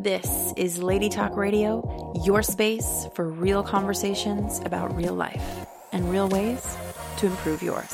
This 0.00 0.52
is 0.56 0.80
Lady 0.80 1.08
Talk 1.08 1.36
Radio, 1.36 2.12
your 2.24 2.40
space 2.40 3.08
for 3.14 3.28
real 3.28 3.64
conversations 3.64 4.60
about 4.64 4.94
real 4.94 5.12
life 5.12 5.66
and 5.90 6.08
real 6.08 6.28
ways 6.28 6.76
to 7.16 7.26
improve 7.26 7.64
yours. 7.64 7.92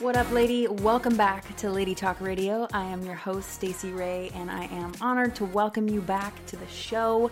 What 0.00 0.16
up, 0.16 0.28
lady? 0.32 0.66
Welcome 0.66 1.16
back 1.16 1.54
to 1.58 1.70
Lady 1.70 1.94
Talk 1.94 2.20
Radio. 2.20 2.66
I 2.72 2.82
am 2.86 3.04
your 3.04 3.14
host, 3.14 3.52
Stacey 3.52 3.92
Ray, 3.92 4.32
and 4.34 4.50
I 4.50 4.64
am 4.64 4.92
honored 5.00 5.36
to 5.36 5.44
welcome 5.44 5.88
you 5.88 6.00
back 6.00 6.34
to 6.46 6.56
the 6.56 6.66
show. 6.66 7.30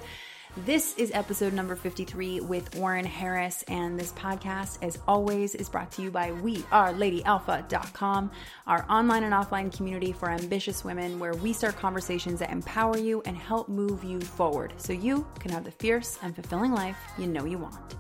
This 0.59 0.96
is 0.98 1.11
episode 1.12 1.52
number 1.52 1.75
53 1.75 2.39
with 2.39 2.79
Oren 2.79 3.05
Harris, 3.05 3.65
and 3.66 3.98
this 3.98 4.12
podcast, 4.12 4.79
as 4.83 5.01
always, 5.09 5.56
is 5.56 5.69
brought 5.69 5.91
to 5.92 6.02
you 6.02 6.12
by 6.12 6.30
WeAreLadyAlpha.com, 6.30 8.30
our 8.69 8.87
online 8.88 9.24
and 9.24 9.34
offline 9.34 9.77
community 9.77 10.12
for 10.12 10.30
ambitious 10.30 10.84
women 10.84 11.19
where 11.19 11.34
we 11.34 11.52
start 11.52 11.77
conversations 11.77 12.38
that 12.38 12.52
empower 12.52 12.96
you 12.96 13.20
and 13.27 13.37
help 13.37 13.69
move 13.69 14.05
you 14.05 14.20
forward 14.20 14.74
so 14.77 14.93
you 14.93 15.27
can 15.41 15.51
have 15.51 15.65
the 15.65 15.73
fierce 15.73 16.20
and 16.23 16.37
fulfilling 16.37 16.71
life 16.71 16.98
you 17.18 17.27
know 17.27 17.45
you 17.45 17.59
want. 17.59 17.96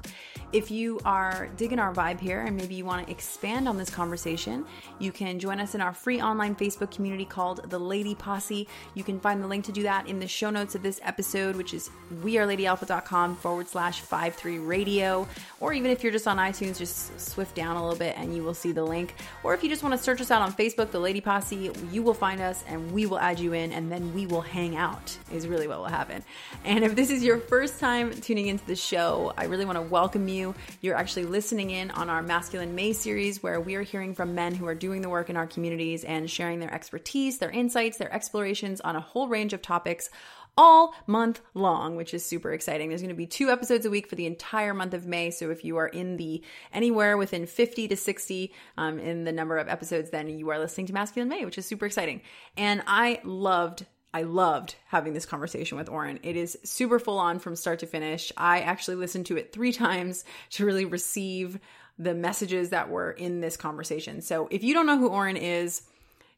If 0.54 0.70
you 0.70 1.00
are 1.04 1.48
digging 1.56 1.80
our 1.80 1.92
vibe 1.92 2.20
here 2.20 2.42
and 2.42 2.56
maybe 2.56 2.76
you 2.76 2.84
want 2.84 3.04
to 3.04 3.10
expand 3.10 3.66
on 3.66 3.76
this 3.76 3.90
conversation, 3.90 4.64
you 5.00 5.10
can 5.10 5.40
join 5.40 5.58
us 5.58 5.74
in 5.74 5.80
our 5.80 5.92
free 5.92 6.20
online 6.20 6.54
Facebook 6.54 6.92
community 6.92 7.24
called 7.24 7.68
The 7.70 7.78
Lady 7.80 8.14
Posse. 8.14 8.68
You 8.94 9.02
can 9.02 9.18
find 9.18 9.42
the 9.42 9.48
link 9.48 9.64
to 9.64 9.72
do 9.72 9.82
that 9.82 10.06
in 10.06 10.20
the 10.20 10.28
show 10.28 10.50
notes 10.50 10.76
of 10.76 10.84
this 10.84 11.00
episode, 11.02 11.56
which 11.56 11.74
is 11.74 11.90
weareladyalpha.com 12.22 13.34
forward 13.34 13.66
slash 13.66 14.02
53 14.02 14.60
radio. 14.60 15.26
Or 15.58 15.72
even 15.72 15.90
if 15.90 16.04
you're 16.04 16.12
just 16.12 16.28
on 16.28 16.36
iTunes, 16.36 16.78
just 16.78 17.18
swift 17.20 17.56
down 17.56 17.76
a 17.76 17.82
little 17.82 17.98
bit 17.98 18.16
and 18.16 18.32
you 18.32 18.44
will 18.44 18.54
see 18.54 18.70
the 18.70 18.84
link. 18.84 19.16
Or 19.42 19.54
if 19.54 19.64
you 19.64 19.68
just 19.68 19.82
want 19.82 19.96
to 19.96 19.98
search 19.98 20.20
us 20.20 20.30
out 20.30 20.40
on 20.40 20.52
Facebook, 20.52 20.92
The 20.92 21.00
Lady 21.00 21.20
Posse, 21.20 21.72
you 21.90 22.02
will 22.04 22.14
find 22.14 22.40
us 22.40 22.62
and 22.68 22.92
we 22.92 23.06
will 23.06 23.18
add 23.18 23.40
you 23.40 23.54
in 23.54 23.72
and 23.72 23.90
then 23.90 24.14
we 24.14 24.26
will 24.26 24.42
hang 24.42 24.76
out, 24.76 25.18
is 25.32 25.48
really 25.48 25.66
what 25.66 25.78
will 25.78 25.86
happen. 25.86 26.22
And 26.64 26.84
if 26.84 26.94
this 26.94 27.10
is 27.10 27.24
your 27.24 27.38
first 27.38 27.80
time 27.80 28.12
tuning 28.12 28.46
into 28.46 28.64
the 28.66 28.76
show, 28.76 29.34
I 29.36 29.46
really 29.46 29.64
want 29.64 29.78
to 29.78 29.82
welcome 29.82 30.28
you 30.28 30.43
you. 30.44 30.54
You're 30.80 30.96
actually 30.96 31.26
listening 31.26 31.70
in 31.70 31.90
on 31.92 32.10
our 32.10 32.22
Masculine 32.22 32.74
May 32.74 32.92
series, 32.92 33.42
where 33.42 33.60
we 33.60 33.74
are 33.74 33.82
hearing 33.82 34.14
from 34.14 34.34
men 34.34 34.54
who 34.54 34.66
are 34.66 34.74
doing 34.74 35.02
the 35.02 35.08
work 35.08 35.30
in 35.30 35.36
our 35.36 35.46
communities 35.46 36.04
and 36.04 36.30
sharing 36.30 36.60
their 36.60 36.72
expertise, 36.72 37.38
their 37.38 37.50
insights, 37.50 37.96
their 37.96 38.12
explorations 38.12 38.80
on 38.80 38.96
a 38.96 39.00
whole 39.00 39.28
range 39.28 39.52
of 39.52 39.62
topics 39.62 40.10
all 40.56 40.94
month 41.06 41.40
long, 41.54 41.96
which 41.96 42.14
is 42.14 42.24
super 42.24 42.52
exciting. 42.52 42.88
There's 42.88 43.00
going 43.00 43.08
to 43.08 43.16
be 43.16 43.26
two 43.26 43.50
episodes 43.50 43.86
a 43.86 43.90
week 43.90 44.08
for 44.08 44.14
the 44.14 44.26
entire 44.26 44.72
month 44.72 44.94
of 44.94 45.06
May. 45.06 45.30
So 45.30 45.50
if 45.50 45.64
you 45.64 45.78
are 45.78 45.88
in 45.88 46.16
the 46.16 46.42
anywhere 46.72 47.16
within 47.16 47.46
50 47.46 47.88
to 47.88 47.96
60 47.96 48.52
um, 48.76 48.98
in 49.00 49.24
the 49.24 49.32
number 49.32 49.58
of 49.58 49.68
episodes, 49.68 50.10
then 50.10 50.28
you 50.28 50.50
are 50.50 50.58
listening 50.58 50.86
to 50.86 50.92
Masculine 50.92 51.28
May, 51.28 51.44
which 51.44 51.58
is 51.58 51.66
super 51.66 51.86
exciting. 51.86 52.20
And 52.56 52.82
I 52.86 53.20
loved 53.24 53.86
I 54.14 54.22
loved 54.22 54.76
having 54.86 55.12
this 55.12 55.26
conversation 55.26 55.76
with 55.76 55.88
Oren. 55.88 56.20
It 56.22 56.36
is 56.36 56.56
super 56.62 57.00
full 57.00 57.18
on 57.18 57.40
from 57.40 57.56
start 57.56 57.80
to 57.80 57.86
finish. 57.86 58.32
I 58.36 58.60
actually 58.60 58.94
listened 58.94 59.26
to 59.26 59.36
it 59.36 59.52
three 59.52 59.72
times 59.72 60.24
to 60.50 60.64
really 60.64 60.84
receive 60.84 61.58
the 61.98 62.14
messages 62.14 62.70
that 62.70 62.88
were 62.88 63.10
in 63.10 63.40
this 63.40 63.56
conversation. 63.56 64.20
So 64.20 64.48
if 64.52 64.62
you 64.62 64.72
don't 64.72 64.86
know 64.86 64.98
who 64.98 65.08
Oren 65.08 65.36
is, 65.36 65.82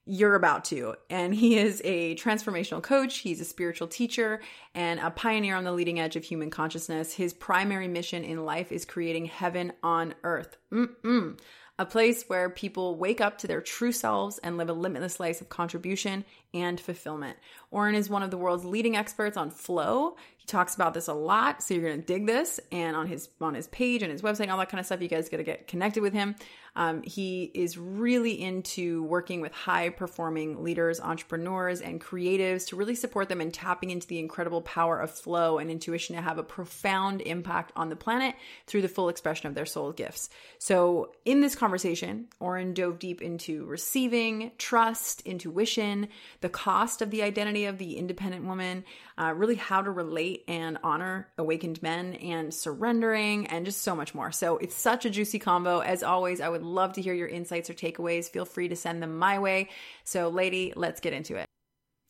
you're 0.07 0.37
about 0.37 0.65
to. 0.67 0.95
And 1.11 1.35
he 1.35 1.59
is 1.59 1.83
a 1.85 2.15
transformational 2.17 2.83
coach, 2.83 3.19
he's 3.19 3.41
a 3.41 3.45
spiritual 3.45 3.89
teacher, 3.89 4.41
and 4.75 5.01
a 5.01 5.11
pioneer 5.11 5.57
on 5.57 5.65
the 5.65 5.73
leading 5.73 6.01
edge 6.01 6.17
of 6.17 6.25
human 6.25 6.49
consciousness. 6.49 7.13
His 7.13 7.35
primary 7.35 7.89
mission 7.89 8.25
in 8.25 8.45
life 8.45 8.73
is 8.73 8.85
creating 8.85 9.27
heaven 9.27 9.73
on 9.83 10.15
earth. 10.23 10.57
Mm-mm 10.73 11.39
a 11.79 11.85
place 11.85 12.25
where 12.27 12.49
people 12.49 12.97
wake 12.97 13.21
up 13.21 13.37
to 13.39 13.47
their 13.47 13.61
true 13.61 13.93
selves 13.93 14.39
and 14.39 14.57
live 14.57 14.71
a 14.71 14.73
limitless 14.73 15.21
life 15.21 15.41
of 15.41 15.49
contribution 15.49 16.25
and 16.55 16.81
fulfillment. 16.81 17.37
Oren 17.71 17.95
is 17.95 18.09
one 18.09 18.23
of 18.23 18.31
the 18.31 18.39
world's 18.39 18.65
leading 18.65 18.97
experts 18.97 19.37
on 19.37 19.51
flow. 19.51 20.17
Talks 20.47 20.75
about 20.75 20.95
this 20.95 21.09
a 21.09 21.15
lot, 21.15 21.63
so 21.63 21.75
you're 21.75 21.95
to 21.95 22.01
dig 22.01 22.27
this. 22.27 22.61
And 22.71 22.97
on 22.97 23.07
his 23.07 23.29
on 23.41 23.55
his 23.55 23.67
page 23.67 24.03
and 24.03 24.13
his 24.13 24.23
website, 24.23 24.49
all 24.49 24.59
that 24.59 24.69
kind 24.69 24.79
of 24.79 24.87
stuff, 24.87 25.03
you 25.03 25.09
guys 25.09 25.29
got 25.29 25.39
to 25.39 25.43
get 25.43 25.67
connected 25.67 26.03
with 26.03 26.13
him. 26.13 26.37
Um, 26.77 27.03
he 27.03 27.51
is 27.55 27.79
really 27.79 28.41
into 28.41 29.03
working 29.05 29.41
with 29.41 29.53
high 29.53 29.89
performing 29.89 30.63
leaders, 30.63 31.01
entrepreneurs, 31.01 31.81
and 31.81 32.01
creatives 32.01 32.69
to 32.69 32.77
really 32.77 32.95
support 32.95 33.31
them 33.31 33.41
in 33.41 33.51
tapping 33.51 33.91
into 33.91 34.07
the 34.07 34.19
incredible 34.19 34.61
power 34.61 35.01
of 35.01 35.11
flow 35.11 35.59
and 35.59 35.71
intuition 35.71 36.15
to 36.17 36.23
have 36.23 36.37
a 36.37 36.43
profound 36.43 37.23
impact 37.23 37.73
on 37.77 37.89
the 37.89 37.97
planet 37.97 38.35
through 38.67 38.83
the 38.83 38.89
full 38.89 39.09
expression 39.09 39.49
of 39.49 39.55
their 39.55 39.65
soul 39.65 39.91
gifts. 39.91 40.29
So, 40.59 41.13
in 41.25 41.41
this 41.41 41.55
conversation, 41.55 42.27
Oren 42.41 42.75
dove 42.75 42.99
deep 42.99 43.23
into 43.23 43.65
receiving, 43.65 44.53
trust, 44.59 45.23
intuition, 45.23 46.09
the 46.43 46.51
cost 46.51 47.01
of 47.01 47.11
the 47.11 47.23
identity 47.23 47.65
of 47.65 47.79
the 47.79 47.97
independent 47.97 48.45
woman, 48.45 48.85
uh, 49.17 49.33
really 49.35 49.55
how 49.55 49.81
to 49.81 49.91
relate 49.91 50.36
and 50.49 50.79
honor 50.83 51.29
awakened 51.39 51.83
men, 51.83 52.15
and 52.15 52.53
surrendering, 52.53 53.47
and 53.47 53.65
just 53.65 53.83
so 53.83 53.95
much 53.95 54.15
more. 54.15 54.33
So, 54.33 54.59
it's 54.59 54.75
such 54.75 55.05
a 55.05 55.11
juicy 55.11 55.39
combo. 55.39 55.81
As 55.81 56.03
always, 56.03 56.41
I 56.41 56.49
would 56.49 56.63
love 56.63 56.95
to 56.95 57.03
hear 57.03 57.15
your 57.15 57.29
insights 57.29 57.71
or 57.71 57.75
takeaways. 57.75 58.29
Feel 58.29 58.45
free 58.45 58.69
to 58.69 58.77
send 58.77 59.03
them 59.03 59.19
my 59.19 59.39
way. 59.39 59.69
So, 60.05 60.29
lady, 60.29 60.73
let's 60.77 61.01
get 61.01 61.13
into 61.13 61.37
it. 61.37 61.47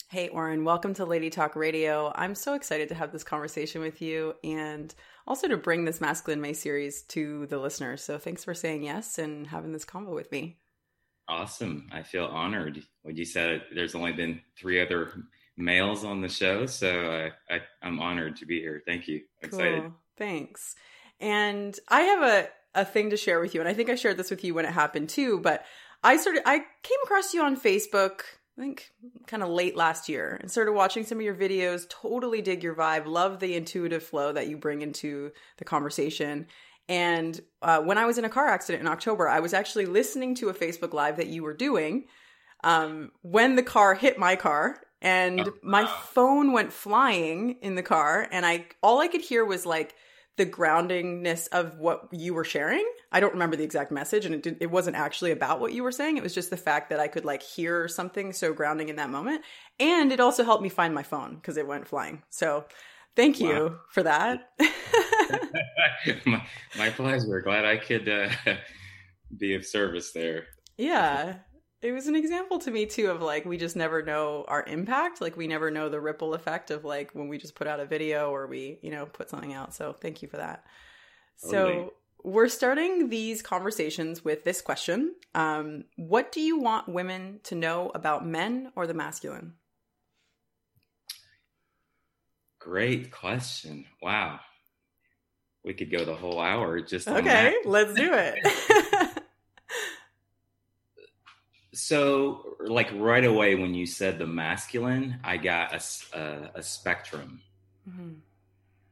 Hey, 0.08 0.28
Oren, 0.28 0.64
welcome 0.64 0.94
to 0.94 1.04
Lady 1.04 1.30
Talk 1.30 1.56
Radio. 1.56 2.12
I'm 2.14 2.34
so 2.34 2.54
excited 2.54 2.88
to 2.90 2.94
have 2.94 3.12
this 3.12 3.24
conversation 3.24 3.80
with 3.80 4.00
you 4.00 4.34
and 4.44 4.94
also 5.26 5.48
to 5.48 5.56
bring 5.56 5.84
this 5.84 6.00
Masculine 6.00 6.40
May 6.40 6.52
series 6.52 7.02
to 7.08 7.46
the 7.46 7.58
listeners. 7.58 8.02
So, 8.02 8.18
thanks 8.18 8.44
for 8.44 8.54
saying 8.54 8.84
yes 8.84 9.18
and 9.18 9.46
having 9.46 9.72
this 9.72 9.84
convo 9.84 10.14
with 10.14 10.30
me. 10.30 10.58
Awesome. 11.28 11.88
I 11.92 12.02
feel 12.02 12.26
honored. 12.26 12.82
When 13.02 13.16
you 13.16 13.24
said 13.24 13.62
there's 13.74 13.94
only 13.94 14.12
been 14.12 14.40
three 14.56 14.80
other 14.80 15.12
males 15.56 16.04
on 16.04 16.20
the 16.20 16.28
show, 16.28 16.66
so 16.66 17.30
I, 17.50 17.54
I 17.54 17.60
am 17.82 18.00
honored 18.00 18.36
to 18.36 18.46
be 18.46 18.60
here. 18.60 18.82
Thank 18.86 19.08
you. 19.08 19.22
I'm 19.42 19.50
cool. 19.50 19.60
excited. 19.60 19.92
Thanks. 20.16 20.74
And 21.20 21.78
I 21.88 22.02
have 22.02 22.22
a 22.22 22.48
a 22.74 22.84
thing 22.84 23.08
to 23.10 23.16
share 23.16 23.40
with 23.40 23.54
you, 23.54 23.60
and 23.60 23.68
I 23.68 23.72
think 23.72 23.88
I 23.88 23.94
shared 23.94 24.18
this 24.18 24.30
with 24.30 24.44
you 24.44 24.54
when 24.54 24.66
it 24.66 24.72
happened 24.72 25.08
too. 25.08 25.40
But 25.40 25.64
I 26.04 26.18
started, 26.18 26.42
I 26.44 26.58
came 26.58 26.98
across 27.04 27.32
you 27.32 27.42
on 27.42 27.58
Facebook. 27.58 28.20
I 28.58 28.62
think 28.62 28.90
kind 29.26 29.42
of 29.42 29.50
late 29.50 29.76
last 29.76 30.08
year 30.08 30.38
and 30.40 30.50
started 30.50 30.72
watching 30.72 31.04
some 31.04 31.18
of 31.18 31.24
your 31.24 31.34
videos. 31.34 31.86
Totally 31.90 32.40
dig 32.40 32.62
your 32.62 32.74
vibe. 32.74 33.04
Love 33.06 33.38
the 33.38 33.54
intuitive 33.54 34.02
flow 34.02 34.32
that 34.32 34.48
you 34.48 34.56
bring 34.56 34.80
into 34.80 35.30
the 35.58 35.64
conversation. 35.64 36.46
And 36.88 37.38
uh, 37.60 37.80
when 37.80 37.98
I 37.98 38.06
was 38.06 38.16
in 38.16 38.24
a 38.24 38.30
car 38.30 38.48
accident 38.48 38.80
in 38.80 38.88
October, 38.88 39.28
I 39.28 39.40
was 39.40 39.52
actually 39.52 39.84
listening 39.84 40.34
to 40.36 40.48
a 40.48 40.54
Facebook 40.54 40.94
Live 40.94 41.18
that 41.18 41.26
you 41.26 41.42
were 41.42 41.52
doing 41.52 42.06
um, 42.64 43.12
when 43.22 43.56
the 43.56 43.62
car 43.62 43.94
hit 43.94 44.18
my 44.18 44.36
car, 44.36 44.80
and 45.02 45.40
oh, 45.40 45.52
my 45.62 45.86
phone 45.86 46.52
went 46.52 46.72
flying 46.72 47.56
in 47.60 47.74
the 47.74 47.82
car, 47.82 48.28
and 48.30 48.46
I 48.46 48.66
all 48.82 49.00
I 49.00 49.08
could 49.08 49.20
hear 49.20 49.44
was 49.44 49.66
like 49.66 49.94
the 50.36 50.46
groundingness 50.46 51.48
of 51.50 51.78
what 51.78 52.08
you 52.12 52.34
were 52.34 52.44
sharing. 52.44 52.86
I 53.10 53.20
don't 53.20 53.32
remember 53.32 53.56
the 53.56 53.64
exact 53.64 53.90
message 53.90 54.26
and 54.26 54.34
it 54.34 54.42
did, 54.42 54.56
it 54.60 54.70
wasn't 54.70 54.96
actually 54.96 55.30
about 55.30 55.60
what 55.60 55.72
you 55.72 55.82
were 55.82 55.92
saying. 55.92 56.18
It 56.18 56.22
was 56.22 56.34
just 56.34 56.50
the 56.50 56.56
fact 56.58 56.90
that 56.90 57.00
I 57.00 57.08
could 57.08 57.24
like 57.24 57.42
hear 57.42 57.88
something 57.88 58.32
so 58.32 58.52
grounding 58.52 58.90
in 58.90 58.96
that 58.96 59.08
moment. 59.08 59.42
And 59.80 60.12
it 60.12 60.20
also 60.20 60.44
helped 60.44 60.62
me 60.62 60.68
find 60.68 60.94
my 60.94 61.02
phone 61.02 61.36
because 61.36 61.56
it 61.56 61.66
went 61.66 61.88
flying. 61.88 62.22
So 62.28 62.66
thank 63.14 63.40
you 63.40 63.48
wow. 63.48 63.76
for 63.90 64.02
that. 64.02 64.50
my, 66.26 66.46
my 66.76 66.90
pleasure. 66.90 67.40
Glad 67.40 67.64
I 67.64 67.78
could 67.78 68.06
uh, 68.06 68.28
be 69.38 69.54
of 69.54 69.64
service 69.64 70.12
there. 70.12 70.48
Yeah 70.76 71.36
it 71.82 71.92
was 71.92 72.06
an 72.06 72.16
example 72.16 72.58
to 72.60 72.70
me 72.70 72.86
too 72.86 73.10
of 73.10 73.20
like 73.20 73.44
we 73.44 73.56
just 73.56 73.76
never 73.76 74.02
know 74.02 74.44
our 74.48 74.64
impact. 74.64 75.20
Like 75.20 75.36
we 75.36 75.46
never 75.46 75.70
know 75.70 75.88
the 75.88 76.00
ripple 76.00 76.34
effect 76.34 76.70
of 76.70 76.84
like 76.84 77.12
when 77.12 77.28
we 77.28 77.38
just 77.38 77.54
put 77.54 77.66
out 77.66 77.80
a 77.80 77.86
video 77.86 78.30
or 78.30 78.46
we 78.46 78.78
you 78.82 78.90
know 78.90 79.06
put 79.06 79.30
something 79.30 79.52
out. 79.52 79.74
So 79.74 79.92
thank 79.92 80.22
you 80.22 80.28
for 80.28 80.38
that. 80.38 80.64
So 81.36 81.92
we're 82.22 82.48
starting 82.48 83.08
these 83.10 83.42
conversations 83.42 84.24
with 84.24 84.42
this 84.42 84.62
question. 84.62 85.14
Um, 85.34 85.84
what 85.96 86.32
do 86.32 86.40
you 86.40 86.58
want 86.58 86.88
women 86.88 87.40
to 87.44 87.54
know 87.54 87.92
about 87.94 88.26
men 88.26 88.72
or 88.74 88.86
the 88.86 88.94
masculine? 88.94 89.52
Great 92.58 93.12
question. 93.12 93.84
Wow. 94.02 94.40
We 95.62 95.74
could 95.74 95.90
go 95.90 96.04
the 96.04 96.14
whole 96.14 96.40
hour 96.40 96.80
just 96.80 97.08
okay 97.08 97.56
let's 97.64 97.92
do 97.94 98.12
it 98.12 98.38
So, 101.76 102.56
like 102.58 102.88
right 102.94 103.24
away 103.24 103.54
when 103.54 103.74
you 103.74 103.84
said 103.84 104.18
the 104.18 104.26
masculine, 104.26 105.18
I 105.22 105.36
got 105.36 105.74
a, 105.74 106.18
a, 106.18 106.50
a 106.56 106.62
spectrum, 106.62 107.42
mm-hmm. 107.86 108.14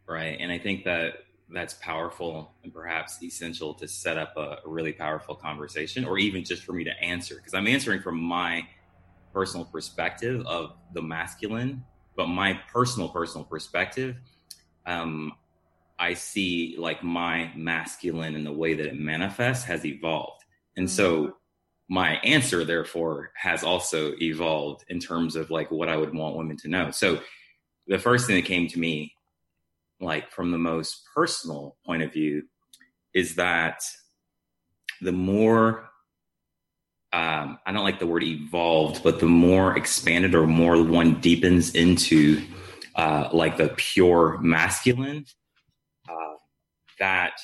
right? 0.07 0.37
And 0.39 0.53
I 0.53 0.59
think 0.59 0.85
that 0.85 1.25
that's 1.49 1.75
powerful 1.75 2.53
and 2.63 2.75
perhaps 2.75 3.23
essential 3.23 3.73
to 3.75 3.89
set 3.89 4.19
up 4.19 4.37
a, 4.37 4.59
a 4.65 4.69
really 4.69 4.93
powerful 4.93 5.35
conversation, 5.35 6.05
or 6.05 6.19
even 6.19 6.45
just 6.45 6.63
for 6.63 6.75
me 6.75 6.85
to 6.85 6.93
answer, 7.03 7.37
because 7.37 7.55
I'm 7.55 7.67
answering 7.67 8.03
from 8.03 8.21
my 8.21 8.67
personal 9.33 9.65
perspective 9.65 10.45
of 10.47 10.75
the 10.93 11.01
masculine, 11.01 11.83
but 12.17 12.27
my 12.27 12.61
personal 12.71 13.09
personal 13.09 13.47
perspective. 13.47 14.17
Um, 14.85 15.33
I 15.99 16.13
see 16.13 16.77
like 16.79 17.03
my 17.03 17.51
masculine 17.57 18.35
and 18.35 18.45
the 18.45 18.53
way 18.53 18.75
that 18.75 18.85
it 18.85 18.99
manifests 18.99 19.65
has 19.65 19.87
evolved. 19.87 20.45
And 20.77 20.87
mm-hmm. 20.87 20.95
so 20.95 21.37
my 21.89 22.17
answer 22.25 22.65
therefore 22.65 23.31
has 23.37 23.63
also 23.63 24.15
evolved 24.21 24.85
in 24.89 24.99
terms 24.99 25.37
of 25.37 25.51
like 25.51 25.71
what 25.71 25.89
I 25.89 25.97
would 25.97 26.15
want 26.15 26.37
women 26.37 26.57
to 26.59 26.69
know. 26.69 26.91
So 26.91 27.21
the 27.87 27.99
first 27.99 28.27
thing 28.27 28.37
that 28.37 28.47
came 28.47 28.69
to 28.69 28.79
me 28.79 29.15
like 30.01 30.31
from 30.33 30.51
the 30.51 30.59
most 30.59 31.03
personal 31.15 31.77
point 31.85 32.03
of 32.03 32.13
view 32.13 32.45
is 33.15 33.37
that 33.37 33.83
the 35.01 35.13
more 35.13 35.89
um, 37.13 37.61
I 37.65 37.71
don't 37.71 37.85
like 37.85 38.01
the 38.01 38.09
word 38.09 38.25
evolved, 38.25 39.05
but 39.05 39.21
the 39.21 39.27
more 39.27 39.77
expanded 39.77 40.35
or 40.35 40.49
more 40.49 40.83
one 40.83 41.21
deepens 41.21 41.73
into 41.77 42.43
uh, 42.97 43.29
like 43.33 43.57
the 43.57 43.73
pure 43.77 44.39
masculine, 44.39 45.25
uh, 46.09 46.35
that 46.99 47.35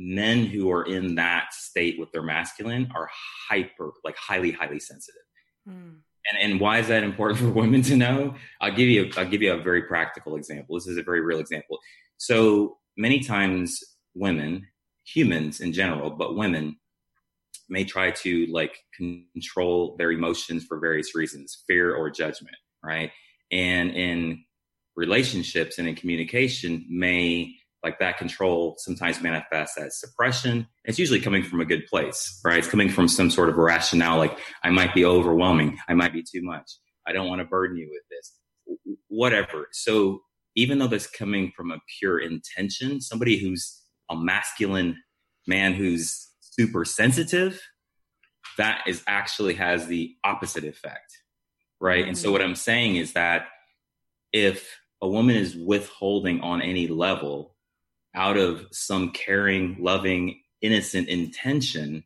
men 0.00 0.46
who 0.46 0.70
are 0.70 0.84
in 0.84 1.14
that 1.16 1.52
state 1.52 1.98
with 1.98 2.10
their 2.12 2.22
masculine 2.22 2.90
are 2.94 3.08
hyper, 3.48 3.90
like 4.02 4.16
highly, 4.16 4.50
highly 4.50 4.80
sensitive. 4.80 5.22
Mm. 5.68 5.98
And, 6.30 6.52
and 6.52 6.60
why 6.60 6.78
is 6.78 6.88
that 6.88 7.02
important 7.02 7.38
for 7.40 7.50
women 7.50 7.82
to 7.82 7.96
know? 7.96 8.34
I'll 8.60 8.74
give 8.74 8.88
you 8.88 9.04
a, 9.04 9.20
I'll 9.20 9.28
give 9.28 9.42
you 9.42 9.52
a 9.52 9.62
very 9.62 9.82
practical 9.82 10.36
example. 10.36 10.76
This 10.76 10.86
is 10.86 10.96
a 10.96 11.02
very 11.02 11.20
real 11.20 11.38
example. 11.38 11.78
So 12.16 12.78
many 12.96 13.20
times 13.20 13.78
women, 14.14 14.66
humans 15.04 15.60
in 15.60 15.72
general, 15.72 16.10
but 16.10 16.34
women 16.34 16.76
may 17.68 17.84
try 17.84 18.10
to 18.10 18.46
like 18.46 18.76
control 18.96 19.96
their 19.98 20.12
emotions 20.12 20.64
for 20.64 20.80
various 20.80 21.14
reasons, 21.14 21.62
fear 21.66 21.94
or 21.94 22.10
judgment, 22.10 22.56
right? 22.82 23.12
And 23.52 23.90
in 23.90 24.44
relationships 24.96 25.78
and 25.78 25.86
in 25.86 25.94
communication 25.94 26.86
may 26.88 27.54
like 27.82 27.98
that 27.98 28.18
control 28.18 28.74
sometimes 28.78 29.22
manifests 29.22 29.78
as 29.78 29.98
suppression. 29.98 30.66
It's 30.84 30.98
usually 30.98 31.20
coming 31.20 31.42
from 31.42 31.60
a 31.60 31.64
good 31.64 31.86
place, 31.86 32.40
right? 32.44 32.58
It's 32.58 32.68
coming 32.68 32.90
from 32.90 33.08
some 33.08 33.30
sort 33.30 33.48
of 33.48 33.56
rationale, 33.56 34.18
like 34.18 34.38
I 34.62 34.70
might 34.70 34.94
be 34.94 35.04
overwhelming, 35.04 35.78
I 35.88 35.94
might 35.94 36.12
be 36.12 36.22
too 36.22 36.42
much, 36.42 36.70
I 37.06 37.12
don't 37.12 37.28
want 37.28 37.40
to 37.40 37.46
burden 37.46 37.76
you 37.76 37.88
with 37.90 38.02
this, 38.10 38.34
whatever. 39.08 39.68
So 39.72 40.20
even 40.56 40.78
though 40.78 40.88
that's 40.88 41.06
coming 41.06 41.52
from 41.56 41.70
a 41.70 41.78
pure 41.98 42.18
intention, 42.18 43.00
somebody 43.00 43.38
who's 43.38 43.82
a 44.10 44.16
masculine 44.16 44.96
man 45.46 45.72
who's 45.74 46.28
super 46.40 46.84
sensitive, 46.84 47.60
that 48.58 48.82
is 48.86 49.02
actually 49.06 49.54
has 49.54 49.86
the 49.86 50.14
opposite 50.24 50.64
effect, 50.64 51.18
right? 51.80 52.00
Mm-hmm. 52.00 52.08
And 52.08 52.18
so 52.18 52.26
mm-hmm. 52.26 52.32
what 52.32 52.42
I'm 52.42 52.56
saying 52.56 52.96
is 52.96 53.14
that 53.14 53.46
if 54.32 54.78
a 55.00 55.08
woman 55.08 55.36
is 55.36 55.56
withholding 55.56 56.40
on 56.40 56.60
any 56.60 56.86
level 56.86 57.56
out 58.14 58.36
of 58.36 58.66
some 58.72 59.10
caring, 59.10 59.76
loving, 59.80 60.40
innocent 60.60 61.08
intention 61.08 62.04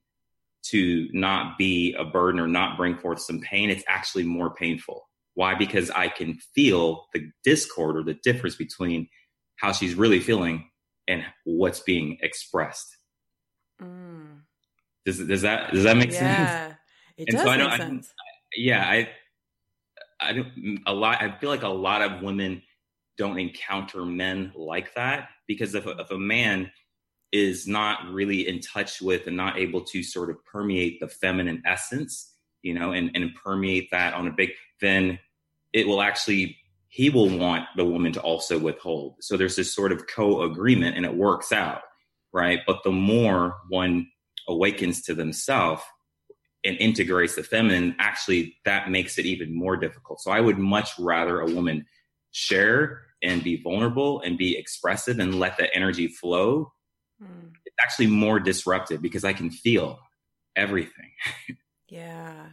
to 0.64 1.08
not 1.12 1.58
be 1.58 1.94
a 1.98 2.04
burden 2.04 2.40
or 2.40 2.48
not 2.48 2.76
bring 2.76 2.96
forth 2.96 3.20
some 3.20 3.40
pain, 3.40 3.70
it's 3.70 3.84
actually 3.86 4.24
more 4.24 4.54
painful. 4.54 5.08
Why? 5.34 5.54
Because 5.54 5.90
I 5.90 6.08
can 6.08 6.38
feel 6.54 7.06
the 7.12 7.30
discord 7.42 7.96
or 7.96 8.02
the 8.02 8.14
difference 8.14 8.56
between 8.56 9.08
how 9.56 9.72
she's 9.72 9.94
really 9.94 10.20
feeling 10.20 10.70
and 11.08 11.24
what's 11.44 11.80
being 11.80 12.18
expressed. 12.22 12.96
Mm. 13.82 14.40
Does 15.04 15.18
does 15.18 15.42
that 15.42 15.72
does 15.72 15.84
that 15.84 15.96
make 15.96 16.12
yeah, 16.12 16.18
sense? 16.18 16.50
Yeah, 16.50 16.74
it 17.18 17.28
and 17.28 17.36
does 17.36 17.46
so 17.46 17.58
make 17.58 17.76
sense. 17.80 18.14
I, 18.18 18.22
yeah, 18.56 18.88
I 18.88 19.08
I 20.20 20.32
don't 20.32 20.80
a 20.86 20.94
lot. 20.94 21.20
I 21.20 21.36
feel 21.38 21.50
like 21.50 21.62
a 21.62 21.68
lot 21.68 22.02
of 22.02 22.22
women 22.22 22.62
don't 23.16 23.38
encounter 23.38 24.04
men 24.04 24.52
like 24.54 24.94
that 24.94 25.28
because 25.46 25.74
if 25.74 25.86
a, 25.86 25.90
if 25.90 26.10
a 26.10 26.18
man 26.18 26.70
is 27.32 27.66
not 27.66 28.12
really 28.12 28.46
in 28.46 28.60
touch 28.60 29.02
with 29.02 29.26
and 29.26 29.36
not 29.36 29.58
able 29.58 29.80
to 29.80 30.02
sort 30.02 30.30
of 30.30 30.36
permeate 30.44 31.00
the 31.00 31.08
feminine 31.08 31.62
essence, 31.66 32.32
you 32.62 32.72
know, 32.72 32.92
and, 32.92 33.10
and 33.14 33.34
permeate 33.34 33.90
that 33.90 34.14
on 34.14 34.28
a 34.28 34.30
big, 34.30 34.50
then 34.80 35.18
it 35.72 35.86
will 35.86 36.00
actually 36.00 36.56
he 36.88 37.10
will 37.10 37.28
want 37.36 37.64
the 37.76 37.84
woman 37.84 38.12
to 38.12 38.20
also 38.20 38.56
withhold. 38.56 39.16
So 39.20 39.36
there's 39.36 39.56
this 39.56 39.74
sort 39.74 39.90
of 39.90 40.06
co-agreement 40.06 40.96
and 40.96 41.04
it 41.04 41.12
works 41.12 41.50
out, 41.50 41.80
right? 42.32 42.60
But 42.68 42.84
the 42.84 42.92
more 42.92 43.56
one 43.68 44.06
awakens 44.46 45.02
to 45.02 45.14
themselves 45.14 45.82
and 46.64 46.76
integrates 46.76 47.34
the 47.34 47.42
feminine, 47.42 47.96
actually 47.98 48.58
that 48.64 48.92
makes 48.92 49.18
it 49.18 49.26
even 49.26 49.52
more 49.52 49.76
difficult. 49.76 50.20
So 50.20 50.30
I 50.30 50.40
would 50.40 50.58
much 50.58 50.96
rather 50.96 51.40
a 51.40 51.50
woman 51.50 51.84
share 52.34 53.02
and 53.22 53.42
be 53.42 53.62
vulnerable 53.62 54.20
and 54.20 54.36
be 54.36 54.58
expressive 54.58 55.20
and 55.20 55.38
let 55.38 55.56
the 55.56 55.72
energy 55.74 56.08
flow. 56.08 56.72
Mm. 57.22 57.52
It's 57.64 57.76
actually 57.80 58.08
more 58.08 58.40
disruptive 58.40 59.00
because 59.00 59.24
I 59.24 59.32
can 59.32 59.50
feel 59.50 59.98
everything. 60.56 61.12
yeah. 61.88 62.48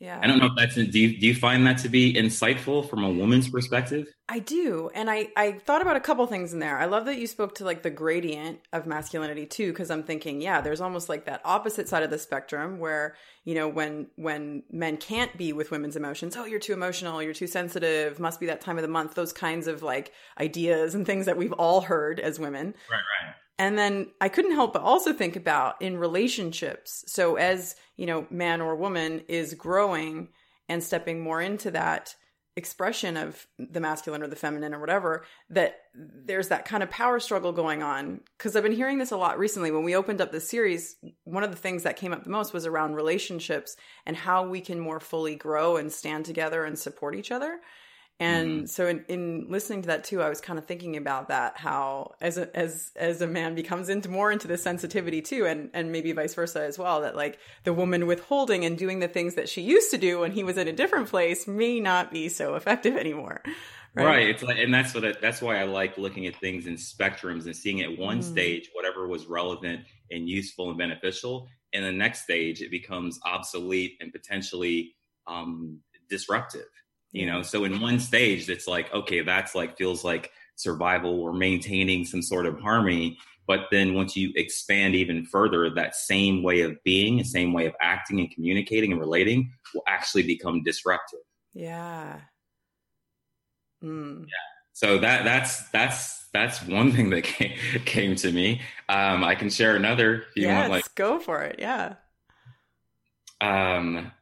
Yeah. 0.00 0.20
I 0.22 0.28
don't 0.28 0.38
know 0.38 0.46
if 0.46 0.52
that's, 0.56 0.76
do 0.76 0.98
you, 0.98 1.18
do 1.18 1.26
you 1.26 1.34
find 1.34 1.66
that 1.66 1.78
to 1.78 1.88
be 1.88 2.14
insightful 2.14 2.88
from 2.88 3.02
a 3.02 3.10
woman's 3.10 3.48
perspective? 3.48 4.06
I 4.28 4.38
do. 4.38 4.90
And 4.94 5.10
I, 5.10 5.28
I 5.36 5.52
thought 5.52 5.82
about 5.82 5.96
a 5.96 6.00
couple 6.00 6.24
things 6.28 6.52
in 6.52 6.60
there. 6.60 6.78
I 6.78 6.84
love 6.84 7.06
that 7.06 7.18
you 7.18 7.26
spoke 7.26 7.56
to 7.56 7.64
like 7.64 7.82
the 7.82 7.90
gradient 7.90 8.60
of 8.72 8.86
masculinity 8.86 9.44
too, 9.44 9.72
because 9.72 9.90
I'm 9.90 10.04
thinking, 10.04 10.40
yeah, 10.40 10.60
there's 10.60 10.80
almost 10.80 11.08
like 11.08 11.24
that 11.24 11.40
opposite 11.44 11.88
side 11.88 12.04
of 12.04 12.10
the 12.10 12.18
spectrum 12.18 12.78
where, 12.78 13.16
you 13.44 13.56
know, 13.56 13.66
when, 13.66 14.06
when 14.14 14.62
men 14.70 14.98
can't 14.98 15.36
be 15.36 15.52
with 15.52 15.72
women's 15.72 15.96
emotions, 15.96 16.36
oh, 16.36 16.44
you're 16.44 16.60
too 16.60 16.74
emotional, 16.74 17.20
you're 17.20 17.34
too 17.34 17.48
sensitive, 17.48 18.20
must 18.20 18.38
be 18.38 18.46
that 18.46 18.60
time 18.60 18.78
of 18.78 18.82
the 18.82 18.88
month, 18.88 19.14
those 19.14 19.32
kinds 19.32 19.66
of 19.66 19.82
like 19.82 20.12
ideas 20.38 20.94
and 20.94 21.06
things 21.06 21.26
that 21.26 21.36
we've 21.36 21.54
all 21.54 21.80
heard 21.80 22.20
as 22.20 22.38
women. 22.38 22.66
Right, 22.88 23.00
right. 23.26 23.34
And 23.58 23.76
then 23.76 24.08
I 24.20 24.28
couldn't 24.28 24.54
help 24.54 24.72
but 24.72 24.82
also 24.82 25.12
think 25.12 25.34
about 25.34 25.80
in 25.82 25.98
relationships. 25.98 27.04
So 27.08 27.36
as, 27.36 27.74
you 27.96 28.06
know, 28.06 28.26
man 28.30 28.60
or 28.60 28.76
woman 28.76 29.22
is 29.28 29.54
growing 29.54 30.28
and 30.68 30.82
stepping 30.82 31.20
more 31.20 31.40
into 31.40 31.70
that 31.72 32.14
expression 32.56 33.16
of 33.16 33.46
the 33.58 33.80
masculine 33.80 34.22
or 34.22 34.26
the 34.26 34.36
feminine 34.36 34.74
or 34.74 34.80
whatever, 34.80 35.24
that 35.50 35.76
there's 35.94 36.48
that 36.48 36.64
kind 36.64 36.82
of 36.82 36.90
power 36.90 37.20
struggle 37.20 37.52
going 37.52 37.82
on. 37.82 38.20
Cause 38.38 38.54
I've 38.54 38.64
been 38.64 38.72
hearing 38.72 38.98
this 38.98 39.12
a 39.12 39.16
lot 39.16 39.38
recently. 39.38 39.70
When 39.70 39.84
we 39.84 39.96
opened 39.96 40.20
up 40.20 40.32
the 40.32 40.40
series, 40.40 40.96
one 41.24 41.44
of 41.44 41.50
the 41.50 41.56
things 41.56 41.84
that 41.84 41.96
came 41.96 42.12
up 42.12 42.24
the 42.24 42.30
most 42.30 42.52
was 42.52 42.66
around 42.66 42.94
relationships 42.94 43.76
and 44.06 44.16
how 44.16 44.46
we 44.46 44.60
can 44.60 44.78
more 44.78 45.00
fully 45.00 45.36
grow 45.36 45.76
and 45.76 45.92
stand 45.92 46.24
together 46.24 46.64
and 46.64 46.78
support 46.78 47.14
each 47.14 47.30
other. 47.30 47.60
And 48.20 48.50
mm-hmm. 48.50 48.66
so 48.66 48.88
in, 48.88 49.04
in 49.08 49.46
listening 49.48 49.82
to 49.82 49.88
that 49.88 50.02
too, 50.02 50.20
I 50.20 50.28
was 50.28 50.40
kind 50.40 50.58
of 50.58 50.66
thinking 50.66 50.96
about 50.96 51.28
that, 51.28 51.56
how 51.56 52.14
as 52.20 52.36
a, 52.36 52.54
as, 52.56 52.90
as 52.96 53.22
a 53.22 53.28
man 53.28 53.54
becomes 53.54 53.88
into 53.88 54.08
more 54.08 54.32
into 54.32 54.48
the 54.48 54.58
sensitivity 54.58 55.22
too, 55.22 55.46
and, 55.46 55.70
and 55.72 55.92
maybe 55.92 56.10
vice 56.10 56.34
versa 56.34 56.64
as 56.64 56.78
well, 56.78 57.02
that 57.02 57.14
like 57.14 57.38
the 57.62 57.72
woman 57.72 58.08
withholding 58.08 58.64
and 58.64 58.76
doing 58.76 58.98
the 58.98 59.06
things 59.06 59.36
that 59.36 59.48
she 59.48 59.62
used 59.62 59.92
to 59.92 59.98
do 59.98 60.18
when 60.18 60.32
he 60.32 60.42
was 60.42 60.58
in 60.58 60.66
a 60.66 60.72
different 60.72 61.08
place 61.08 61.46
may 61.46 61.78
not 61.78 62.10
be 62.10 62.28
so 62.28 62.56
effective 62.56 62.96
anymore. 62.96 63.40
Right. 63.94 64.04
right. 64.04 64.28
It's 64.28 64.42
like, 64.42 64.58
and 64.58 64.74
that's 64.74 64.94
what, 64.94 65.04
I, 65.04 65.14
that's 65.20 65.40
why 65.40 65.60
I 65.60 65.64
like 65.64 65.96
looking 65.96 66.26
at 66.26 66.34
things 66.36 66.66
in 66.66 66.74
spectrums 66.74 67.46
and 67.46 67.54
seeing 67.54 67.82
at 67.82 67.96
one 67.96 68.18
mm. 68.18 68.24
stage, 68.24 68.68
whatever 68.72 69.06
was 69.06 69.26
relevant 69.26 69.82
and 70.10 70.28
useful 70.28 70.70
and 70.70 70.78
beneficial. 70.78 71.48
And 71.72 71.84
the 71.84 71.92
next 71.92 72.24
stage, 72.24 72.62
it 72.62 72.70
becomes 72.72 73.20
obsolete 73.24 73.96
and 74.00 74.12
potentially 74.12 74.96
um, 75.28 75.80
disruptive 76.10 76.66
you 77.12 77.26
know? 77.26 77.42
So 77.42 77.64
in 77.64 77.80
one 77.80 77.98
stage 77.98 78.48
it's 78.48 78.66
like 78.66 78.92
okay 78.92 79.20
that's 79.20 79.54
like 79.54 79.76
feels 79.76 80.04
like 80.04 80.30
survival 80.56 81.22
we're 81.22 81.32
maintaining 81.32 82.04
some 82.04 82.22
sort 82.22 82.46
of 82.46 82.58
harmony. 82.60 83.18
But 83.46 83.68
then 83.70 83.94
once 83.94 84.14
you 84.14 84.30
expand 84.36 84.94
even 84.94 85.24
further 85.24 85.70
that 85.70 85.94
same 85.94 86.42
way 86.42 86.60
of 86.60 86.76
being 86.84 87.16
the 87.16 87.24
same 87.24 87.54
way 87.54 87.64
of 87.64 87.74
acting 87.80 88.20
and 88.20 88.30
communicating 88.30 88.92
and 88.92 89.00
relating 89.00 89.50
will 89.74 89.84
actually 89.88 90.24
become 90.24 90.62
disruptive. 90.62 91.20
Yeah. 91.54 92.20
Mm. 93.82 94.22
yeah. 94.22 94.48
So 94.74 94.98
that 94.98 95.24
that's 95.24 95.68
that's 95.70 96.28
that's 96.32 96.62
one 96.62 96.92
thing 96.92 97.10
that 97.10 97.22
came, 97.24 97.56
came 97.84 98.16
to 98.16 98.30
me. 98.30 98.60
Um 98.88 99.24
i 99.24 99.34
can 99.34 99.50
share 99.50 99.76
another 99.76 100.24
if 100.30 100.36
you 100.36 100.42
yes, 100.42 100.60
want 100.60 100.70
like 100.70 100.94
go 100.94 101.18
for 101.18 101.42
it. 101.42 101.56
Yeah. 101.58 101.94
Um 103.40 104.12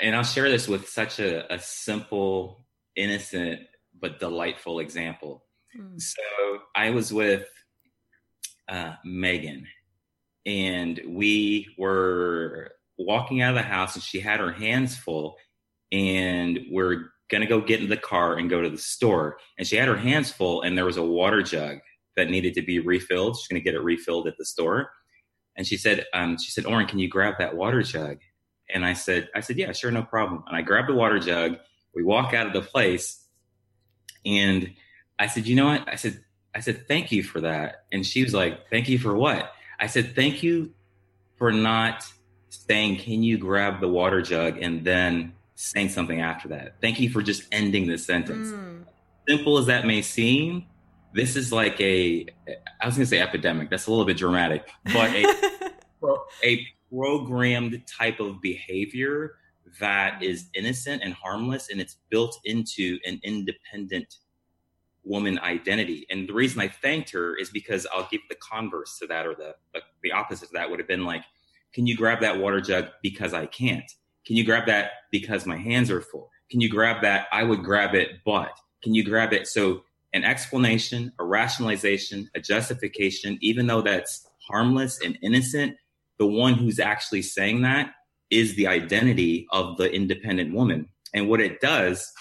and 0.00 0.14
I'll 0.14 0.22
share 0.22 0.48
this 0.48 0.68
with 0.68 0.88
such 0.88 1.18
a, 1.18 1.52
a 1.52 1.58
simple, 1.58 2.66
innocent, 2.96 3.60
but 3.98 4.20
delightful 4.20 4.80
example. 4.80 5.44
Mm. 5.78 6.00
So 6.00 6.22
I 6.74 6.90
was 6.90 7.12
with 7.12 7.46
uh, 8.68 8.94
Megan, 9.04 9.66
and 10.46 11.00
we 11.06 11.68
were 11.78 12.70
walking 12.98 13.42
out 13.42 13.50
of 13.50 13.56
the 13.56 13.68
house, 13.68 13.94
and 13.94 14.02
she 14.02 14.20
had 14.20 14.40
her 14.40 14.52
hands 14.52 14.96
full, 14.96 15.36
and 15.92 16.60
we're 16.70 17.10
gonna 17.30 17.46
go 17.46 17.60
get 17.60 17.80
in 17.80 17.88
the 17.88 17.96
car 17.96 18.36
and 18.36 18.50
go 18.50 18.60
to 18.60 18.70
the 18.70 18.78
store. 18.78 19.38
And 19.58 19.66
she 19.66 19.76
had 19.76 19.88
her 19.88 19.96
hands 19.96 20.30
full, 20.30 20.62
and 20.62 20.76
there 20.76 20.84
was 20.84 20.96
a 20.96 21.04
water 21.04 21.42
jug 21.42 21.78
that 22.16 22.30
needed 22.30 22.54
to 22.54 22.62
be 22.62 22.78
refilled. 22.80 23.36
She's 23.36 23.48
gonna 23.48 23.60
get 23.60 23.74
it 23.74 23.82
refilled 23.82 24.26
at 24.26 24.36
the 24.38 24.44
store. 24.44 24.90
And 25.56 25.66
she 25.66 25.76
said, 25.76 26.06
um, 26.14 26.38
she 26.38 26.50
said, 26.50 26.64
Oren, 26.64 26.86
can 26.86 26.98
you 26.98 27.08
grab 27.08 27.34
that 27.38 27.56
water 27.56 27.82
jug? 27.82 28.18
And 28.72 28.84
I 28.84 28.92
said, 28.92 29.28
I 29.34 29.40
said, 29.40 29.56
yeah, 29.58 29.72
sure, 29.72 29.90
no 29.90 30.02
problem. 30.02 30.44
And 30.46 30.56
I 30.56 30.62
grabbed 30.62 30.90
a 30.90 30.94
water 30.94 31.18
jug. 31.18 31.56
We 31.94 32.02
walk 32.02 32.34
out 32.34 32.46
of 32.46 32.52
the 32.52 32.62
place, 32.62 33.24
and 34.24 34.74
I 35.18 35.26
said, 35.26 35.46
you 35.46 35.56
know 35.56 35.66
what? 35.66 35.88
I 35.88 35.96
said, 35.96 36.22
I 36.54 36.60
said, 36.60 36.86
thank 36.86 37.10
you 37.10 37.22
for 37.22 37.40
that. 37.40 37.84
And 37.92 38.06
she 38.06 38.22
was 38.22 38.32
like, 38.32 38.70
thank 38.70 38.88
you 38.88 38.98
for 38.98 39.14
what? 39.14 39.52
I 39.78 39.86
said, 39.86 40.14
thank 40.14 40.42
you 40.42 40.72
for 41.36 41.52
not 41.52 42.04
saying, 42.48 42.98
can 42.98 43.22
you 43.22 43.38
grab 43.38 43.80
the 43.80 43.88
water 43.88 44.22
jug 44.22 44.58
and 44.58 44.84
then 44.84 45.32
saying 45.60 45.90
something 45.90 46.22
after 46.22 46.48
that. 46.48 46.76
Thank 46.80 47.00
you 47.00 47.10
for 47.10 47.20
just 47.20 47.42
ending 47.52 47.86
the 47.86 47.98
sentence. 47.98 48.48
Mm. 48.48 48.84
Simple 49.28 49.58
as 49.58 49.66
that 49.66 49.86
may 49.86 50.00
seem, 50.00 50.64
this 51.12 51.36
is 51.36 51.52
like 51.52 51.78
a, 51.82 52.24
I 52.80 52.86
was 52.86 52.96
going 52.96 53.04
to 53.04 53.06
say 53.06 53.20
epidemic. 53.20 53.68
That's 53.68 53.86
a 53.86 53.90
little 53.90 54.06
bit 54.06 54.16
dramatic, 54.16 54.66
but 54.84 55.10
a, 55.10 55.26
a 56.44 56.66
programmed 56.90 57.82
type 57.86 58.20
of 58.20 58.40
behavior 58.40 59.36
that 59.78 60.22
is 60.22 60.48
innocent 60.54 61.02
and 61.02 61.14
harmless 61.14 61.68
and 61.70 61.80
it's 61.80 61.96
built 62.10 62.38
into 62.44 62.98
an 63.06 63.20
independent 63.22 64.16
woman 65.04 65.38
identity. 65.40 66.06
And 66.10 66.28
the 66.28 66.32
reason 66.32 66.60
I 66.60 66.68
thanked 66.68 67.10
her 67.10 67.36
is 67.36 67.50
because 67.50 67.86
I'll 67.94 68.08
give 68.10 68.20
the 68.28 68.36
converse 68.36 68.98
to 68.98 69.06
that 69.06 69.26
or 69.26 69.34
the, 69.34 69.54
the, 70.02 70.12
opposite 70.12 70.48
to 70.48 70.52
that 70.54 70.68
would 70.68 70.78
have 70.78 70.88
been 70.88 71.04
like, 71.04 71.22
can 71.72 71.86
you 71.86 71.96
grab 71.96 72.20
that 72.20 72.38
water 72.38 72.60
jug 72.60 72.88
because 73.02 73.32
I 73.32 73.46
can't? 73.46 73.90
Can 74.26 74.36
you 74.36 74.44
grab 74.44 74.66
that 74.66 74.92
because 75.10 75.46
my 75.46 75.56
hands 75.56 75.90
are 75.90 76.00
full? 76.00 76.30
Can 76.50 76.60
you 76.60 76.68
grab 76.68 77.02
that? 77.02 77.28
I 77.32 77.44
would 77.44 77.62
grab 77.62 77.94
it, 77.94 78.18
but 78.24 78.52
can 78.82 78.94
you 78.94 79.04
grab 79.04 79.32
it? 79.32 79.46
So 79.46 79.82
an 80.12 80.24
explanation, 80.24 81.12
a 81.18 81.24
rationalization, 81.24 82.28
a 82.34 82.40
justification, 82.40 83.38
even 83.40 83.66
though 83.66 83.82
that's 83.82 84.28
harmless 84.48 85.00
and 85.00 85.16
innocent, 85.22 85.76
the 86.20 86.26
one 86.26 86.54
who's 86.54 86.78
actually 86.78 87.22
saying 87.22 87.62
that 87.62 87.92
is 88.30 88.54
the 88.54 88.68
identity 88.68 89.48
of 89.50 89.78
the 89.78 89.90
independent 89.90 90.54
woman. 90.54 90.86
And 91.14 91.28
what 91.28 91.40
it 91.40 91.60
does 91.60 92.12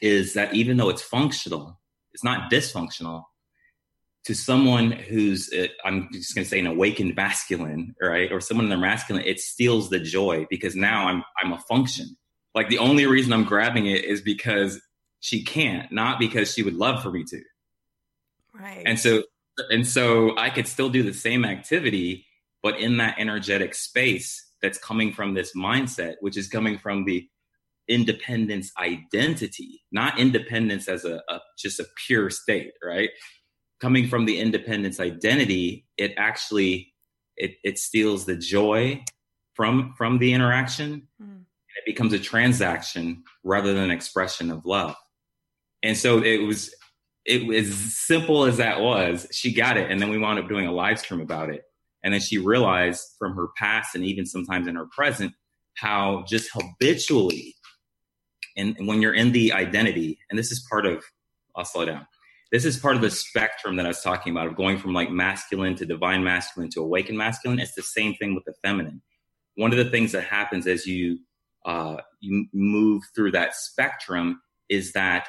is 0.00 0.32
that 0.34 0.54
even 0.54 0.78
though 0.78 0.88
it's 0.88 1.02
functional, 1.02 1.78
it's 2.14 2.24
not 2.24 2.50
dysfunctional, 2.50 3.24
to 4.24 4.34
someone 4.34 4.92
who's 4.92 5.52
uh, 5.52 5.66
i'm 5.84 6.08
just 6.12 6.32
going 6.32 6.44
to 6.44 6.48
say 6.48 6.60
an 6.60 6.68
awakened 6.68 7.16
masculine 7.16 7.92
right 8.00 8.30
or 8.30 8.40
someone 8.40 8.66
in 8.66 8.70
their 8.70 8.78
masculine 8.78 9.24
it 9.26 9.40
steals 9.40 9.90
the 9.90 9.98
joy 9.98 10.46
because 10.48 10.76
now 10.76 11.08
i'm 11.08 11.24
i'm 11.42 11.52
a 11.52 11.58
function. 11.58 12.16
Like 12.54 12.68
the 12.68 12.78
only 12.78 13.04
reason 13.06 13.32
i'm 13.32 13.42
grabbing 13.42 13.86
it 13.86 14.04
is 14.04 14.20
because 14.20 14.80
she 15.18 15.42
can't 15.42 15.90
not 15.90 16.20
because 16.20 16.54
she 16.54 16.62
would 16.62 16.74
love 16.74 17.02
for 17.02 17.10
me 17.10 17.24
to. 17.24 17.42
Right. 18.54 18.84
And 18.86 18.96
so 18.96 19.24
and 19.70 19.84
so 19.84 20.38
i 20.38 20.50
could 20.50 20.68
still 20.68 20.88
do 20.88 21.02
the 21.02 21.12
same 21.12 21.44
activity 21.44 22.26
but 22.62 22.78
in 22.78 22.96
that 22.96 23.16
energetic 23.18 23.74
space 23.74 24.50
that's 24.60 24.78
coming 24.78 25.12
from 25.12 25.34
this 25.34 25.54
mindset 25.56 26.14
which 26.20 26.36
is 26.36 26.48
coming 26.48 26.78
from 26.78 27.04
the 27.04 27.28
independence 27.88 28.70
identity 28.78 29.82
not 29.90 30.18
independence 30.18 30.88
as 30.88 31.04
a, 31.04 31.20
a 31.28 31.40
just 31.58 31.80
a 31.80 31.86
pure 32.06 32.30
state 32.30 32.72
right 32.84 33.10
coming 33.82 34.06
from 34.06 34.24
the 34.26 34.38
independence 34.38 35.00
identity, 35.00 35.84
it 35.98 36.14
actually 36.16 36.94
it, 37.36 37.56
it 37.64 37.78
steals 37.80 38.24
the 38.24 38.36
joy 38.36 39.02
from 39.54 39.92
from 39.98 40.18
the 40.18 40.32
interaction. 40.32 41.08
Mm. 41.20 41.40
It 41.76 41.84
becomes 41.84 42.12
a 42.12 42.18
transaction 42.18 43.24
rather 43.42 43.74
than 43.74 43.82
an 43.82 43.90
expression 43.90 44.50
of 44.50 44.64
love. 44.64 44.94
And 45.82 45.96
so 45.96 46.22
it 46.22 46.38
was 46.38 46.72
it 47.26 47.44
was 47.44 47.74
simple 47.98 48.44
as 48.44 48.58
that 48.58 48.80
was. 48.80 49.26
She 49.32 49.52
got 49.52 49.76
it, 49.76 49.90
and 49.90 50.00
then 50.00 50.10
we 50.10 50.18
wound 50.18 50.38
up 50.38 50.48
doing 50.48 50.66
a 50.66 50.72
live 50.72 51.00
stream 51.00 51.20
about 51.20 51.50
it. 51.50 51.64
And 52.04 52.12
then 52.14 52.20
she 52.20 52.38
realized 52.38 53.02
from 53.18 53.34
her 53.36 53.48
past 53.56 53.94
and 53.94 54.04
even 54.04 54.26
sometimes 54.26 54.66
in 54.66 54.74
her 54.74 54.86
present 54.86 55.32
how 55.74 56.24
just 56.28 56.50
habitually, 56.52 57.54
and, 58.56 58.76
when 58.86 59.00
you're 59.00 59.14
in 59.14 59.32
the 59.32 59.52
identity, 59.52 60.18
and 60.28 60.38
this 60.38 60.52
is 60.52 60.66
part 60.68 60.84
of, 60.84 61.02
I'll 61.56 61.64
slow 61.64 61.84
down 61.86 62.06
this 62.52 62.66
is 62.66 62.76
part 62.76 62.94
of 62.94 63.00
the 63.02 63.10
spectrum 63.10 63.76
that 63.76 63.86
I 63.86 63.88
was 63.88 64.02
talking 64.02 64.30
about 64.30 64.46
of 64.46 64.56
going 64.56 64.76
from 64.76 64.92
like 64.92 65.10
masculine 65.10 65.74
to 65.76 65.86
divine 65.86 66.22
masculine 66.22 66.68
to 66.72 66.80
awakened 66.80 67.16
masculine. 67.16 67.58
It's 67.58 67.74
the 67.74 67.82
same 67.82 68.14
thing 68.14 68.34
with 68.34 68.44
the 68.44 68.52
feminine. 68.62 69.00
One 69.56 69.72
of 69.72 69.78
the 69.78 69.90
things 69.90 70.12
that 70.12 70.24
happens 70.24 70.66
as 70.66 70.86
you 70.86 71.18
uh, 71.64 71.96
you 72.20 72.46
move 72.52 73.04
through 73.14 73.32
that 73.32 73.54
spectrum 73.54 74.42
is 74.68 74.92
that 74.92 75.28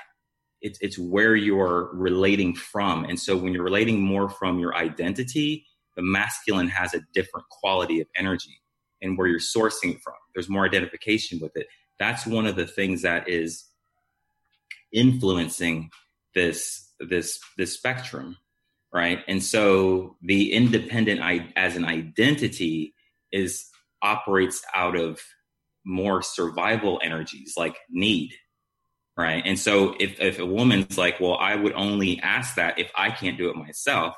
it's 0.61 0.77
it's 0.81 0.99
where 0.99 1.35
you're 1.35 1.89
relating 1.93 2.55
from, 2.55 3.05
and 3.05 3.19
so 3.19 3.37
when 3.37 3.53
you're 3.53 3.63
relating 3.63 4.01
more 4.01 4.29
from 4.29 4.59
your 4.59 4.75
identity, 4.75 5.65
the 5.95 6.01
masculine 6.01 6.69
has 6.69 6.93
a 6.93 7.01
different 7.13 7.47
quality 7.49 8.01
of 8.01 8.07
energy, 8.15 8.61
and 9.01 9.17
where 9.17 9.27
you're 9.27 9.39
sourcing 9.39 9.95
it 9.95 10.01
from, 10.01 10.15
there's 10.33 10.49
more 10.49 10.65
identification 10.65 11.39
with 11.41 11.55
it. 11.55 11.67
That's 11.99 12.25
one 12.25 12.45
of 12.45 12.55
the 12.55 12.67
things 12.67 13.01
that 13.03 13.29
is 13.29 13.65
influencing 14.91 15.89
this 16.35 16.91
this 16.99 17.39
this 17.57 17.73
spectrum 17.73 18.37
right? 18.93 19.21
And 19.27 19.41
so 19.41 20.17
the 20.21 20.53
independent 20.53 21.19
as 21.55 21.75
an 21.75 21.83
identity 21.83 22.93
is 23.31 23.65
operates 24.03 24.63
out 24.73 24.95
of 24.95 25.19
more 25.83 26.21
survival 26.21 27.01
energies 27.03 27.55
like 27.57 27.77
need 27.89 28.33
right? 29.15 29.43
And 29.45 29.59
so 29.59 29.95
if, 29.99 30.19
if 30.19 30.39
a 30.39 30.45
woman's 30.45 30.97
like 30.97 31.19
well 31.19 31.35
i 31.35 31.55
would 31.55 31.73
only 31.73 32.19
ask 32.21 32.55
that 32.55 32.79
if 32.79 32.89
i 32.95 33.11
can't 33.11 33.37
do 33.37 33.49
it 33.49 33.55
myself 33.55 34.15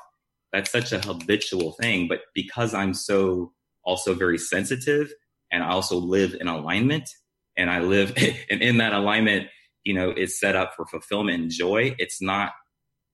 that's 0.52 0.70
such 0.70 0.92
a 0.92 1.00
habitual 1.00 1.72
thing 1.72 2.08
but 2.08 2.20
because 2.34 2.74
i'm 2.74 2.94
so 2.94 3.52
also 3.84 4.14
very 4.14 4.38
sensitive 4.38 5.12
and 5.50 5.62
i 5.62 5.68
also 5.68 5.96
live 5.96 6.34
in 6.40 6.48
alignment 6.48 7.08
and 7.56 7.70
i 7.70 7.80
live 7.80 8.12
and 8.50 8.62
in 8.62 8.78
that 8.78 8.92
alignment 8.92 9.48
you 9.84 9.94
know 9.94 10.10
is 10.10 10.38
set 10.38 10.56
up 10.56 10.74
for 10.74 10.86
fulfillment 10.86 11.40
and 11.40 11.50
joy 11.50 11.94
it's 11.98 12.20
not 12.20 12.52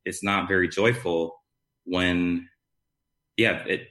it's 0.05 0.23
not 0.23 0.49
very 0.49 0.69
joyful 0.69 1.35
when 1.85 2.49
yeah 3.37 3.65
it 3.65 3.89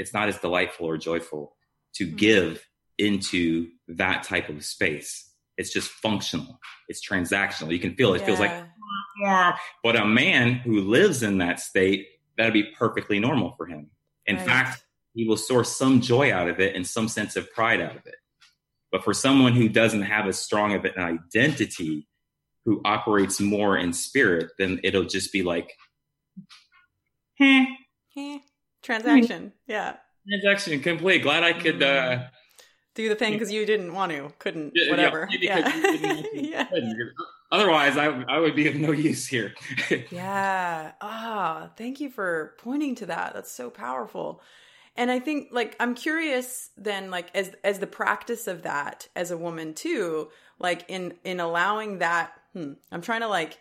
it's 0.00 0.14
not 0.14 0.28
as 0.28 0.38
delightful 0.38 0.86
or 0.86 0.96
joyful 0.96 1.54
to 1.94 2.06
mm-hmm. 2.06 2.16
give 2.16 2.66
into 2.98 3.68
that 3.88 4.22
type 4.22 4.48
of 4.48 4.64
space. 4.64 5.30
It's 5.56 5.72
just 5.72 5.90
functional. 5.90 6.58
It's 6.88 7.06
transactional. 7.06 7.72
You 7.72 7.78
can 7.78 7.94
feel 7.94 8.14
it, 8.14 8.22
it 8.22 8.26
feels 8.26 8.40
like 8.40 8.52
but 9.82 9.96
a 9.96 10.06
man 10.06 10.54
who 10.54 10.80
lives 10.80 11.22
in 11.22 11.38
that 11.38 11.60
state 11.60 12.06
that'd 12.40 12.52
be 12.52 12.64
perfectly 12.78 13.18
normal 13.18 13.54
for 13.56 13.66
him 13.66 13.90
in 14.26 14.36
right. 14.36 14.46
fact 14.46 14.84
he 15.14 15.26
will 15.26 15.36
source 15.36 15.76
some 15.76 16.00
joy 16.00 16.32
out 16.32 16.48
of 16.48 16.60
it 16.60 16.74
and 16.74 16.86
some 16.86 17.08
sense 17.08 17.36
of 17.36 17.52
pride 17.52 17.80
out 17.80 17.96
of 17.96 18.06
it 18.06 18.14
but 18.92 19.04
for 19.04 19.14
someone 19.14 19.52
who 19.52 19.68
doesn't 19.68 20.02
have 20.02 20.26
as 20.26 20.38
strong 20.38 20.74
of 20.74 20.84
an 20.84 20.98
identity 20.98 22.08
who 22.64 22.80
operates 22.84 23.40
more 23.40 23.76
in 23.76 23.92
spirit, 23.92 24.50
then 24.58 24.80
it'll 24.82 25.04
just 25.04 25.32
be 25.32 25.42
like, 25.42 25.72
transaction. 28.82 29.52
Yeah. 29.66 29.96
Transaction 30.28 30.80
complete. 30.80 31.22
Glad 31.22 31.44
I 31.44 31.52
could 31.52 31.82
uh, 31.82 32.24
do 32.94 33.08
the 33.08 33.14
thing 33.14 33.32
because 33.32 33.50
you 33.50 33.64
didn't 33.64 33.94
want 33.94 34.12
to, 34.12 34.32
couldn't, 34.38 34.72
yeah, 34.74 34.90
whatever. 34.90 35.28
Yeah. 35.30 35.72
yeah. 36.34 36.66
Otherwise, 37.52 37.96
I 37.96 38.06
I 38.06 38.38
would 38.38 38.54
be 38.54 38.68
of 38.68 38.76
no 38.76 38.92
use 38.92 39.26
here. 39.26 39.54
yeah. 40.10 40.92
Ah, 41.00 41.64
oh, 41.64 41.70
thank 41.76 42.00
you 42.00 42.10
for 42.10 42.54
pointing 42.58 42.94
to 42.96 43.06
that. 43.06 43.34
That's 43.34 43.50
so 43.50 43.70
powerful. 43.70 44.40
And 44.96 45.10
I 45.10 45.18
think 45.18 45.48
like 45.50 45.76
I'm 45.80 45.94
curious 45.94 46.70
then 46.76 47.10
like 47.10 47.34
as 47.34 47.52
as 47.64 47.78
the 47.78 47.86
practice 47.86 48.46
of 48.46 48.62
that 48.62 49.08
as 49.16 49.30
a 49.30 49.38
woman 49.38 49.74
too, 49.74 50.30
like 50.58 50.84
in 50.88 51.14
in 51.24 51.40
allowing 51.40 51.98
that 51.98 52.32
hmm, 52.52 52.72
I'm 52.92 53.00
trying 53.00 53.20
to 53.20 53.28
like 53.28 53.58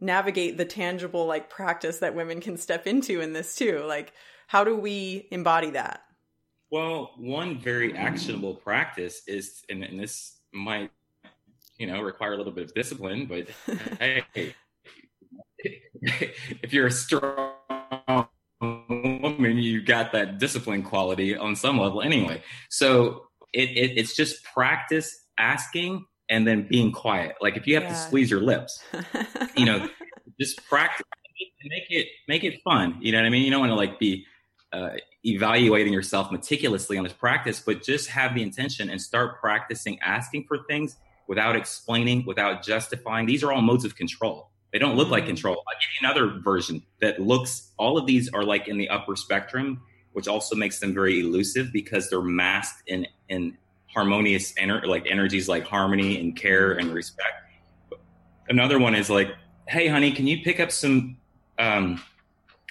navigate 0.00 0.56
the 0.56 0.64
tangible 0.64 1.26
like 1.26 1.50
practice 1.50 1.98
that 1.98 2.14
women 2.14 2.40
can 2.40 2.56
step 2.56 2.86
into 2.86 3.20
in 3.20 3.32
this 3.32 3.54
too. 3.54 3.84
Like, 3.86 4.12
how 4.46 4.64
do 4.64 4.76
we 4.76 5.28
embody 5.30 5.70
that? 5.70 6.02
Well, 6.70 7.12
one 7.16 7.58
very 7.58 7.96
actionable 7.96 8.54
practice 8.54 9.22
is, 9.26 9.62
and, 9.68 9.82
and 9.82 9.98
this 9.98 10.38
might, 10.52 10.90
you 11.80 11.86
know, 11.86 12.02
require 12.02 12.34
a 12.34 12.36
little 12.36 12.52
bit 12.52 12.64
of 12.64 12.74
discipline, 12.74 13.24
but 13.24 13.48
hey, 13.98 14.54
if 16.62 16.74
you're 16.74 16.86
a 16.86 16.90
strong 16.90 18.28
woman, 18.60 19.56
you 19.56 19.82
got 19.82 20.12
that 20.12 20.38
discipline 20.38 20.82
quality 20.82 21.34
on 21.34 21.56
some 21.56 21.78
level 21.78 22.02
anyway. 22.02 22.42
So 22.68 23.24
it, 23.54 23.70
it 23.70 23.98
it's 23.98 24.14
just 24.14 24.44
practice 24.44 25.24
asking 25.38 26.04
and 26.28 26.46
then 26.46 26.68
being 26.68 26.92
quiet. 26.92 27.36
Like 27.40 27.56
if 27.56 27.66
you 27.66 27.74
have 27.74 27.84
yeah. 27.84 27.90
to 27.90 27.96
squeeze 27.96 28.30
your 28.30 28.42
lips, 28.42 28.78
you 29.56 29.64
know, 29.64 29.88
just 30.40 30.62
practice. 30.68 31.06
Make 31.64 31.90
it 31.90 32.08
make 32.28 32.44
it 32.44 32.60
fun. 32.62 32.98
You 33.00 33.12
know 33.12 33.18
what 33.18 33.26
I 33.26 33.30
mean? 33.30 33.44
You 33.44 33.50
don't 33.50 33.60
want 33.60 33.70
to 33.70 33.76
like 33.76 33.98
be 33.98 34.26
uh, 34.72 34.90
evaluating 35.24 35.92
yourself 35.92 36.30
meticulously 36.30 36.98
on 36.98 37.04
this 37.04 37.12
practice, 37.14 37.60
but 37.60 37.82
just 37.82 38.08
have 38.10 38.34
the 38.34 38.42
intention 38.42 38.90
and 38.90 39.00
start 39.00 39.40
practicing 39.40 39.98
asking 40.00 40.44
for 40.46 40.58
things 40.68 40.96
without 41.30 41.54
explaining, 41.54 42.26
without 42.26 42.60
justifying. 42.60 43.24
These 43.24 43.44
are 43.44 43.52
all 43.52 43.62
modes 43.62 43.84
of 43.84 43.94
control. 43.94 44.50
They 44.72 44.80
don't 44.80 44.96
look 44.96 45.06
mm-hmm. 45.06 45.12
like 45.12 45.26
control. 45.26 45.54
I'll 45.54 45.78
give 45.78 45.88
you 46.02 46.08
another 46.08 46.40
version 46.42 46.82
that 47.00 47.20
looks. 47.20 47.70
All 47.78 47.96
of 47.96 48.04
these 48.04 48.28
are 48.30 48.42
like 48.42 48.66
in 48.66 48.78
the 48.78 48.88
upper 48.88 49.14
spectrum, 49.14 49.80
which 50.12 50.26
also 50.26 50.56
makes 50.56 50.80
them 50.80 50.92
very 50.92 51.20
elusive 51.20 51.72
because 51.72 52.10
they're 52.10 52.20
masked 52.20 52.82
in 52.88 53.06
in 53.28 53.56
harmonious 53.86 54.52
ener- 54.54 54.84
like 54.84 55.06
energies 55.08 55.48
like 55.48 55.62
harmony 55.62 56.18
and 56.18 56.34
care 56.34 56.72
and 56.72 56.92
respect. 56.92 57.34
Another 58.48 58.80
one 58.80 58.96
is 58.96 59.08
like, 59.08 59.28
hey, 59.68 59.86
honey, 59.86 60.10
can 60.10 60.26
you 60.26 60.42
pick 60.42 60.58
up 60.58 60.72
some 60.72 61.16
um, 61.60 62.02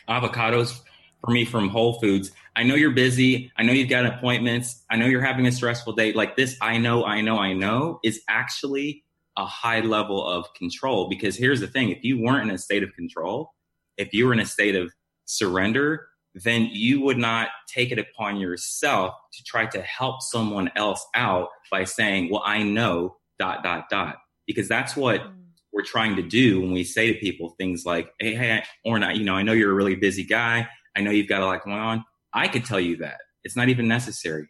avocados 0.09 0.81
for 1.23 1.31
me 1.31 1.45
from 1.45 1.69
Whole 1.69 1.99
Foods. 1.99 2.31
I 2.59 2.63
know 2.63 2.75
you're 2.75 2.91
busy. 2.91 3.49
I 3.55 3.63
know 3.63 3.71
you've 3.71 3.87
got 3.87 4.05
appointments. 4.05 4.83
I 4.91 4.97
know 4.97 5.05
you're 5.05 5.21
having 5.21 5.47
a 5.47 5.51
stressful 5.51 5.93
day. 5.93 6.11
Like 6.11 6.35
this, 6.35 6.57
I 6.59 6.77
know, 6.77 7.05
I 7.05 7.21
know, 7.21 7.37
I 7.37 7.53
know 7.53 8.01
is 8.03 8.19
actually 8.27 9.05
a 9.37 9.45
high 9.45 9.79
level 9.79 10.27
of 10.27 10.45
control. 10.55 11.07
Because 11.07 11.37
here's 11.37 11.61
the 11.61 11.67
thing 11.67 11.87
if 11.87 12.03
you 12.03 12.21
weren't 12.21 12.49
in 12.49 12.53
a 12.53 12.57
state 12.57 12.83
of 12.83 12.91
control, 12.91 13.53
if 13.95 14.13
you 14.13 14.27
were 14.27 14.33
in 14.33 14.41
a 14.41 14.45
state 14.45 14.75
of 14.75 14.91
surrender, 15.23 16.05
then 16.35 16.67
you 16.69 16.99
would 16.99 17.17
not 17.17 17.47
take 17.73 17.93
it 17.93 17.97
upon 17.97 18.41
yourself 18.41 19.13
to 19.31 19.43
try 19.45 19.65
to 19.67 19.81
help 19.81 20.21
someone 20.21 20.69
else 20.75 21.07
out 21.15 21.47
by 21.71 21.85
saying, 21.85 22.29
Well, 22.29 22.43
I 22.45 22.63
know, 22.63 23.15
dot, 23.39 23.63
dot, 23.63 23.85
dot. 23.89 24.17
Because 24.47 24.67
that's 24.67 24.97
what 24.97 25.21
mm. 25.21 25.31
we're 25.71 25.85
trying 25.85 26.17
to 26.17 26.23
do 26.23 26.59
when 26.59 26.73
we 26.73 26.83
say 26.83 27.13
to 27.13 27.19
people 27.21 27.55
things 27.57 27.85
like, 27.85 28.11
Hey, 28.19 28.35
hey, 28.35 28.63
or 28.83 28.99
not, 28.99 29.15
you 29.15 29.23
know, 29.23 29.35
I 29.35 29.43
know 29.43 29.53
you're 29.53 29.71
a 29.71 29.75
really 29.75 29.95
busy 29.95 30.25
guy. 30.25 30.67
I 30.93 30.99
know 30.99 31.11
you've 31.11 31.29
got 31.29 31.41
a 31.41 31.45
lot 31.45 31.63
going 31.63 31.77
on. 31.77 32.03
I 32.33 32.47
could 32.47 32.65
tell 32.65 32.79
you 32.79 32.97
that. 32.97 33.19
It's 33.43 33.55
not 33.55 33.69
even 33.69 33.87
necessary. 33.87 34.47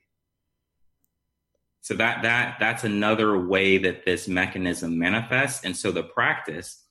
So 1.81 1.93
that 1.95 2.23
that 2.23 2.57
that's 2.59 2.83
another 2.83 3.39
way 3.47 3.77
that 3.77 4.05
this 4.05 4.27
mechanism 4.27 4.99
manifests. 4.99 5.63
And 5.63 5.75
so 5.75 5.91
the 5.91 6.03
practice, 6.03 6.83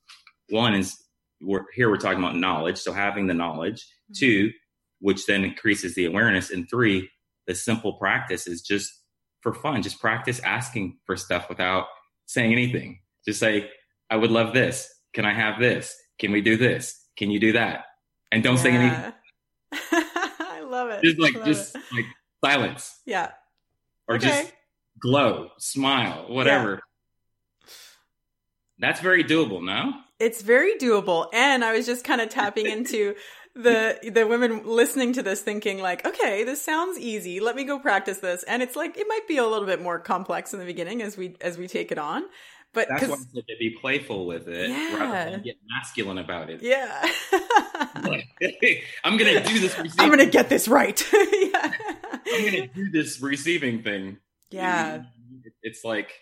one 0.48 0.74
is 0.74 0.96
we're 1.40 1.66
here 1.74 1.90
we're 1.90 1.98
talking 1.98 2.18
about 2.18 2.36
knowledge. 2.36 2.78
So 2.78 2.92
having 2.92 3.26
the 3.26 3.34
knowledge. 3.34 3.82
Mm-hmm. 3.82 4.14
Two, 4.14 4.50
which 5.00 5.26
then 5.26 5.44
increases 5.44 5.94
the 5.94 6.06
awareness. 6.06 6.50
And 6.50 6.68
three, 6.68 7.08
the 7.46 7.54
simple 7.54 7.94
practice 7.94 8.46
is 8.46 8.62
just 8.62 8.90
for 9.42 9.52
fun. 9.52 9.82
Just 9.82 10.00
practice 10.00 10.40
asking 10.40 10.98
for 11.04 11.16
stuff 11.16 11.48
without 11.48 11.86
saying 12.26 12.52
anything. 12.52 13.00
Just 13.24 13.40
say, 13.40 13.68
I 14.10 14.16
would 14.16 14.30
love 14.30 14.54
this. 14.54 14.88
Can 15.14 15.24
I 15.24 15.34
have 15.34 15.60
this? 15.60 15.94
Can 16.18 16.32
we 16.32 16.40
do 16.40 16.56
this? 16.56 16.98
Can 17.16 17.30
you 17.30 17.38
do 17.38 17.52
that? 17.52 17.84
And 18.32 18.42
don't 18.42 18.56
yeah. 18.56 18.62
say 18.62 18.70
anything. 19.72 20.07
I 20.98 21.06
love 21.06 21.16
it. 21.16 21.16
Just 21.16 21.18
like 21.18 21.44
just 21.44 21.76
it. 21.76 21.82
like 21.92 22.06
silence. 22.44 22.98
Yeah. 23.06 23.30
Or 24.06 24.16
okay. 24.16 24.28
just 24.28 24.52
glow, 25.00 25.50
smile, 25.58 26.26
whatever. 26.28 26.70
Yeah. 26.72 27.70
That's 28.80 29.00
very 29.00 29.24
doable, 29.24 29.62
no? 29.62 29.92
It's 30.20 30.42
very 30.42 30.76
doable. 30.78 31.28
And 31.32 31.64
I 31.64 31.72
was 31.72 31.86
just 31.86 32.04
kind 32.04 32.20
of 32.20 32.28
tapping 32.28 32.66
into 32.70 33.14
the 33.54 33.98
the 34.12 34.26
women 34.26 34.62
listening 34.64 35.12
to 35.14 35.22
this 35.22 35.42
thinking 35.42 35.80
like, 35.80 36.06
okay, 36.06 36.44
this 36.44 36.62
sounds 36.62 36.98
easy. 36.98 37.40
Let 37.40 37.56
me 37.56 37.64
go 37.64 37.78
practice 37.78 38.18
this. 38.18 38.44
And 38.44 38.62
it's 38.62 38.76
like 38.76 38.96
it 38.96 39.06
might 39.08 39.26
be 39.26 39.36
a 39.36 39.46
little 39.46 39.66
bit 39.66 39.82
more 39.82 39.98
complex 39.98 40.52
in 40.52 40.60
the 40.60 40.64
beginning 40.64 41.02
as 41.02 41.16
we 41.16 41.36
as 41.40 41.58
we 41.58 41.66
take 41.66 41.90
it 41.90 41.98
on. 41.98 42.24
But 42.78 42.88
that's 42.88 43.08
why 43.08 43.16
I 43.16 43.18
said 43.34 43.48
to 43.48 43.56
be 43.58 43.70
playful 43.70 44.24
with 44.24 44.46
it 44.46 44.70
yeah. 44.70 44.96
rather 44.96 45.32
than 45.32 45.42
get 45.42 45.56
masculine 45.68 46.18
about 46.18 46.48
it. 46.48 46.62
Yeah. 46.62 47.10
I'm 49.02 49.16
gonna 49.16 49.42
do 49.42 49.58
this. 49.58 49.76
Receiving. 49.76 49.90
I'm 49.98 50.10
gonna 50.10 50.26
get 50.26 50.48
this 50.48 50.68
right. 50.68 51.04
yeah. 51.12 51.72
I'm 52.32 52.44
gonna 52.44 52.68
do 52.68 52.88
this 52.90 53.20
receiving 53.20 53.82
thing. 53.82 54.18
Yeah. 54.50 55.02
It's 55.64 55.82
like 55.82 56.12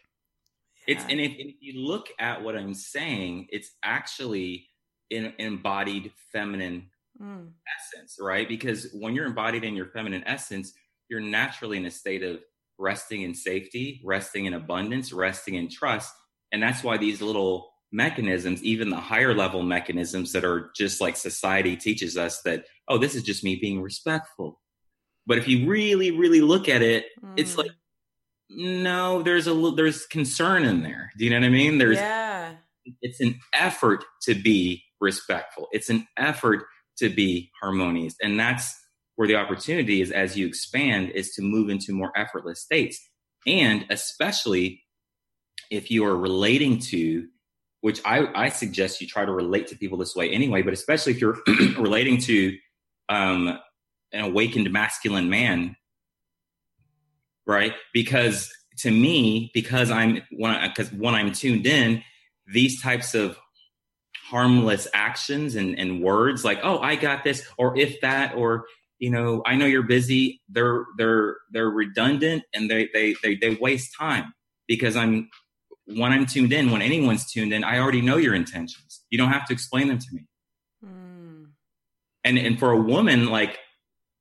it's 0.87 1.05
and 1.11 1.21
if, 1.21 1.33
if 1.37 1.57
you 1.61 1.87
look 1.87 2.07
at 2.19 2.43
what 2.43 2.57
I'm 2.57 2.73
saying, 2.73 3.49
it's 3.51 3.73
actually 3.83 4.69
an 5.11 5.35
embodied 5.39 6.11
feminine 6.33 6.87
mm. 7.21 7.49
essence, 7.79 8.17
right? 8.19 8.49
Because 8.49 8.89
when 8.95 9.15
you're 9.15 9.27
embodied 9.27 9.63
in 9.63 9.77
your 9.77 9.87
feminine 9.89 10.25
essence, 10.25 10.73
you're 11.11 11.21
naturally 11.21 11.77
in 11.77 11.85
a 11.85 11.91
state 11.91 12.23
of 12.23 12.41
resting 12.79 13.23
in 13.23 13.35
safety, 13.35 14.01
resting 14.03 14.47
in 14.47 14.55
abundance, 14.55 15.13
resting 15.13 15.57
in 15.57 15.69
trust. 15.69 16.15
And 16.53 16.63
that's 16.63 16.83
why 16.83 16.97
these 16.97 17.21
little 17.21 17.73
mechanisms, 17.93 18.63
even 18.63 18.91
the 18.91 18.97
higher 18.97 19.35
level 19.35 19.63
mechanisms 19.63 20.33
that 20.33 20.45
are 20.45 20.71
just 20.77 21.01
like 21.01 21.17
society 21.17 21.77
teaches 21.77 22.17
us 22.17 22.43
that, 22.43 22.65
oh, 22.89 22.99
this 22.99 23.15
is 23.15 23.23
just 23.23 23.45
me 23.45 23.57
being 23.57 23.81
respectful. 23.81 24.61
But 25.27 25.39
if 25.39 25.49
you 25.49 25.69
really, 25.69 26.11
really 26.11 26.41
look 26.41 26.69
at 26.69 26.83
it, 26.83 27.07
mm. 27.23 27.35
it's 27.37 27.57
like, 27.59 27.71
no, 28.49 29.23
there's 29.23 29.49
a 29.49 29.73
there's 29.75 30.07
concern 30.07 30.65
in 30.65 30.83
there. 30.83 31.11
Do 31.19 31.25
you 31.25 31.31
know 31.31 31.41
what 31.41 31.47
I 31.47 31.51
mean? 31.51 31.79
There's 31.79 31.97
yeah. 31.97 32.53
It's 33.03 33.21
an 33.21 33.41
effort 33.53 34.05
to 34.23 34.35
be 34.35 34.85
respectful. 35.01 35.67
It's 35.73 35.91
an 35.91 36.07
effort 36.17 36.65
to 36.99 37.09
be 37.09 37.51
harmonious. 37.61 38.15
And 38.23 38.39
that's 38.39 38.75
where 39.17 39.27
the 39.27 39.35
opportunity 39.37 40.01
is 40.01 40.13
as 40.13 40.37
you 40.37 40.47
expand 40.47 41.11
is 41.11 41.33
to 41.35 41.43
move 41.43 41.69
into 41.69 41.93
more 41.93 42.13
effortless 42.17 42.63
states. 42.63 43.01
And 43.47 43.87
especially 43.91 44.83
if 45.71 45.91
you 45.91 46.05
are 46.05 46.17
relating 46.17 46.79
to, 46.79 47.27
which 47.81 48.01
I, 48.05 48.29
I 48.35 48.49
suggest 48.49 49.01
you 49.01 49.07
try 49.07 49.25
to 49.25 49.33
relate 49.33 49.69
to 49.69 49.77
people 49.77 49.99
this 49.99 50.15
way 50.15 50.31
anyway, 50.31 50.63
but 50.63 50.73
especially 50.73 51.13
if 51.13 51.21
you're 51.21 51.39
relating 51.79 52.19
to 52.23 52.57
um, 53.09 53.59
an 54.13 54.25
awakened 54.25 54.71
masculine 54.73 55.31
man, 55.31 55.77
right? 57.47 57.75
Because 57.93 58.51
to 58.79 58.91
me, 58.91 59.51
because 59.55 59.91
I'm 59.91 60.23
when 60.31 60.69
because 60.69 60.93
when 60.93 61.15
I'm 61.15 61.33
tuned 61.33 61.67
in, 61.67 62.03
these 62.47 62.81
types 62.81 63.15
of 63.15 63.39
harmless 64.29 64.89
actions 64.93 65.55
and, 65.55 65.79
and 65.79 66.03
words 66.03 66.45
like 66.45 66.59
oh 66.65 66.81
i 66.81 66.97
got 66.97 67.23
this 67.23 67.47
or 67.59 67.77
if 67.79 68.01
that 68.01 68.35
or 68.35 68.65
you 68.99 69.09
know 69.09 69.41
i 69.47 69.55
know 69.55 69.67
you're 69.67 69.85
busy 69.85 70.41
they're 70.49 70.85
they're 70.99 71.37
they're 71.53 71.71
redundant 71.71 72.43
and 72.53 72.69
they 72.69 72.89
they 72.93 73.15
they, 73.23 73.37
they 73.37 73.55
waste 73.61 73.95
time 73.97 74.35
because 74.67 74.97
i'm 74.97 75.29
when 75.87 76.13
i'm 76.13 76.27
tuned 76.27 76.53
in 76.53 76.71
when 76.71 76.83
anyone's 76.83 77.31
tuned 77.31 77.53
in 77.53 77.65
i 77.65 77.79
already 77.79 78.01
know 78.01 78.17
your 78.17 78.35
intentions 78.35 79.05
you 79.11 79.19
don't 79.19 79.33
have 79.33 79.47
to 79.47 79.53
explain 79.53 79.89
them 79.89 79.99
to 79.99 80.07
me 80.13 80.27
mm. 80.85 81.47
and 82.25 82.39
and 82.39 82.59
for 82.59 82.71
a 82.73 82.81
woman 82.81 83.27
like 83.27 83.59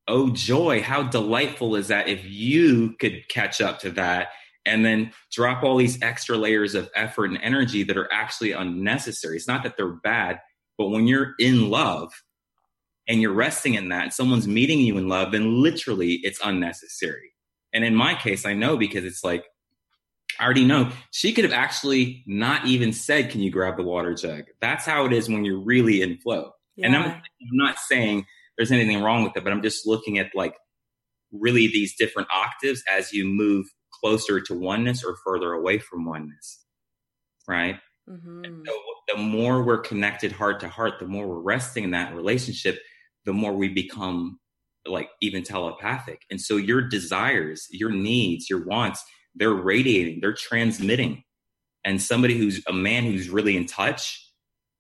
oh 0.08 0.30
joy 0.30 0.82
how 0.82 1.04
delightful 1.04 1.76
is 1.76 1.88
that 1.88 2.08
if 2.08 2.24
you 2.26 2.96
could 3.00 3.28
catch 3.30 3.62
up 3.62 3.80
to 3.80 3.90
that 3.90 4.30
and 4.66 4.84
then 4.84 5.12
drop 5.32 5.64
all 5.64 5.78
these 5.78 6.02
extra 6.02 6.38
layers 6.38 6.76
of 6.76 6.90
effort 6.96 7.26
and 7.26 7.40
energy 7.42 7.84
that 7.84 7.98
are 7.98 8.12
actually 8.12 8.52
unnecessary. 8.52 9.38
It's 9.38 9.48
not 9.48 9.64
that 9.64 9.78
they're 9.78 9.88
bad, 9.88 10.40
but 10.78 10.90
when 10.90 11.08
you're 11.08 11.36
in 11.40 11.70
love 11.70 12.12
and 13.08 13.22
you're 13.22 13.34
resting 13.34 13.76
in 13.76 13.90
that, 13.90 14.14
someone's 14.14 14.48
meeting 14.48 14.80
you 14.80 14.98
in 14.98 15.08
love, 15.08 15.32
then 15.32 15.62
literally 15.62 16.14
it's 16.24 16.40
unnecessary. 16.44 17.34
And 17.74 17.84
in 17.84 17.94
my 17.96 18.16
case, 18.16 18.46
I 18.46 18.54
know 18.54 18.78
because 18.78 19.06
it's 19.06 19.24
like, 19.24 19.46
I 20.40 20.46
already 20.46 20.66
know 20.66 20.92
she 21.12 21.34
could 21.34 21.44
have 21.44 21.54
actually 21.54 22.24
not 22.28 22.66
even 22.66 22.94
said, 22.94 23.30
Can 23.30 23.42
you 23.42 23.52
grab 23.52 23.78
the 23.78 23.84
water 23.84 24.14
jug? 24.14 24.46
That's 24.62 24.86
how 24.86 25.06
it 25.06 25.14
is 25.14 25.30
when 25.30 25.46
you're 25.46 25.60
really 25.60 26.02
in 26.02 26.18
flow. 26.18 26.52
Yeah. 26.76 26.88
And 26.88 26.96
I'm, 26.96 27.06
I'm 27.06 27.22
not 27.52 27.78
saying 27.80 28.26
there's 28.58 28.72
anything 28.72 29.02
wrong 29.02 29.24
with 29.24 29.36
it, 29.36 29.44
but 29.44 29.54
I'm 29.54 29.62
just 29.62 29.88
looking 29.88 30.18
at 30.18 30.32
like 30.36 30.56
really 31.32 31.68
these 31.68 31.96
different 31.98 32.28
octaves 32.32 32.84
as 32.92 33.14
you 33.14 33.26
move 33.26 33.66
closer 34.02 34.40
to 34.40 34.54
oneness 34.54 35.04
or 35.04 35.16
further 35.24 35.54
away 35.54 35.80
from 35.80 36.06
oneness 36.06 36.66
right 37.48 37.80
mm-hmm. 38.10 38.62
so 38.66 38.74
the 39.08 39.18
more 39.18 39.64
we're 39.64 39.80
connected 39.80 40.32
heart 40.32 40.60
to 40.60 40.70
heart 40.70 40.96
the 41.00 41.08
more 41.08 41.28
we're 41.28 41.42
resting 41.42 41.84
in 41.84 41.92
that 41.92 42.14
relationship 42.14 42.80
the 43.26 43.34
more 43.34 43.54
we 43.54 43.70
become 43.70 44.40
like 44.86 45.10
even 45.22 45.44
telepathic 45.44 46.22
and 46.30 46.40
so 46.40 46.58
your 46.58 46.82
desires 46.82 47.68
your 47.72 47.92
needs 47.92 48.50
your 48.50 48.66
wants 48.66 49.04
they're 49.36 49.54
radiating 49.54 50.20
they're 50.22 50.34
transmitting 50.34 51.24
and 51.84 52.02
somebody 52.02 52.38
who's 52.38 52.64
a 52.68 52.74
man 52.74 53.04
who's 53.04 53.30
really 53.30 53.56
in 53.56 53.66
touch 53.66 54.32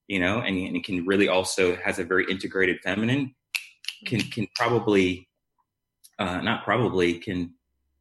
you 0.07 0.19
know 0.19 0.39
and, 0.39 0.57
and 0.57 0.83
can 0.83 1.05
really 1.05 1.27
also 1.27 1.75
has 1.77 1.99
a 1.99 2.03
very 2.03 2.25
integrated 2.29 2.77
feminine 2.83 3.33
can 4.05 4.19
can 4.19 4.47
probably 4.55 5.27
uh, 6.19 6.41
not 6.41 6.63
probably 6.63 7.19
can 7.19 7.53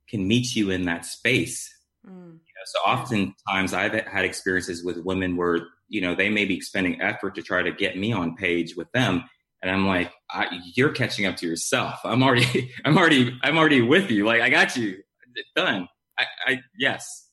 can 0.08 0.26
meet 0.26 0.54
you 0.54 0.70
in 0.70 0.84
that 0.84 1.04
space. 1.04 1.72
Mm. 2.06 2.12
You 2.12 2.32
know, 2.32 2.64
so 2.66 2.78
oftentimes 2.80 3.72
I've 3.72 3.92
had 3.92 4.24
experiences 4.24 4.84
with 4.84 4.98
women 4.98 5.36
where, 5.36 5.58
you 5.88 6.00
know, 6.00 6.14
they 6.14 6.28
may 6.28 6.44
be 6.44 6.56
expending 6.56 7.00
effort 7.00 7.34
to 7.36 7.42
try 7.42 7.62
to 7.62 7.72
get 7.72 7.96
me 7.96 8.12
on 8.12 8.36
page 8.36 8.76
with 8.76 8.90
them. 8.92 9.24
And 9.62 9.70
I'm 9.70 9.86
like, 9.86 10.12
you're 10.74 10.90
catching 10.90 11.24
up 11.24 11.36
to 11.36 11.46
yourself. 11.46 12.00
I'm 12.04 12.22
already, 12.22 12.70
I'm 12.84 12.98
already, 12.98 13.38
I'm 13.42 13.56
already 13.56 13.80
with 13.80 14.10
you. 14.10 14.26
Like 14.26 14.42
I 14.42 14.50
got 14.50 14.76
you 14.76 14.98
it's 15.36 15.50
done. 15.56 15.88
I, 16.18 16.24
I, 16.46 16.60
yes, 16.78 17.28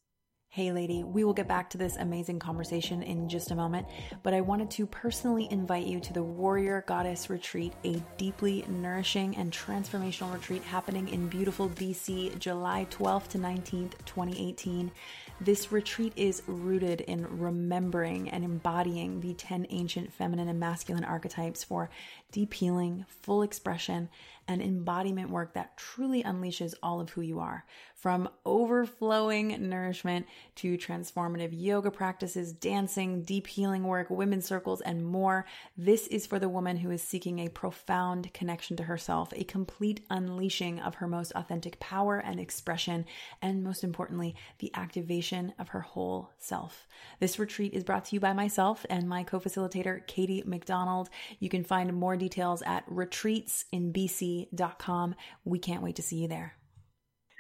Hey, 0.54 0.74
lady, 0.74 1.02
we 1.06 1.24
will 1.24 1.32
get 1.32 1.48
back 1.48 1.70
to 1.70 1.78
this 1.78 1.96
amazing 1.96 2.40
conversation 2.40 3.04
in 3.04 3.30
just 3.30 3.52
a 3.52 3.56
moment, 3.56 3.88
but 4.22 4.34
I 4.34 4.42
wanted 4.42 4.70
to 4.72 4.86
personally 4.86 5.48
invite 5.50 5.88
you 5.88 6.02
to 6.02 6.12
the 6.12 6.24
Warrior 6.24 6.84
Goddess 6.86 7.30
Retreat, 7.30 7.72
a 7.86 8.04
deeply 8.18 8.66
nourishing 8.68 9.38
and 9.38 9.50
transformational 9.50 10.34
retreat 10.34 10.62
happening 10.64 11.08
in 11.08 11.30
beautiful 11.30 11.70
BC, 11.70 12.38
July 12.38 12.86
12th 12.92 13.30
to 13.30 13.38
19th, 13.38 13.94
2018. 14.06 14.92
This 15.40 15.72
retreat 15.72 16.12
is 16.18 16.44
rooted 16.48 17.00
in 17.00 17.40
remembering 17.40 18.30
and 18.30 18.44
embodying 18.44 19.22
the 19.22 19.34
10 19.34 19.68
ancient 19.70 20.12
feminine 20.12 20.50
and 20.50 20.60
masculine 20.60 21.06
archetypes 21.06 21.64
for 21.64 21.90
deep 22.34 22.54
healing, 22.54 23.06
full 23.08 23.42
expression, 23.42 24.10
and 24.50 24.62
embodiment 24.62 25.30
work 25.30 25.54
that 25.54 25.78
truly 25.78 26.24
unleashes 26.24 26.74
all 26.84 27.00
of 27.00 27.12
who 27.12 27.22
you 27.22 27.40
are. 27.40 27.64
From 28.02 28.30
overflowing 28.48 29.70
nourishment 29.70 30.26
to 30.56 30.76
transformative 30.76 31.52
yoga 31.52 31.92
practices, 31.92 32.52
dancing, 32.52 33.22
deep 33.22 33.46
healing 33.46 33.84
work, 33.84 34.10
women's 34.10 34.48
circles, 34.48 34.82
and 34.82 35.06
more, 35.06 35.46
this 35.78 36.08
is 36.08 36.26
for 36.26 36.40
the 36.40 36.50
woman 36.50 36.78
who 36.78 36.90
is 36.90 37.04
seeking 37.04 37.38
a 37.38 37.50
profound 37.50 38.34
connection 38.34 38.76
to 38.78 38.86
herself, 38.86 39.32
a 39.36 39.44
complete 39.44 40.04
unleashing 40.10 40.80
of 40.80 40.96
her 40.96 41.06
most 41.06 41.32
authentic 41.34 41.80
power 41.80 42.18
and 42.18 42.40
expression, 42.40 43.06
and 43.40 43.64
most 43.64 43.84
importantly, 43.84 44.34
the 44.58 44.72
activation 44.74 45.54
of 45.60 45.70
her 45.70 45.82
whole 45.82 46.32
self. 46.40 46.88
This 47.20 47.38
retreat 47.38 47.76
is 47.76 47.84
brought 47.84 48.06
to 48.06 48.16
you 48.16 48.20
by 48.20 48.34
myself 48.34 48.84
and 48.90 49.08
my 49.08 49.24
co 49.24 49.40
facilitator, 49.40 50.08
Katie 50.08 50.42
McDonald. 50.44 51.12
You 51.38 51.50
can 51.50 51.64
find 51.64 51.94
more 51.94 52.18
details 52.18 52.64
at 52.64 52.90
retreatsinbc.com. 52.90 55.16
We 55.46 55.60
can't 55.60 55.84
wait 55.84 55.98
to 55.98 56.02
see 56.02 56.18
you 56.18 56.28
there. 56.28 56.56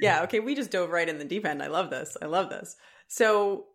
Yeah, 0.02 0.24
okay, 0.24 0.40
we 0.40 0.56
just 0.56 0.72
dove 0.72 0.90
right 0.90 1.08
in 1.08 1.20
the 1.20 1.26
deep 1.26 1.46
end. 1.46 1.62
I 1.62 1.68
love 1.68 1.90
this. 1.90 2.18
I 2.22 2.26
love 2.26 2.50
this. 2.50 2.76
So 3.08 3.66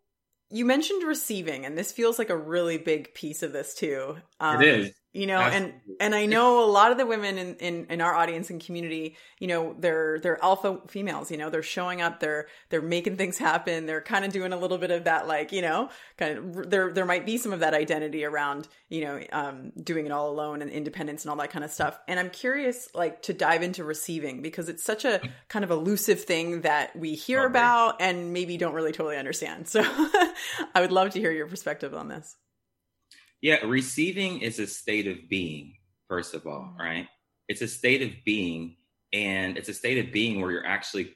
you 0.50 0.64
mentioned 0.64 1.02
receiving, 1.02 1.66
and 1.66 1.76
this 1.76 1.92
feels 1.92 2.18
like 2.18 2.30
a 2.30 2.36
really 2.36 2.78
big 2.78 3.14
piece 3.14 3.42
of 3.42 3.52
this 3.52 3.74
too. 3.74 4.16
Um, 4.40 4.62
it 4.62 4.68
is 4.68 4.92
you 5.16 5.26
know 5.26 5.38
Absolutely. 5.38 5.72
and 5.80 5.96
and 6.00 6.14
i 6.14 6.26
know 6.26 6.62
a 6.64 6.70
lot 6.70 6.92
of 6.92 6.98
the 6.98 7.06
women 7.06 7.38
in, 7.38 7.54
in 7.56 7.86
in 7.88 8.00
our 8.00 8.14
audience 8.14 8.50
and 8.50 8.64
community 8.64 9.16
you 9.38 9.46
know 9.46 9.74
they're 9.78 10.18
they're 10.20 10.42
alpha 10.44 10.80
females 10.88 11.30
you 11.30 11.36
know 11.36 11.48
they're 11.48 11.62
showing 11.62 12.02
up 12.02 12.20
they're 12.20 12.46
they're 12.68 12.82
making 12.82 13.16
things 13.16 13.38
happen 13.38 13.86
they're 13.86 14.02
kind 14.02 14.24
of 14.24 14.32
doing 14.32 14.52
a 14.52 14.56
little 14.56 14.78
bit 14.78 14.90
of 14.90 15.04
that 15.04 15.26
like 15.26 15.52
you 15.52 15.62
know 15.62 15.88
kind 16.18 16.38
of 16.38 16.70
there 16.70 16.92
there 16.92 17.06
might 17.06 17.24
be 17.24 17.38
some 17.38 17.52
of 17.52 17.60
that 17.60 17.72
identity 17.72 18.24
around 18.24 18.68
you 18.88 19.02
know 19.04 19.20
um 19.32 19.72
doing 19.82 20.04
it 20.06 20.12
all 20.12 20.30
alone 20.30 20.60
and 20.60 20.70
independence 20.70 21.24
and 21.24 21.30
all 21.30 21.36
that 21.36 21.50
kind 21.50 21.64
of 21.64 21.70
stuff. 21.70 21.98
And 22.06 22.20
i'm 22.20 22.30
curious 22.30 22.88
like 22.94 23.22
to 23.22 23.32
dive 23.32 23.62
into 23.62 23.84
receiving 23.84 24.42
because 24.42 24.68
it's 24.68 24.82
such 24.82 25.04
a 25.04 25.20
kind 25.48 25.64
of 25.64 25.70
elusive 25.70 26.24
thing 26.24 26.60
that 26.60 26.94
we 26.94 27.14
hear 27.14 27.44
about 27.44 28.00
and 28.00 28.32
maybe 28.32 28.56
don't 28.58 28.74
really 28.74 28.92
totally 28.92 29.16
understand. 29.16 29.66
So 29.68 29.80
i 30.74 30.80
would 30.80 30.92
love 30.92 31.10
to 31.10 31.20
hear 31.20 31.32
your 31.32 31.46
perspective 31.46 31.94
on 31.94 32.08
this 32.08 32.36
yeah, 33.40 33.56
receiving 33.64 34.40
is 34.40 34.58
a 34.58 34.66
state 34.66 35.06
of 35.06 35.28
being, 35.28 35.74
first 36.08 36.34
of 36.34 36.46
all, 36.46 36.62
mm-hmm. 36.62 36.80
right? 36.80 37.08
It's 37.48 37.62
a 37.62 37.68
state 37.68 38.02
of 38.02 38.10
being 38.24 38.76
and 39.12 39.56
it's 39.56 39.68
a 39.68 39.74
state 39.74 40.04
of 40.04 40.12
being 40.12 40.40
where 40.40 40.50
you're 40.50 40.66
actually 40.66 41.14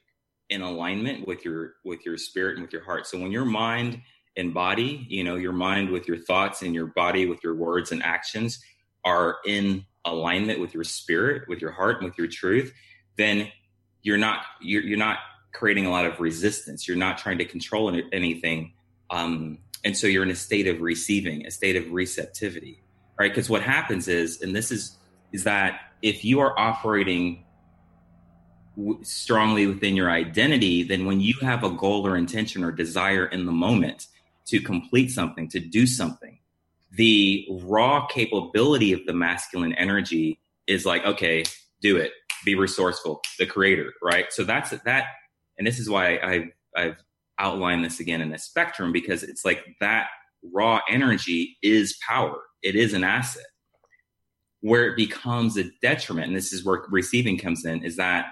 in 0.48 0.62
alignment 0.62 1.26
with 1.26 1.44
your 1.44 1.74
with 1.84 2.04
your 2.04 2.16
spirit 2.16 2.54
and 2.54 2.62
with 2.62 2.72
your 2.72 2.84
heart. 2.84 3.06
So 3.06 3.18
when 3.18 3.32
your 3.32 3.44
mind 3.44 4.00
and 4.36 4.54
body, 4.54 5.06
you 5.08 5.24
know, 5.24 5.36
your 5.36 5.52
mind 5.52 5.90
with 5.90 6.06
your 6.08 6.18
thoughts 6.18 6.62
and 6.62 6.74
your 6.74 6.86
body 6.86 7.26
with 7.26 7.42
your 7.42 7.54
words 7.54 7.92
and 7.92 8.02
actions 8.02 8.62
are 9.04 9.38
in 9.46 9.84
alignment 10.04 10.60
with 10.60 10.74
your 10.74 10.84
spirit, 10.84 11.48
with 11.48 11.60
your 11.60 11.72
heart, 11.72 11.96
and 11.96 12.04
with 12.04 12.18
your 12.18 12.26
truth, 12.26 12.72
then 13.16 13.48
you're 14.02 14.18
not 14.18 14.42
you're, 14.60 14.82
you're 14.82 14.98
not 14.98 15.18
creating 15.52 15.86
a 15.86 15.90
lot 15.90 16.06
of 16.06 16.20
resistance. 16.20 16.86
You're 16.86 16.96
not 16.96 17.18
trying 17.18 17.38
to 17.38 17.44
control 17.44 17.94
anything. 18.12 18.72
Um, 19.10 19.58
and 19.84 19.96
so 19.96 20.06
you're 20.06 20.22
in 20.22 20.30
a 20.30 20.36
state 20.36 20.66
of 20.66 20.80
receiving 20.80 21.46
a 21.46 21.50
state 21.50 21.76
of 21.76 21.90
receptivity 21.90 22.82
right? 23.20 23.30
Because 23.30 23.50
what 23.50 23.62
happens 23.62 24.08
is 24.08 24.40
and 24.40 24.56
this 24.56 24.72
is 24.72 24.96
is 25.32 25.44
that 25.44 25.80
if 26.02 26.24
you 26.24 26.40
are 26.40 26.58
operating 26.58 27.44
w- 28.76 28.98
strongly 29.04 29.66
within 29.66 29.94
your 29.94 30.10
identity 30.10 30.82
then 30.82 31.04
when 31.04 31.20
you 31.20 31.34
have 31.42 31.62
a 31.62 31.70
goal 31.70 32.06
or 32.06 32.16
intention 32.16 32.64
or 32.64 32.72
desire 32.72 33.26
in 33.26 33.44
the 33.44 33.52
moment 33.52 34.06
to 34.46 34.58
complete 34.58 35.10
something 35.10 35.48
to 35.48 35.60
do 35.60 35.86
something 35.86 36.38
the 36.92 37.46
raw 37.62 38.06
capability 38.06 38.92
of 38.92 39.04
the 39.06 39.12
masculine 39.12 39.74
energy 39.74 40.40
is 40.66 40.86
like 40.86 41.04
okay 41.04 41.44
do 41.82 41.96
it. 41.96 42.12
Be 42.44 42.54
resourceful. 42.54 43.22
The 43.38 43.46
creator 43.46 43.92
right? 44.02 44.26
So 44.30 44.44
that's 44.44 44.70
that 44.70 45.04
and 45.58 45.66
this 45.66 45.78
is 45.78 45.88
why 45.90 46.16
i 46.16 46.50
i've 46.74 46.96
outline 47.40 47.82
this 47.82 47.98
again 47.98 48.20
in 48.20 48.32
a 48.32 48.38
spectrum 48.38 48.92
because 48.92 49.22
it's 49.22 49.44
like 49.44 49.64
that 49.80 50.08
raw 50.42 50.80
energy 50.88 51.56
is 51.62 51.98
power. 52.06 52.38
It 52.62 52.76
is 52.76 52.92
an 52.92 53.04
asset. 53.04 53.46
Where 54.60 54.86
it 54.86 54.96
becomes 54.96 55.56
a 55.56 55.64
detriment, 55.80 56.28
and 56.28 56.36
this 56.36 56.52
is 56.52 56.64
where 56.64 56.84
receiving 56.90 57.38
comes 57.38 57.64
in, 57.64 57.82
is 57.82 57.96
that 57.96 58.26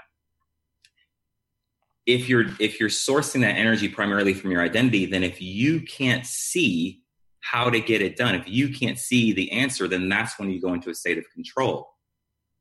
if 2.04 2.28
you're 2.28 2.44
if 2.58 2.78
you're 2.78 2.90
sourcing 2.90 3.40
that 3.40 3.56
energy 3.56 3.88
primarily 3.88 4.34
from 4.34 4.50
your 4.50 4.60
identity, 4.60 5.06
then 5.06 5.24
if 5.24 5.40
you 5.40 5.80
can't 5.80 6.26
see 6.26 7.02
how 7.40 7.70
to 7.70 7.80
get 7.80 8.02
it 8.02 8.16
done, 8.16 8.34
if 8.34 8.46
you 8.46 8.68
can't 8.68 8.98
see 8.98 9.32
the 9.32 9.50
answer, 9.52 9.88
then 9.88 10.10
that's 10.10 10.38
when 10.38 10.50
you 10.50 10.60
go 10.60 10.74
into 10.74 10.90
a 10.90 10.94
state 10.94 11.16
of 11.16 11.24
control. 11.32 11.88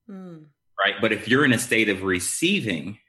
Mm. 0.09 0.45
Right. 0.83 0.95
But 1.01 1.11
if 1.11 1.27
you're 1.27 1.43
in 1.43 1.53
a 1.53 1.59
state 1.59 1.89
of 1.89 2.03
receiving, 2.03 2.99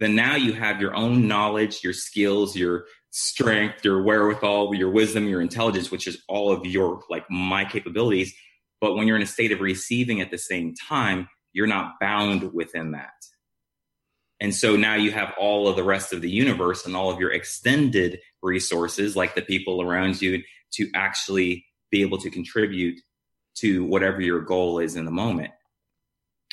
then 0.00 0.14
now 0.14 0.36
you 0.36 0.52
have 0.52 0.80
your 0.80 0.94
own 0.94 1.28
knowledge, 1.28 1.82
your 1.84 1.92
skills, 1.92 2.56
your 2.56 2.86
strength, 3.10 3.84
your 3.84 4.02
wherewithal, 4.02 4.74
your 4.74 4.90
wisdom, 4.90 5.28
your 5.28 5.40
intelligence, 5.40 5.90
which 5.90 6.08
is 6.08 6.22
all 6.28 6.52
of 6.52 6.66
your 6.66 7.02
like 7.08 7.24
my 7.30 7.64
capabilities. 7.64 8.34
But 8.80 8.96
when 8.96 9.06
you're 9.06 9.16
in 9.16 9.22
a 9.22 9.26
state 9.26 9.52
of 9.52 9.60
receiving 9.60 10.20
at 10.20 10.30
the 10.30 10.38
same 10.38 10.74
time, 10.74 11.28
you're 11.52 11.66
not 11.66 12.00
bound 12.00 12.52
within 12.52 12.92
that. 12.92 13.12
And 14.40 14.54
so 14.54 14.76
now 14.76 14.96
you 14.96 15.12
have 15.12 15.32
all 15.38 15.68
of 15.68 15.76
the 15.76 15.84
rest 15.84 16.12
of 16.12 16.20
the 16.20 16.30
universe 16.30 16.84
and 16.84 16.96
all 16.96 17.10
of 17.10 17.20
your 17.20 17.32
extended 17.32 18.18
resources, 18.42 19.16
like 19.16 19.34
the 19.34 19.42
people 19.42 19.80
around 19.80 20.20
you, 20.20 20.42
to 20.72 20.90
actually 20.94 21.64
be 21.90 22.02
able 22.02 22.18
to 22.18 22.30
contribute 22.30 23.00
to 23.58 23.84
whatever 23.84 24.20
your 24.20 24.40
goal 24.40 24.80
is 24.80 24.96
in 24.96 25.04
the 25.04 25.12
moment. 25.12 25.52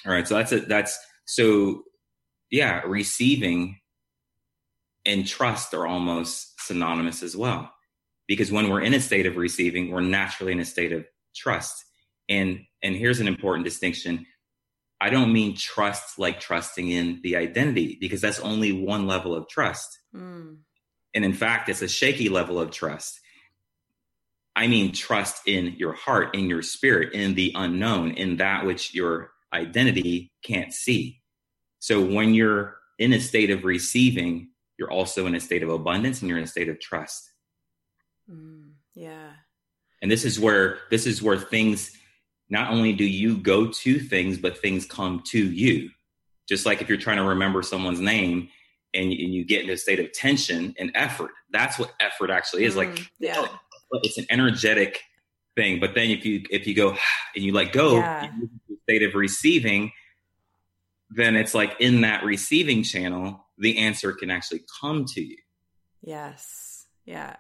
All 0.06 0.14
right. 0.14 0.28
So 0.28 0.36
that's 0.36 0.52
it. 0.52 0.68
That's 0.68 0.98
so 1.26 1.84
yeah, 2.52 2.82
receiving 2.86 3.80
and 5.06 5.26
trust 5.26 5.74
are 5.74 5.88
almost 5.88 6.62
synonymous 6.62 7.24
as 7.24 7.36
well. 7.36 7.74
Because 8.28 8.52
when 8.52 8.70
we're 8.70 8.82
in 8.82 8.94
a 8.94 9.00
state 9.00 9.26
of 9.26 9.38
receiving, 9.38 9.90
we're 9.90 10.02
naturally 10.02 10.52
in 10.52 10.60
a 10.60 10.66
state 10.66 10.92
of 10.92 11.06
trust. 11.36 11.84
And 12.30 12.62
and 12.84 12.96
here's 12.96 13.20
an 13.20 13.28
important 13.28 13.66
distinction. 13.66 14.26
I 15.00 15.10
don't 15.10 15.34
mean 15.34 15.56
trust 15.56 16.20
like 16.20 16.40
trusting 16.40 16.90
in 16.90 17.22
the 17.24 17.36
identity 17.36 17.98
because 18.00 18.22
that's 18.22 18.40
only 18.40 18.72
one 18.72 19.08
level 19.08 19.34
of 19.34 19.48
trust. 19.50 19.98
Mm. 20.16 20.58
And 21.16 21.26
in 21.26 21.34
fact, 21.34 21.70
it's 21.70 21.82
a 21.82 21.88
shaky 21.88 22.30
level 22.30 22.60
of 22.60 22.72
trust. 22.72 23.20
I 24.56 24.68
mean 24.68 24.92
trust 24.92 25.48
in 25.48 25.76
your 25.78 25.94
heart, 25.94 26.36
in 26.36 26.48
your 26.48 26.62
spirit, 26.62 27.14
in 27.14 27.34
the 27.36 27.52
unknown, 27.56 28.12
in 28.12 28.38
that 28.38 28.66
which 28.66 28.94
your 28.94 29.32
identity 29.54 30.32
can't 30.44 30.74
see. 30.74 31.21
So 31.82 32.00
when 32.00 32.36
you're 32.36 32.78
in 33.00 33.12
a 33.12 33.20
state 33.20 33.50
of 33.50 33.66
receiving, 33.66 34.50
you're 34.78 34.92
also 34.92 35.26
in 35.26 35.34
a 35.34 35.40
state 35.40 35.64
of 35.64 35.70
abundance 35.70 36.22
and 36.22 36.30
you're 36.30 36.38
in 36.38 36.44
a 36.44 36.48
state 36.48 36.70
of 36.70 36.80
trust. 36.80 37.32
Mm, 38.32 38.74
yeah. 38.94 39.32
And 40.02 40.10
this 40.10 40.24
is 40.24 40.40
where 40.40 40.78
this 40.92 41.08
is 41.08 41.24
where 41.24 41.38
things 41.38 41.92
not 42.50 42.72
only 42.72 42.94
do 42.94 43.04
you 43.04 43.38
go 43.38 43.68
to 43.68 44.00
things, 44.00 44.38
but 44.38 44.60
things 44.60 44.86
come 44.86 45.24
to 45.28 45.40
you. 45.40 45.90
Just 46.48 46.68
like 46.68 46.84
if 46.84 46.88
you're 46.88 47.00
trying 47.00 47.18
to 47.18 47.24
remember 47.24 47.64
someone's 47.64 48.00
name 48.00 48.50
and, 48.94 49.06
and 49.12 49.34
you 49.34 49.44
get 49.44 49.62
into 49.62 49.74
a 49.74 49.78
state 49.78 50.00
of 50.00 50.12
tension 50.12 50.76
and 50.78 50.92
effort. 50.94 51.32
That's 51.52 51.80
what 51.80 51.94
effort 52.00 52.30
actually 52.30 52.66
is. 52.66 52.76
Mm, 52.76 52.78
like 52.78 53.12
yeah. 53.20 53.48
it's 54.04 54.20
an 54.20 54.28
energetic 54.30 55.02
thing. 55.56 55.80
But 55.80 55.96
then 55.96 56.12
if 56.12 56.26
you 56.26 56.44
if 56.52 56.68
you 56.68 56.76
go 56.76 56.90
and 57.36 57.44
you 57.44 57.54
let 57.54 57.72
go, 57.72 57.98
yeah. 57.98 58.30
you 58.40 58.78
state 58.84 59.02
of 59.02 59.16
receiving, 59.16 59.92
then 61.14 61.36
it's 61.36 61.54
like 61.54 61.76
in 61.80 62.02
that 62.02 62.24
receiving 62.24 62.84
channel, 62.84 63.46
the 63.58 63.78
answer 63.78 64.14
can 64.14 64.32
actually 64.32 64.64
come 64.80 65.06
to 65.06 65.22
you. 65.22 65.38
Yes. 66.02 66.88
Yeah. 67.06 67.36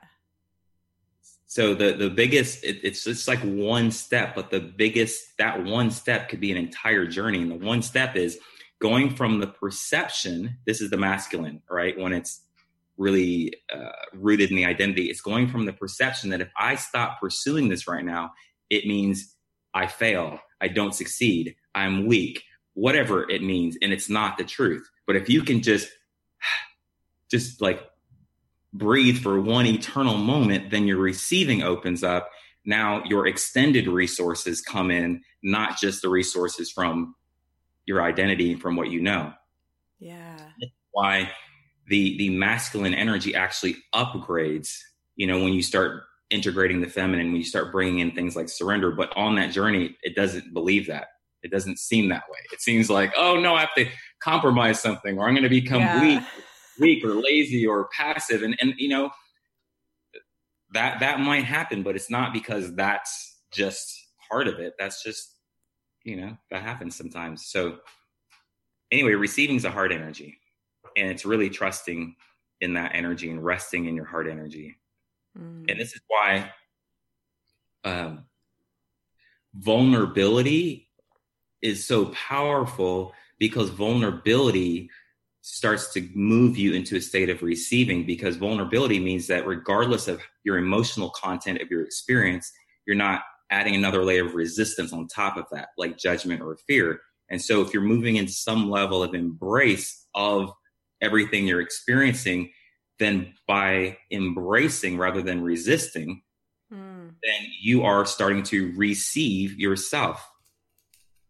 So 1.47 1.73
the 1.73 1.93
the 1.93 2.09
biggest 2.09 2.63
it, 2.63 2.79
it's 2.83 3.03
just 3.03 3.27
like 3.27 3.39
one 3.39 3.91
step, 3.91 4.35
but 4.35 4.51
the 4.51 4.59
biggest 4.59 5.37
that 5.37 5.63
one 5.63 5.91
step 5.91 6.29
could 6.29 6.39
be 6.39 6.51
an 6.51 6.57
entire 6.57 7.05
journey. 7.05 7.41
And 7.41 7.51
the 7.51 7.55
one 7.65 7.81
step 7.81 8.15
is 8.15 8.39
going 8.81 9.15
from 9.15 9.39
the 9.39 9.47
perception. 9.47 10.57
This 10.65 10.81
is 10.81 10.89
the 10.89 10.97
masculine, 10.97 11.61
right? 11.69 11.97
When 11.97 12.13
it's 12.13 12.41
really 12.97 13.53
uh, 13.73 13.89
rooted 14.13 14.49
in 14.49 14.55
the 14.55 14.65
identity, 14.65 15.05
it's 15.05 15.21
going 15.21 15.47
from 15.47 15.65
the 15.65 15.73
perception 15.73 16.29
that 16.29 16.41
if 16.41 16.49
I 16.57 16.75
stop 16.75 17.19
pursuing 17.19 17.69
this 17.69 17.87
right 17.87 18.05
now, 18.05 18.31
it 18.69 18.85
means 18.85 19.35
I 19.73 19.87
fail, 19.87 20.39
I 20.59 20.67
don't 20.67 20.93
succeed, 20.93 21.55
I'm 21.73 22.05
weak, 22.05 22.43
whatever 22.73 23.29
it 23.29 23.43
means 23.43 23.77
and 23.81 23.91
it's 23.91 24.09
not 24.09 24.37
the 24.37 24.43
truth. 24.43 24.89
But 25.07 25.15
if 25.15 25.29
you 25.29 25.43
can 25.43 25.61
just 25.61 25.89
just 27.29 27.61
like 27.61 27.81
breathe 28.73 29.17
for 29.17 29.39
one 29.39 29.65
eternal 29.65 30.17
moment 30.17 30.71
then 30.71 30.87
your 30.87 30.97
receiving 30.97 31.61
opens 31.63 32.03
up. 32.03 32.29
Now 32.65 33.03
your 33.05 33.27
extended 33.27 33.87
resources 33.87 34.61
come 34.61 34.91
in 34.91 35.21
not 35.43 35.77
just 35.77 36.01
the 36.01 36.09
resources 36.09 36.71
from 36.71 37.15
your 37.85 38.01
identity 38.01 38.55
from 38.55 38.75
what 38.75 38.89
you 38.89 39.01
know. 39.01 39.33
Yeah. 39.99 40.37
Why 40.91 41.31
the 41.87 42.17
the 42.17 42.29
masculine 42.29 42.93
energy 42.93 43.35
actually 43.35 43.77
upgrades 43.93 44.77
you 45.15 45.27
know 45.27 45.43
when 45.43 45.53
you 45.53 45.63
start 45.63 46.03
integrating 46.29 46.79
the 46.79 46.87
feminine 46.87 47.27
when 47.27 47.35
you 47.35 47.43
start 47.43 47.73
bringing 47.73 47.99
in 47.99 48.11
things 48.11 48.35
like 48.35 48.47
surrender. 48.47 48.91
But 48.91 49.15
on 49.17 49.35
that 49.35 49.51
journey 49.51 49.97
it 50.03 50.15
doesn't 50.15 50.53
believe 50.53 50.87
that 50.87 51.07
It 51.43 51.51
doesn't 51.51 51.79
seem 51.79 52.09
that 52.09 52.23
way. 52.29 52.39
It 52.53 52.61
seems 52.61 52.89
like, 52.89 53.13
oh 53.17 53.39
no, 53.39 53.55
I 53.55 53.61
have 53.61 53.73
to 53.75 53.87
compromise 54.21 54.81
something 54.81 55.17
or 55.17 55.27
I'm 55.27 55.33
going 55.33 55.43
to 55.43 55.49
become 55.49 55.81
yeah. 55.81 56.01
weak, 56.01 56.23
weak 56.79 57.05
or 57.05 57.15
lazy 57.15 57.65
or 57.65 57.89
passive. 57.95 58.43
And, 58.43 58.55
and, 58.61 58.73
you 58.77 58.89
know, 58.89 59.09
that, 60.73 60.99
that 60.99 61.19
might 61.19 61.43
happen, 61.43 61.83
but 61.83 61.95
it's 61.95 62.09
not 62.09 62.33
because 62.33 62.73
that's 62.75 63.39
just 63.51 63.93
part 64.29 64.47
of 64.47 64.59
it. 64.59 64.73
That's 64.79 65.03
just, 65.03 65.35
you 66.03 66.15
know, 66.15 66.37
that 66.49 66.63
happens 66.63 66.95
sometimes. 66.95 67.47
So 67.47 67.77
anyway, 68.91 69.13
receiving 69.13 69.55
is 69.55 69.65
a 69.65 69.71
heart 69.71 69.91
energy 69.91 70.37
and 70.95 71.09
it's 71.09 71.25
really 71.25 71.49
trusting 71.49 72.15
in 72.61 72.73
that 72.75 72.91
energy 72.93 73.31
and 73.31 73.43
resting 73.43 73.85
in 73.85 73.95
your 73.95 74.05
heart 74.05 74.27
energy. 74.27 74.77
Mm. 75.37 75.69
And 75.69 75.79
this 75.79 75.93
is 75.93 76.01
why 76.07 76.51
um, 77.83 78.25
vulnerability 79.55 80.89
is 81.61 81.85
so 81.85 82.05
powerful 82.07 83.13
because 83.39 83.69
vulnerability 83.69 84.89
starts 85.41 85.91
to 85.93 86.07
move 86.13 86.57
you 86.57 86.73
into 86.73 86.95
a 86.95 87.01
state 87.01 87.29
of 87.29 87.41
receiving 87.41 88.05
because 88.05 88.35
vulnerability 88.35 88.99
means 88.99 89.27
that 89.27 89.47
regardless 89.47 90.07
of 90.07 90.21
your 90.43 90.57
emotional 90.57 91.09
content 91.09 91.59
of 91.61 91.69
your 91.69 91.83
experience, 91.83 92.51
you're 92.85 92.95
not 92.95 93.23
adding 93.49 93.75
another 93.75 94.03
layer 94.03 94.25
of 94.25 94.35
resistance 94.35 94.93
on 94.93 95.07
top 95.07 95.37
of 95.37 95.45
that, 95.51 95.69
like 95.77 95.97
judgment 95.97 96.41
or 96.41 96.57
fear. 96.67 97.01
And 97.29 97.41
so 97.41 97.61
if 97.61 97.73
you're 97.73 97.83
moving 97.83 98.15
into 98.15 98.31
some 98.31 98.69
level 98.69 99.03
of 99.03 99.13
embrace 99.13 100.07
of 100.13 100.51
everything 101.01 101.47
you're 101.47 101.61
experiencing, 101.61 102.51
then 102.99 103.33
by 103.47 103.97
embracing 104.11 104.97
rather 104.97 105.21
than 105.21 105.43
resisting, 105.43 106.21
mm. 106.71 107.09
then 107.23 107.47
you 107.59 107.83
are 107.83 108.05
starting 108.05 108.43
to 108.43 108.73
receive 108.77 109.59
yourself. 109.59 110.25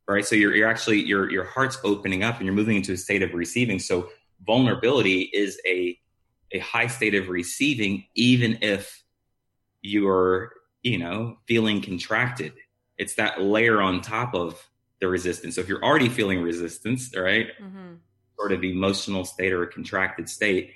Right. 0.07 0.25
So 0.25 0.35
you're, 0.35 0.53
you're 0.53 0.67
actually, 0.67 1.01
your, 1.01 1.31
your 1.31 1.45
heart's 1.45 1.77
opening 1.83 2.23
up 2.23 2.37
and 2.37 2.45
you're 2.45 2.55
moving 2.55 2.75
into 2.75 2.93
a 2.93 2.97
state 2.97 3.23
of 3.23 3.33
receiving. 3.33 3.79
So 3.79 4.09
vulnerability 4.45 5.21
is 5.21 5.57
a, 5.65 5.97
a 6.51 6.59
high 6.59 6.87
state 6.87 7.15
of 7.15 7.29
receiving, 7.29 8.05
even 8.15 8.57
if 8.61 9.03
you're, 9.81 10.51
you 10.83 10.97
know, 10.97 11.37
feeling 11.47 11.81
contracted. 11.81 12.53
It's 12.97 13.15
that 13.15 13.41
layer 13.41 13.81
on 13.81 14.01
top 14.01 14.35
of 14.35 14.61
the 14.99 15.07
resistance. 15.07 15.55
So 15.55 15.61
if 15.61 15.69
you're 15.69 15.83
already 15.83 16.09
feeling 16.09 16.41
resistance, 16.41 17.15
right, 17.15 17.47
mm-hmm. 17.61 17.93
sort 18.37 18.51
of 18.51 18.63
emotional 18.63 19.23
state 19.23 19.53
or 19.53 19.63
a 19.63 19.67
contracted 19.67 20.27
state, 20.27 20.73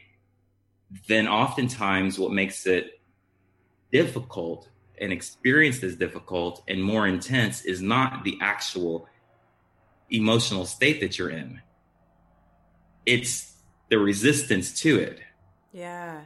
then 1.07 1.27
oftentimes 1.27 2.17
what 2.17 2.31
makes 2.31 2.65
it 2.65 2.99
difficult 3.91 4.69
and 4.99 5.11
experienced 5.11 5.83
as 5.83 5.95
difficult 5.95 6.63
and 6.67 6.81
more 6.81 7.07
intense 7.07 7.65
is 7.65 7.81
not 7.81 8.23
the 8.23 8.37
actual 8.41 9.07
emotional 10.09 10.65
state 10.65 10.99
that 11.01 11.17
you're 11.17 11.29
in. 11.29 11.61
It's 13.05 13.53
the 13.89 13.97
resistance 13.97 14.79
to 14.81 14.99
it. 14.99 15.19
Yeah. 15.71 16.21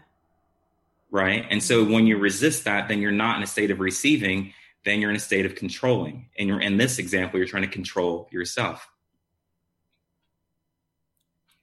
Right. 1.11 1.45
And 1.49 1.61
so 1.61 1.83
when 1.83 2.07
you 2.07 2.17
resist 2.17 2.65
that, 2.65 2.87
then 2.87 3.01
you're 3.01 3.11
not 3.11 3.37
in 3.37 3.43
a 3.43 3.47
state 3.47 3.71
of 3.71 3.79
receiving, 3.79 4.53
then 4.85 5.01
you're 5.01 5.09
in 5.09 5.15
a 5.15 5.19
state 5.19 5.45
of 5.45 5.55
controlling. 5.55 6.27
And 6.37 6.47
you're 6.47 6.61
in 6.61 6.77
this 6.77 6.99
example, 6.99 7.39
you're 7.39 7.47
trying 7.47 7.63
to 7.63 7.69
control 7.69 8.29
yourself. 8.31 8.87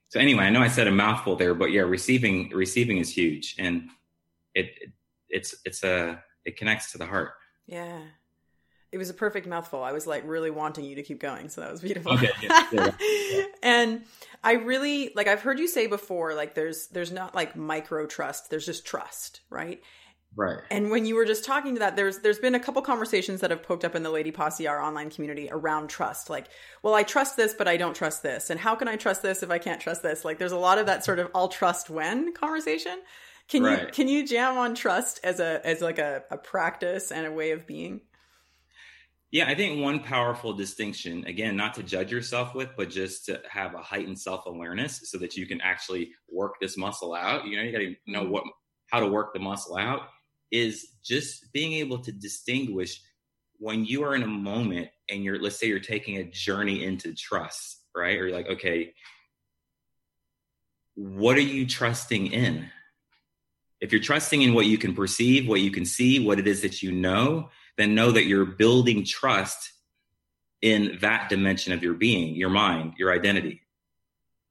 So 0.08 0.20
anyway, 0.20 0.44
I 0.44 0.50
know 0.50 0.62
I 0.62 0.68
said 0.68 0.86
a 0.86 0.92
mouthful 0.92 1.36
there, 1.36 1.54
but 1.54 1.72
yeah, 1.72 1.82
receiving 1.82 2.50
receiving 2.50 2.98
is 2.98 3.10
huge, 3.10 3.56
and 3.58 3.90
it, 4.54 4.66
it 4.80 4.92
it's 5.28 5.54
it's 5.64 5.82
a 5.82 6.22
it 6.44 6.56
connects 6.56 6.92
to 6.92 6.98
the 6.98 7.06
heart. 7.06 7.32
Yeah. 7.66 8.00
It 8.92 8.98
was 8.98 9.10
a 9.10 9.14
perfect 9.14 9.46
mouthful. 9.46 9.82
I 9.82 9.92
was 9.92 10.06
like 10.06 10.22
really 10.26 10.50
wanting 10.50 10.84
you 10.84 10.96
to 10.96 11.02
keep 11.02 11.20
going, 11.20 11.48
so 11.48 11.60
that 11.60 11.70
was 11.70 11.80
beautiful. 11.80 12.12
Okay, 12.12 12.30
yeah, 12.42 12.66
yeah, 12.72 12.90
yeah. 13.00 13.44
and 13.62 14.02
I 14.42 14.52
really 14.52 15.12
like 15.14 15.26
I've 15.26 15.42
heard 15.42 15.58
you 15.58 15.68
say 15.68 15.86
before 15.86 16.34
like 16.34 16.54
there's 16.54 16.88
there's 16.88 17.12
not 17.12 17.34
like 17.34 17.56
micro 17.56 18.06
trust, 18.06 18.50
there's 18.50 18.66
just 18.66 18.86
trust, 18.86 19.40
right? 19.50 19.82
Right. 20.36 20.58
And 20.70 20.90
when 20.90 21.06
you 21.06 21.14
were 21.14 21.24
just 21.24 21.44
talking 21.44 21.74
to 21.74 21.78
that, 21.80 21.96
there's 21.96 22.18
there's 22.18 22.38
been 22.38 22.54
a 22.54 22.60
couple 22.60 22.82
conversations 22.82 23.40
that 23.40 23.50
have 23.50 23.62
poked 23.62 23.84
up 23.84 23.94
in 23.94 24.02
the 24.02 24.10
Lady 24.10 24.30
Posse 24.30 24.68
our 24.68 24.80
online 24.80 25.08
community 25.08 25.48
around 25.50 25.88
trust. 25.88 26.28
Like, 26.28 26.48
well, 26.82 26.94
I 26.94 27.04
trust 27.04 27.38
this, 27.38 27.54
but 27.54 27.66
I 27.66 27.78
don't 27.78 27.96
trust 27.96 28.22
this. 28.22 28.50
And 28.50 28.60
how 28.60 28.74
can 28.74 28.86
I 28.86 28.96
trust 28.96 29.22
this 29.22 29.42
if 29.42 29.50
I 29.50 29.58
can't 29.58 29.80
trust 29.80 30.02
this? 30.02 30.26
Like 30.26 30.38
there's 30.38 30.52
a 30.52 30.58
lot 30.58 30.76
of 30.76 30.86
that 30.86 31.04
sort 31.04 31.18
of 31.18 31.30
I'll 31.34 31.48
trust 31.48 31.88
when 31.88 32.34
conversation. 32.34 32.98
Can 33.48 33.62
right. 33.62 33.86
you 33.86 33.86
can 33.88 34.08
you 34.08 34.26
jam 34.26 34.58
on 34.58 34.74
trust 34.74 35.20
as 35.24 35.40
a 35.40 35.66
as 35.66 35.80
like 35.80 35.98
a, 35.98 36.24
a 36.30 36.36
practice 36.36 37.10
and 37.10 37.26
a 37.26 37.32
way 37.32 37.52
of 37.52 37.66
being? 37.66 38.02
Yeah, 39.36 39.48
I 39.48 39.54
think 39.54 39.82
one 39.82 40.00
powerful 40.00 40.54
distinction, 40.54 41.26
again, 41.26 41.58
not 41.58 41.74
to 41.74 41.82
judge 41.82 42.10
yourself 42.10 42.54
with, 42.54 42.70
but 42.74 42.88
just 42.88 43.26
to 43.26 43.42
have 43.46 43.74
a 43.74 43.82
heightened 43.82 44.18
self 44.18 44.46
awareness 44.46 45.10
so 45.10 45.18
that 45.18 45.36
you 45.36 45.44
can 45.44 45.60
actually 45.60 46.12
work 46.30 46.54
this 46.58 46.78
muscle 46.78 47.12
out. 47.12 47.44
You 47.44 47.58
know, 47.58 47.62
you 47.62 47.70
got 47.70 47.80
to 47.80 47.94
know 48.06 48.22
mm-hmm. 48.22 48.32
what 48.32 48.44
how 48.90 49.00
to 49.00 49.06
work 49.06 49.34
the 49.34 49.38
muscle 49.38 49.76
out 49.76 50.08
is 50.50 50.86
just 51.04 51.52
being 51.52 51.74
able 51.74 51.98
to 51.98 52.12
distinguish 52.12 53.02
when 53.58 53.84
you 53.84 54.04
are 54.04 54.14
in 54.14 54.22
a 54.22 54.26
moment 54.26 54.88
and 55.10 55.22
you're 55.22 55.38
let's 55.38 55.60
say 55.60 55.66
you're 55.66 55.80
taking 55.80 56.16
a 56.16 56.24
journey 56.24 56.82
into 56.82 57.12
trust, 57.12 57.82
right? 57.94 58.16
Or 58.16 58.28
you're 58.28 58.36
like, 58.38 58.48
okay, 58.48 58.94
what 60.94 61.36
are 61.36 61.42
you 61.42 61.66
trusting 61.66 62.28
in? 62.28 62.70
If 63.82 63.92
you're 63.92 64.00
trusting 64.00 64.40
in 64.40 64.54
what 64.54 64.64
you 64.64 64.78
can 64.78 64.94
perceive, 64.94 65.46
what 65.46 65.60
you 65.60 65.70
can 65.70 65.84
see, 65.84 66.24
what 66.24 66.38
it 66.38 66.46
is 66.46 66.62
that 66.62 66.82
you 66.82 66.90
know, 66.90 67.50
then 67.76 67.94
know 67.94 68.10
that 68.10 68.26
you're 68.26 68.44
building 68.44 69.04
trust 69.04 69.72
in 70.62 70.98
that 71.00 71.28
dimension 71.28 71.72
of 71.72 71.82
your 71.82 71.94
being, 71.94 72.34
your 72.34 72.50
mind, 72.50 72.94
your 72.98 73.12
identity. 73.12 73.62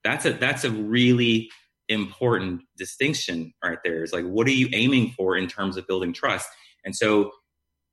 That's 0.04 0.26
a 0.26 0.34
that's 0.34 0.64
a 0.64 0.72
really 0.72 1.50
important 1.90 2.62
distinction 2.78 3.54
right 3.64 3.80
there. 3.84 4.04
Is 4.04 4.14
like 4.14 4.26
what 4.26 4.48
are 4.48 4.52
you 4.52 4.70
aiming 4.74 5.12
for 5.12 5.36
in 5.36 5.48
terms 5.48 5.78
of 5.78 5.88
building 5.88 6.14
trust? 6.14 6.48
And 6.84 6.96
so 6.96 7.32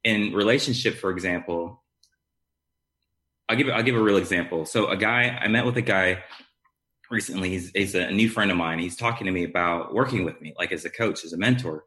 in 0.04 0.32
relationship, 0.34 0.96
for 0.96 1.10
example, 1.10 1.82
I'll 3.48 3.56
give 3.56 3.68
I'll 3.70 3.82
give 3.82 3.96
a 3.96 4.02
real 4.02 4.18
example. 4.18 4.66
So 4.66 4.88
a 4.88 4.96
guy 4.96 5.38
I 5.40 5.48
met 5.48 5.64
with 5.64 5.76
a 5.78 5.82
guy 5.82 6.22
recently. 7.12 7.50
He's, 7.50 7.70
he's 7.74 7.94
a 7.94 8.10
new 8.10 8.28
friend 8.28 8.50
of 8.50 8.56
mine. 8.56 8.78
He's 8.78 8.96
talking 8.96 9.26
to 9.26 9.32
me 9.32 9.44
about 9.44 9.94
working 9.94 10.24
with 10.24 10.40
me, 10.40 10.54
like 10.58 10.72
as 10.72 10.84
a 10.84 10.90
coach, 10.90 11.24
as 11.24 11.32
a 11.32 11.36
mentor. 11.36 11.84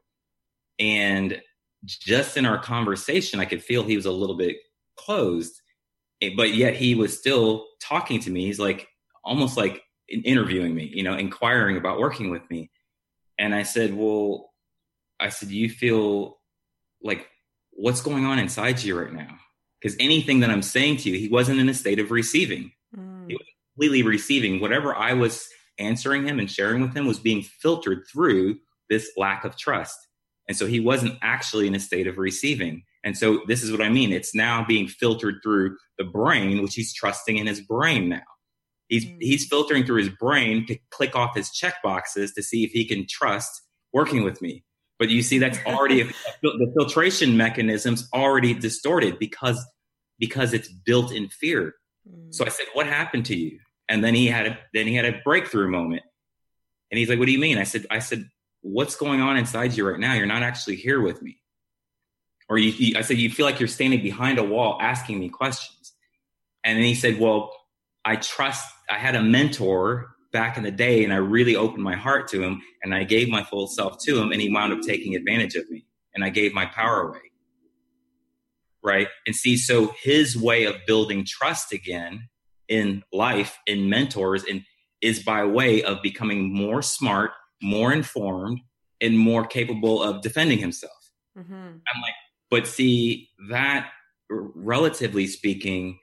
And 0.78 1.42
just 1.84 2.36
in 2.36 2.46
our 2.46 2.58
conversation, 2.58 3.40
I 3.40 3.44
could 3.44 3.62
feel 3.62 3.82
he 3.82 3.96
was 3.96 4.06
a 4.06 4.12
little 4.12 4.36
bit 4.36 4.56
closed, 4.96 5.60
eh, 6.22 6.30
but 6.36 6.54
yet 6.54 6.74
he 6.74 6.94
was 6.94 7.16
still 7.16 7.66
talking 7.80 8.20
to 8.20 8.30
me. 8.30 8.46
He's 8.46 8.58
like 8.58 8.88
almost 9.24 9.56
like 9.56 9.82
interviewing 10.08 10.74
me, 10.74 10.90
you 10.92 11.02
know, 11.02 11.14
inquiring 11.14 11.76
about 11.76 11.98
working 11.98 12.30
with 12.30 12.48
me. 12.50 12.70
And 13.38 13.54
I 13.54 13.62
said, 13.62 13.94
Well, 13.94 14.52
I 15.20 15.28
said, 15.28 15.50
You 15.50 15.68
feel 15.68 16.38
like 17.02 17.28
what's 17.72 18.00
going 18.00 18.24
on 18.24 18.38
inside 18.38 18.82
you 18.82 18.98
right 18.98 19.12
now? 19.12 19.36
Because 19.80 19.96
anything 20.00 20.40
that 20.40 20.50
I'm 20.50 20.62
saying 20.62 20.98
to 20.98 21.10
you, 21.10 21.18
he 21.18 21.28
wasn't 21.28 21.60
in 21.60 21.68
a 21.68 21.74
state 21.74 21.98
of 21.98 22.10
receiving. 22.10 22.72
Mm. 22.96 23.28
He 23.28 23.34
was 23.34 23.46
completely 23.74 24.02
receiving 24.02 24.60
whatever 24.60 24.94
I 24.94 25.12
was 25.12 25.46
answering 25.78 26.26
him 26.26 26.38
and 26.38 26.50
sharing 26.50 26.80
with 26.80 26.96
him 26.96 27.06
was 27.06 27.18
being 27.18 27.42
filtered 27.42 28.04
through 28.10 28.56
this 28.88 29.10
lack 29.16 29.44
of 29.44 29.56
trust. 29.56 29.96
And 30.48 30.56
so 30.56 30.66
he 30.66 30.80
wasn't 30.80 31.18
actually 31.22 31.66
in 31.66 31.74
a 31.74 31.80
state 31.80 32.06
of 32.06 32.18
receiving. 32.18 32.84
And 33.04 33.16
so 33.16 33.42
this 33.46 33.62
is 33.62 33.70
what 33.70 33.82
I 33.82 33.88
mean. 33.88 34.12
It's 34.12 34.34
now 34.34 34.64
being 34.66 34.86
filtered 34.86 35.36
through 35.42 35.76
the 35.98 36.04
brain, 36.04 36.62
which 36.62 36.74
he's 36.74 36.94
trusting 36.94 37.36
in 37.36 37.46
his 37.46 37.60
brain 37.60 38.08
now. 38.08 38.22
He's 38.88 39.04
mm. 39.04 39.16
he's 39.20 39.46
filtering 39.46 39.84
through 39.84 39.98
his 39.98 40.08
brain 40.08 40.66
to 40.66 40.78
click 40.90 41.16
off 41.16 41.36
his 41.36 41.50
check 41.50 41.74
boxes 41.82 42.32
to 42.34 42.42
see 42.42 42.64
if 42.64 42.70
he 42.70 42.84
can 42.84 43.06
trust 43.08 43.62
working 43.92 44.22
with 44.22 44.40
me. 44.40 44.64
But 44.98 45.10
you 45.10 45.22
see, 45.22 45.38
that's 45.38 45.58
already 45.66 46.02
the 46.42 46.72
filtration 46.76 47.36
mechanism's 47.36 48.08
already 48.14 48.54
distorted 48.54 49.18
because 49.18 49.64
because 50.18 50.52
it's 50.52 50.68
built 50.68 51.12
in 51.12 51.28
fear. 51.28 51.74
Mm. 52.08 52.32
So 52.32 52.44
I 52.44 52.48
said, 52.48 52.66
"What 52.72 52.86
happened 52.86 53.26
to 53.26 53.36
you?" 53.36 53.58
And 53.88 54.02
then 54.04 54.14
he 54.14 54.26
had 54.26 54.46
a 54.46 54.58
then 54.72 54.86
he 54.86 54.94
had 54.94 55.04
a 55.04 55.20
breakthrough 55.24 55.68
moment. 55.68 56.02
And 56.90 56.98
he's 56.98 57.08
like, 57.08 57.18
"What 57.18 57.26
do 57.26 57.32
you 57.32 57.40
mean?" 57.40 57.58
I 57.58 57.64
said, 57.64 57.86
"I 57.90 57.98
said, 57.98 58.28
what's 58.62 58.96
going 58.96 59.20
on 59.20 59.36
inside 59.36 59.76
you 59.76 59.88
right 59.88 60.00
now? 60.00 60.14
You're 60.14 60.26
not 60.26 60.42
actually 60.42 60.76
here 60.76 61.00
with 61.00 61.22
me." 61.22 61.40
Or 62.48 62.58
you, 62.58 62.70
you, 62.70 62.98
I 62.98 63.02
said, 63.02 63.18
"You 63.18 63.30
feel 63.30 63.46
like 63.46 63.60
you're 63.60 63.68
standing 63.68 64.02
behind 64.02 64.38
a 64.38 64.44
wall 64.44 64.78
asking 64.80 65.18
me 65.18 65.28
questions." 65.28 65.94
And 66.64 66.78
then 66.78 66.84
he 66.84 66.94
said, 66.94 67.18
"Well, 67.18 67.52
I 68.04 68.16
trust. 68.16 68.68
I 68.88 68.98
had 68.98 69.16
a 69.16 69.22
mentor 69.22 70.08
back 70.32 70.56
in 70.56 70.62
the 70.62 70.70
day, 70.70 71.02
and 71.02 71.12
I 71.12 71.16
really 71.16 71.56
opened 71.56 71.82
my 71.82 71.96
heart 71.96 72.28
to 72.28 72.42
him, 72.42 72.62
and 72.82 72.94
I 72.94 73.04
gave 73.04 73.28
my 73.28 73.42
full 73.42 73.66
self 73.66 73.98
to 74.04 74.20
him, 74.20 74.32
and 74.32 74.40
he 74.40 74.52
wound 74.52 74.72
up 74.72 74.80
taking 74.82 75.14
advantage 75.14 75.54
of 75.54 75.68
me, 75.70 75.86
and 76.14 76.24
I 76.24 76.30
gave 76.30 76.52
my 76.52 76.66
power 76.66 77.08
away." 77.08 77.20
Right. 78.82 79.08
And 79.26 79.34
see, 79.34 79.56
so 79.56 79.94
his 80.00 80.36
way 80.36 80.64
of 80.64 80.76
building 80.86 81.24
trust 81.26 81.72
again 81.72 82.28
in 82.68 83.02
life, 83.12 83.58
in 83.66 83.88
mentors, 83.88 84.44
and 84.44 84.62
is 85.00 85.22
by 85.22 85.44
way 85.44 85.82
of 85.82 86.02
becoming 86.02 86.54
more 86.54 86.82
smart, 86.82 87.32
more 87.62 87.92
informed, 87.92 88.60
and 89.00 89.18
more 89.18 89.46
capable 89.46 90.02
of 90.02 90.22
defending 90.22 90.58
himself. 90.58 90.92
Mm-hmm. 91.38 91.54
I'm 91.54 92.02
like, 92.02 92.14
but 92.50 92.66
see, 92.66 93.30
that 93.50 93.90
relatively 94.30 95.26
speaking, 95.26 95.98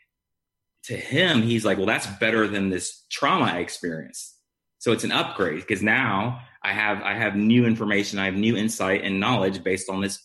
to 0.83 0.95
him, 0.95 1.41
he's 1.41 1.65
like, 1.65 1.77
well, 1.77 1.87
that's 1.87 2.07
better 2.07 2.47
than 2.47 2.69
this 2.69 3.05
trauma 3.09 3.45
I 3.45 3.59
experienced. 3.59 4.37
So 4.79 4.91
it's 4.91 5.05
an 5.05 5.11
upgrade 5.11 5.61
because 5.61 5.81
now 5.81 6.41
I 6.61 6.73
have 6.73 7.01
I 7.01 7.13
have 7.13 7.35
new 7.35 7.65
information, 7.65 8.19
I 8.19 8.25
have 8.25 8.35
new 8.35 8.57
insight 8.57 9.03
and 9.03 9.19
knowledge 9.19 9.63
based 9.63 9.89
on 9.89 10.01
this 10.01 10.19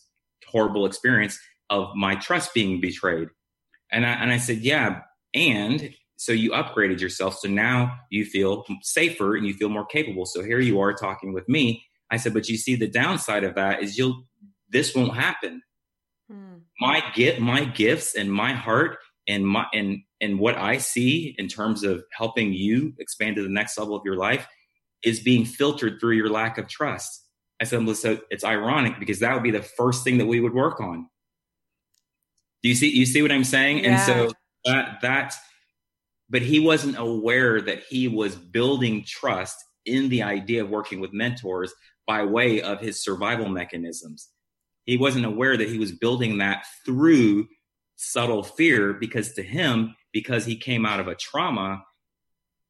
horrible 0.47 0.85
experience 0.85 1.39
of 1.69 1.95
my 1.95 2.15
trust 2.15 2.53
being 2.53 2.81
betrayed. 2.81 3.29
And 3.91 4.05
I, 4.05 4.09
and 4.09 4.31
I 4.31 4.37
said, 4.37 4.57
yeah, 4.57 5.01
and 5.33 5.93
so 6.19 6.33
you 6.33 6.51
upgraded 6.51 6.99
yourself. 6.99 7.39
So 7.39 7.47
now 7.47 7.97
you 8.09 8.25
feel 8.25 8.65
safer 8.81 9.37
and 9.37 9.47
you 9.47 9.53
feel 9.53 9.69
more 9.69 9.85
capable. 9.85 10.25
So 10.25 10.43
here 10.43 10.59
you 10.59 10.77
are 10.81 10.93
talking 10.93 11.31
with 11.31 11.47
me. 11.47 11.81
I 12.11 12.17
said, 12.17 12.33
but 12.33 12.49
you 12.49 12.57
see 12.57 12.75
the 12.75 12.89
downside 12.89 13.45
of 13.45 13.55
that 13.55 13.81
is 13.81 13.97
you'll 13.97 14.25
this 14.67 14.93
won't 14.93 15.15
happen. 15.15 15.61
Hmm. 16.29 16.57
My 16.81 17.01
get 17.15 17.39
my 17.39 17.63
gifts 17.63 18.15
and 18.15 18.29
my 18.29 18.51
heart 18.51 18.97
and 19.29 19.47
my 19.47 19.67
and 19.73 19.99
and 20.19 20.39
what 20.39 20.57
I 20.57 20.79
see 20.79 21.35
in 21.37 21.47
terms 21.47 21.85
of 21.85 22.03
helping 22.11 22.51
you 22.51 22.93
expand 22.99 23.37
to 23.37 23.41
the 23.41 23.47
next 23.47 23.77
level 23.77 23.95
of 23.95 24.01
your 24.03 24.17
life 24.17 24.45
is 25.01 25.21
being 25.21 25.45
filtered 25.45 26.01
through 26.01 26.17
your 26.17 26.29
lack 26.29 26.57
of 26.57 26.67
trust. 26.67 27.27
I 27.61 27.63
said, 27.63 27.95
so 27.95 28.19
it's 28.29 28.43
ironic 28.43 28.99
because 28.99 29.19
that 29.19 29.33
would 29.33 29.43
be 29.43 29.51
the 29.51 29.61
first 29.61 30.03
thing 30.03 30.17
that 30.17 30.25
we 30.25 30.41
would 30.41 30.53
work 30.53 30.81
on. 30.81 31.07
Do 32.61 32.67
you 32.67 32.75
see 32.75 32.89
you 32.89 33.05
see 33.05 33.21
what 33.21 33.31
I'm 33.31 33.45
saying? 33.45 33.85
Yeah. 33.85 33.91
And 33.91 34.01
so 34.01 34.33
that 34.65 34.99
that 35.01 35.35
but 36.29 36.41
he 36.41 36.59
wasn't 36.59 36.97
aware 36.97 37.61
that 37.61 37.83
he 37.89 38.07
was 38.07 38.35
building 38.35 39.03
trust 39.05 39.57
in 39.85 40.09
the 40.09 40.23
idea 40.23 40.63
of 40.63 40.69
working 40.69 40.99
with 40.99 41.13
mentors 41.13 41.73
by 42.05 42.23
way 42.23 42.61
of 42.61 42.79
his 42.79 43.03
survival 43.03 43.49
mechanisms. 43.49 44.29
He 44.85 44.97
wasn't 44.97 45.25
aware 45.25 45.57
that 45.57 45.69
he 45.69 45.77
was 45.77 45.91
building 45.91 46.39
that 46.39 46.65
through 46.85 47.47
subtle 47.95 48.43
fear 48.43 48.93
because 48.93 49.33
to 49.33 49.43
him, 49.43 49.95
because 50.13 50.45
he 50.45 50.55
came 50.55 50.85
out 50.85 50.99
of 50.99 51.07
a 51.07 51.15
trauma, 51.15 51.83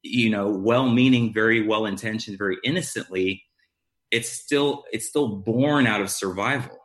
you 0.01 0.29
know, 0.29 0.49
well 0.49 0.89
meaning, 0.89 1.33
very 1.33 1.65
well 1.65 1.85
intentioned, 1.85 2.37
very 2.37 2.57
innocently, 2.63 3.43
it's 4.11 4.29
still 4.29 4.85
it's 4.91 5.07
still 5.07 5.27
born 5.27 5.85
out 5.85 6.01
of 6.01 6.09
survival. 6.09 6.77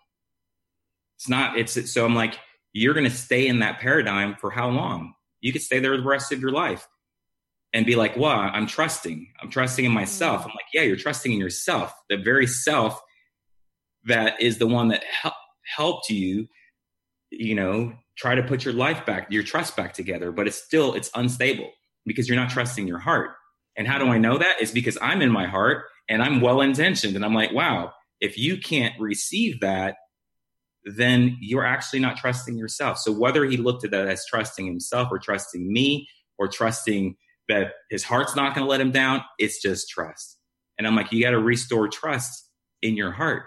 It's 1.16 1.28
not, 1.28 1.56
it's 1.56 1.90
so 1.90 2.04
I'm 2.04 2.14
like, 2.14 2.38
you're 2.72 2.94
gonna 2.94 3.10
stay 3.10 3.46
in 3.46 3.60
that 3.60 3.78
paradigm 3.80 4.37
for 4.37 4.50
how 4.50 4.68
long? 4.68 5.14
You 5.44 5.52
could 5.52 5.61
stay 5.61 5.78
there 5.78 5.94
the 5.94 6.02
rest 6.02 6.33
of 6.33 6.40
your 6.40 6.52
life 6.52 6.88
and 7.74 7.85
be 7.85 7.96
like, 7.96 8.16
wow, 8.16 8.48
I'm 8.48 8.66
trusting. 8.66 9.28
I'm 9.42 9.50
trusting 9.50 9.85
in 9.85 9.92
myself. 9.92 10.40
Mm-hmm. 10.40 10.48
I'm 10.48 10.54
like, 10.54 10.64
yeah, 10.72 10.83
you're 10.83 10.96
trusting 10.96 11.30
in 11.30 11.38
yourself. 11.38 11.92
The 12.09 12.16
very 12.16 12.46
self 12.46 12.98
that 14.07 14.40
is 14.40 14.57
the 14.57 14.66
one 14.66 14.88
that 14.88 15.04
hel- 15.04 15.37
helped 15.76 16.09
you, 16.09 16.46
you 17.30 17.54
know, 17.54 17.92
try 18.16 18.35
to 18.35 18.42
put 18.42 18.64
your 18.64 18.72
life 18.72 19.04
back, 19.04 19.30
your 19.30 19.42
trust 19.42 19.76
back 19.76 19.92
together, 19.92 20.33
but 20.33 20.46
it's 20.46 20.57
still, 20.57 20.94
it's 20.94 21.11
unstable 21.14 21.70
because 22.07 22.26
you're 22.26 22.38
not 22.38 22.48
trusting 22.48 22.88
your 22.88 22.98
heart. 22.98 23.33
And 23.76 23.87
how 23.87 23.98
do 23.98 24.07
I 24.07 24.16
know 24.16 24.38
that? 24.38 24.62
Is 24.62 24.70
because 24.70 24.96
I'm 25.02 25.20
in 25.20 25.30
my 25.30 25.46
heart 25.46 25.85
and 26.09 26.22
I'm 26.22 26.40
well 26.40 26.62
intentioned. 26.62 27.16
And 27.16 27.24
I'm 27.24 27.35
like, 27.35 27.52
wow, 27.52 27.92
if 28.18 28.38
you 28.38 28.57
can't 28.57 28.98
receive 28.98 29.61
that, 29.61 29.96
then 30.84 31.36
you're 31.40 31.64
actually 31.64 32.00
not 32.00 32.16
trusting 32.16 32.56
yourself. 32.56 32.98
So 32.98 33.12
whether 33.12 33.44
he 33.44 33.56
looked 33.56 33.84
at 33.84 33.90
that 33.92 34.06
as 34.06 34.26
trusting 34.26 34.66
himself 34.66 35.08
or 35.10 35.18
trusting 35.18 35.72
me 35.72 36.08
or 36.38 36.48
trusting 36.48 37.16
that 37.48 37.72
his 37.90 38.04
heart's 38.04 38.36
not 38.36 38.54
going 38.54 38.64
to 38.64 38.70
let 38.70 38.80
him 38.80 38.90
down, 38.90 39.22
it's 39.38 39.60
just 39.60 39.88
trust. 39.88 40.38
And 40.78 40.86
I'm 40.86 40.96
like, 40.96 41.12
you 41.12 41.22
got 41.22 41.30
to 41.30 41.38
restore 41.38 41.88
trust 41.88 42.48
in 42.82 42.96
your 42.96 43.12
heart. 43.12 43.44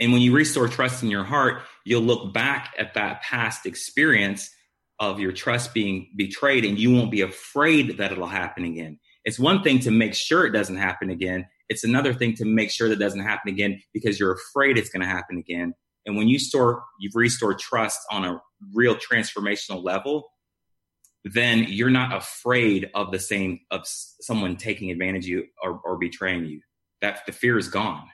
And 0.00 0.12
when 0.12 0.22
you 0.22 0.34
restore 0.34 0.66
trust 0.66 1.02
in 1.02 1.10
your 1.10 1.24
heart, 1.24 1.62
you'll 1.84 2.02
look 2.02 2.32
back 2.32 2.74
at 2.78 2.94
that 2.94 3.22
past 3.22 3.66
experience 3.66 4.50
of 4.98 5.20
your 5.20 5.32
trust 5.32 5.72
being 5.72 6.10
betrayed 6.16 6.64
and 6.64 6.78
you 6.78 6.92
won't 6.92 7.10
be 7.10 7.20
afraid 7.20 7.98
that 7.98 8.12
it'll 8.12 8.26
happen 8.26 8.64
again. 8.64 8.98
It's 9.24 9.38
one 9.38 9.62
thing 9.62 9.78
to 9.80 9.90
make 9.90 10.14
sure 10.14 10.46
it 10.46 10.52
doesn't 10.52 10.76
happen 10.76 11.10
again. 11.10 11.46
It's 11.70 11.84
another 11.84 12.12
thing 12.12 12.34
to 12.34 12.44
make 12.44 12.70
sure 12.70 12.88
that 12.88 12.98
doesn't 12.98 13.20
happen 13.20 13.50
again 13.50 13.80
because 13.94 14.18
you're 14.20 14.32
afraid 14.32 14.76
it's 14.76 14.90
going 14.90 15.02
to 15.02 15.08
happen 15.08 15.38
again. 15.38 15.72
And 16.04 16.16
when 16.16 16.28
you 16.28 16.38
store, 16.38 16.82
you've 16.98 17.14
restored 17.14 17.60
trust 17.60 18.00
on 18.10 18.24
a 18.24 18.42
real 18.74 18.96
transformational 18.96 19.82
level, 19.82 20.30
then 21.24 21.66
you're 21.68 21.88
not 21.88 22.14
afraid 22.14 22.90
of 22.94 23.12
the 23.12 23.20
same 23.20 23.60
of 23.70 23.82
someone 23.84 24.56
taking 24.56 24.90
advantage 24.90 25.24
of 25.24 25.28
you 25.28 25.44
or, 25.62 25.80
or 25.84 25.96
betraying 25.96 26.44
you. 26.46 26.60
That 27.02 27.24
the 27.24 27.32
fear 27.32 27.56
is 27.56 27.68
gone. 27.68 28.08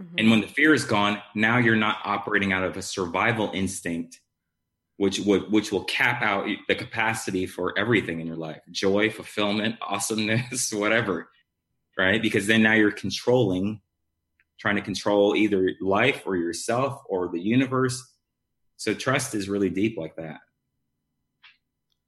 Mm-hmm. 0.00 0.14
And 0.18 0.30
when 0.30 0.40
the 0.40 0.46
fear 0.46 0.72
is 0.72 0.84
gone, 0.84 1.20
now 1.34 1.58
you're 1.58 1.76
not 1.76 1.98
operating 2.04 2.52
out 2.52 2.64
of 2.64 2.76
a 2.76 2.82
survival 2.82 3.50
instinct, 3.52 4.20
which 4.96 5.20
would 5.20 5.52
which 5.52 5.70
will 5.70 5.84
cap 5.84 6.22
out 6.22 6.48
the 6.66 6.74
capacity 6.74 7.46
for 7.46 7.78
everything 7.78 8.20
in 8.20 8.26
your 8.26 8.36
life: 8.36 8.62
joy, 8.70 9.10
fulfillment, 9.10 9.76
awesomeness, 9.82 10.72
whatever. 10.72 11.28
Right? 12.02 12.22
Because 12.22 12.46
then 12.46 12.62
now 12.62 12.74
you're 12.74 12.90
controlling, 12.90 13.80
trying 14.58 14.76
to 14.76 14.82
control 14.82 15.36
either 15.36 15.72
life 15.80 16.22
or 16.26 16.36
yourself 16.36 17.02
or 17.06 17.28
the 17.28 17.40
universe. 17.40 18.12
So 18.76 18.94
trust 18.94 19.34
is 19.34 19.48
really 19.48 19.70
deep 19.70 19.96
like 19.96 20.16
that. 20.16 20.40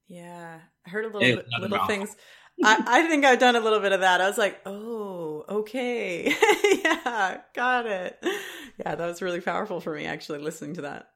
Yeah, 0.09 0.59
I 0.87 0.91
heard 0.91 1.05
a 1.05 1.09
little 1.09 1.37
bit, 1.37 1.47
little 1.61 1.87
things. 1.87 2.15
I, 2.63 2.83
I 2.87 3.09
think 3.09 3.25
I've 3.25 3.39
done 3.39 3.57
a 3.57 3.61
little 3.61 3.81
bit 3.81 3.93
of 3.93 4.01
that. 4.01 4.21
I 4.21 4.29
was 4.29 4.39
like, 4.39 4.61
oh, 4.67 5.45
okay. 5.49 6.35
yeah, 6.85 7.41
got 7.55 7.87
it. 7.87 8.19
Yeah, 8.79 8.95
that 8.95 9.07
was 9.07 9.23
really 9.23 9.41
powerful 9.41 9.81
for 9.81 9.95
me 9.95 10.05
actually 10.05 10.41
listening 10.41 10.75
to 10.75 10.83
that. 10.83 11.09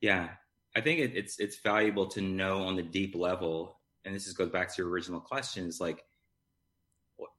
Yeah, 0.00 0.28
I 0.76 0.80
think 0.80 1.00
it, 1.00 1.16
it's 1.16 1.40
it's 1.40 1.58
valuable 1.60 2.06
to 2.08 2.20
know 2.20 2.62
on 2.62 2.76
the 2.76 2.82
deep 2.82 3.16
level, 3.16 3.80
and 4.04 4.14
this 4.14 4.26
is, 4.26 4.34
goes 4.34 4.50
back 4.50 4.68
to 4.68 4.82
your 4.82 4.90
original 4.90 5.20
question: 5.20 5.66
is 5.66 5.80
like, 5.80 6.04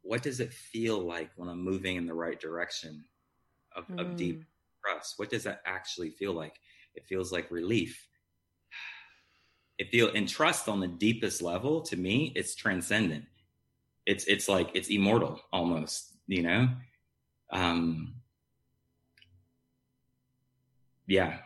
what, 0.10 0.24
does 0.24 0.40
it 0.40 0.54
feel 0.54 1.00
like 1.00 1.30
when 1.36 1.50
I'm 1.50 1.64
moving 1.64 1.96
in 1.96 2.06
the 2.06 2.14
right 2.14 2.40
direction 2.40 3.04
of, 3.76 3.88
mm. 3.88 4.00
of 4.00 4.16
deep 4.16 4.42
mm. 4.42 4.46
trust? 4.84 5.16
What 5.18 5.30
does 5.30 5.44
that 5.44 5.62
actually 5.66 6.12
feel 6.12 6.34
like? 6.34 6.56
It 6.96 7.06
feels 7.08 7.32
like 7.32 7.52
relief 7.52 8.10
it 9.80 9.90
feel 9.90 10.12
and 10.14 10.28
trust 10.28 10.68
on 10.70 10.80
the 10.82 10.88
deepest 10.88 11.42
level 11.42 11.82
to 11.82 11.96
me 11.96 12.32
it's 12.36 12.54
transcendent 12.54 13.26
it's 14.06 14.26
it's 14.26 14.48
like 14.48 14.70
it's 14.76 14.90
immortal 14.90 15.40
almost 15.52 16.14
you 16.28 16.44
know 16.44 16.70
um 17.52 18.14
yeah 21.08 21.38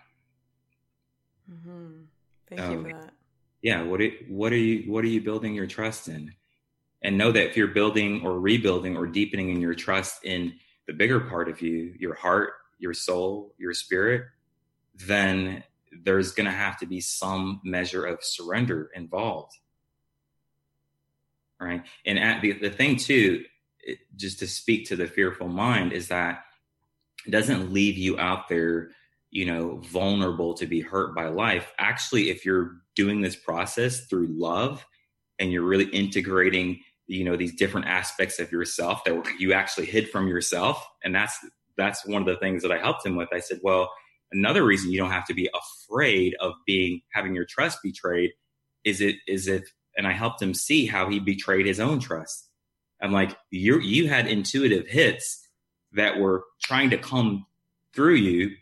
mm-hmm. 1.50 2.02
thank 2.50 2.62
um, 2.62 2.72
you 2.72 2.82
for 2.82 3.02
that 3.02 3.14
yeah 3.62 3.82
what 3.84 4.02
are, 4.02 4.10
what 4.28 4.52
are 4.52 4.58
you 4.58 4.92
what 4.92 5.04
are 5.04 5.10
you 5.10 5.22
building 5.22 5.54
your 5.54 5.68
trust 5.68 6.08
in 6.08 6.34
and 7.04 7.18
know 7.18 7.32
that 7.32 7.48
if 7.48 7.58
you're 7.58 7.68
building 7.68 8.22
or 8.26 8.40
rebuilding 8.40 8.96
or 8.96 9.06
deepening 9.06 9.50
in 9.50 9.60
your 9.60 9.74
trust 9.74 10.24
in 10.24 10.54
the 10.88 10.94
bigger 10.94 11.20
part 11.20 11.50
of 11.50 11.62
you 11.62 11.94
your 12.00 12.14
heart 12.14 12.54
your 12.80 12.94
soul 12.94 13.54
your 13.58 13.74
spirit 13.74 14.26
then 14.96 15.64
there's 16.04 16.32
going 16.32 16.46
to 16.46 16.52
have 16.52 16.78
to 16.80 16.86
be 16.86 17.00
some 17.00 17.62
measure 17.64 18.06
of 18.06 18.24
surrender 18.24 18.90
involved. 18.96 19.58
Right. 21.60 21.84
And 22.06 22.20
at 22.20 22.42
the, 22.42 22.54
the 22.54 22.70
thing 22.70 22.98
too, 22.98 23.46
it, 23.80 24.00
just 24.16 24.40
to 24.40 24.48
speak 24.48 24.88
to 24.88 24.96
the 24.96 25.08
fearful 25.08 25.48
mind 25.48 25.94
is 25.94 26.10
that 26.10 26.44
it 27.26 27.32
doesn't 27.32 27.72
leave 27.72 27.98
you 27.98 28.20
out 28.20 28.50
there, 28.50 28.90
you 29.32 29.46
know, 29.46 29.78
vulnerable 29.78 30.54
to 30.56 30.66
be 30.66 30.82
hurt 30.82 31.16
by 31.16 31.28
life. 31.28 31.72
Actually, 31.78 32.30
if 32.30 32.46
you're 32.46 32.78
doing 32.96 33.22
this 33.22 33.36
process 33.36 34.02
through 34.08 34.28
love 34.28 34.86
and 35.40 35.52
you're 35.52 35.64
really 35.64 35.86
integrating, 35.86 36.82
you 37.08 37.24
know, 37.24 37.36
these 37.36 37.56
different 37.56 37.88
aspects 37.88 38.40
of 38.40 38.52
yourself 38.52 39.04
that 39.04 39.24
you 39.40 39.54
actually 39.54 39.86
hid 39.86 40.10
from 40.10 40.28
yourself. 40.28 40.86
And 41.04 41.14
that's, 41.14 41.38
that's 41.78 42.06
one 42.06 42.22
of 42.22 42.28
the 42.28 42.38
things 42.38 42.62
that 42.64 42.72
I 42.72 42.78
helped 42.78 43.06
him 43.06 43.16
with. 43.16 43.30
I 43.34 43.40
said, 43.40 43.60
well, 43.62 43.92
another 44.34 44.64
reason 44.64 44.92
you 44.92 44.98
don't 44.98 45.12
have 45.12 45.26
to 45.28 45.34
be 45.34 45.50
afraid 45.54 46.36
of 46.40 46.54
being 46.66 47.02
having 47.14 47.36
your 47.36 47.46
trust 47.46 47.80
betrayed 47.84 48.32
is 48.84 49.00
it 49.00 49.16
is 49.28 49.48
if 49.48 49.64
and 49.96 50.08
I 50.08 50.12
helped 50.12 50.42
him 50.42 50.54
see 50.54 50.86
how 50.86 51.08
he 51.08 51.20
betrayed 51.20 51.66
his 51.66 51.80
own 51.80 52.00
trust. 52.00 52.50
I'm 53.02 53.12
like, 53.12 53.38
you 53.52 53.80
you 53.80 54.08
had 54.08 54.28
intuitive 54.28 54.88
hits 54.88 55.48
that 55.94 56.20
were 56.20 56.44
trying 56.62 56.90
to 56.90 56.98
come 56.98 57.46
through 57.94 58.16
you 58.16 58.56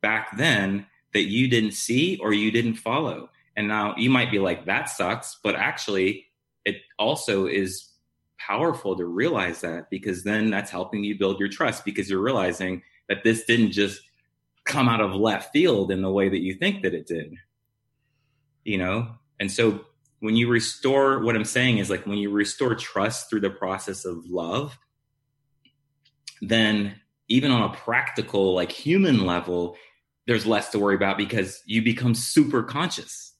back 0.00 0.36
then 0.36 0.86
that 1.12 1.24
you 1.24 1.48
didn't 1.48 1.72
see 1.72 2.18
or 2.20 2.32
you 2.32 2.50
didn't 2.50 2.74
follow. 2.74 3.30
And 3.56 3.68
now 3.68 3.94
you 3.96 4.10
might 4.10 4.30
be 4.30 4.38
like, 4.38 4.66
that 4.66 4.88
sucks, 4.88 5.38
but 5.44 5.54
actually 5.54 6.26
it 6.64 6.76
also 6.98 7.46
is 7.46 7.90
powerful 8.38 8.96
to 8.96 9.04
realize 9.04 9.60
that 9.60 9.88
because 9.90 10.22
then 10.22 10.50
that's 10.50 10.70
helping 10.70 11.04
you 11.04 11.18
build 11.18 11.38
your 11.38 11.48
trust 11.48 11.84
because 11.84 12.10
you're 12.10 12.22
realizing 12.22 12.82
that 13.08 13.24
this 13.24 13.44
didn't 13.44 13.72
just 13.72 14.00
come 14.64 14.88
out 14.88 15.00
of 15.00 15.14
left 15.14 15.52
field 15.52 15.90
in 15.90 16.02
the 16.02 16.10
way 16.10 16.28
that 16.28 16.40
you 16.40 16.54
think 16.54 16.82
that 16.82 16.94
it 16.94 17.06
did. 17.06 17.34
You 18.64 18.78
know? 18.78 19.08
And 19.40 19.50
so 19.50 19.84
when 20.20 20.36
you 20.36 20.48
restore, 20.48 21.20
what 21.20 21.36
I'm 21.36 21.44
saying 21.44 21.78
is 21.78 21.90
like 21.90 22.06
when 22.06 22.18
you 22.18 22.30
restore 22.30 22.74
trust 22.74 23.28
through 23.28 23.40
the 23.40 23.50
process 23.50 24.04
of 24.04 24.24
love, 24.26 24.78
then 26.40 26.94
even 27.28 27.50
on 27.50 27.70
a 27.70 27.74
practical, 27.74 28.54
like 28.54 28.72
human 28.72 29.26
level, 29.26 29.76
there's 30.26 30.46
less 30.46 30.70
to 30.70 30.78
worry 30.78 30.94
about 30.94 31.18
because 31.18 31.62
you 31.66 31.82
become 31.82 32.14
super 32.14 32.62
conscious. 32.62 33.33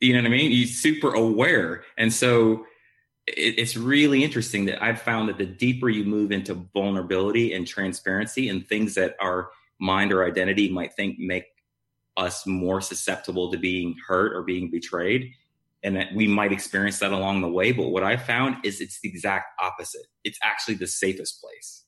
You 0.00 0.12
know 0.12 0.20
what 0.20 0.26
I 0.26 0.30
mean? 0.30 0.50
He's 0.50 0.80
super 0.80 1.12
aware. 1.14 1.84
And 1.96 2.12
so 2.12 2.66
it, 3.26 3.58
it's 3.58 3.76
really 3.76 4.22
interesting 4.24 4.66
that 4.66 4.82
I've 4.82 5.00
found 5.00 5.28
that 5.28 5.38
the 5.38 5.46
deeper 5.46 5.88
you 5.88 6.04
move 6.04 6.32
into 6.32 6.68
vulnerability 6.74 7.54
and 7.54 7.66
transparency 7.66 8.48
and 8.48 8.66
things 8.66 8.94
that 8.94 9.16
our 9.20 9.50
mind 9.80 10.12
or 10.12 10.24
identity 10.24 10.68
might 10.70 10.94
think 10.94 11.18
make 11.18 11.46
us 12.16 12.46
more 12.46 12.80
susceptible 12.80 13.50
to 13.50 13.58
being 13.58 13.96
hurt 14.06 14.36
or 14.36 14.42
being 14.42 14.70
betrayed, 14.70 15.32
and 15.82 15.96
that 15.96 16.14
we 16.14 16.28
might 16.28 16.52
experience 16.52 17.00
that 17.00 17.12
along 17.12 17.40
the 17.40 17.48
way. 17.48 17.72
But 17.72 17.88
what 17.88 18.04
I 18.04 18.16
found 18.16 18.64
is 18.64 18.80
it's 18.80 19.00
the 19.00 19.08
exact 19.08 19.46
opposite. 19.60 20.06
It's 20.22 20.38
actually 20.42 20.76
the 20.76 20.86
safest 20.86 21.40
place. 21.42 21.84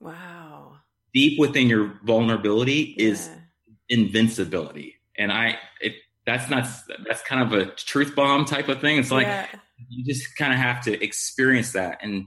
Wow. 0.00 0.78
Deep 1.12 1.38
within 1.38 1.68
your 1.68 2.00
vulnerability 2.04 2.94
yeah. 2.96 3.08
is 3.08 3.30
invincibility. 3.88 4.94
And 5.18 5.30
I, 5.30 5.58
it, 5.80 5.94
that's 6.26 6.50
not, 6.50 6.68
that's 7.06 7.22
kind 7.22 7.42
of 7.42 7.52
a 7.52 7.66
truth 7.72 8.14
bomb 8.14 8.44
type 8.44 8.68
of 8.68 8.80
thing. 8.80 8.98
It's 8.98 9.10
like, 9.12 9.26
yeah 9.26 9.46
you 9.88 10.04
just 10.04 10.36
kind 10.36 10.52
of 10.52 10.58
have 10.58 10.82
to 10.82 11.02
experience 11.02 11.72
that 11.72 11.98
and 12.02 12.26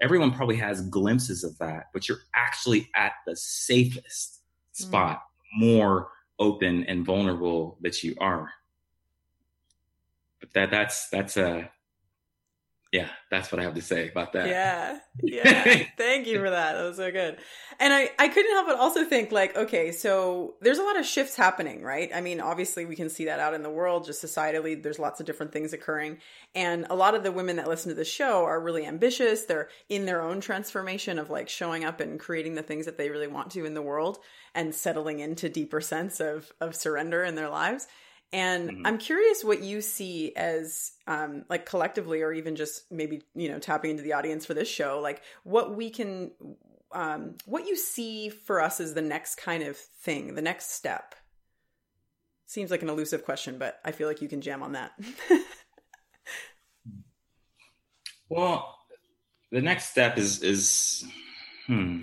everyone 0.00 0.32
probably 0.32 0.56
has 0.56 0.80
glimpses 0.88 1.44
of 1.44 1.56
that 1.58 1.86
but 1.92 2.08
you're 2.08 2.20
actually 2.34 2.88
at 2.94 3.12
the 3.26 3.36
safest 3.36 4.40
mm. 4.74 4.82
spot 4.82 5.22
mm. 5.56 5.60
more 5.60 6.08
open 6.38 6.84
and 6.84 7.04
vulnerable 7.04 7.76
that 7.82 8.02
you 8.02 8.14
are 8.20 8.50
but 10.40 10.52
that 10.54 10.70
that's 10.70 11.08
that's 11.10 11.36
a 11.36 11.70
yeah, 12.92 13.08
that's 13.30 13.52
what 13.52 13.60
I 13.60 13.62
have 13.62 13.74
to 13.74 13.82
say 13.82 14.08
about 14.08 14.32
that. 14.32 14.48
Yeah. 14.48 14.98
Yeah. 15.22 15.84
Thank 15.96 16.26
you 16.26 16.40
for 16.40 16.50
that. 16.50 16.72
That 16.72 16.82
was 16.82 16.96
so 16.96 17.12
good. 17.12 17.38
And 17.78 17.92
I, 17.92 18.10
I 18.18 18.26
couldn't 18.26 18.50
help 18.50 18.66
but 18.66 18.80
also 18.80 19.04
think 19.04 19.30
like, 19.30 19.56
okay, 19.56 19.92
so 19.92 20.56
there's 20.60 20.78
a 20.78 20.82
lot 20.82 20.98
of 20.98 21.06
shifts 21.06 21.36
happening, 21.36 21.84
right? 21.84 22.10
I 22.12 22.20
mean, 22.20 22.40
obviously 22.40 22.86
we 22.86 22.96
can 22.96 23.08
see 23.08 23.26
that 23.26 23.38
out 23.38 23.54
in 23.54 23.62
the 23.62 23.70
world, 23.70 24.06
just 24.06 24.24
societally, 24.24 24.82
there's 24.82 24.98
lots 24.98 25.20
of 25.20 25.26
different 25.26 25.52
things 25.52 25.72
occurring. 25.72 26.18
And 26.56 26.84
a 26.90 26.96
lot 26.96 27.14
of 27.14 27.22
the 27.22 27.30
women 27.30 27.56
that 27.56 27.68
listen 27.68 27.90
to 27.90 27.94
the 27.94 28.04
show 28.04 28.44
are 28.44 28.60
really 28.60 28.84
ambitious. 28.84 29.44
They're 29.44 29.68
in 29.88 30.04
their 30.04 30.20
own 30.20 30.40
transformation 30.40 31.20
of 31.20 31.30
like 31.30 31.48
showing 31.48 31.84
up 31.84 32.00
and 32.00 32.18
creating 32.18 32.56
the 32.56 32.62
things 32.62 32.86
that 32.86 32.98
they 32.98 33.08
really 33.08 33.28
want 33.28 33.52
to 33.52 33.66
in 33.66 33.74
the 33.74 33.82
world 33.82 34.18
and 34.52 34.74
settling 34.74 35.20
into 35.20 35.48
deeper 35.48 35.80
sense 35.80 36.18
of, 36.18 36.50
of 36.60 36.74
surrender 36.74 37.22
in 37.22 37.36
their 37.36 37.50
lives. 37.50 37.86
And 38.32 38.70
mm-hmm. 38.70 38.86
I'm 38.86 38.98
curious 38.98 39.42
what 39.42 39.62
you 39.62 39.80
see 39.80 40.34
as 40.36 40.92
um, 41.06 41.44
like 41.48 41.66
collectively, 41.66 42.22
or 42.22 42.32
even 42.32 42.54
just 42.54 42.90
maybe 42.90 43.22
you 43.34 43.48
know 43.48 43.58
tapping 43.58 43.90
into 43.90 44.02
the 44.02 44.12
audience 44.12 44.46
for 44.46 44.54
this 44.54 44.68
show, 44.68 45.00
like 45.02 45.22
what 45.42 45.74
we 45.74 45.90
can, 45.90 46.30
um, 46.92 47.36
what 47.44 47.66
you 47.66 47.76
see 47.76 48.28
for 48.28 48.60
us 48.60 48.80
as 48.80 48.94
the 48.94 49.02
next 49.02 49.36
kind 49.36 49.64
of 49.64 49.76
thing, 49.76 50.34
the 50.34 50.42
next 50.42 50.72
step. 50.72 51.14
Seems 52.46 52.70
like 52.70 52.82
an 52.82 52.88
elusive 52.88 53.24
question, 53.24 53.58
but 53.58 53.80
I 53.84 53.92
feel 53.92 54.06
like 54.06 54.22
you 54.22 54.28
can 54.28 54.40
jam 54.40 54.62
on 54.62 54.72
that. 54.72 54.92
well, 58.28 58.76
the 59.50 59.60
next 59.60 59.90
step 59.90 60.18
is 60.18 60.40
is 60.42 61.04
hmm, 61.66 62.02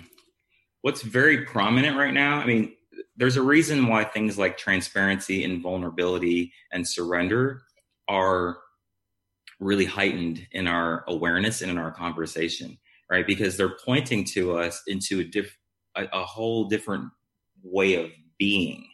what's 0.82 1.00
very 1.00 1.46
prominent 1.46 1.96
right 1.96 2.12
now. 2.12 2.38
I 2.38 2.46
mean, 2.46 2.74
there's 3.18 3.36
a 3.36 3.42
reason 3.42 3.88
why 3.88 4.04
things 4.04 4.38
like 4.38 4.56
transparency 4.56 5.44
and 5.44 5.62
vulnerability 5.62 6.52
and 6.72 6.88
surrender 6.88 7.60
are 8.08 8.58
really 9.60 9.84
heightened 9.84 10.46
in 10.52 10.66
our 10.66 11.04
awareness 11.08 11.60
and 11.60 11.70
in 11.70 11.78
our 11.78 11.92
conversation 11.92 12.78
right? 13.10 13.26
Because 13.26 13.56
they're 13.56 13.76
pointing 13.86 14.24
to 14.24 14.58
us 14.58 14.82
into 14.86 15.20
a 15.20 15.24
diff 15.24 15.56
a, 15.96 16.04
a 16.12 16.24
whole 16.24 16.66
different 16.68 17.04
way 17.62 17.94
of 17.94 18.10
being 18.38 18.86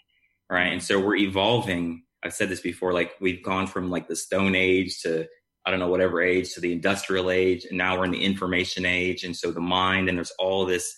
right? 0.50 0.72
And 0.72 0.82
so 0.82 1.00
we're 1.00 1.16
evolving 1.16 2.02
i've 2.22 2.32
said 2.32 2.48
this 2.48 2.60
before 2.60 2.94
like 2.94 3.12
we've 3.20 3.42
gone 3.42 3.66
from 3.66 3.90
like 3.90 4.08
the 4.08 4.16
stone 4.16 4.54
age 4.54 5.02
to 5.02 5.26
i 5.66 5.70
don't 5.70 5.78
know 5.78 5.88
whatever 5.88 6.22
age 6.22 6.54
to 6.54 6.60
the 6.60 6.72
industrial 6.72 7.30
age 7.30 7.66
and 7.66 7.76
now 7.76 7.98
we're 7.98 8.04
in 8.04 8.10
the 8.10 8.24
information 8.24 8.86
age. 8.86 9.24
And 9.24 9.36
so 9.36 9.50
the 9.50 9.60
mind 9.60 10.08
and 10.08 10.16
there's 10.18 10.32
all 10.38 10.64
this 10.64 10.94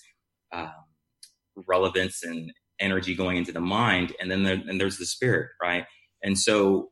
uh, 0.53 0.69
relevance 1.67 2.23
and 2.23 2.53
energy 2.79 3.15
going 3.15 3.37
into 3.37 3.53
the 3.53 3.61
mind 3.61 4.15
and 4.21 4.31
then 4.31 4.43
there, 4.43 4.63
and 4.69 4.81
there's 4.81 4.99
the 4.99 5.07
spirit 5.07 5.51
right? 5.63 5.87
And 6.23 6.39
so 6.39 6.91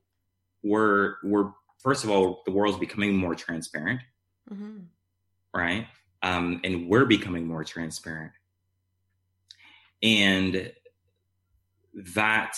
we're 0.63 1.17
we're 1.23 1.51
first 1.79 2.05
of 2.05 2.11
all 2.11 2.43
the 2.47 2.53
world's 2.53 2.79
becoming 2.79 3.17
more 3.17 3.35
transparent 3.35 4.01
mm-hmm. 4.53 4.79
right? 5.55 5.87
Um, 6.23 6.61
and 6.65 6.89
we're 6.89 7.05
becoming 7.05 7.47
more 7.47 7.65
transparent. 7.65 8.33
And 10.03 10.73
that 12.15 12.57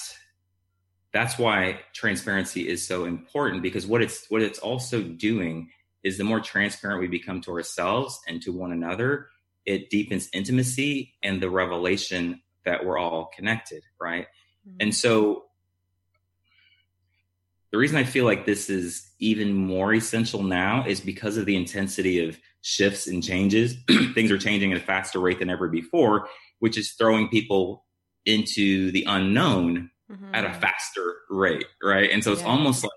that's 1.12 1.38
why 1.38 1.80
transparency 1.94 2.68
is 2.68 2.86
so 2.86 3.04
important 3.04 3.62
because 3.62 3.86
what 3.86 4.02
it's 4.02 4.26
what 4.28 4.42
it's 4.42 4.58
also 4.58 5.02
doing 5.02 5.70
is 6.02 6.18
the 6.18 6.24
more 6.24 6.40
transparent 6.40 7.00
we 7.00 7.06
become 7.06 7.40
to 7.42 7.50
ourselves 7.50 8.18
and 8.26 8.40
to 8.42 8.52
one 8.52 8.72
another 8.72 9.28
it 9.64 9.90
deepens 9.90 10.28
intimacy 10.32 11.14
and 11.22 11.42
the 11.42 11.50
revelation 11.50 12.40
that 12.66 12.84
we're 12.84 12.98
all 12.98 13.30
connected, 13.34 13.82
right? 14.00 14.26
Mm-hmm. 14.68 14.76
And 14.80 14.94
so 14.94 15.44
the 17.72 17.78
reason 17.78 17.96
I 17.96 18.04
feel 18.04 18.24
like 18.24 18.46
this 18.46 18.70
is 18.70 19.10
even 19.18 19.54
more 19.54 19.94
essential 19.94 20.42
now 20.42 20.84
is 20.86 21.00
because 21.00 21.36
of 21.36 21.46
the 21.46 21.56
intensity 21.56 22.26
of 22.26 22.38
shifts 22.62 23.06
and 23.06 23.22
changes. 23.22 23.76
Things 24.14 24.30
are 24.30 24.38
changing 24.38 24.72
at 24.72 24.78
a 24.78 24.84
faster 24.84 25.20
rate 25.20 25.38
than 25.38 25.50
ever 25.50 25.68
before, 25.68 26.28
which 26.58 26.76
is 26.76 26.92
throwing 26.92 27.28
people 27.28 27.84
into 28.24 28.90
the 28.92 29.04
unknown 29.06 29.90
mm-hmm. 30.10 30.34
at 30.34 30.44
a 30.44 30.52
faster 30.54 31.16
rate, 31.30 31.66
right? 31.82 32.10
And 32.10 32.22
so 32.22 32.32
it's 32.32 32.42
yeah. 32.42 32.48
almost 32.48 32.82
like 32.82 32.92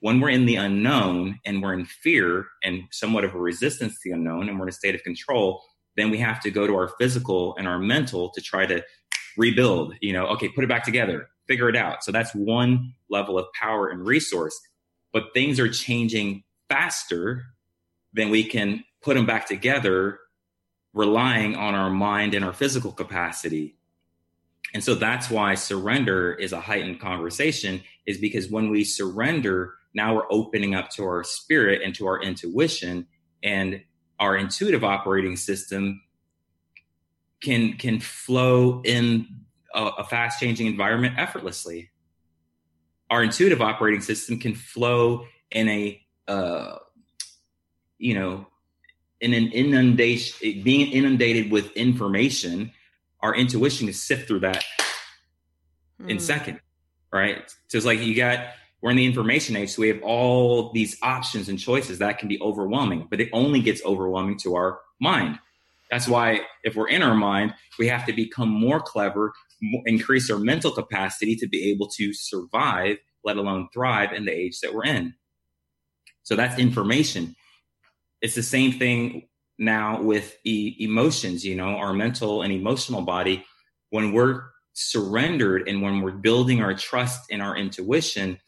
when 0.00 0.20
we're 0.20 0.30
in 0.30 0.46
the 0.46 0.56
unknown 0.56 1.38
and 1.44 1.62
we're 1.62 1.74
in 1.74 1.84
fear 1.84 2.46
and 2.64 2.82
somewhat 2.90 3.24
of 3.24 3.34
a 3.34 3.38
resistance 3.38 3.94
to 3.94 4.10
the 4.10 4.12
unknown 4.12 4.48
and 4.48 4.58
we're 4.58 4.66
in 4.66 4.70
a 4.70 4.72
state 4.72 4.94
of 4.94 5.02
control, 5.04 5.62
then 5.96 6.10
we 6.10 6.18
have 6.18 6.40
to 6.40 6.50
go 6.50 6.66
to 6.66 6.74
our 6.74 6.88
physical 6.98 7.54
and 7.56 7.68
our 7.68 7.78
mental 7.78 8.30
to 8.30 8.40
try 8.40 8.66
to 8.66 8.82
rebuild, 9.36 9.94
you 10.00 10.12
know, 10.12 10.26
okay, 10.28 10.48
put 10.48 10.64
it 10.64 10.68
back 10.68 10.84
together, 10.84 11.28
figure 11.46 11.68
it 11.68 11.76
out. 11.76 12.04
So 12.04 12.12
that's 12.12 12.34
one 12.34 12.94
level 13.08 13.38
of 13.38 13.46
power 13.52 13.88
and 13.88 14.04
resource. 14.04 14.58
But 15.12 15.34
things 15.34 15.60
are 15.60 15.68
changing 15.68 16.44
faster 16.68 17.44
than 18.12 18.30
we 18.30 18.44
can 18.44 18.84
put 19.02 19.14
them 19.14 19.26
back 19.26 19.46
together, 19.46 20.18
relying 20.94 21.54
on 21.56 21.74
our 21.74 21.90
mind 21.90 22.34
and 22.34 22.44
our 22.44 22.52
physical 22.52 22.92
capacity. 22.92 23.76
And 24.74 24.82
so 24.82 24.94
that's 24.94 25.30
why 25.30 25.54
surrender 25.54 26.32
is 26.32 26.52
a 26.52 26.60
heightened 26.60 27.00
conversation, 27.00 27.82
is 28.06 28.18
because 28.18 28.48
when 28.50 28.70
we 28.70 28.84
surrender, 28.84 29.74
now 29.92 30.14
we're 30.14 30.30
opening 30.30 30.74
up 30.74 30.88
to 30.90 31.04
our 31.04 31.24
spirit 31.24 31.82
and 31.82 31.94
to 31.96 32.06
our 32.06 32.22
intuition 32.22 33.06
and 33.42 33.82
our 34.18 34.36
intuitive 34.36 34.84
operating 34.84 35.36
system 35.36 36.00
can 37.42 37.74
can 37.74 38.00
flow 38.00 38.82
in 38.84 39.26
a, 39.74 39.84
a 39.98 40.04
fast 40.04 40.40
changing 40.40 40.66
environment 40.66 41.18
effortlessly. 41.18 41.90
Our 43.10 43.22
intuitive 43.22 43.60
operating 43.60 44.00
system 44.00 44.38
can 44.38 44.54
flow 44.54 45.26
in 45.50 45.68
a 45.68 46.02
uh, 46.28 46.76
you 47.98 48.14
know 48.14 48.46
in 49.20 49.32
an 49.32 49.52
inundation 49.52 50.62
being 50.62 50.90
inundated 50.92 51.50
with 51.50 51.70
information 51.76 52.72
our 53.20 53.34
intuition 53.34 53.86
can 53.86 53.94
sift 53.94 54.26
through 54.26 54.40
that 54.40 54.64
mm. 56.00 56.10
in 56.10 56.16
hmm. 56.16 56.22
second 56.22 56.60
right 57.12 57.54
so 57.68 57.78
it's 57.78 57.86
like 57.86 58.00
you 58.00 58.14
got 58.14 58.48
we're 58.80 58.90
in 58.90 58.96
the 58.96 59.06
information 59.06 59.54
age 59.54 59.70
so 59.70 59.82
we 59.82 59.88
have 59.88 60.02
all 60.02 60.72
these 60.72 60.96
options 61.02 61.48
and 61.48 61.58
choices 61.58 61.98
that 61.98 62.18
can 62.18 62.28
be 62.28 62.40
overwhelming 62.40 63.06
but 63.08 63.20
it 63.20 63.28
only 63.32 63.60
gets 63.60 63.82
overwhelming 63.84 64.36
to 64.36 64.56
our 64.56 64.80
mind 65.00 65.38
that's 65.92 66.08
why 66.08 66.40
if 66.64 66.74
we're 66.74 66.88
in 66.88 67.02
our 67.02 67.14
mind, 67.14 67.52
we 67.78 67.86
have 67.88 68.06
to 68.06 68.14
become 68.14 68.48
more 68.48 68.80
clever, 68.80 69.34
increase 69.84 70.30
our 70.30 70.38
mental 70.38 70.70
capacity 70.70 71.36
to 71.36 71.46
be 71.46 71.70
able 71.70 71.86
to 71.88 72.14
survive, 72.14 72.96
let 73.24 73.36
alone 73.36 73.68
thrive 73.74 74.14
in 74.14 74.24
the 74.24 74.32
age 74.32 74.60
that 74.60 74.72
we're 74.72 74.86
in. 74.86 75.12
So 76.22 76.34
that's 76.34 76.58
information. 76.58 77.36
It's 78.22 78.34
the 78.34 78.42
same 78.42 78.72
thing 78.72 79.28
now 79.58 80.00
with 80.00 80.34
e- 80.44 80.76
emotions, 80.80 81.44
you 81.44 81.54
know, 81.54 81.76
our 81.76 81.92
mental 81.92 82.40
and 82.40 82.54
emotional 82.54 83.02
body. 83.02 83.44
When 83.90 84.12
we're 84.12 84.44
surrendered 84.72 85.68
and 85.68 85.82
when 85.82 86.00
we're 86.00 86.12
building 86.12 86.62
our 86.62 86.72
trust 86.72 87.30
in 87.30 87.42
our 87.42 87.54
intuition, 87.54 88.38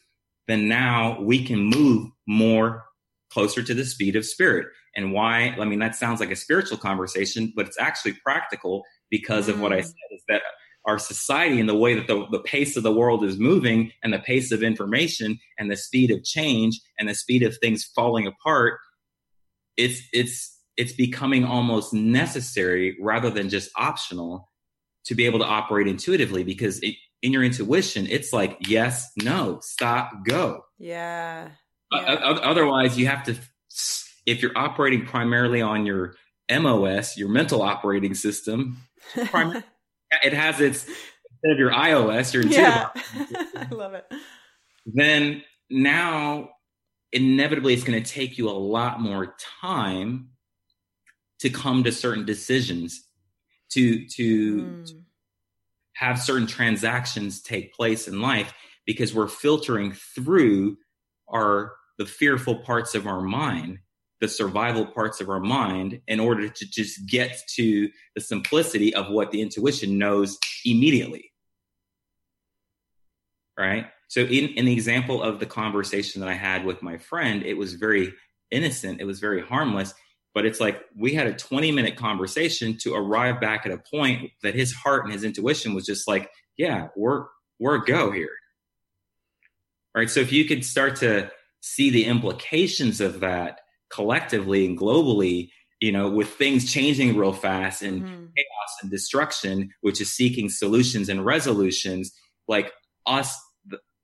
then 0.48 0.66
now 0.66 1.20
we 1.20 1.44
can 1.44 1.58
move 1.58 2.08
more 2.26 2.84
closer 3.28 3.62
to 3.62 3.74
the 3.74 3.84
speed 3.84 4.16
of 4.16 4.24
spirit. 4.24 4.68
And 4.96 5.12
why? 5.12 5.56
I 5.58 5.64
mean, 5.64 5.80
that 5.80 5.96
sounds 5.96 6.20
like 6.20 6.30
a 6.30 6.36
spiritual 6.36 6.78
conversation, 6.78 7.52
but 7.54 7.66
it's 7.66 7.78
actually 7.80 8.14
practical 8.24 8.84
because 9.10 9.46
mm. 9.46 9.50
of 9.50 9.60
what 9.60 9.72
I 9.72 9.80
mm. 9.80 9.84
said 9.84 10.10
is 10.12 10.22
that 10.28 10.42
our 10.86 10.98
society 10.98 11.60
and 11.60 11.68
the 11.68 11.74
way 11.74 11.94
that 11.94 12.06
the, 12.06 12.26
the 12.30 12.40
pace 12.40 12.76
of 12.76 12.82
the 12.82 12.92
world 12.92 13.24
is 13.24 13.38
moving 13.38 13.90
and 14.02 14.12
the 14.12 14.18
pace 14.18 14.52
of 14.52 14.62
information 14.62 15.38
and 15.58 15.70
the 15.70 15.76
speed 15.76 16.10
of 16.10 16.22
change 16.24 16.80
and 16.98 17.08
the 17.08 17.14
speed 17.14 17.42
of 17.42 17.56
things 17.56 17.84
falling 17.84 18.26
apart, 18.26 18.78
it's, 19.76 20.02
it's, 20.12 20.60
it's 20.76 20.92
becoming 20.92 21.44
almost 21.44 21.94
necessary 21.94 22.96
rather 23.00 23.30
than 23.30 23.48
just 23.48 23.70
optional 23.76 24.50
to 25.06 25.14
be 25.14 25.24
able 25.24 25.38
to 25.38 25.44
operate 25.44 25.86
intuitively 25.86 26.44
because 26.44 26.78
it, 26.80 26.94
in 27.22 27.32
your 27.32 27.42
intuition, 27.42 28.06
it's 28.08 28.34
like 28.34 28.58
yes, 28.68 29.10
no, 29.22 29.58
stop, 29.62 30.10
go. 30.26 30.60
Yeah. 30.78 31.48
yeah. 31.90 31.98
Uh, 32.00 32.38
otherwise, 32.42 32.98
you 32.98 33.06
have 33.06 33.24
to, 33.24 33.36
if 34.26 34.42
you're 34.42 34.56
operating 34.56 35.06
primarily 35.06 35.60
on 35.60 35.86
your 35.86 36.14
MOS, 36.50 37.16
your 37.16 37.28
mental 37.28 37.62
operating 37.62 38.14
system, 38.14 38.78
it 39.16 40.32
has 40.32 40.60
its 40.60 40.86
instead 40.86 41.52
of 41.52 41.58
your 41.58 41.70
iOS, 41.70 42.32
your 42.32 42.44
yeah. 42.44 42.88
I 42.94 43.68
love 43.70 43.94
it. 43.94 44.06
Then 44.86 45.42
now, 45.70 46.50
inevitably, 47.12 47.74
it's 47.74 47.84
going 47.84 48.02
to 48.02 48.10
take 48.10 48.38
you 48.38 48.48
a 48.48 48.52
lot 48.52 49.00
more 49.00 49.34
time 49.60 50.30
to 51.40 51.50
come 51.50 51.84
to 51.84 51.92
certain 51.92 52.24
decisions, 52.24 53.06
to 53.70 54.06
to, 54.08 54.56
mm. 54.62 54.86
to 54.86 54.94
have 55.94 56.20
certain 56.20 56.46
transactions 56.46 57.42
take 57.42 57.72
place 57.74 58.08
in 58.08 58.20
life 58.20 58.52
because 58.86 59.14
we're 59.14 59.28
filtering 59.28 59.92
through 59.92 60.76
our 61.28 61.72
the 61.98 62.06
fearful 62.06 62.56
parts 62.56 62.94
of 62.94 63.06
our 63.06 63.20
mind 63.20 63.78
the 64.24 64.28
survival 64.28 64.86
parts 64.86 65.20
of 65.20 65.28
our 65.28 65.38
mind 65.38 66.00
in 66.08 66.18
order 66.18 66.48
to 66.48 66.66
just 66.70 67.04
get 67.06 67.42
to 67.46 67.90
the 68.14 68.22
simplicity 68.22 68.94
of 68.94 69.10
what 69.10 69.30
the 69.30 69.42
intuition 69.42 69.98
knows 69.98 70.38
immediately. 70.64 71.30
Right? 73.58 73.84
So, 74.08 74.20
in, 74.22 74.48
in 74.54 74.64
the 74.64 74.72
example 74.72 75.22
of 75.22 75.40
the 75.40 75.46
conversation 75.46 76.22
that 76.22 76.30
I 76.30 76.34
had 76.34 76.64
with 76.64 76.80
my 76.80 76.96
friend, 76.96 77.42
it 77.42 77.58
was 77.58 77.74
very 77.74 78.14
innocent, 78.50 79.02
it 79.02 79.04
was 79.04 79.20
very 79.20 79.42
harmless. 79.42 79.92
But 80.32 80.46
it's 80.46 80.58
like 80.58 80.80
we 80.96 81.12
had 81.12 81.26
a 81.26 81.34
20 81.34 81.70
minute 81.70 81.96
conversation 81.96 82.78
to 82.78 82.94
arrive 82.94 83.42
back 83.42 83.66
at 83.66 83.72
a 83.72 83.78
point 83.78 84.30
that 84.42 84.54
his 84.54 84.72
heart 84.72 85.04
and 85.04 85.12
his 85.12 85.22
intuition 85.22 85.74
was 85.74 85.84
just 85.84 86.08
like, 86.08 86.30
yeah, 86.56 86.88
we're, 86.96 87.26
we're 87.60 87.74
a 87.74 87.84
go 87.84 88.10
here. 88.10 88.32
Right. 89.94 90.08
So 90.08 90.20
if 90.20 90.32
you 90.32 90.46
could 90.46 90.64
start 90.64 90.96
to 90.96 91.30
see 91.60 91.90
the 91.90 92.06
implications 92.06 93.02
of 93.02 93.20
that 93.20 93.60
collectively 93.94 94.66
and 94.66 94.78
globally, 94.78 95.50
you 95.80 95.92
know, 95.92 96.10
with 96.10 96.28
things 96.28 96.70
changing 96.70 97.16
real 97.16 97.32
fast 97.32 97.82
and 97.82 98.02
mm-hmm. 98.02 98.24
chaos 98.36 98.72
and 98.82 98.90
destruction, 98.90 99.70
which 99.82 100.00
is 100.00 100.10
seeking 100.10 100.48
solutions 100.48 101.08
and 101.08 101.24
resolutions, 101.24 102.12
like 102.48 102.72
us 103.06 103.38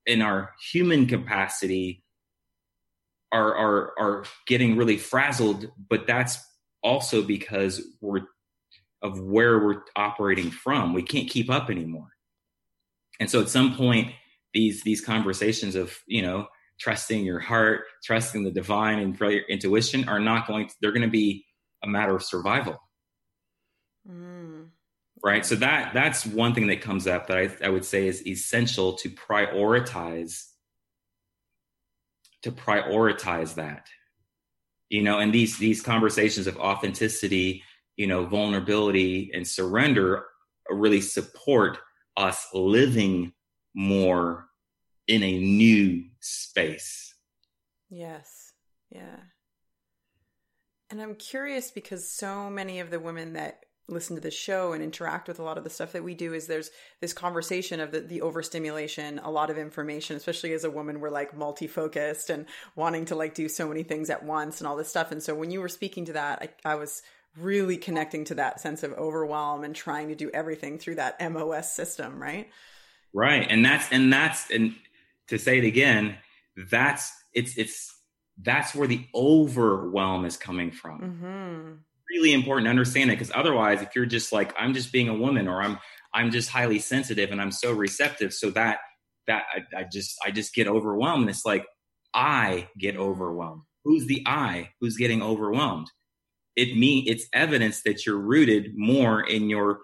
in 0.07 0.23
our 0.23 0.53
human 0.73 1.07
capacity 1.07 2.05
are 3.33 3.55
are 3.55 3.93
are 3.99 4.25
getting 4.47 4.77
really 4.77 4.97
frazzled, 4.97 5.67
but 5.89 6.07
that's 6.07 6.39
also 6.83 7.23
because 7.23 7.83
we're 8.01 8.23
of 9.03 9.21
where 9.21 9.59
we're 9.59 9.83
operating 9.97 10.51
from. 10.51 10.95
We 10.95 11.03
can't 11.03 11.29
keep 11.29 11.51
up 11.51 11.71
anymore. 11.71 12.11
And 13.19 13.31
so 13.31 13.41
at 13.41 13.49
some 13.49 13.77
point, 13.77 14.13
these 14.53 14.83
these 14.83 15.01
conversations 15.01 15.75
of, 15.75 15.99
you 16.07 16.23
know, 16.23 16.47
trusting 16.81 17.25
your 17.25 17.39
heart, 17.39 17.83
trusting 18.03 18.43
the 18.43 18.51
divine 18.51 18.99
and 18.99 19.19
your 19.21 19.43
intuition 19.49 20.09
are 20.09 20.19
not 20.19 20.47
going 20.47 20.67
to, 20.67 20.75
they're 20.81 20.93
going 20.93 21.03
to 21.03 21.09
be 21.09 21.45
a 21.85 21.87
matter 21.87 22.17
of 22.17 22.23
survival. 22.23 22.79
Mm. 24.09 24.69
Right. 25.23 25.45
So 25.45 25.55
that, 25.57 25.93
that's 25.93 26.25
one 26.25 26.55
thing 26.55 26.69
that 26.69 26.81
comes 26.81 27.07
up 27.07 27.27
that 27.27 27.37
I, 27.37 27.51
I 27.63 27.69
would 27.69 27.85
say 27.85 28.09
is 28.09 28.27
essential 28.27 28.95
to 28.95 29.11
prioritize, 29.11 30.47
to 32.43 32.51
prioritize 32.51 33.55
that, 33.57 33.87
you 34.89 35.03
know, 35.03 35.19
and 35.19 35.33
these, 35.33 35.59
these 35.59 35.83
conversations 35.83 36.47
of 36.47 36.57
authenticity, 36.57 37.63
you 37.97 38.07
know, 38.07 38.25
vulnerability 38.25 39.31
and 39.35 39.47
surrender 39.47 40.25
really 40.71 41.03
support 41.03 41.79
us 42.17 42.47
living 42.55 43.35
more 43.75 44.47
in 45.11 45.25
a 45.25 45.39
new 45.39 46.05
space. 46.21 47.15
Yes. 47.91 48.53
Yeah. 48.91 49.17
And 50.89 51.03
I'm 51.03 51.17
curious 51.17 51.73
because 51.73 52.09
so 52.09 52.49
many 52.49 52.79
of 52.79 52.91
the 52.91 53.01
women 53.01 53.33
that 53.33 53.65
listen 53.89 54.15
to 54.15 54.23
the 54.23 54.31
show 54.31 54.73
and 54.73 54.85
interact 54.85 55.27
with 55.27 55.41
a 55.41 55.43
lot 55.43 55.59
of 55.59 55.65
the 55.65 55.71
stuff 55.71 55.93
that 55.93 56.05
we 56.05 56.15
do 56.15 56.33
is 56.33 56.47
there's 56.47 56.71
this 57.01 57.13
conversation 57.13 57.81
of 57.81 57.91
the, 57.91 58.01
the 58.01 58.23
overstimulation 58.23 59.19
a 59.25 59.31
lot 59.33 59.51
of 59.51 59.59
information 59.59 60.15
especially 60.15 60.53
as 60.53 60.63
a 60.63 60.71
woman 60.71 61.01
we're 61.01 61.11
like 61.11 61.37
multi-focused 61.37 62.31
and 62.31 62.47
wanting 62.77 63.05
to 63.05 63.17
like 63.17 63.35
do 63.35 63.49
so 63.49 63.67
many 63.67 63.83
things 63.83 64.09
at 64.09 64.23
once 64.23 64.61
and 64.61 64.69
all 64.69 64.77
this 64.77 64.89
stuff 64.89 65.11
and 65.11 65.25
so 65.25 65.35
when 65.35 65.51
you 65.51 65.61
were 65.61 65.69
speaking 65.69 66.05
to 66.05 66.13
that 66.13 66.55
I, 66.65 66.71
I 66.71 66.75
was 66.77 67.03
really 67.37 67.77
connecting 67.77 68.25
to 68.27 68.37
that 68.37 68.61
sense 68.61 68.85
of 68.85 68.93
overwhelm 68.93 69.65
and 69.65 69.75
trying 69.75 70.07
to 70.07 70.15
do 70.15 70.31
everything 70.33 70.79
through 70.79 70.95
that 70.95 71.21
mos 71.33 71.75
system 71.75 72.23
right 72.23 72.49
right 73.13 73.45
and 73.51 73.65
that's 73.65 73.91
and 73.91 74.13
that's 74.13 74.53
and 74.53 74.77
to 75.31 75.39
say 75.39 75.59
it 75.59 75.65
again, 75.65 76.17
that's 76.71 77.13
it's 77.33 77.57
it's 77.57 77.93
that's 78.43 78.75
where 78.75 78.89
the 78.89 79.07
overwhelm 79.15 80.25
is 80.25 80.37
coming 80.37 80.71
from. 80.71 81.01
Mm-hmm. 81.01 81.73
Really 82.11 82.33
important 82.33 82.67
to 82.67 82.71
understand 82.71 83.11
it 83.11 83.15
because 83.15 83.33
otherwise, 83.35 83.83
if 83.83 83.95
you're 83.95 84.07
just 84.07 84.33
like 84.33 84.53
I'm 84.59 84.75
just 84.75 84.93
being 84.93 85.09
a 85.09 85.15
woman 85.15 85.49
or 85.49 85.63
I'm 85.63 85.79
I'm 86.13 86.31
just 86.31 86.51
highly 86.51 86.81
sensitive 86.81 87.31
and 87.31 87.41
I'm 87.41 87.53
so 87.53 87.73
receptive, 87.73 88.35
so 88.35 88.51
that 88.51 88.81
that 89.27 89.45
I, 89.55 89.81
I 89.81 89.85
just 89.91 90.19
I 90.25 90.31
just 90.31 90.55
get 90.55 90.67
overwhelmed. 90.67 91.23
And 91.23 91.31
It's 91.31 91.47
like 91.47 91.67
I 92.13 92.69
get 92.79 92.97
overwhelmed. 92.97 93.63
Who's 93.85 94.07
the 94.07 94.23
I 94.27 94.71
who's 94.81 94.97
getting 94.97 95.23
overwhelmed? 95.23 95.89
It 96.57 96.77
mean 96.77 97.05
it's 97.07 97.27
evidence 97.33 97.83
that 97.83 98.05
you're 98.05 98.19
rooted 98.19 98.73
more 98.75 99.21
in 99.21 99.49
your 99.49 99.81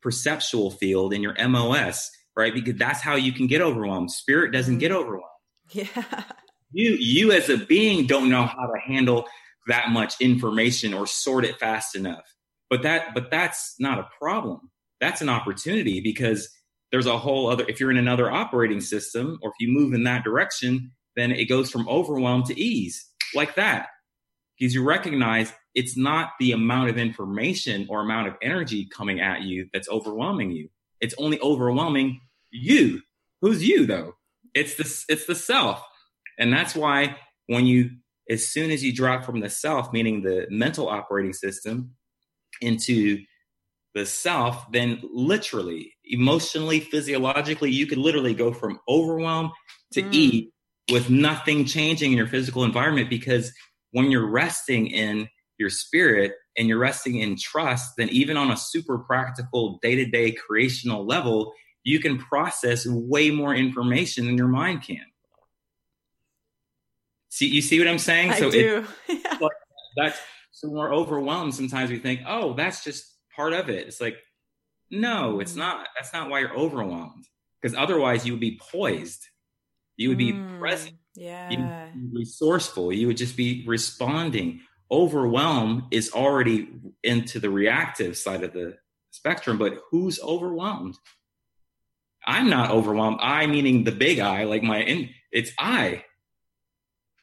perceptual 0.00 0.70
field 0.70 1.12
in 1.12 1.22
your 1.22 1.34
MOS 1.48 2.10
right? 2.38 2.54
Because 2.54 2.76
that's 2.76 3.02
how 3.02 3.16
you 3.16 3.32
can 3.32 3.48
get 3.48 3.60
overwhelmed. 3.60 4.12
Spirit 4.12 4.52
doesn't 4.52 4.78
get 4.78 4.92
mm-hmm. 4.92 5.00
overwhelmed. 5.00 5.24
Yeah. 5.72 6.22
You 6.70 6.98
you 7.00 7.32
as 7.32 7.48
a 7.48 7.56
being 7.56 8.06
don't 8.06 8.28
know 8.28 8.44
how 8.44 8.66
to 8.66 8.78
handle 8.86 9.26
that 9.68 9.88
much 9.88 10.20
information 10.20 10.92
or 10.92 11.06
sort 11.06 11.46
it 11.46 11.58
fast 11.58 11.96
enough. 11.96 12.36
But 12.68 12.82
that 12.82 13.14
but 13.14 13.30
that's 13.30 13.74
not 13.78 13.98
a 13.98 14.06
problem. 14.18 14.70
That's 15.00 15.22
an 15.22 15.30
opportunity 15.30 16.02
because 16.02 16.50
there's 16.92 17.06
a 17.06 17.16
whole 17.16 17.48
other 17.48 17.64
if 17.68 17.80
you're 17.80 17.90
in 17.90 17.96
another 17.96 18.30
operating 18.30 18.82
system 18.82 19.38
or 19.40 19.48
if 19.48 19.54
you 19.60 19.72
move 19.72 19.94
in 19.94 20.04
that 20.04 20.24
direction, 20.24 20.92
then 21.16 21.32
it 21.32 21.46
goes 21.46 21.70
from 21.70 21.88
overwhelm 21.88 22.42
to 22.42 22.60
ease 22.60 23.02
like 23.34 23.54
that. 23.54 23.86
Because 24.58 24.74
you 24.74 24.84
recognize 24.84 25.54
it's 25.74 25.96
not 25.96 26.32
the 26.38 26.52
amount 26.52 26.90
of 26.90 26.98
information 26.98 27.86
or 27.88 28.02
amount 28.02 28.28
of 28.28 28.34
energy 28.42 28.86
coming 28.94 29.20
at 29.20 29.40
you 29.40 29.70
that's 29.72 29.88
overwhelming 29.88 30.50
you. 30.50 30.68
It's 31.00 31.14
only 31.16 31.40
overwhelming 31.40 32.20
you. 32.50 33.02
Who's 33.40 33.66
you 33.66 33.86
though? 33.86 34.14
It's 34.54 34.74
the 34.74 35.12
it's 35.12 35.26
the 35.26 35.34
self. 35.34 35.82
And 36.38 36.52
that's 36.52 36.74
why 36.74 37.16
when 37.46 37.66
you 37.66 37.90
as 38.30 38.46
soon 38.46 38.70
as 38.70 38.84
you 38.84 38.94
drop 38.94 39.24
from 39.24 39.40
the 39.40 39.50
self, 39.50 39.92
meaning 39.92 40.22
the 40.22 40.46
mental 40.50 40.88
operating 40.88 41.32
system, 41.32 41.94
into 42.60 43.22
the 43.94 44.06
self, 44.06 44.70
then 44.70 45.00
literally, 45.12 45.94
emotionally, 46.04 46.80
physiologically, 46.80 47.70
you 47.70 47.86
could 47.86 47.98
literally 47.98 48.34
go 48.34 48.52
from 48.52 48.78
overwhelm 48.88 49.50
to 49.92 50.02
mm. 50.02 50.12
eat 50.12 50.52
with 50.90 51.10
nothing 51.10 51.64
changing 51.64 52.12
in 52.12 52.18
your 52.18 52.26
physical 52.26 52.64
environment 52.64 53.10
because 53.10 53.52
when 53.92 54.10
you're 54.10 54.28
resting 54.28 54.86
in 54.86 55.28
your 55.58 55.70
spirit 55.70 56.32
and 56.56 56.68
you're 56.68 56.78
resting 56.78 57.16
in 57.16 57.36
trust, 57.36 57.92
then 57.96 58.08
even 58.10 58.36
on 58.36 58.50
a 58.50 58.56
super 58.56 58.98
practical 58.98 59.78
day 59.82 59.96
to 59.96 60.06
day 60.06 60.32
creational 60.32 61.06
level, 61.06 61.52
you 61.84 62.00
can 62.00 62.18
process 62.18 62.86
way 62.86 63.30
more 63.30 63.54
information 63.54 64.26
than 64.26 64.36
your 64.36 64.48
mind 64.48 64.82
can. 64.82 65.04
See, 67.30 67.46
you 67.46 67.62
see 67.62 67.78
what 67.78 67.88
I'm 67.88 67.98
saying? 67.98 68.32
I 68.32 68.38
so 68.38 68.50
do. 68.50 68.84
It, 69.08 69.22
yeah. 69.40 69.48
that's 69.96 70.18
so 70.50 70.68
we're 70.68 70.92
overwhelmed. 70.92 71.54
Sometimes 71.54 71.90
we 71.90 71.98
think, 71.98 72.22
oh, 72.26 72.54
that's 72.54 72.82
just 72.82 73.14
part 73.34 73.52
of 73.52 73.68
it. 73.68 73.86
It's 73.86 74.00
like, 74.00 74.16
no, 74.90 75.40
it's 75.40 75.52
mm. 75.52 75.58
not. 75.58 75.88
That's 75.96 76.12
not 76.12 76.30
why 76.30 76.40
you're 76.40 76.56
overwhelmed. 76.56 77.24
Because 77.60 77.76
otherwise, 77.76 78.26
you 78.26 78.32
would 78.32 78.40
be 78.40 78.58
poised. 78.58 79.24
You 79.96 80.08
would 80.10 80.18
be 80.18 80.32
mm, 80.32 80.58
present. 80.58 80.96
Yeah. 81.14 81.88
Resourceful. 82.12 82.92
You 82.92 83.08
would 83.08 83.16
just 83.16 83.36
be 83.36 83.64
responding. 83.66 84.60
Overwhelm 84.90 85.88
is 85.90 86.12
already 86.12 86.68
into 87.02 87.40
the 87.40 87.50
reactive 87.50 88.16
side 88.16 88.42
of 88.42 88.52
the 88.52 88.76
spectrum, 89.10 89.58
but 89.58 89.80
who's 89.90 90.20
overwhelmed? 90.20 90.96
I'm 92.28 92.50
not 92.50 92.70
overwhelmed. 92.70 93.18
I 93.22 93.46
meaning 93.46 93.84
the 93.84 93.92
big 93.92 94.18
I, 94.18 94.44
like 94.44 94.62
my 94.62 94.82
in 94.82 95.08
it's 95.32 95.50
I. 95.58 96.04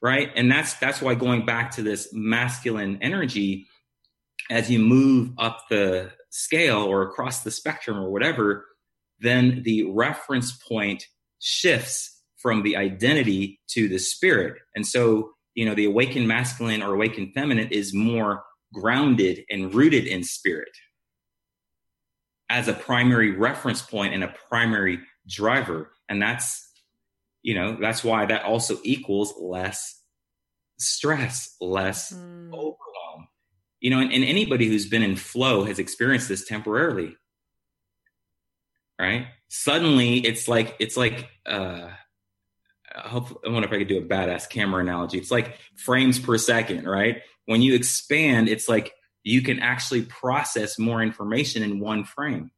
Right. 0.02 0.32
And 0.36 0.52
that's 0.52 0.74
that's 0.76 1.02
why 1.02 1.14
going 1.14 1.46
back 1.46 1.72
to 1.72 1.84
this 1.84 2.10
masculine 2.12 2.98
energy, 3.02 3.68
as 4.50 4.70
you 4.70 4.80
move 4.80 5.32
up 5.38 5.66
the 5.70 6.12
scale 6.32 6.80
or 6.80 7.04
across 7.04 7.44
the 7.44 7.52
spectrum 7.52 7.98
or 7.98 8.10
whatever, 8.10 8.66
then 9.20 9.62
the 9.64 9.84
reference 9.92 10.52
point 10.52 11.06
shifts 11.40 12.22
from 12.38 12.64
the 12.64 12.76
identity 12.76 13.60
to 13.70 13.88
the 13.88 14.00
spirit. 14.00 14.58
And 14.76 14.86
so, 14.86 15.32
you 15.54 15.66
know, 15.66 15.76
the 15.76 15.86
awakened 15.86 16.28
masculine 16.28 16.82
or 16.82 16.94
awakened 16.94 17.34
feminine 17.34 17.70
is 17.70 17.94
more 17.94 18.44
grounded 18.74 19.44
and 19.50 19.74
rooted 19.74 20.06
in 20.06 20.24
spirit 20.24 20.70
as 22.50 22.68
a 22.68 22.74
primary 22.74 23.32
reference 23.32 23.82
point 23.82 24.14
and 24.14 24.24
a 24.24 24.34
primary 24.50 25.00
driver. 25.28 25.92
And 26.08 26.22
that's, 26.22 26.70
you 27.42 27.56
know, 27.56 27.78
that's 27.80 28.04
why 28.04 28.26
that 28.26 28.44
also 28.44 28.78
equals 28.84 29.34
less 29.40 30.02
stress, 30.78 31.56
less 31.60 32.14
mm. 32.14 32.54
overwhelm. 32.54 33.28
You 33.80 33.90
know, 33.92 34.00
and, 34.00 34.12
and 34.12 34.24
anybody 34.24 34.68
who's 34.68 34.88
been 34.88 35.04
in 35.04 35.16
flow 35.16 35.64
has 35.64 35.80
experienced 35.80 36.30
this 36.30 36.46
temporarily. 36.46 37.16
Right? 39.00 39.28
Suddenly 39.50 40.20
it's 40.20 40.48
like 40.48 40.76
it's 40.80 40.96
like 40.96 41.30
uh 41.46 41.90
I 42.96 43.10
hope 43.10 43.42
I 43.46 43.50
wonder 43.50 43.68
if 43.68 43.74
I 43.74 43.80
could 43.80 43.90
do 43.90 43.98
a 43.98 44.02
badass 44.02 44.50
camera 44.50 44.82
analogy. 44.82 45.18
It's 45.18 45.32
like 45.32 45.58
frames 45.76 46.18
per 46.18 46.38
second, 46.38 46.88
right? 46.88 47.22
When 47.46 47.62
you 47.62 47.76
expand, 47.76 48.48
it's 48.48 48.70
like 48.70 48.94
you 49.26 49.42
can 49.42 49.60
actually 49.60 50.04
process 50.04 50.80
more 50.80 51.02
information 51.02 51.64
in 51.64 51.80
one 51.80 52.06
frame. 52.06 52.52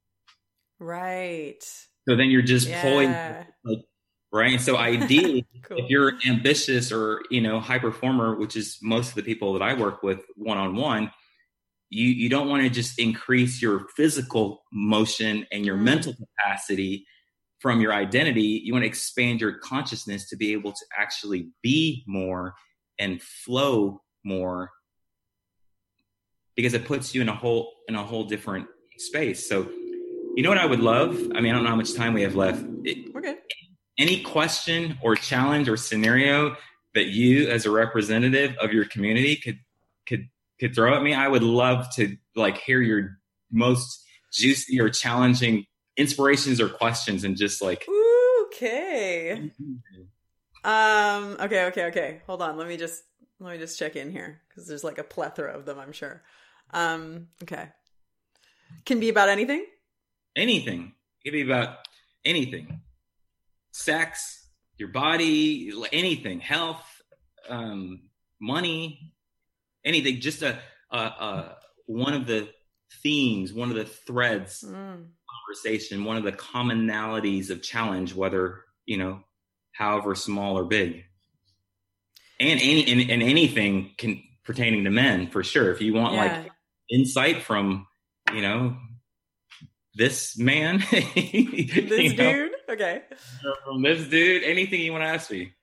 Right. 0.80 1.64
So 2.08 2.16
then 2.16 2.30
you're 2.30 2.44
just 2.44 2.68
yeah. 2.68 2.82
pulling 2.84 3.12
like 3.64 3.86
right? 4.32 4.60
So 4.62 4.78
ideally, 4.78 5.48
cool. 5.64 5.78
if 5.78 5.90
you're 5.90 6.14
ambitious 6.28 6.92
or 6.92 7.22
you 7.32 7.42
know 7.42 7.60
high 7.60 7.80
performer, 7.80 8.36
which 8.36 8.56
is 8.56 8.78
most 8.84 9.10
of 9.10 9.16
the 9.16 9.24
people 9.24 9.54
that 9.54 9.62
I 9.62 9.74
work 9.74 10.04
with 10.04 10.20
one 10.36 10.58
on 10.58 10.76
one, 10.76 11.12
you 11.90 12.08
you 12.08 12.30
don't 12.30 12.50
want 12.50 12.64
to 12.64 12.70
just 12.70 13.00
increase 13.00 13.62
your 13.62 13.88
physical 13.96 14.64
motion 14.72 15.48
and 15.52 15.66
your 15.66 15.78
mm. 15.78 15.84
mental 15.84 16.14
capacity 16.14 17.06
from 17.60 17.82
your 17.82 17.94
identity. 17.94 18.62
You 18.64 18.74
want 18.74 18.84
to 18.84 18.88
expand 18.88 19.40
your 19.40 19.54
consciousness 19.60 20.30
to 20.30 20.36
be 20.36 20.52
able 20.52 20.74
to 20.74 20.86
actually 20.98 21.50
be 21.64 22.04
more 22.08 22.54
and 23.00 23.22
flow 23.22 24.02
more 24.24 24.72
because 26.58 26.74
it 26.74 26.84
puts 26.84 27.16
you 27.16 27.22
in 27.22 27.30
a 27.30 27.36
whole 27.36 27.72
in 27.88 27.96
a 27.96 28.04
whole 28.04 28.26
different 28.26 28.68
space. 28.98 29.48
So 29.48 29.70
you 30.36 30.44
know 30.44 30.50
what 30.50 30.58
I 30.58 30.66
would 30.66 30.82
love? 30.82 31.16
I 31.34 31.40
mean, 31.40 31.52
I 31.52 31.56
don't 31.56 31.64
know 31.64 31.70
how 31.70 31.78
much 31.78 31.94
time 31.94 32.14
we 32.14 32.24
have 32.24 32.36
left. 32.36 32.66
It, 32.84 33.16
okay 33.16 33.38
any 33.98 34.22
question 34.22 34.98
or 35.02 35.16
challenge 35.16 35.68
or 35.68 35.78
scenario 35.78 36.56
that 36.94 37.08
you 37.08 37.50
as 37.50 37.66
a 37.66 37.72
representative 37.72 38.56
of 38.62 38.72
your 38.72 38.86
community 38.86 39.36
could 39.36 39.60
could 40.06 40.30
could 40.60 40.76
throw 40.76 40.96
at 40.96 41.04
me 41.04 41.14
i 41.14 41.28
would 41.28 41.44
love 41.44 41.94
to 41.96 42.16
like 42.36 42.58
hear 42.58 42.82
your 42.82 43.20
most 43.52 44.06
juicy 44.32 44.80
or 44.80 44.90
challenging 44.90 45.66
inspirations 45.96 46.62
or 46.62 46.70
questions 46.70 47.24
and 47.24 47.38
just 47.38 47.62
like 47.62 47.88
okay 48.46 49.52
um 50.64 51.38
okay 51.40 51.66
okay 51.66 51.86
okay 51.86 52.22
hold 52.26 52.42
on 52.42 52.58
let 52.58 52.68
me 52.68 52.78
just 52.78 53.04
let 53.40 53.54
me 53.54 53.58
just 53.58 53.78
check 53.78 53.96
in 53.96 54.12
here 54.12 54.42
because 54.50 54.68
there's 54.68 54.84
like 54.84 54.98
a 54.98 55.04
plethora 55.04 55.54
of 55.54 55.66
them 55.66 55.80
i'm 55.80 55.92
sure 55.92 56.22
um 56.72 57.28
okay 57.42 57.70
can 58.86 59.00
be 59.00 59.10
about 59.10 59.30
anything 59.30 59.66
anything 60.36 60.94
it 61.24 61.30
can 61.30 61.34
be 61.34 61.42
about 61.42 61.78
anything 62.26 62.82
sex, 63.78 64.50
your 64.78 64.90
body, 64.90 65.72
anything, 65.92 66.40
health, 66.40 66.84
um, 67.48 68.02
money, 68.42 69.14
anything. 69.86 70.20
Just 70.20 70.42
a, 70.42 70.60
a, 70.92 70.98
a, 70.98 71.58
one 71.86 72.14
of 72.14 72.26
the 72.26 72.50
themes, 73.04 73.54
one 73.54 73.70
of 73.70 73.76
the 73.76 73.86
threads 73.86 74.64
mm. 74.68 75.06
conversation, 75.48 76.04
one 76.04 76.18
of 76.18 76.24
the 76.24 76.32
commonalities 76.32 77.50
of 77.50 77.62
challenge, 77.62 78.14
whether 78.16 78.64
you 78.86 78.98
know, 78.98 79.22
however 79.74 80.16
small 80.16 80.58
or 80.58 80.66
big, 80.66 81.04
and 82.40 82.60
any 82.60 82.92
and, 82.92 83.12
and 83.12 83.24
anything 83.24 83.92
can 83.98 84.24
pertaining 84.44 84.84
to 84.86 84.90
men 84.90 85.28
for 85.28 85.44
sure. 85.44 85.72
If 85.72 85.82
you 85.82 85.94
want 85.94 86.16
yeah. 86.16 86.24
like 86.24 86.52
insight 86.90 87.42
from 87.42 87.88
you 88.34 88.42
know 88.42 88.76
this 89.98 90.38
man, 90.38 90.84
this 90.92 92.14
dude. 92.14 92.18
Know, 92.18 92.50
okay. 92.70 93.02
From 93.66 93.82
this 93.82 94.08
dude, 94.08 94.44
anything 94.44 94.82
you 94.82 94.92
want 94.92 95.04
to 95.04 95.08
ask 95.08 95.32
me. 95.32 95.54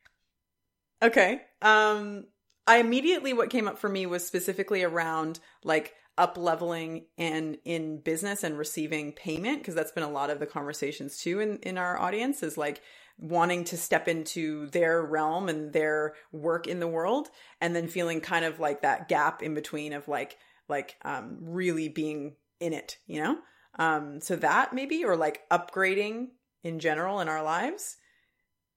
Okay. 1.03 1.41
Um, 1.63 2.27
I 2.67 2.79
immediately 2.79 3.33
what 3.33 3.51
came 3.51 3.69
up 3.69 3.79
for 3.79 3.89
me 3.89 4.07
was 4.07 4.27
specifically 4.27 4.83
around 4.83 5.39
like 5.63 5.95
up 6.17 6.37
leveling 6.37 7.07
and 7.19 7.59
in 7.65 7.99
business 7.99 8.45
and 8.45 8.57
receiving 8.57 9.13
payment 9.13 9.59
because 9.59 9.75
that's 9.75 9.93
been 9.93 10.05
a 10.05 10.11
lot 10.11 10.31
of 10.31 10.39
the 10.39 10.47
conversations 10.47 11.19
too 11.19 11.41
in 11.41 11.59
in 11.59 11.77
our 11.77 11.99
audience 11.99 12.43
is 12.43 12.57
like 12.57 12.81
wanting 13.19 13.65
to 13.65 13.77
step 13.77 14.07
into 14.07 14.69
their 14.69 15.03
realm 15.03 15.49
and 15.49 15.73
their 15.73 16.15
work 16.31 16.69
in 16.69 16.79
the 16.79 16.87
world 16.87 17.29
and 17.61 17.75
then 17.75 17.89
feeling 17.89 18.21
kind 18.21 18.45
of 18.45 18.61
like 18.61 18.83
that 18.83 19.09
gap 19.09 19.43
in 19.43 19.55
between 19.55 19.93
of 19.93 20.07
like 20.07 20.39
like 20.69 20.97
um 21.05 21.39
really 21.41 21.89
being 21.89 22.35
in 22.61 22.73
it 22.73 22.99
you 23.07 23.23
know 23.23 23.37
um 23.79 24.21
so 24.21 24.37
that 24.37 24.73
maybe 24.73 25.05
or 25.05 25.17
like 25.17 25.43
upgrading 25.51 26.29
in 26.65 26.81
general 26.81 27.21
in 27.21 27.29
our 27.29 27.43
lives, 27.43 27.97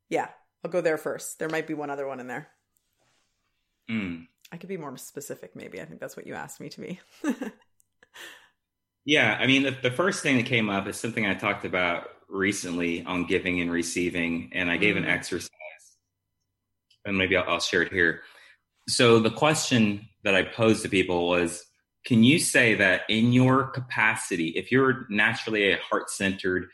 yeah, 0.09 0.27
I'll 0.63 0.69
go 0.69 0.81
there 0.81 0.97
first. 0.97 1.39
There 1.39 1.49
might 1.49 1.65
be 1.65 1.73
one 1.73 1.89
other 1.89 2.05
one 2.05 2.19
in 2.19 2.27
there. 2.27 2.49
Mm. 3.89 4.27
I 4.51 4.57
could 4.57 4.69
be 4.69 4.77
more 4.77 4.95
specific, 4.97 5.55
maybe. 5.55 5.81
I 5.81 5.85
think 5.85 5.99
that's 5.99 6.15
what 6.15 6.27
you 6.27 6.35
asked 6.35 6.59
me 6.59 6.69
to 6.69 6.81
be. 6.81 6.99
yeah, 9.05 9.37
I 9.39 9.47
mean, 9.47 9.63
the, 9.63 9.75
the, 9.81 9.91
first 9.91 10.21
thing 10.21 10.37
that 10.37 10.45
came 10.45 10.69
up 10.69 10.87
is 10.87 10.97
something 10.97 11.25
I 11.25 11.33
talked 11.33 11.65
about 11.65 12.09
recently 12.29 13.03
on 13.03 13.25
giving 13.25 13.61
and 13.61 13.71
receiving, 13.71 14.51
and 14.53 14.69
I 14.69 14.77
gave 14.77 14.95
mm. 14.95 14.99
an 14.99 15.05
exercise, 15.05 15.49
and 17.05 17.17
maybe 17.17 17.37
I'll, 17.37 17.49
I'll 17.49 17.59
share 17.59 17.81
it 17.81 17.91
here. 17.91 18.21
So 18.89 19.19
the 19.19 19.31
question 19.31 20.07
that 20.23 20.35
I 20.35 20.43
posed 20.43 20.83
to 20.83 20.89
people 20.89 21.27
was, 21.27 21.63
can 22.07 22.23
you 22.23 22.39
say 22.39 22.73
that 22.73 23.01
in 23.09 23.33
your 23.33 23.65
capacity, 23.65 24.47
if 24.55 24.71
you're 24.71 25.05
naturally 25.09 25.73
a 25.73 25.77
heart 25.77 26.09
centered, 26.09 26.67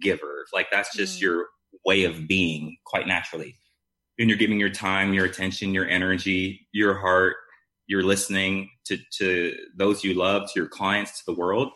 giver. 0.00 0.46
Like 0.52 0.68
that's 0.70 0.94
just 0.96 1.18
mm. 1.18 1.22
your 1.22 1.46
way 1.84 2.04
of 2.04 2.26
being 2.26 2.76
quite 2.84 3.06
naturally. 3.06 3.56
And 4.18 4.28
you're 4.28 4.38
giving 4.38 4.58
your 4.58 4.70
time, 4.70 5.14
your 5.14 5.24
attention, 5.24 5.74
your 5.74 5.88
energy, 5.88 6.66
your 6.72 6.98
heart, 6.98 7.36
you're 7.86 8.02
listening 8.02 8.70
to, 8.86 8.98
to 9.18 9.54
those 9.76 10.02
you 10.02 10.14
love, 10.14 10.50
to 10.52 10.60
your 10.60 10.68
clients, 10.68 11.18
to 11.18 11.26
the 11.26 11.38
world. 11.38 11.70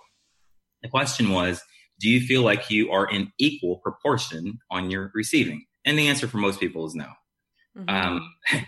The 0.82 0.88
question 0.88 1.30
was, 1.30 1.62
do 2.00 2.08
you 2.08 2.20
feel 2.20 2.42
like 2.42 2.68
you 2.68 2.90
are 2.90 3.08
in 3.08 3.32
equal 3.38 3.76
proportion 3.76 4.58
on 4.70 4.90
your 4.90 5.12
receiving? 5.14 5.64
And 5.84 5.98
the 5.98 6.08
answer 6.08 6.26
for 6.26 6.38
most 6.38 6.58
people 6.58 6.84
is 6.86 6.94
no. 6.94 7.06
Mm-hmm. 7.78 7.88
Um, 7.88 8.34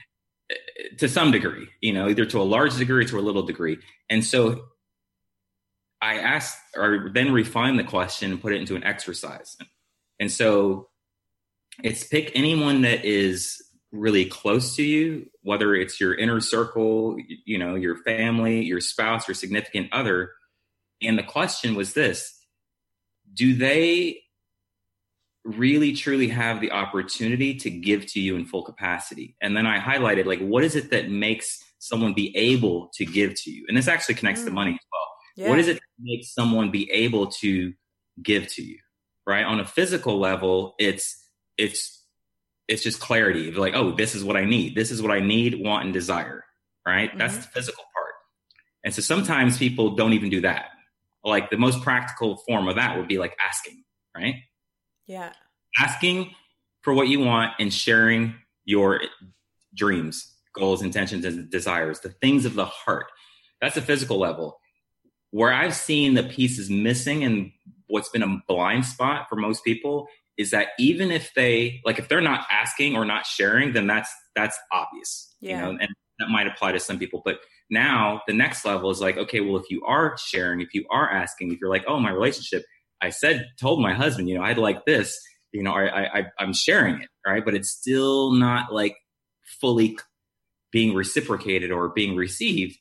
to 0.98 1.08
some 1.08 1.30
degree, 1.30 1.68
you 1.80 1.92
know, 1.92 2.08
either 2.08 2.24
to 2.26 2.40
a 2.40 2.42
large 2.42 2.76
degree 2.76 3.04
or 3.04 3.08
to 3.08 3.18
a 3.18 3.22
little 3.22 3.42
degree. 3.42 3.78
And 4.10 4.24
so 4.24 4.64
I 6.02 6.18
asked 6.18 6.58
or 6.76 7.10
then 7.12 7.32
refine 7.32 7.76
the 7.76 7.84
question 7.84 8.32
and 8.32 8.40
put 8.40 8.52
it 8.52 8.60
into 8.60 8.76
an 8.76 8.84
exercise. 8.84 9.56
And 10.20 10.30
so 10.30 10.88
it's 11.82 12.04
pick 12.04 12.32
anyone 12.34 12.82
that 12.82 13.04
is 13.04 13.62
really 13.90 14.26
close 14.26 14.76
to 14.76 14.82
you, 14.82 15.26
whether 15.42 15.74
it's 15.74 16.00
your 16.00 16.14
inner 16.14 16.40
circle, 16.40 17.16
you 17.44 17.58
know, 17.58 17.74
your 17.74 17.96
family, 17.98 18.62
your 18.62 18.80
spouse, 18.80 19.28
your 19.28 19.34
significant 19.34 19.92
other. 19.92 20.32
And 21.00 21.16
the 21.16 21.22
question 21.22 21.74
was 21.74 21.94
this 21.94 22.38
Do 23.32 23.54
they 23.54 24.23
really 25.44 25.94
truly 25.94 26.28
have 26.28 26.60
the 26.60 26.72
opportunity 26.72 27.54
to 27.56 27.70
give 27.70 28.06
to 28.12 28.20
you 28.20 28.36
in 28.36 28.46
full 28.46 28.62
capacity? 28.62 29.36
And 29.40 29.56
then 29.56 29.66
I 29.66 29.78
highlighted, 29.78 30.26
like, 30.26 30.40
what 30.40 30.64
is 30.64 30.76
it 30.76 30.90
that 30.90 31.10
makes 31.10 31.62
someone 31.78 32.14
be 32.14 32.36
able 32.36 32.90
to 32.94 33.04
give 33.04 33.34
to 33.42 33.50
you? 33.50 33.66
And 33.68 33.76
this 33.76 33.88
actually 33.88 34.14
connects 34.14 34.42
mm. 34.42 34.46
to 34.46 34.50
money 34.50 34.72
as 34.72 34.86
well 34.90 35.04
yeah. 35.36 35.48
What 35.48 35.58
is 35.58 35.68
it 35.68 35.74
that 35.74 35.80
makes 35.98 36.32
someone 36.32 36.70
be 36.70 36.90
able 36.90 37.28
to 37.28 37.72
give 38.22 38.48
to 38.54 38.62
you? 38.62 38.78
Right? 39.26 39.44
On 39.44 39.58
a 39.58 39.64
physical 39.64 40.18
level, 40.18 40.74
it's 40.78 41.28
it's 41.56 42.02
it's 42.68 42.82
just 42.82 43.00
clarity. 43.00 43.48
It's 43.48 43.58
like, 43.58 43.74
oh, 43.74 43.92
this 43.92 44.14
is 44.14 44.22
what 44.22 44.36
I 44.36 44.44
need. 44.44 44.74
This 44.74 44.90
is 44.90 45.02
what 45.02 45.10
I 45.10 45.20
need, 45.20 45.60
want, 45.62 45.84
and 45.84 45.92
desire. 45.92 46.44
Right? 46.86 47.08
Mm-hmm. 47.08 47.18
That's 47.18 47.36
the 47.36 47.42
physical 47.42 47.84
part. 47.94 48.14
And 48.84 48.94
so 48.94 49.00
sometimes 49.00 49.58
people 49.58 49.96
don't 49.96 50.12
even 50.12 50.30
do 50.30 50.42
that. 50.42 50.66
Like 51.24 51.50
the 51.50 51.56
most 51.56 51.82
practical 51.82 52.36
form 52.46 52.68
of 52.68 52.76
that 52.76 52.98
would 52.98 53.08
be 53.08 53.18
like 53.18 53.34
asking, 53.42 53.82
right? 54.14 54.34
Yeah. 55.06 55.32
Asking 55.78 56.34
for 56.82 56.92
what 56.92 57.08
you 57.08 57.20
want 57.20 57.52
and 57.58 57.72
sharing 57.72 58.34
your 58.64 59.00
dreams, 59.74 60.34
goals, 60.54 60.82
intentions, 60.82 61.24
and 61.24 61.50
desires, 61.50 62.00
the 62.00 62.10
things 62.10 62.44
of 62.44 62.54
the 62.54 62.66
heart. 62.66 63.06
That's 63.60 63.76
a 63.76 63.82
physical 63.82 64.18
level 64.18 64.58
where 65.34 65.52
I've 65.52 65.74
seen 65.74 66.14
the 66.14 66.22
pieces 66.22 66.70
missing 66.70 67.24
and 67.24 67.50
what's 67.88 68.08
been 68.08 68.22
a 68.22 68.40
blind 68.46 68.84
spot 68.84 69.26
for 69.28 69.34
most 69.34 69.64
people 69.64 70.06
is 70.38 70.52
that 70.52 70.68
even 70.78 71.10
if 71.10 71.32
they 71.34 71.80
like 71.84 71.98
if 71.98 72.08
they're 72.08 72.20
not 72.20 72.46
asking 72.50 72.94
or 72.94 73.04
not 73.04 73.26
sharing, 73.26 73.72
then 73.72 73.88
that's 73.88 74.14
that's 74.36 74.56
obvious. 74.72 75.34
Yeah. 75.40 75.56
You 75.56 75.62
know, 75.62 75.78
and 75.80 75.88
that 76.20 76.28
might 76.28 76.46
apply 76.46 76.70
to 76.72 76.78
some 76.78 77.00
people. 77.00 77.20
But 77.24 77.38
now 77.68 78.22
the 78.28 78.32
next 78.32 78.64
level 78.64 78.90
is 78.90 79.00
like, 79.00 79.16
okay, 79.16 79.40
well, 79.40 79.56
if 79.56 79.68
you 79.70 79.84
are 79.84 80.16
sharing, 80.18 80.60
if 80.60 80.72
you 80.72 80.84
are 80.88 81.10
asking, 81.10 81.52
if 81.52 81.58
you're 81.60 81.70
like, 81.70 81.84
oh, 81.88 81.98
my 81.98 82.10
relationship, 82.10 82.64
I 83.04 83.10
said, 83.10 83.46
told 83.60 83.80
my 83.80 83.94
husband, 83.94 84.28
you 84.28 84.36
know, 84.36 84.44
I'd 84.44 84.58
like 84.58 84.84
this, 84.84 85.18
you 85.52 85.62
know, 85.62 85.72
I, 85.72 86.18
I, 86.18 86.24
I'm 86.38 86.52
sharing 86.52 87.00
it, 87.02 87.08
right? 87.26 87.44
But 87.44 87.54
it's 87.54 87.70
still 87.70 88.32
not 88.32 88.72
like 88.72 88.96
fully 89.60 89.98
being 90.72 90.94
reciprocated 90.94 91.70
or 91.70 91.88
being 91.90 92.16
received 92.16 92.76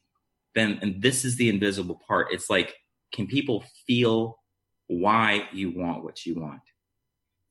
then 0.56 0.80
and 0.82 1.02
this 1.02 1.26
is 1.26 1.36
the 1.36 1.50
invisible 1.50 2.00
part 2.08 2.28
it's 2.32 2.50
like 2.50 2.76
can 3.12 3.28
people 3.28 3.64
feel 3.86 4.40
why 4.88 5.48
you 5.52 5.72
want 5.76 6.04
what 6.04 6.26
you 6.26 6.36
want 6.36 6.62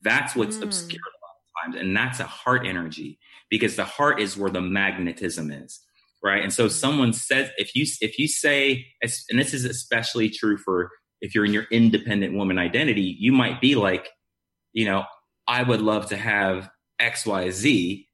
That's 0.03 0.35
what's 0.35 0.57
mm. 0.59 0.63
obscured 0.63 1.01
a 1.01 1.19
lot 1.23 1.69
of 1.69 1.73
times. 1.73 1.83
And 1.83 1.97
that's 1.97 2.21
a 2.21 2.25
heart 2.25 2.67
energy 2.67 3.19
because 3.51 3.77
the 3.77 3.85
heart 3.85 4.21
is 4.21 4.37
where 4.37 4.51
the 4.51 4.61
magnetism 4.61 5.51
is. 5.51 5.81
Right. 6.23 6.43
And 6.43 6.53
so 6.53 6.67
mm. 6.67 6.71
someone 6.71 7.13
says, 7.13 7.51
if 7.57 7.75
you, 7.75 7.87
if 8.01 8.19
you 8.19 8.29
say, 8.29 8.87
and 9.03 9.39
this 9.39 9.55
is 9.55 9.65
especially 9.65 10.31
true 10.31 10.57
for 10.57 10.91
if 11.23 11.35
you're 11.35 11.47
in 11.47 11.53
your 11.53 11.67
independent 11.71 12.35
woman 12.35 12.59
identity, 12.59 13.17
you 13.19 13.33
might 13.33 13.61
be 13.61 13.77
like, 13.77 14.11
you 14.73 14.85
know, 14.85 15.05
I 15.47 15.63
would 15.63 15.81
love 15.81 16.07
to 16.09 16.17
have 16.17 16.69
XYZ. 17.01 18.07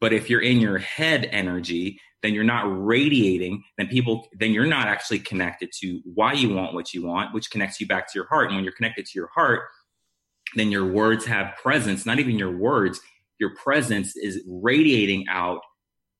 But 0.00 0.12
if 0.12 0.28
you're 0.28 0.42
in 0.42 0.60
your 0.60 0.78
head 0.78 1.28
energy, 1.32 2.00
then 2.22 2.34
you're 2.34 2.44
not 2.44 2.64
radiating, 2.66 3.62
then 3.78 3.86
people, 3.86 4.26
then 4.38 4.50
you're 4.52 4.66
not 4.66 4.88
actually 4.88 5.20
connected 5.20 5.70
to 5.80 6.00
why 6.14 6.32
you 6.32 6.50
want 6.50 6.74
what 6.74 6.92
you 6.92 7.06
want, 7.06 7.32
which 7.32 7.50
connects 7.50 7.80
you 7.80 7.86
back 7.86 8.12
to 8.12 8.18
your 8.18 8.26
heart. 8.26 8.48
And 8.48 8.56
when 8.56 8.64
you're 8.64 8.74
connected 8.74 9.06
to 9.06 9.12
your 9.14 9.28
heart, 9.28 9.62
then 10.56 10.72
your 10.72 10.86
words 10.86 11.24
have 11.26 11.54
presence, 11.62 12.04
not 12.04 12.18
even 12.18 12.38
your 12.38 12.56
words, 12.56 13.00
your 13.38 13.54
presence 13.54 14.16
is 14.16 14.42
radiating 14.46 15.26
out 15.28 15.60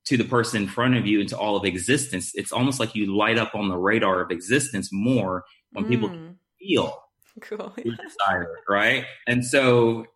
to 0.05 0.17
the 0.17 0.25
person 0.25 0.63
in 0.63 0.69
front 0.69 0.97
of 0.97 1.07
you 1.07 1.21
into 1.21 1.37
all 1.37 1.57
of 1.57 1.65
existence. 1.65 2.31
It's 2.35 2.53
almost 2.53 2.79
like 2.79 2.95
you 2.95 3.17
light 3.17 3.39
up 3.39 3.55
on 3.55 3.69
the 3.69 3.77
radar 3.77 4.21
of 4.21 4.31
existence 4.31 4.91
more 4.93 5.45
when 5.73 5.85
mm. 5.85 5.89
people 5.89 6.11
feel 6.59 7.03
cool. 7.41 7.73
your 7.83 7.97
desire, 7.97 8.57
right? 8.69 9.05
And 9.27 9.45
so 9.45 10.07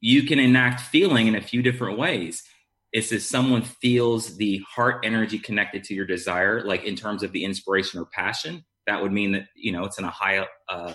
you 0.00 0.24
can 0.24 0.38
enact 0.38 0.80
feeling 0.80 1.28
in 1.28 1.36
a 1.36 1.40
few 1.40 1.62
different 1.62 1.98
ways. 1.98 2.42
It's 2.92 3.12
if 3.12 3.22
someone 3.22 3.62
feels 3.62 4.36
the 4.36 4.58
heart 4.68 5.00
energy 5.04 5.38
connected 5.38 5.84
to 5.84 5.94
your 5.94 6.04
desire, 6.04 6.62
like 6.64 6.84
in 6.84 6.96
terms 6.96 7.22
of 7.22 7.32
the 7.32 7.44
inspiration 7.44 7.98
or 7.98 8.06
passion, 8.06 8.64
that 8.86 9.00
would 9.00 9.12
mean 9.12 9.32
that 9.32 9.44
you 9.54 9.72
know 9.72 9.84
it's 9.84 9.98
in 9.98 10.04
a 10.04 10.10
high, 10.10 10.46
uh, 10.68 10.92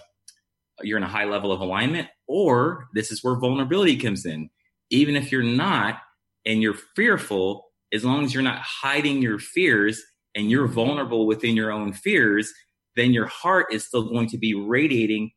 you're 0.82 0.98
in 0.98 1.04
a 1.04 1.08
high 1.08 1.26
level 1.26 1.52
of 1.52 1.62
alignment. 1.62 2.08
Or 2.28 2.88
this 2.94 3.12
is 3.12 3.24
where 3.24 3.40
vulnerability 3.40 3.98
comes 3.98 4.26
in. 4.26 4.50
Even 4.92 5.16
if 5.16 5.32
you're 5.32 5.42
not 5.42 6.00
and 6.46 6.62
you're 6.62 6.78
fearful, 6.96 7.66
as 7.94 8.06
long 8.06 8.24
as 8.24 8.34
you're 8.34 8.44
not 8.44 8.60
hiding 8.60 9.22
your 9.22 9.40
fears 9.40 10.02
and 10.36 10.52
you're 10.52 10.68
vulnerable 10.68 11.26
within 11.26 11.56
your 11.56 11.72
own 11.72 11.94
fears, 11.94 12.54
then 12.98 13.14
your 13.14 13.28
heart 13.28 13.68
is 13.72 13.86
still 13.86 14.10
going 14.10 14.28
to 14.30 14.38
be 14.38 14.54
radiating 14.54 15.32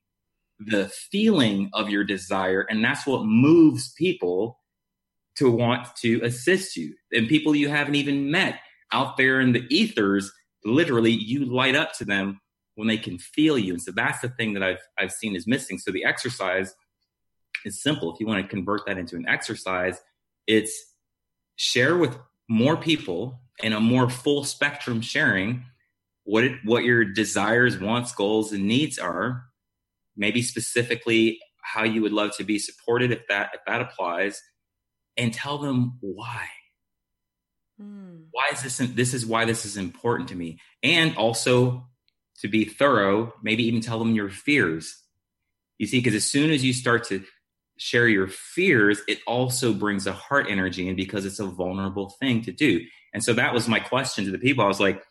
the 0.58 0.88
feeling 0.88 1.70
of 1.72 1.88
your 1.88 2.04
desire. 2.04 2.66
And 2.68 2.84
that's 2.84 3.06
what 3.06 3.24
moves 3.24 3.92
people 3.92 4.58
to 5.36 5.50
want 5.50 5.88
to 5.96 6.20
assist 6.22 6.76
you. 6.76 6.94
And 7.12 7.28
people 7.28 7.54
you 7.54 7.68
haven't 7.68 7.94
even 7.94 8.30
met 8.30 8.60
out 8.92 9.16
there 9.16 9.40
in 9.40 9.52
the 9.52 9.64
ethers, 9.70 10.32
literally, 10.64 11.12
you 11.12 11.44
light 11.44 11.76
up 11.76 11.92
to 11.94 12.04
them 12.04 12.40
when 12.74 12.88
they 12.88 12.98
can 12.98 13.18
feel 13.18 13.58
you. 13.58 13.74
And 13.74 13.82
so 13.82 13.92
that's 13.92 14.20
the 14.20 14.28
thing 14.30 14.54
that 14.54 14.62
I've, 14.62 14.80
I've 14.98 15.12
seen 15.12 15.36
is 15.36 15.46
missing. 15.46 15.78
So 15.78 15.92
the 15.92 16.04
exercise 16.04 16.74
is 17.64 17.82
simple. 17.82 18.12
If 18.12 18.20
you 18.20 18.26
want 18.26 18.42
to 18.42 18.48
convert 18.48 18.86
that 18.86 18.98
into 18.98 19.16
an 19.16 19.26
exercise, 19.28 20.00
it's 20.46 20.94
share 21.56 21.96
with 21.96 22.18
more 22.48 22.76
people 22.76 23.40
in 23.62 23.72
a 23.72 23.80
more 23.80 24.10
full 24.10 24.44
spectrum 24.44 25.00
sharing 25.00 25.64
what 26.30 26.44
it, 26.44 26.52
what 26.64 26.84
your 26.84 27.04
desires, 27.04 27.80
wants, 27.80 28.12
goals, 28.14 28.52
and 28.52 28.64
needs 28.64 29.00
are. 29.00 29.46
Maybe 30.16 30.42
specifically 30.42 31.40
how 31.60 31.82
you 31.82 32.02
would 32.02 32.12
love 32.12 32.36
to 32.36 32.44
be 32.44 32.58
supported 32.58 33.10
if 33.10 33.26
that 33.28 33.50
if 33.54 33.60
that 33.66 33.80
applies, 33.80 34.40
and 35.16 35.34
tell 35.34 35.58
them 35.58 35.98
why. 36.00 36.46
Mm. 37.82 38.26
Why 38.30 38.50
is 38.52 38.62
this? 38.62 38.78
This 38.78 39.12
is 39.12 39.26
why 39.26 39.44
this 39.44 39.64
is 39.64 39.76
important 39.76 40.28
to 40.28 40.36
me, 40.36 40.60
and 40.84 41.16
also 41.16 41.88
to 42.42 42.48
be 42.48 42.64
thorough. 42.64 43.32
Maybe 43.42 43.64
even 43.64 43.80
tell 43.80 43.98
them 43.98 44.14
your 44.14 44.30
fears. 44.30 44.96
You 45.78 45.86
see, 45.86 45.98
because 45.98 46.14
as 46.14 46.26
soon 46.26 46.50
as 46.50 46.64
you 46.64 46.72
start 46.72 47.04
to 47.08 47.24
share 47.76 48.06
your 48.06 48.28
fears, 48.28 49.00
it 49.08 49.18
also 49.26 49.72
brings 49.72 50.06
a 50.06 50.12
heart 50.12 50.46
energy 50.48 50.86
in 50.86 50.94
because 50.94 51.24
it's 51.24 51.40
a 51.40 51.46
vulnerable 51.46 52.10
thing 52.20 52.42
to 52.42 52.52
do. 52.52 52.84
And 53.12 53.24
so 53.24 53.32
that 53.32 53.52
was 53.52 53.66
my 53.66 53.80
question 53.80 54.26
to 54.26 54.30
the 54.30 54.38
people. 54.38 54.62
I 54.62 54.68
was 54.68 54.78
like, 54.78 55.02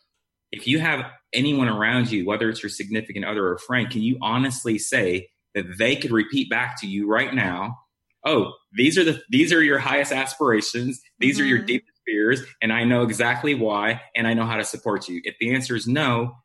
if 0.52 0.66
you 0.66 0.78
have 0.78 1.10
anyone 1.32 1.68
around 1.68 2.10
you, 2.10 2.26
whether 2.26 2.48
it's 2.48 2.62
your 2.62 2.70
significant 2.70 3.24
other 3.24 3.46
or 3.46 3.58
friend, 3.58 3.90
can 3.90 4.02
you 4.02 4.18
honestly 4.20 4.78
say 4.78 5.28
that 5.54 5.78
they 5.78 5.96
could 5.96 6.10
repeat 6.10 6.50
back 6.50 6.80
to 6.80 6.86
you 6.86 7.08
right 7.08 7.34
now, 7.34 7.78
oh, 8.24 8.52
these 8.72 8.98
are 8.98 9.04
the 9.04 9.22
these 9.30 9.52
are 9.52 9.62
your 9.62 9.78
highest 9.78 10.12
aspirations, 10.12 11.00
these 11.18 11.36
mm-hmm. 11.36 11.44
are 11.44 11.48
your 11.48 11.58
mm-hmm. 11.58 11.66
deepest 11.66 12.00
fears, 12.06 12.42
and 12.60 12.72
I 12.72 12.84
know 12.84 13.02
exactly 13.02 13.54
why, 13.54 14.00
and 14.16 14.26
I 14.26 14.34
know 14.34 14.46
how 14.46 14.56
to 14.56 14.64
support 14.64 15.08
you. 15.08 15.20
If 15.24 15.36
the 15.40 15.54
answer 15.54 15.76
is 15.76 15.86
no, 15.86 16.36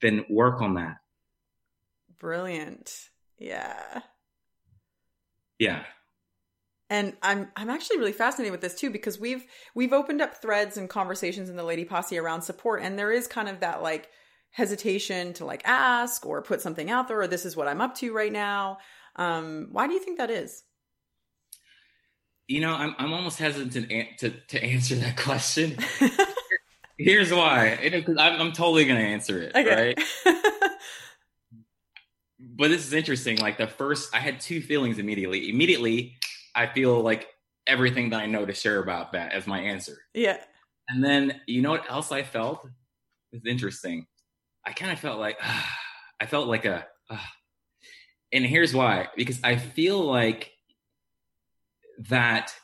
then 0.00 0.24
work 0.30 0.60
on 0.62 0.74
that. 0.74 0.96
Brilliant. 2.18 2.94
Yeah. 3.38 4.02
Yeah 5.58 5.82
and 6.92 7.14
I'm 7.22 7.48
I'm 7.56 7.70
actually 7.70 7.98
really 7.98 8.12
fascinated 8.12 8.52
with 8.52 8.60
this 8.60 8.74
too 8.74 8.90
because 8.90 9.18
we've 9.18 9.46
we've 9.74 9.94
opened 9.94 10.20
up 10.20 10.36
threads 10.36 10.76
and 10.76 10.90
conversations 10.90 11.48
in 11.48 11.56
the 11.56 11.64
Lady 11.64 11.86
Posse 11.86 12.18
around 12.18 12.42
support, 12.42 12.82
and 12.82 12.98
there 12.98 13.10
is 13.10 13.26
kind 13.26 13.48
of 13.48 13.60
that 13.60 13.82
like 13.82 14.10
hesitation 14.50 15.32
to 15.32 15.46
like 15.46 15.62
ask 15.64 16.26
or 16.26 16.42
put 16.42 16.60
something 16.60 16.90
out 16.90 17.08
there, 17.08 17.18
or 17.18 17.26
this 17.26 17.46
is 17.46 17.56
what 17.56 17.66
I'm 17.66 17.80
up 17.80 17.94
to 17.96 18.12
right 18.12 18.30
now. 18.30 18.76
Um, 19.16 19.68
why 19.72 19.86
do 19.86 19.94
you 19.94 20.00
think 20.00 20.18
that 20.18 20.30
is? 20.30 20.64
You 22.46 22.60
know, 22.60 22.74
I'm 22.74 22.94
I'm 22.98 23.14
almost 23.14 23.38
hesitant 23.38 24.18
to 24.18 24.30
to 24.48 24.62
answer 24.62 24.94
that 24.96 25.16
question. 25.16 25.78
Here's 26.98 27.32
why. 27.32 27.78
Because 27.82 28.18
I'm, 28.18 28.38
I'm 28.38 28.52
totally 28.52 28.84
going 28.84 29.00
to 29.00 29.06
answer 29.06 29.40
it. 29.40 29.56
Okay. 29.56 29.94
Right. 29.96 29.98
but 32.38 32.68
this 32.68 32.86
is 32.86 32.92
interesting. 32.92 33.38
Like 33.38 33.56
the 33.56 33.66
first, 33.66 34.14
I 34.14 34.18
had 34.18 34.40
two 34.40 34.60
feelings 34.60 34.98
immediately. 34.98 35.48
Immediately, 35.48 36.18
I 36.54 36.66
feel 36.66 37.00
like 37.00 37.28
everything 37.66 38.10
that 38.10 38.20
I 38.20 38.26
know 38.26 38.44
to 38.44 38.52
share 38.52 38.78
about 38.78 39.12
that 39.12 39.32
as 39.32 39.46
my 39.46 39.60
answer. 39.60 39.98
Yeah. 40.14 40.38
And 40.88 41.02
then 41.02 41.40
you 41.46 41.62
know 41.62 41.70
what 41.70 41.90
else 41.90 42.12
I 42.12 42.22
felt? 42.22 42.66
It's 43.32 43.46
interesting. 43.46 44.06
I 44.64 44.72
kind 44.72 44.92
of 44.92 44.98
felt 44.98 45.18
like 45.18 45.38
uh, 45.42 45.62
I 46.20 46.26
felt 46.26 46.48
like 46.48 46.64
a, 46.64 46.86
uh, 47.10 47.16
and 48.32 48.44
here's 48.44 48.74
why: 48.74 49.08
because 49.16 49.40
I 49.42 49.56
feel 49.56 50.00
like 50.00 50.52
that 52.08 52.54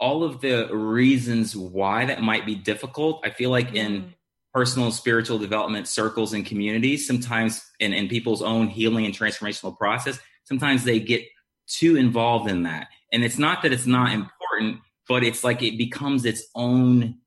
all 0.00 0.24
of 0.24 0.40
the 0.40 0.68
reasons 0.74 1.54
why 1.54 2.06
that 2.06 2.20
might 2.22 2.44
be 2.44 2.56
difficult. 2.56 3.20
I 3.24 3.30
feel 3.30 3.50
like 3.50 3.70
mm. 3.70 3.76
in 3.76 4.14
personal 4.52 4.90
spiritual 4.90 5.38
development 5.38 5.86
circles 5.86 6.32
and 6.32 6.44
communities, 6.44 7.06
sometimes 7.06 7.64
in, 7.78 7.92
in 7.92 8.08
people's 8.08 8.42
own 8.42 8.66
healing 8.66 9.06
and 9.06 9.14
transformational 9.14 9.78
process, 9.78 10.18
sometimes 10.44 10.84
they 10.84 10.98
get 10.98 11.24
too 11.66 11.96
involved 11.96 12.50
in 12.50 12.64
that 12.64 12.88
and 13.12 13.24
it's 13.24 13.38
not 13.38 13.62
that 13.62 13.72
it's 13.72 13.86
not 13.86 14.12
important, 14.12 14.80
but 15.08 15.22
it's 15.22 15.44
like 15.44 15.62
it 15.62 15.76
becomes 15.76 16.24
its 16.24 16.44
own 16.54 17.18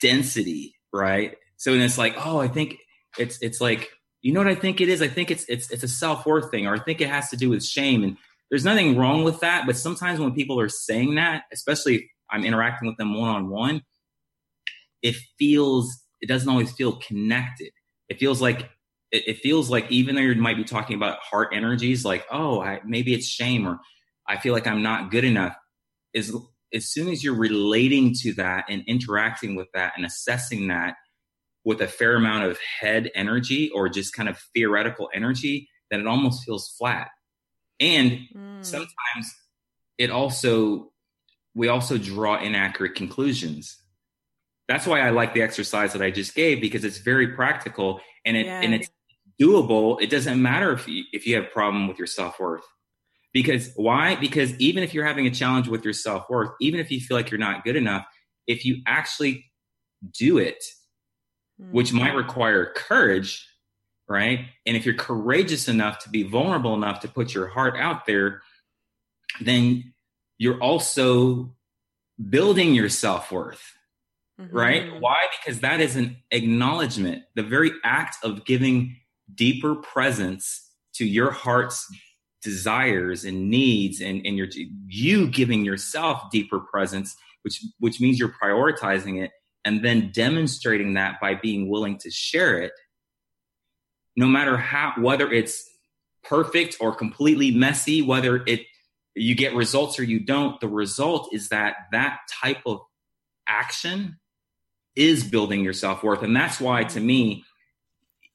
density, 0.00 0.74
right? 0.92 1.36
So 1.56 1.72
then 1.72 1.82
it's 1.82 1.98
like, 1.98 2.14
oh, 2.24 2.38
I 2.38 2.48
think 2.48 2.78
it's 3.18 3.40
it's 3.42 3.60
like, 3.60 3.90
you 4.22 4.32
know 4.32 4.40
what 4.40 4.48
I 4.48 4.54
think 4.54 4.80
it 4.80 4.88
is? 4.88 5.02
I 5.02 5.08
think 5.08 5.30
it's 5.30 5.44
it's 5.48 5.70
it's 5.70 5.82
a 5.82 5.88
self-worth 5.88 6.50
thing, 6.50 6.66
or 6.66 6.74
I 6.74 6.78
think 6.78 7.00
it 7.00 7.08
has 7.08 7.28
to 7.30 7.36
do 7.36 7.50
with 7.50 7.64
shame. 7.64 8.02
And 8.04 8.16
there's 8.50 8.64
nothing 8.64 8.96
wrong 8.96 9.24
with 9.24 9.40
that, 9.40 9.66
but 9.66 9.76
sometimes 9.76 10.18
when 10.18 10.32
people 10.32 10.58
are 10.58 10.68
saying 10.68 11.16
that, 11.16 11.44
especially 11.52 11.96
if 11.96 12.02
I'm 12.30 12.44
interacting 12.44 12.88
with 12.88 12.96
them 12.96 13.14
one-on-one, 13.14 13.82
it 15.02 15.16
feels 15.38 16.02
it 16.20 16.28
doesn't 16.28 16.48
always 16.48 16.72
feel 16.72 16.96
connected. 16.96 17.70
It 18.08 18.18
feels 18.18 18.40
like 18.40 18.68
it, 19.10 19.38
feels 19.38 19.70
like 19.70 19.90
even 19.90 20.14
though 20.14 20.20
you 20.20 20.34
might 20.34 20.56
be 20.56 20.64
talking 20.64 20.96
about 20.96 21.18
heart 21.20 21.48
energies, 21.52 22.04
like, 22.04 22.26
oh, 22.30 22.60
I, 22.60 22.80
maybe 22.84 23.14
it's 23.14 23.26
shame 23.26 23.66
or 23.66 23.78
I 24.28 24.36
feel 24.36 24.52
like 24.52 24.66
I'm 24.66 24.82
not 24.82 25.10
good 25.10 25.24
enough 25.24 25.56
is 26.14 26.36
as 26.72 26.86
soon 26.86 27.08
as 27.08 27.24
you're 27.24 27.34
relating 27.34 28.14
to 28.22 28.32
that 28.34 28.66
and 28.68 28.82
interacting 28.86 29.54
with 29.56 29.68
that 29.74 29.94
and 29.96 30.04
assessing 30.04 30.68
that 30.68 30.96
with 31.64 31.80
a 31.80 31.88
fair 31.88 32.16
amount 32.16 32.44
of 32.44 32.58
head 32.80 33.10
energy 33.14 33.70
or 33.70 33.88
just 33.88 34.14
kind 34.14 34.28
of 34.28 34.38
theoretical 34.54 35.08
energy, 35.14 35.68
then 35.90 36.00
it 36.00 36.06
almost 36.06 36.44
feels 36.44 36.74
flat. 36.78 37.08
And 37.80 38.20
mm. 38.34 38.64
sometimes 38.64 39.34
it 39.96 40.10
also, 40.10 40.92
we 41.54 41.68
also 41.68 41.98
draw 41.98 42.40
inaccurate 42.40 42.94
conclusions. 42.94 43.76
That's 44.68 44.86
why 44.86 45.00
I 45.00 45.10
like 45.10 45.34
the 45.34 45.42
exercise 45.42 45.92
that 45.94 46.02
I 46.02 46.10
just 46.10 46.34
gave 46.34 46.60
because 46.60 46.84
it's 46.84 46.98
very 46.98 47.28
practical 47.28 48.00
and 48.24 48.36
it, 48.36 48.46
yeah. 48.46 48.60
and 48.60 48.74
it's 48.74 48.90
doable. 49.40 50.00
It 50.00 50.10
doesn't 50.10 50.40
matter 50.40 50.72
if 50.72 50.86
you, 50.86 51.04
if 51.12 51.26
you 51.26 51.36
have 51.36 51.44
a 51.44 51.48
problem 51.48 51.88
with 51.88 51.98
your 51.98 52.06
self 52.06 52.38
worth. 52.38 52.64
Because 53.38 53.70
why? 53.76 54.16
Because 54.16 54.52
even 54.58 54.82
if 54.82 54.92
you're 54.92 55.06
having 55.06 55.28
a 55.28 55.30
challenge 55.30 55.68
with 55.68 55.84
your 55.84 55.92
self 55.92 56.28
worth, 56.28 56.50
even 56.60 56.80
if 56.80 56.90
you 56.90 56.98
feel 56.98 57.16
like 57.16 57.30
you're 57.30 57.38
not 57.38 57.62
good 57.62 57.76
enough, 57.76 58.04
if 58.48 58.64
you 58.64 58.78
actually 58.84 59.44
do 60.18 60.38
it, 60.38 60.60
mm-hmm. 61.60 61.70
which 61.70 61.92
might 61.92 62.16
require 62.16 62.72
courage, 62.74 63.48
right? 64.08 64.46
And 64.66 64.76
if 64.76 64.84
you're 64.84 64.96
courageous 64.96 65.68
enough 65.68 66.00
to 66.00 66.10
be 66.10 66.24
vulnerable 66.24 66.74
enough 66.74 66.98
to 67.02 67.08
put 67.08 67.32
your 67.32 67.46
heart 67.46 67.76
out 67.76 68.06
there, 68.06 68.42
then 69.40 69.94
you're 70.38 70.60
also 70.60 71.54
building 72.28 72.74
your 72.74 72.88
self 72.88 73.30
worth, 73.30 73.62
mm-hmm. 74.40 74.52
right? 74.52 75.00
Why? 75.00 75.20
Because 75.38 75.60
that 75.60 75.80
is 75.80 75.94
an 75.94 76.16
acknowledgement, 76.32 77.22
the 77.36 77.44
very 77.44 77.70
act 77.84 78.16
of 78.24 78.44
giving 78.44 78.96
deeper 79.32 79.76
presence 79.76 80.72
to 80.94 81.06
your 81.06 81.30
heart's 81.30 81.86
desires 82.42 83.24
and 83.24 83.50
needs 83.50 84.00
and, 84.00 84.24
and 84.24 84.36
you're 84.36 84.48
you 84.86 85.26
giving 85.28 85.64
yourself 85.64 86.30
deeper 86.30 86.60
presence 86.60 87.16
which 87.42 87.64
which 87.78 88.00
means 88.00 88.18
you're 88.18 88.34
prioritizing 88.42 89.22
it 89.22 89.30
and 89.64 89.84
then 89.84 90.10
demonstrating 90.12 90.94
that 90.94 91.20
by 91.20 91.34
being 91.34 91.68
willing 91.68 91.98
to 91.98 92.10
share 92.10 92.58
it. 92.58 92.72
No 94.16 94.26
matter 94.26 94.56
how 94.56 94.94
whether 94.98 95.30
it's 95.30 95.68
perfect 96.24 96.76
or 96.80 96.94
completely 96.94 97.50
messy 97.50 98.02
whether 98.02 98.42
it 98.46 98.62
you 99.14 99.34
get 99.34 99.54
results 99.54 99.98
or 99.98 100.04
you 100.04 100.20
don't 100.20 100.60
the 100.60 100.68
result 100.68 101.30
is 101.32 101.48
that 101.48 101.76
that 101.92 102.18
type 102.40 102.62
of 102.66 102.80
action 103.46 104.18
is 104.94 105.22
building 105.22 105.62
your 105.62 105.72
self-worth. 105.72 106.22
And 106.22 106.34
that's 106.34 106.60
why 106.60 106.84
to 106.84 107.00
me 107.00 107.44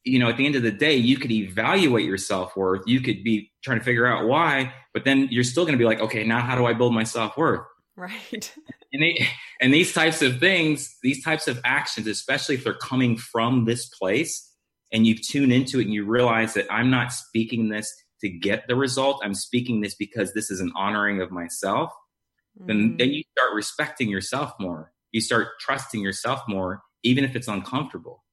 you 0.03 0.19
know, 0.19 0.29
at 0.29 0.37
the 0.37 0.45
end 0.45 0.55
of 0.55 0.63
the 0.63 0.71
day, 0.71 0.95
you 0.95 1.17
could 1.17 1.31
evaluate 1.31 2.05
your 2.05 2.17
self 2.17 2.55
worth. 2.57 2.83
You 2.85 2.99
could 2.99 3.23
be 3.23 3.51
trying 3.63 3.79
to 3.79 3.85
figure 3.85 4.05
out 4.05 4.27
why, 4.27 4.73
but 4.93 5.05
then 5.05 5.27
you're 5.31 5.43
still 5.43 5.63
going 5.63 5.77
to 5.77 5.81
be 5.81 5.85
like, 5.85 6.01
okay, 6.01 6.23
now 6.23 6.41
how 6.41 6.55
do 6.55 6.65
I 6.65 6.73
build 6.73 6.93
my 6.93 7.03
self 7.03 7.37
worth? 7.37 7.65
Right. 7.95 8.53
and, 8.93 9.01
they, 9.01 9.27
and 9.61 9.73
these 9.73 9.93
types 9.93 10.21
of 10.21 10.39
things, 10.39 10.97
these 11.03 11.23
types 11.23 11.47
of 11.47 11.59
actions, 11.63 12.07
especially 12.07 12.55
if 12.55 12.63
they're 12.63 12.73
coming 12.73 13.17
from 13.17 13.65
this 13.65 13.87
place 13.87 14.49
and 14.91 15.07
you 15.07 15.15
tune 15.15 15.51
into 15.51 15.79
it 15.79 15.85
and 15.85 15.93
you 15.93 16.05
realize 16.05 16.53
that 16.55 16.71
I'm 16.71 16.89
not 16.89 17.13
speaking 17.13 17.69
this 17.69 17.93
to 18.21 18.29
get 18.29 18.67
the 18.67 18.75
result, 18.75 19.21
I'm 19.23 19.33
speaking 19.33 19.81
this 19.81 19.95
because 19.95 20.33
this 20.33 20.51
is 20.51 20.59
an 20.59 20.71
honoring 20.75 21.21
of 21.21 21.31
myself, 21.31 21.91
mm. 22.59 22.67
then, 22.67 22.97
then 22.97 23.09
you 23.09 23.23
start 23.37 23.53
respecting 23.53 24.09
yourself 24.09 24.51
more. 24.59 24.91
You 25.11 25.21
start 25.21 25.47
trusting 25.59 26.01
yourself 26.01 26.41
more, 26.47 26.81
even 27.03 27.23
if 27.23 27.35
it's 27.35 27.47
uncomfortable 27.47 28.23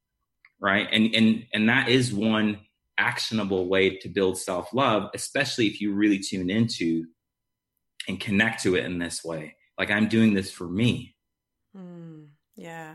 right? 0.60 0.86
And 0.92 1.14
and 1.14 1.46
and 1.52 1.68
that 1.68 1.88
is 1.88 2.12
one 2.12 2.60
actionable 2.98 3.66
way 3.68 3.96
to 3.96 4.10
build 4.10 4.36
self-love 4.36 5.08
especially 5.14 5.66
if 5.66 5.80
you 5.80 5.90
really 5.94 6.18
tune 6.18 6.50
into 6.50 7.06
and 8.08 8.20
connect 8.20 8.62
to 8.62 8.74
it 8.76 8.84
in 8.84 8.98
this 8.98 9.24
way. 9.24 9.56
Like 9.78 9.90
i'm 9.90 10.08
doing 10.08 10.34
this 10.34 10.52
for 10.52 10.68
me. 10.68 11.14
Mm, 11.74 12.28
yeah. 12.56 12.94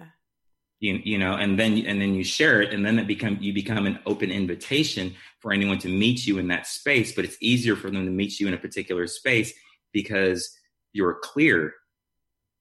You, 0.79 0.99
you 1.03 1.17
know 1.17 1.35
and 1.35 1.57
then 1.57 1.77
and 1.85 1.99
then 1.99 2.13
you 2.13 2.23
share 2.23 2.61
it 2.61 2.71
and 2.73 2.85
then 2.85 2.99
it 2.99 3.07
become 3.07 3.37
you 3.41 3.53
become 3.53 3.87
an 3.87 3.97
open 4.05 4.29
invitation 4.29 5.15
for 5.39 5.51
anyone 5.51 5.79
to 5.79 5.89
meet 5.89 6.27
you 6.27 6.37
in 6.37 6.49
that 6.49 6.67
space 6.67 7.15
but 7.15 7.25
it's 7.25 7.37
easier 7.41 7.75
for 7.75 7.89
them 7.89 8.05
to 8.05 8.11
meet 8.11 8.39
you 8.39 8.47
in 8.47 8.53
a 8.53 8.57
particular 8.57 9.07
space 9.07 9.53
because 9.93 10.55
you're 10.93 11.17
clear 11.23 11.73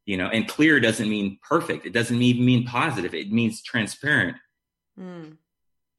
you 0.07 0.17
know? 0.17 0.29
And 0.29 0.47
clear 0.47 0.81
doesn't 0.81 1.09
mean 1.09 1.39
perfect. 1.47 1.87
It 1.87 1.93
doesn't 1.93 2.21
even 2.21 2.45
mean 2.45 2.67
positive. 2.67 3.15
It 3.15 3.33
means 3.33 3.63
transparent 3.63 4.37
Mm. 4.99 5.37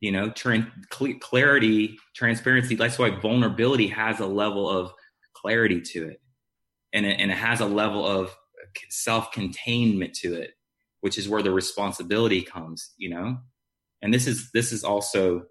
You 0.01 0.11
know, 0.11 0.29
tra- 0.29 0.71
cl- 0.93 1.19
clarity, 1.19 1.97
transparency. 2.15 2.75
That's 2.75 2.99
why 2.99 3.11
vulnerability 3.11 3.87
has 3.87 4.19
a 4.19 4.25
level 4.25 4.69
of 4.69 4.91
clarity 5.33 5.81
to 5.81 6.09
it, 6.09 6.21
and 6.93 7.05
it, 7.05 7.19
and 7.19 7.31
it 7.31 7.37
has 7.37 7.59
a 7.59 7.65
level 7.65 8.05
of 8.05 8.35
self 8.89 9.31
containment 9.31 10.13
to 10.15 10.33
it, 10.35 10.51
which 11.01 11.17
is 11.17 11.29
where 11.29 11.41
the 11.41 11.51
responsibility 11.51 12.41
comes. 12.41 12.93
You 12.97 13.09
know, 13.11 13.37
and 14.01 14.13
this 14.13 14.27
is 14.27 14.51
this 14.53 14.71
is 14.71 14.83
also. 14.83 15.43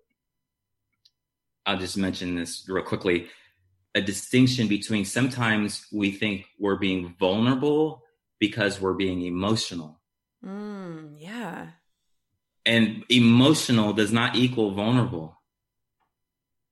I'll 1.66 1.78
just 1.78 1.97
mention 1.97 2.36
this 2.36 2.66
real 2.68 2.84
quickly. 2.84 3.28
A 3.95 4.01
distinction 4.03 4.68
between 4.68 5.05
sometimes 5.05 5.86
we 5.92 6.11
think 6.11 6.45
we're 6.59 6.76
being 6.76 7.14
vulnerable 7.18 8.03
because 8.38 8.80
we're 8.80 8.95
being 8.95 9.22
emotional. 9.22 10.01
Mm, 10.45 11.14
yeah 11.16 11.68
and 12.67 13.05
emotional 13.09 13.93
does 13.93 14.12
not 14.12 14.37
equal 14.37 14.73
vulnerable. 14.73 15.41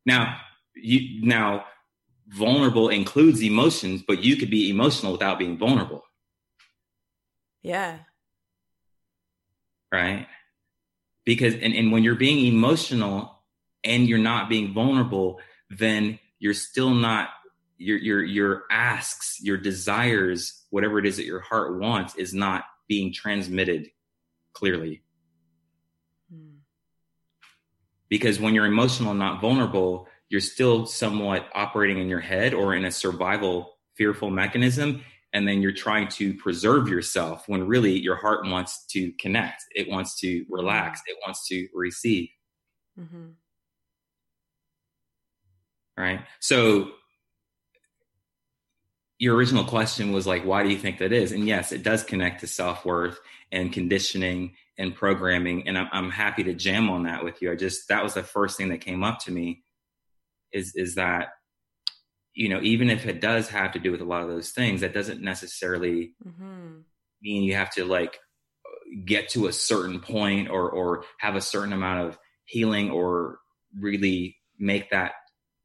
Now, 0.07 0.39
you 0.75 1.25
now 1.27 1.65
vulnerable 2.29 2.89
includes 2.89 3.43
emotions, 3.43 4.03
but 4.07 4.23
you 4.23 4.37
could 4.37 4.51
be 4.51 4.71
emotional 4.71 5.13
without 5.13 5.39
being 5.39 5.59
vulnerable. 5.59 6.03
Yeah. 7.63 7.99
Right? 9.91 10.27
Because 11.25 11.55
and, 11.55 11.75
and 11.75 11.93
when 11.93 12.03
you're 12.03 12.15
being 12.15 12.47
emotional 12.47 13.43
and 13.85 14.09
you're 14.09 14.19
not 14.19 14.49
being 14.49 14.73
vulnerable, 14.73 15.41
then 15.71 16.19
you're 16.39 16.55
still 16.55 16.91
not 16.91 17.29
your 17.77 17.99
your 17.99 18.23
your 18.23 18.63
asks, 18.71 19.39
your 19.43 19.57
desires, 19.59 20.65
whatever 20.71 20.99
it 20.99 21.07
is 21.07 21.19
that 21.19 21.27
your 21.27 21.41
heart 21.41 21.79
wants 21.79 22.15
is 22.17 22.33
not 22.33 22.65
being 22.89 23.13
transmitted 23.13 23.91
clearly. 24.53 25.03
Because 28.13 28.39
when 28.39 28.53
you're 28.55 28.67
emotional 28.67 29.13
and 29.13 29.19
not 29.19 29.41
vulnerable 29.41 30.07
you're 30.33 30.41
still 30.41 30.87
somewhat 30.87 31.47
operating 31.55 31.99
in 31.99 32.09
your 32.09 32.19
head 32.21 32.55
or 32.55 32.75
in 32.75 32.87
a 32.87 32.91
survival 32.91 33.77
fearful 33.97 34.31
mechanism. 34.31 35.05
And 35.35 35.47
then 35.47 35.61
you're 35.61 35.73
trying 35.73 36.09
to 36.09 36.33
preserve 36.35 36.89
yourself 36.89 37.45
when 37.49 37.67
really 37.67 37.99
your 37.99 38.17
heart 38.17 38.47
wants 38.47 38.87
to 38.93 39.13
connect. 39.21 39.63
It 39.75 39.91
wants 39.91 40.19
to 40.21 40.45
relax. 40.49 41.03
It 41.07 41.19
wants 41.25 41.47
to 41.49 41.69
receive. 41.75 42.29
Mm-hmm. 42.99 43.29
right? 45.97 46.21
So 46.41 46.91
your 49.19 49.37
original 49.37 49.65
question 49.65 50.13
was 50.13 50.27
like 50.27 50.45
why 50.45 50.63
do 50.63 50.71
you 50.71 50.79
think 50.79 50.99
that 50.99 51.13
is? 51.13 51.33
And 51.33 51.47
yes 51.47 51.73
it 51.73 51.83
does 51.83 52.05
connect 52.05 52.41
to 52.41 52.47
self-worth 52.47 53.19
and 53.51 53.73
conditioning 53.73 54.55
and 54.79 54.95
programming 54.95 55.69
and 55.69 55.77
I'm, 55.77 55.89
I'm 55.93 56.11
happy 56.11 56.45
to 56.45 56.55
jam 56.55 56.91
on 56.91 57.05
that 57.05 57.25
with 57.25 57.43
you 57.43 57.53
i 57.53 57.57
just 57.57 57.89
that 57.89 58.03
was 58.03 58.15
the 58.15 58.23
first 58.23 58.57
thing 58.57 58.71
that 58.71 58.81
came 58.81 59.05
up 59.05 59.21
to 59.21 59.31
me 59.31 59.63
is 60.53 60.75
is 60.75 60.95
that 60.95 61.29
you 62.35 62.49
know 62.49 62.61
even 62.63 62.91
if 62.91 63.07
it 63.07 63.21
does 63.21 63.49
have 63.49 63.73
to 63.73 63.79
do 63.79 63.91
with 63.93 64.01
a 64.01 64.07
lot 64.07 64.23
of 64.23 64.29
those 64.29 64.51
things 64.51 64.81
that 64.81 64.95
doesn't 64.95 65.21
necessarily 65.21 66.13
mm-hmm. 66.27 66.79
mean 67.23 67.43
you 67.43 67.55
have 67.55 67.71
to 67.71 67.85
like 67.85 68.19
get 69.05 69.29
to 69.31 69.47
a 69.47 69.53
certain 69.53 70.01
point 70.01 70.49
or 70.51 70.71
or 70.71 71.05
have 71.19 71.37
a 71.37 71.41
certain 71.41 71.73
amount 71.73 72.07
of 72.07 72.19
healing 72.45 72.91
or 72.91 73.39
really 73.79 74.37
make 74.59 74.91
that 74.91 75.13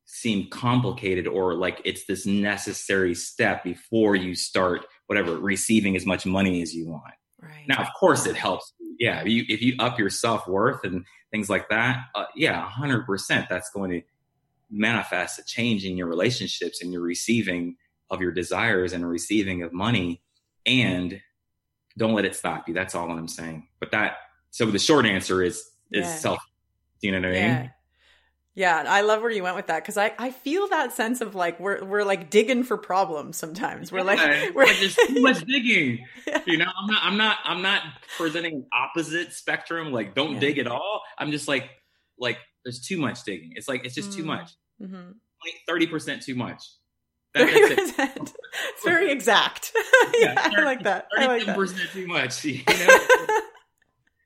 seem 0.05 0.49
complicated 0.49 1.27
or 1.27 1.53
like 1.53 1.81
it's 1.83 2.05
this 2.05 2.25
necessary 2.25 3.13
step 3.13 3.63
before 3.63 4.15
you 4.15 4.33
start 4.33 4.85
whatever 5.07 5.37
receiving 5.37 5.95
as 5.97 6.05
much 6.05 6.25
money 6.25 6.61
as 6.61 6.73
you 6.73 6.87
want 6.87 7.13
Right. 7.41 7.65
Now, 7.67 7.77
of 7.81 7.88
course, 7.99 8.25
it 8.25 8.35
helps. 8.35 8.73
Yeah, 8.99 9.21
if 9.21 9.27
you, 9.27 9.45
if 9.47 9.61
you 9.61 9.75
up 9.79 9.99
your 9.99 10.09
self 10.09 10.47
worth 10.47 10.83
and 10.83 11.05
things 11.31 11.49
like 11.49 11.69
that, 11.69 12.05
uh, 12.15 12.25
yeah, 12.35 12.67
hundred 12.67 13.05
percent, 13.05 13.47
that's 13.49 13.69
going 13.69 13.91
to 13.91 14.01
manifest 14.69 15.39
a 15.39 15.43
change 15.43 15.85
in 15.85 15.97
your 15.97 16.07
relationships 16.07 16.81
and 16.81 16.91
your 16.91 17.01
receiving 17.01 17.77
of 18.09 18.21
your 18.21 18.31
desires 18.31 18.93
and 18.93 19.07
receiving 19.07 19.61
of 19.63 19.71
money. 19.71 20.21
And 20.65 21.21
don't 21.97 22.13
let 22.13 22.25
it 22.25 22.35
stop 22.35 22.67
you. 22.67 22.73
That's 22.73 22.95
all 22.95 23.09
I'm 23.11 23.27
saying. 23.27 23.67
But 23.79 23.91
that, 23.91 24.17
so 24.51 24.65
the 24.65 24.79
short 24.79 25.05
answer 25.05 25.43
is 25.43 25.57
is 25.91 26.05
yeah. 26.05 26.15
self. 26.15 26.39
Do 27.01 27.07
you 27.07 27.19
know 27.19 27.27
what 27.27 27.38
I 27.38 27.39
mean? 27.39 27.49
Yeah. 27.49 27.69
Yeah, 28.57 28.85
I 28.87 29.01
love 29.01 29.21
where 29.21 29.29
you 29.29 29.43
went 29.43 29.55
with 29.55 29.67
that 29.67 29.83
because 29.83 29.97
I, 29.97 30.13
I 30.17 30.31
feel 30.31 30.67
that 30.69 30.91
sense 30.91 31.21
of 31.21 31.35
like 31.35 31.59
we're 31.59 31.85
we're 31.85 32.03
like 32.03 32.31
digging 32.31 32.63
for 32.63 32.75
problems 32.75 33.37
sometimes. 33.37 33.91
We're 33.91 34.01
like 34.01 34.17
we're 34.55 34.65
like 34.65 34.79
there's 34.79 34.95
too 34.95 35.21
much 35.21 35.45
digging. 35.45 36.07
Yeah. 36.25 36.41
You 36.47 36.57
know, 36.57 36.65
I'm 36.65 36.87
not 36.87 37.01
I'm 37.03 37.17
not 37.17 37.37
I'm 37.43 37.61
not 37.61 37.83
presenting 38.17 38.65
opposite 38.73 39.33
spectrum. 39.33 39.91
Like 39.91 40.15
don't 40.15 40.33
yeah. 40.33 40.39
dig 40.39 40.57
at 40.57 40.65
all. 40.65 41.03
I'm 41.19 41.29
just 41.29 41.47
like 41.47 41.69
like 42.17 42.39
there's 42.65 42.81
too 42.81 42.97
much 42.97 43.23
digging. 43.25 43.51
It's 43.55 43.67
like 43.67 43.85
it's 43.85 43.93
just 43.93 44.09
mm. 44.09 44.15
too 44.15 44.25
much. 44.25 44.49
Mm-hmm. 44.81 44.95
Like 44.95 45.53
thirty 45.67 45.85
percent 45.85 46.23
too 46.23 46.33
much. 46.33 46.63
Thirty 47.35 47.75
percent. 47.75 48.33
It's 48.73 48.83
very 48.83 49.11
exact. 49.11 49.71
yeah, 50.15 50.33
yeah 50.33 50.43
30, 50.45 50.55
I 50.55 50.63
like 50.63 50.81
that. 50.81 51.09
Thirty 51.15 51.45
percent 51.45 51.91
too 51.91 52.07
much. 52.07 52.43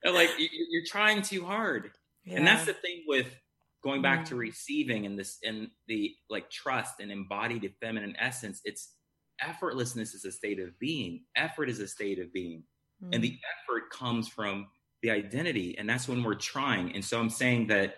You 0.03 0.11
know, 0.11 0.17
like 0.17 0.29
you're 0.39 0.85
trying 0.87 1.21
too 1.21 1.45
hard, 1.45 1.91
and 2.25 2.47
that's 2.47 2.65
the 2.65 2.73
thing 2.73 3.03
with 3.05 3.27
going 3.83 4.01
back 4.01 4.25
to 4.25 4.35
receiving 4.35 5.05
and 5.05 5.17
this 5.17 5.37
and 5.43 5.69
the 5.87 6.13
like 6.29 6.49
trust 6.49 6.99
and 6.99 7.11
embodied 7.11 7.73
feminine 7.81 8.15
essence 8.19 8.61
it's 8.63 8.93
effortlessness 9.43 10.13
is 10.13 10.25
a 10.25 10.31
state 10.31 10.59
of 10.59 10.77
being. 10.79 11.23
Effort 11.35 11.69
is 11.69 11.79
a 11.79 11.87
state 11.87 12.19
of 12.19 12.31
being. 12.33 12.63
Mm. 13.03 13.15
and 13.15 13.23
the 13.23 13.31
mm. 13.31 13.39
effort 13.63 13.89
comes 13.89 14.27
from 14.27 14.67
the 15.01 15.09
identity 15.09 15.75
and 15.79 15.89
that's 15.89 16.07
when 16.07 16.23
we're 16.23 16.35
trying. 16.35 16.93
And 16.93 17.03
so 17.03 17.19
i'm 17.19 17.29
saying 17.29 17.67
that 17.67 17.95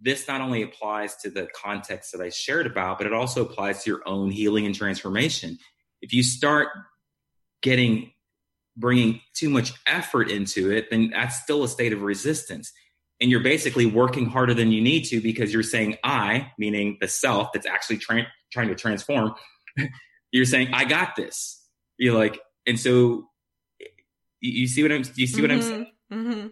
this 0.00 0.28
not 0.28 0.40
only 0.40 0.62
applies 0.62 1.16
to 1.16 1.30
the 1.30 1.48
context 1.54 2.12
that 2.12 2.20
i 2.20 2.28
shared 2.28 2.66
about 2.66 2.98
but 2.98 3.06
it 3.06 3.12
also 3.12 3.42
applies 3.42 3.82
to 3.84 3.90
your 3.90 4.06
own 4.06 4.30
healing 4.30 4.66
and 4.66 4.74
transformation. 4.74 5.58
If 6.02 6.12
you 6.12 6.22
start 6.22 6.68
getting 7.62 8.12
bringing 8.76 9.20
too 9.34 9.48
much 9.48 9.72
effort 9.86 10.30
into 10.30 10.70
it 10.70 10.90
then 10.90 11.10
that's 11.10 11.42
still 11.42 11.64
a 11.64 11.68
state 11.68 11.92
of 11.92 12.02
resistance 12.02 12.72
and 13.22 13.30
you're 13.30 13.40
basically 13.40 13.86
working 13.86 14.26
harder 14.26 14.52
than 14.52 14.72
you 14.72 14.80
need 14.80 15.04
to 15.04 15.20
because 15.20 15.52
you're 15.52 15.62
saying 15.62 15.96
I, 16.02 16.50
meaning 16.58 16.98
the 17.00 17.06
self 17.06 17.52
that's 17.52 17.66
actually 17.66 17.98
tra- 17.98 18.26
trying 18.52 18.68
to 18.68 18.74
transform. 18.74 19.34
you're 20.32 20.44
saying 20.44 20.74
I 20.74 20.84
got 20.84 21.14
this. 21.14 21.64
You're 21.98 22.18
like, 22.18 22.40
and 22.66 22.78
so 22.78 23.28
you, 24.40 24.66
see 24.66 24.82
what 24.82 24.90
I'm. 24.90 25.04
You 25.14 25.26
see 25.28 25.40
mm-hmm. 25.40 25.42
what 25.42 25.50
I'm 25.52 25.60
mm-hmm. 25.60 25.68
saying? 25.68 25.92
Mm-hmm. 26.12 26.46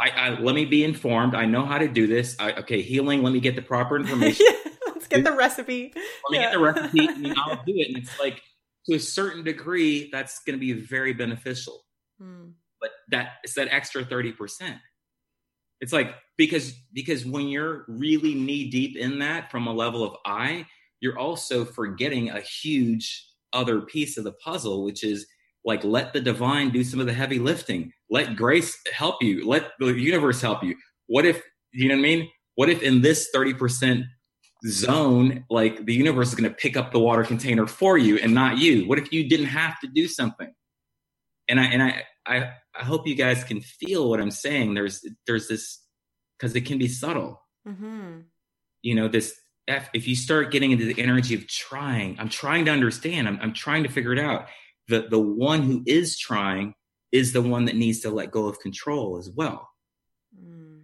I, 0.00 0.10
I, 0.10 0.40
let 0.40 0.54
me 0.54 0.64
be 0.64 0.84
informed. 0.84 1.34
I 1.34 1.46
know 1.46 1.66
how 1.66 1.78
to 1.78 1.88
do 1.88 2.06
this. 2.06 2.36
I, 2.38 2.52
okay, 2.60 2.80
healing. 2.80 3.22
Let 3.24 3.32
me 3.32 3.40
get 3.40 3.56
the 3.56 3.62
proper 3.62 3.96
information. 4.00 4.46
yeah, 4.48 4.70
let's 4.86 5.08
get 5.08 5.24
the 5.24 5.32
recipe. 5.32 5.92
Let 5.96 6.30
me 6.30 6.38
get 6.38 6.52
the 6.52 6.60
recipe 6.60 7.06
and 7.08 7.34
I'll 7.36 7.56
do 7.56 7.74
it. 7.74 7.88
And 7.88 7.98
it's 7.98 8.18
like 8.20 8.40
to 8.86 8.94
a 8.94 9.00
certain 9.00 9.42
degree, 9.42 10.10
that's 10.12 10.38
going 10.44 10.58
to 10.58 10.60
be 10.60 10.72
very 10.72 11.12
beneficial. 11.12 11.84
Hmm. 12.20 12.50
But 12.80 12.90
that 13.08 13.32
it's 13.42 13.54
that 13.54 13.68
extra 13.72 14.04
30%. 14.04 14.78
It's 15.84 15.92
like 15.92 16.14
because 16.38 16.72
because 16.94 17.26
when 17.26 17.46
you're 17.48 17.84
really 17.88 18.34
knee 18.34 18.70
deep 18.70 18.96
in 18.96 19.18
that 19.18 19.50
from 19.50 19.66
a 19.66 19.72
level 19.72 20.02
of 20.02 20.16
I, 20.24 20.64
you're 21.00 21.18
also 21.18 21.62
forgetting 21.62 22.30
a 22.30 22.40
huge 22.40 23.28
other 23.52 23.82
piece 23.82 24.16
of 24.16 24.24
the 24.24 24.32
puzzle, 24.32 24.82
which 24.82 25.04
is 25.04 25.26
like 25.62 25.84
let 25.84 26.14
the 26.14 26.22
divine 26.22 26.70
do 26.70 26.82
some 26.82 27.00
of 27.00 27.06
the 27.06 27.12
heavy 27.12 27.38
lifting. 27.38 27.92
Let 28.08 28.34
grace 28.34 28.78
help 28.94 29.22
you. 29.22 29.46
Let 29.46 29.72
the 29.78 29.88
universe 29.88 30.40
help 30.40 30.64
you. 30.64 30.74
What 31.06 31.26
if 31.26 31.42
you 31.72 31.88
know 31.88 31.96
what 31.96 32.00
I 32.00 32.02
mean? 32.02 32.30
What 32.54 32.70
if 32.70 32.80
in 32.80 33.02
this 33.02 33.28
30% 33.34 34.04
zone, 34.66 35.44
like 35.50 35.84
the 35.84 35.92
universe 35.92 36.28
is 36.28 36.34
going 36.34 36.48
to 36.48 36.56
pick 36.56 36.78
up 36.78 36.92
the 36.92 36.98
water 36.98 37.24
container 37.24 37.66
for 37.66 37.98
you 37.98 38.16
and 38.16 38.32
not 38.32 38.56
you? 38.56 38.88
What 38.88 38.98
if 38.98 39.12
you 39.12 39.28
didn't 39.28 39.46
have 39.46 39.78
to 39.80 39.86
do 39.86 40.08
something? 40.08 40.50
And 41.46 41.60
I 41.60 41.64
and 41.64 41.82
I 41.82 42.04
I, 42.26 42.52
I 42.78 42.84
hope 42.84 43.06
you 43.06 43.14
guys 43.14 43.44
can 43.44 43.60
feel 43.60 44.08
what 44.08 44.20
I'm 44.20 44.30
saying. 44.30 44.74
There's 44.74 45.06
there's 45.26 45.48
this 45.48 45.80
because 46.38 46.54
it 46.56 46.62
can 46.62 46.78
be 46.78 46.88
subtle. 46.88 47.40
Mm-hmm. 47.66 48.20
You 48.82 48.94
know, 48.94 49.08
this 49.08 49.34
if 49.66 50.06
you 50.06 50.16
start 50.16 50.50
getting 50.50 50.72
into 50.72 50.84
the 50.84 51.00
energy 51.00 51.34
of 51.34 51.46
trying, 51.46 52.16
I'm 52.18 52.28
trying 52.28 52.66
to 52.66 52.70
understand. 52.70 53.28
I'm, 53.28 53.38
I'm 53.40 53.54
trying 53.54 53.84
to 53.84 53.88
figure 53.88 54.12
it 54.12 54.18
out. 54.18 54.46
The 54.88 55.06
the 55.08 55.18
one 55.18 55.62
who 55.62 55.82
is 55.86 56.18
trying 56.18 56.74
is 57.12 57.32
the 57.32 57.42
one 57.42 57.66
that 57.66 57.76
needs 57.76 58.00
to 58.00 58.10
let 58.10 58.30
go 58.30 58.48
of 58.48 58.58
control 58.60 59.18
as 59.18 59.30
well. 59.30 59.68
Mm. 60.38 60.82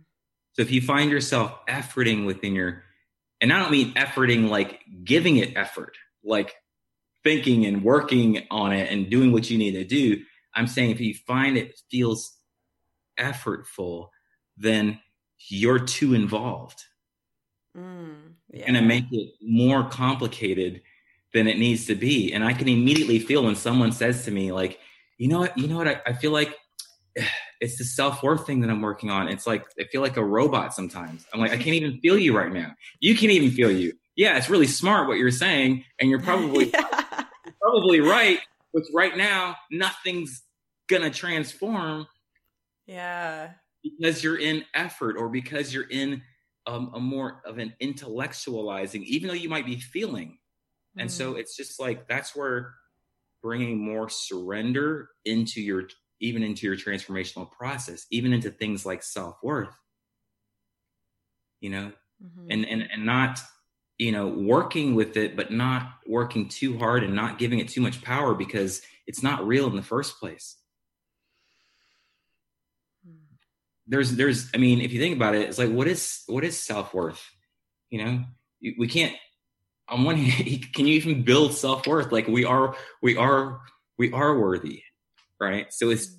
So 0.52 0.62
if 0.62 0.70
you 0.70 0.80
find 0.80 1.10
yourself 1.10 1.54
efforting 1.68 2.24
within 2.24 2.54
your, 2.54 2.84
and 3.40 3.52
I 3.52 3.58
don't 3.58 3.72
mean 3.72 3.94
efforting 3.94 4.48
like 4.48 4.80
giving 5.04 5.36
it 5.36 5.56
effort, 5.56 5.96
like 6.24 6.54
thinking 7.24 7.66
and 7.66 7.82
working 7.82 8.46
on 8.50 8.72
it 8.72 8.90
and 8.90 9.10
doing 9.10 9.32
what 9.32 9.50
you 9.50 9.58
need 9.58 9.72
to 9.72 9.84
do. 9.84 10.22
I'm 10.54 10.66
saying 10.66 10.90
if 10.90 11.00
you 11.00 11.14
find 11.14 11.56
it 11.56 11.80
feels 11.90 12.36
effortful, 13.18 14.08
then 14.56 15.00
you're 15.48 15.78
too 15.78 16.14
involved. 16.14 16.84
Mm, 17.76 18.34
yeah. 18.52 18.66
Going 18.66 18.74
to 18.74 18.82
make 18.82 19.06
it 19.12 19.32
more 19.40 19.88
complicated 19.88 20.82
than 21.32 21.46
it 21.46 21.58
needs 21.58 21.86
to 21.86 21.94
be. 21.94 22.32
And 22.32 22.44
I 22.44 22.52
can 22.52 22.68
immediately 22.68 23.18
feel 23.18 23.44
when 23.44 23.56
someone 23.56 23.92
says 23.92 24.24
to 24.24 24.30
me, 24.30 24.52
like, 24.52 24.80
you 25.18 25.28
know 25.28 25.40
what, 25.40 25.56
you 25.56 25.68
know 25.68 25.76
what, 25.76 25.88
I, 25.88 26.00
I 26.06 26.12
feel 26.14 26.32
like 26.32 26.56
it's 27.60 27.78
the 27.78 27.84
self-worth 27.84 28.46
thing 28.46 28.60
that 28.60 28.70
I'm 28.70 28.80
working 28.80 29.10
on. 29.10 29.28
It's 29.28 29.46
like 29.46 29.64
I 29.78 29.84
feel 29.84 30.00
like 30.00 30.16
a 30.16 30.24
robot 30.24 30.74
sometimes. 30.74 31.26
I'm 31.32 31.40
like, 31.40 31.52
I 31.52 31.56
can't 31.56 31.76
even 31.76 32.00
feel 32.00 32.18
you 32.18 32.36
right 32.36 32.52
now. 32.52 32.72
You 33.00 33.14
can't 33.14 33.32
even 33.32 33.50
feel 33.50 33.70
you. 33.70 33.92
Yeah, 34.16 34.36
it's 34.36 34.50
really 34.50 34.66
smart 34.66 35.08
what 35.08 35.18
you're 35.18 35.30
saying, 35.30 35.84
and 35.98 36.10
you're 36.10 36.20
probably 36.22 36.70
yeah. 36.70 37.24
probably 37.60 38.00
right. 38.00 38.40
But 38.72 38.84
right 38.94 39.16
now, 39.16 39.56
nothing's 39.70 40.42
gonna 40.88 41.10
transform. 41.10 42.06
Yeah. 42.86 43.50
Because 43.82 44.22
you're 44.22 44.38
in 44.38 44.64
effort 44.74 45.16
or 45.16 45.28
because 45.28 45.72
you're 45.72 45.88
in 45.88 46.22
um, 46.66 46.90
a 46.94 47.00
more 47.00 47.40
of 47.46 47.58
an 47.58 47.74
intellectualizing, 47.82 49.04
even 49.04 49.28
though 49.28 49.34
you 49.34 49.48
might 49.48 49.66
be 49.66 49.80
feeling. 49.80 50.38
And 50.98 51.08
mm. 51.08 51.12
so 51.12 51.36
it's 51.36 51.56
just 51.56 51.80
like 51.80 52.06
that's 52.08 52.36
where 52.36 52.74
bringing 53.42 53.82
more 53.82 54.08
surrender 54.08 55.08
into 55.24 55.60
your 55.60 55.84
even 56.20 56.42
into 56.42 56.66
your 56.66 56.76
transformational 56.76 57.50
process, 57.50 58.06
even 58.10 58.32
into 58.32 58.50
things 58.50 58.84
like 58.84 59.02
self 59.02 59.36
worth, 59.42 59.74
you 61.60 61.70
know, 61.70 61.92
mm-hmm. 62.22 62.46
and, 62.50 62.66
and, 62.66 62.88
and 62.92 63.06
not, 63.06 63.40
you 64.00 64.12
know, 64.12 64.26
working 64.26 64.94
with 64.94 65.16
it, 65.16 65.36
but 65.36 65.50
not 65.50 65.92
working 66.06 66.48
too 66.48 66.78
hard 66.78 67.04
and 67.04 67.14
not 67.14 67.38
giving 67.38 67.58
it 67.58 67.68
too 67.68 67.80
much 67.80 68.02
power 68.02 68.34
because 68.34 68.82
it's 69.06 69.22
not 69.22 69.46
real 69.46 69.66
in 69.66 69.76
the 69.76 69.82
first 69.82 70.18
place. 70.18 70.56
There's, 73.86 74.12
there's, 74.16 74.48
I 74.54 74.58
mean, 74.58 74.80
if 74.80 74.92
you 74.92 75.00
think 75.00 75.16
about 75.16 75.34
it, 75.34 75.48
it's 75.48 75.58
like, 75.58 75.70
what 75.70 75.88
is, 75.88 76.22
what 76.26 76.44
is 76.44 76.58
self 76.58 76.94
worth? 76.94 77.22
You 77.90 78.04
know, 78.04 78.24
we 78.78 78.88
can't, 78.88 79.14
on 79.88 80.04
one 80.04 80.16
hand, 80.16 80.72
can 80.72 80.86
you 80.86 80.94
even 80.94 81.22
build 81.22 81.54
self 81.54 81.86
worth? 81.86 82.10
Like 82.10 82.26
we 82.26 82.44
are, 82.44 82.76
we 83.02 83.16
are, 83.16 83.60
we 83.98 84.12
are 84.12 84.38
worthy 84.38 84.82
right? 85.40 85.72
So 85.72 85.90
it's, 85.90 86.14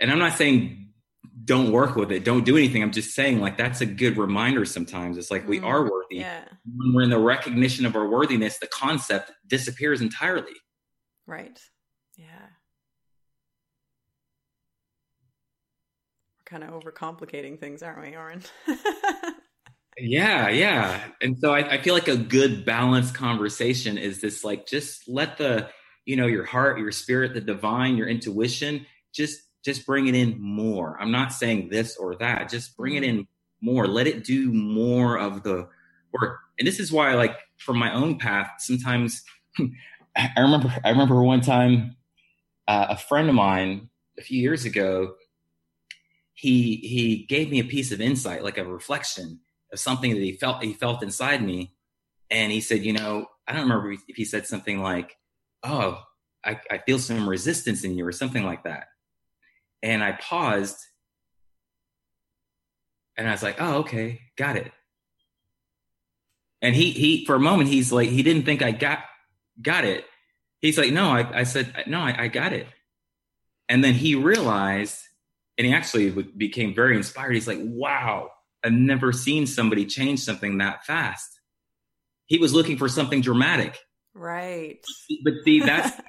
and 0.00 0.10
I'm 0.10 0.18
not 0.18 0.38
saying 0.38 0.85
don't 1.46 1.70
work 1.70 1.94
with 1.94 2.10
it, 2.10 2.24
don't 2.24 2.44
do 2.44 2.56
anything. 2.56 2.82
I'm 2.82 2.90
just 2.90 3.14
saying 3.14 3.40
like 3.40 3.56
that's 3.56 3.80
a 3.80 3.86
good 3.86 4.18
reminder 4.18 4.64
sometimes. 4.64 5.16
It's 5.16 5.30
like 5.30 5.44
mm 5.44 5.48
we 5.48 5.58
mm-hmm. 5.58 5.66
are 5.66 5.82
worthy. 5.84 6.16
Yeah. 6.16 6.44
When 6.76 6.92
we're 6.92 7.02
in 7.02 7.10
the 7.10 7.18
recognition 7.18 7.86
of 7.86 7.94
our 7.94 8.08
worthiness, 8.08 8.58
the 8.58 8.66
concept 8.66 9.30
disappears 9.46 10.00
entirely. 10.00 10.52
Right. 11.26 11.58
Yeah. 12.16 12.26
We're 16.38 16.58
kind 16.58 16.64
of 16.64 16.70
overcomplicating 16.70 17.60
things, 17.60 17.82
aren't 17.82 18.02
we, 18.02 18.16
Oren? 18.16 18.42
yeah, 19.98 20.48
yeah. 20.48 21.00
And 21.22 21.38
so 21.38 21.54
I, 21.54 21.74
I 21.74 21.78
feel 21.78 21.94
like 21.94 22.08
a 22.08 22.16
good 22.16 22.64
balanced 22.64 23.14
conversation 23.14 23.98
is 23.98 24.20
this 24.20 24.42
like 24.42 24.66
just 24.66 25.08
let 25.08 25.38
the 25.38 25.68
you 26.04 26.16
know 26.16 26.26
your 26.26 26.44
heart 26.44 26.78
your 26.78 26.92
spirit 26.92 27.34
the 27.34 27.40
divine 27.40 27.96
your 27.96 28.08
intuition 28.08 28.86
just 29.14 29.40
just 29.66 29.84
bring 29.84 30.06
it 30.06 30.14
in 30.14 30.40
more. 30.40 30.96
I'm 31.00 31.10
not 31.10 31.32
saying 31.32 31.70
this 31.70 31.96
or 31.96 32.14
that. 32.16 32.48
Just 32.48 32.76
bring 32.76 32.94
it 32.94 33.02
mm-hmm. 33.02 33.18
in 33.18 33.26
more. 33.60 33.88
Let 33.88 34.06
it 34.06 34.24
do 34.24 34.52
more 34.52 35.18
of 35.18 35.42
the 35.42 35.68
work. 36.12 36.38
And 36.58 36.66
this 36.66 36.78
is 36.78 36.92
why 36.92 37.14
like 37.14 37.36
from 37.58 37.76
my 37.76 37.92
own 37.92 38.18
path 38.18 38.52
sometimes 38.58 39.22
i 40.16 40.30
remember 40.38 40.72
i 40.84 40.90
remember 40.90 41.22
one 41.22 41.40
time 41.40 41.96
uh, 42.68 42.86
a 42.90 42.96
friend 42.96 43.30
of 43.30 43.34
mine 43.34 43.88
a 44.18 44.22
few 44.22 44.38
years 44.38 44.66
ago 44.66 45.14
he 46.34 46.76
he 46.76 47.24
gave 47.28 47.50
me 47.50 47.60
a 47.60 47.64
piece 47.64 47.92
of 47.92 48.00
insight 48.00 48.44
like 48.44 48.58
a 48.58 48.64
reflection 48.64 49.40
of 49.72 49.78
something 49.78 50.12
that 50.12 50.20
he 50.20 50.32
felt 50.32 50.62
he 50.62 50.74
felt 50.74 51.02
inside 51.02 51.42
me. 51.42 51.72
And 52.30 52.52
he 52.52 52.60
said 52.60 52.84
you 52.84 52.92
know 52.92 53.26
i 53.48 53.52
don't 53.52 53.62
remember 53.62 53.92
if 53.92 54.16
he 54.16 54.24
said 54.24 54.46
something 54.46 54.80
like 54.80 55.16
oh, 55.62 56.02
I, 56.44 56.60
I 56.70 56.78
feel 56.78 56.98
some 56.98 57.28
resistance 57.28 57.82
in 57.84 57.96
you 57.96 58.06
or 58.06 58.12
something 58.12 58.44
like 58.44 58.62
that. 58.64 58.86
And 59.82 60.02
I 60.02 60.12
paused 60.12 60.78
and 63.16 63.28
I 63.28 63.32
was 63.32 63.42
like, 63.42 63.56
oh, 63.58 63.78
okay, 63.78 64.20
got 64.36 64.56
it. 64.56 64.70
And 66.62 66.74
he, 66.74 66.90
he, 66.90 67.24
for 67.24 67.34
a 67.34 67.40
moment, 67.40 67.68
he's 67.68 67.92
like, 67.92 68.08
he 68.08 68.22
didn't 68.22 68.44
think 68.44 68.62
I 68.62 68.72
got, 68.72 69.00
got 69.60 69.84
it. 69.84 70.04
He's 70.60 70.78
like, 70.78 70.92
no, 70.92 71.10
I, 71.10 71.40
I 71.40 71.42
said, 71.44 71.84
no, 71.86 72.00
I, 72.00 72.24
I 72.24 72.28
got 72.28 72.52
it. 72.52 72.66
And 73.68 73.82
then 73.82 73.94
he 73.94 74.14
realized, 74.14 74.98
and 75.58 75.66
he 75.66 75.72
actually 75.72 76.10
became 76.10 76.74
very 76.74 76.96
inspired. 76.96 77.32
He's 77.32 77.48
like, 77.48 77.60
wow, 77.60 78.30
I've 78.64 78.72
never 78.72 79.12
seen 79.12 79.46
somebody 79.46 79.86
change 79.86 80.20
something 80.20 80.58
that 80.58 80.84
fast. 80.84 81.40
He 82.26 82.38
was 82.38 82.52
looking 82.52 82.76
for 82.76 82.88
something 82.88 83.20
dramatic. 83.20 83.78
Right. 84.14 84.84
But 85.24 85.34
see, 85.44 85.60
that's 85.60 86.00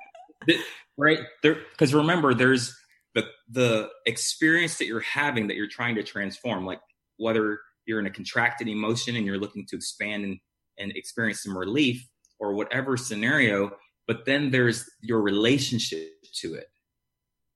right 0.97 1.19
there 1.43 1.57
because 1.71 1.93
remember, 1.93 2.33
there's 2.33 2.75
the 3.17 3.27
the 3.49 3.89
experience 4.05 4.77
that 4.77 4.85
you're 4.85 4.99
having 4.99 5.47
that 5.47 5.55
you're 5.55 5.67
trying 5.67 5.95
to 5.95 6.03
transform, 6.03 6.65
like 6.65 6.79
whether 7.17 7.59
you're 7.85 7.99
in 7.99 8.05
a 8.05 8.11
contracted 8.11 8.67
emotion 8.67 9.15
and 9.15 9.25
you're 9.25 9.39
looking 9.39 9.65
to 9.67 9.75
expand 9.75 10.23
and, 10.23 10.37
and 10.77 10.91
experience 10.95 11.41
some 11.41 11.57
relief 11.57 12.07
or 12.39 12.53
whatever 12.53 12.95
scenario, 12.95 13.71
but 14.05 14.25
then 14.25 14.51
there's 14.51 14.87
your 15.01 15.21
relationship 15.21 16.09
to 16.33 16.53
it. 16.53 16.67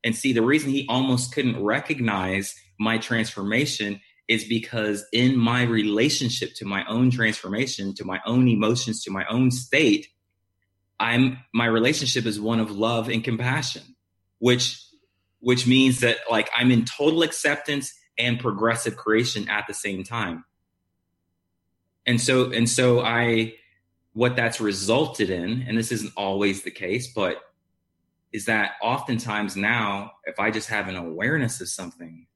And 0.03 0.16
see, 0.16 0.34
the 0.34 0.41
reason 0.41 0.72
he 0.72 0.88
almost 0.89 1.34
couldn't 1.34 1.62
recognize 1.64 2.55
my 2.80 2.97
transformation 2.97 4.01
is 4.28 4.45
because 4.45 5.05
in 5.14 5.38
my 5.38 5.64
relationship 5.64 6.55
to 6.55 6.66
my 6.66 6.84
own 6.86 7.12
transformation, 7.12 7.93
to 7.95 8.05
my 8.05 8.20
own 8.26 8.47
emotions, 8.47 9.03
to 9.03 9.12
my 9.12 9.26
own 9.30 9.51
state, 9.51 10.07
I'm 10.99 11.38
my 11.53 11.66
relationship 11.66 12.26
is 12.26 12.39
one 12.39 12.59
of 12.59 12.72
love 12.72 13.09
and 13.09 13.24
compassion, 13.24 13.84
which 14.39 14.82
which 15.41 15.67
means 15.67 15.99
that 15.99 16.17
like 16.29 16.49
I'm 16.55 16.71
in 16.71 16.85
total 16.85 17.23
acceptance 17.23 17.93
and 18.17 18.39
progressive 18.39 18.95
creation 18.95 19.49
at 19.49 19.67
the 19.67 19.73
same 19.73 20.03
time. 20.03 20.45
And 22.05 22.21
so 22.21 22.51
and 22.51 22.69
so 22.69 23.01
I 23.01 23.55
what 24.13 24.35
that's 24.35 24.59
resulted 24.59 25.29
in, 25.29 25.65
and 25.67 25.77
this 25.77 25.91
isn't 25.91 26.13
always 26.17 26.63
the 26.63 26.71
case, 26.71 27.13
but 27.13 27.41
is 28.33 28.45
that 28.45 28.73
oftentimes 28.81 29.55
now, 29.55 30.11
if 30.25 30.39
I 30.39 30.51
just 30.51 30.69
have 30.69 30.87
an 30.87 30.95
awareness 30.95 31.61
of 31.61 31.69
something, 31.69 32.27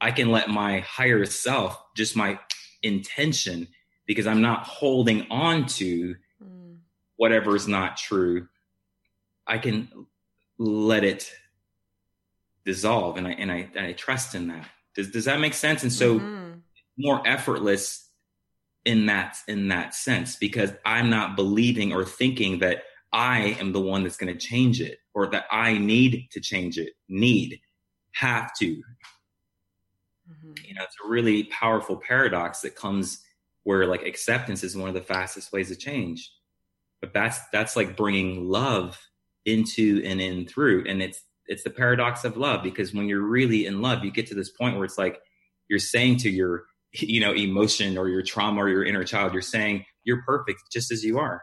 I 0.00 0.10
can 0.10 0.30
let 0.30 0.48
my 0.48 0.80
higher 0.80 1.24
self, 1.24 1.80
just 1.96 2.16
my 2.16 2.38
intention, 2.82 3.68
because 4.06 4.26
I'm 4.26 4.42
not 4.42 4.64
holding 4.64 5.26
on 5.30 5.66
to 5.66 6.16
hmm. 6.42 6.74
whatever 7.16 7.54
is 7.54 7.68
not 7.68 7.96
true, 7.96 8.48
I 9.46 9.58
can 9.58 10.06
let 10.58 11.04
it 11.04 11.32
dissolve, 12.64 13.16
and 13.16 13.26
I 13.26 13.32
and 13.32 13.50
I 13.50 13.68
and 13.74 13.86
I 13.86 13.92
trust 13.92 14.34
in 14.34 14.48
that. 14.48 14.68
Does 14.94 15.10
does 15.10 15.24
that 15.24 15.40
make 15.40 15.54
sense? 15.54 15.82
And 15.82 15.92
so, 15.92 16.18
mm-hmm. 16.18 16.58
more 16.96 17.26
effortless 17.26 18.08
in 18.84 19.06
that 19.06 19.36
in 19.48 19.68
that 19.68 19.94
sense 19.94 20.36
because 20.36 20.72
I'm 20.84 21.10
not 21.10 21.36
believing 21.36 21.92
or 21.92 22.04
thinking 22.04 22.58
that 22.60 22.82
I 23.12 23.56
am 23.60 23.72
the 23.72 23.80
one 23.80 24.02
that's 24.02 24.16
going 24.16 24.32
to 24.32 24.38
change 24.38 24.80
it 24.80 24.98
or 25.14 25.26
that 25.28 25.44
I 25.50 25.76
need 25.78 26.28
to 26.32 26.40
change 26.40 26.78
it. 26.78 26.94
Need, 27.08 27.60
have 28.12 28.52
to. 28.58 28.76
Mm-hmm. 30.30 30.52
You 30.66 30.74
know, 30.74 30.82
it's 30.82 30.96
a 31.04 31.08
really 31.08 31.44
powerful 31.44 31.96
paradox 31.96 32.60
that 32.62 32.74
comes 32.74 33.22
where 33.64 33.86
like 33.86 34.02
acceptance 34.02 34.64
is 34.64 34.76
one 34.76 34.88
of 34.88 34.94
the 34.94 35.02
fastest 35.02 35.52
ways 35.52 35.68
to 35.68 35.76
change. 35.76 36.32
But 37.00 37.12
that's 37.12 37.38
that's 37.52 37.76
like 37.76 37.96
bringing 37.96 38.48
love 38.48 38.98
into 39.44 40.02
and 40.04 40.20
in 40.20 40.46
through 40.46 40.84
and 40.86 41.02
it's 41.02 41.20
it's 41.46 41.64
the 41.64 41.70
paradox 41.70 42.24
of 42.24 42.36
love 42.36 42.62
because 42.62 42.94
when 42.94 43.06
you're 43.08 43.22
really 43.22 43.66
in 43.66 43.82
love 43.82 44.04
you 44.04 44.10
get 44.10 44.26
to 44.26 44.34
this 44.34 44.50
point 44.50 44.76
where 44.76 44.84
it's 44.84 44.98
like 44.98 45.20
you're 45.68 45.78
saying 45.78 46.16
to 46.16 46.30
your 46.30 46.64
you 46.92 47.20
know 47.20 47.32
emotion 47.32 47.96
or 47.96 48.08
your 48.08 48.22
trauma 48.22 48.62
or 48.62 48.68
your 48.68 48.84
inner 48.84 49.04
child 49.04 49.32
you're 49.32 49.42
saying 49.42 49.84
you're 50.04 50.22
perfect 50.22 50.60
just 50.72 50.90
as 50.90 51.04
you 51.04 51.18
are 51.18 51.42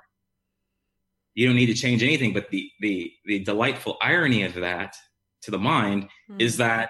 you 1.33 1.47
don't 1.47 1.55
need 1.55 1.67
to 1.67 1.73
change 1.73 2.03
anything 2.03 2.33
but 2.33 2.49
the 2.49 2.69
the 2.81 3.11
the 3.25 3.39
delightful 3.39 3.97
irony 4.01 4.43
of 4.43 4.53
that 4.55 4.95
to 5.41 5.51
the 5.51 5.57
mind 5.57 6.07
mm. 6.29 6.41
is 6.41 6.57
that 6.57 6.89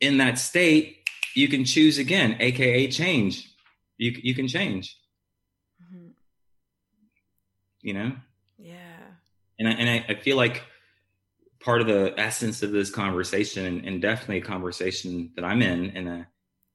in 0.00 0.18
that 0.18 0.38
state 0.38 0.98
you 1.34 1.48
can 1.48 1.64
choose 1.64 1.98
again 1.98 2.36
aka 2.40 2.88
change 2.88 3.52
you 3.96 4.12
you 4.22 4.34
can 4.34 4.46
change 4.46 4.96
mm-hmm. 5.82 6.08
you 7.82 7.94
know 7.94 8.12
and 9.58 9.68
I, 9.68 9.72
and 9.72 9.88
I, 9.88 10.04
I 10.08 10.14
feel 10.14 10.36
like 10.36 10.62
part 11.60 11.80
of 11.80 11.86
the 11.86 12.14
essence 12.18 12.62
of 12.62 12.70
this 12.70 12.90
conversation 12.90 13.66
and, 13.66 13.84
and 13.84 14.00
definitely 14.00 14.38
a 14.38 14.42
conversation 14.42 15.32
that 15.36 15.44
I'm 15.44 15.62
in 15.62 15.90
in 15.90 16.06
a 16.06 16.28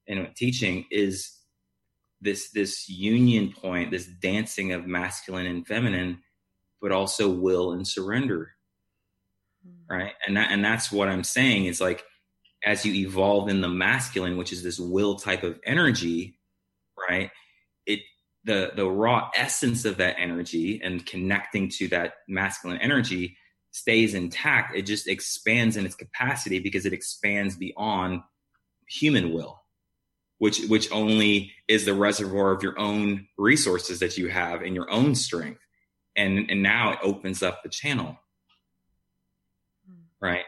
in 0.08 0.18
a 0.20 0.34
teaching 0.34 0.86
is 0.92 1.40
this 2.22 2.52
this 2.52 2.90
union 2.90 3.54
point, 3.54 3.92
this 3.92 4.08
dancing 4.08 4.72
of 4.74 4.86
masculine 4.86 5.46
and 5.46 5.66
feminine, 5.66 6.20
but 6.82 6.92
also 6.92 7.30
will 7.30 7.74
and 7.74 7.88
surrender. 7.88 8.52
Hmm. 9.66 9.96
Right. 9.96 10.14
And 10.28 10.38
that 10.38 10.52
and 10.52 10.64
that's 10.64 10.92
what 10.92 11.10
I'm 11.10 11.24
saying 11.24 11.66
is 11.66 11.80
like 11.80 12.04
as 12.66 12.86
you 12.86 12.94
evolve 12.94 13.50
in 13.50 13.62
the 13.62 13.70
masculine, 13.70 14.38
which 14.38 14.54
is 14.54 14.64
this 14.64 14.80
will 14.80 15.16
type 15.16 15.44
of 15.44 15.60
energy, 15.66 16.40
right? 17.10 17.30
The 18.46 18.72
the 18.76 18.90
raw 18.90 19.30
essence 19.36 19.86
of 19.86 19.98
that 19.98 20.16
energy 20.18 20.82
and 20.84 21.06
connecting 21.06 21.70
to 21.70 21.88
that 21.90 22.16
masculine 22.28 22.80
energy 22.80 23.38
stays 23.72 24.14
intact. 24.14 24.76
It 24.76 24.84
just 24.84 25.08
expands 25.08 25.78
in 25.78 25.86
its 25.86 25.96
capacity 25.96 26.60
because 26.60 26.86
it 26.86 26.94
expands 26.94 27.56
beyond 27.56 28.22
human 28.88 29.34
will 29.34 29.64
which 30.44 30.60
which 30.66 30.92
only 30.92 31.54
is 31.70 31.86
the 31.86 31.94
reservoir 31.94 32.52
of 32.52 32.62
your 32.62 32.78
own 32.78 33.26
resources 33.38 34.00
that 34.00 34.18
you 34.18 34.28
have 34.28 34.62
and 34.62 34.76
your 34.76 34.92
own 34.92 35.16
strength. 35.16 35.62
And 36.18 36.52
and 36.52 36.62
now 36.62 36.92
it 36.92 37.00
opens 37.02 37.42
up 37.42 37.64
the 37.64 37.70
channel. 37.70 38.18
Hmm. 39.88 40.02
right? 40.20 40.44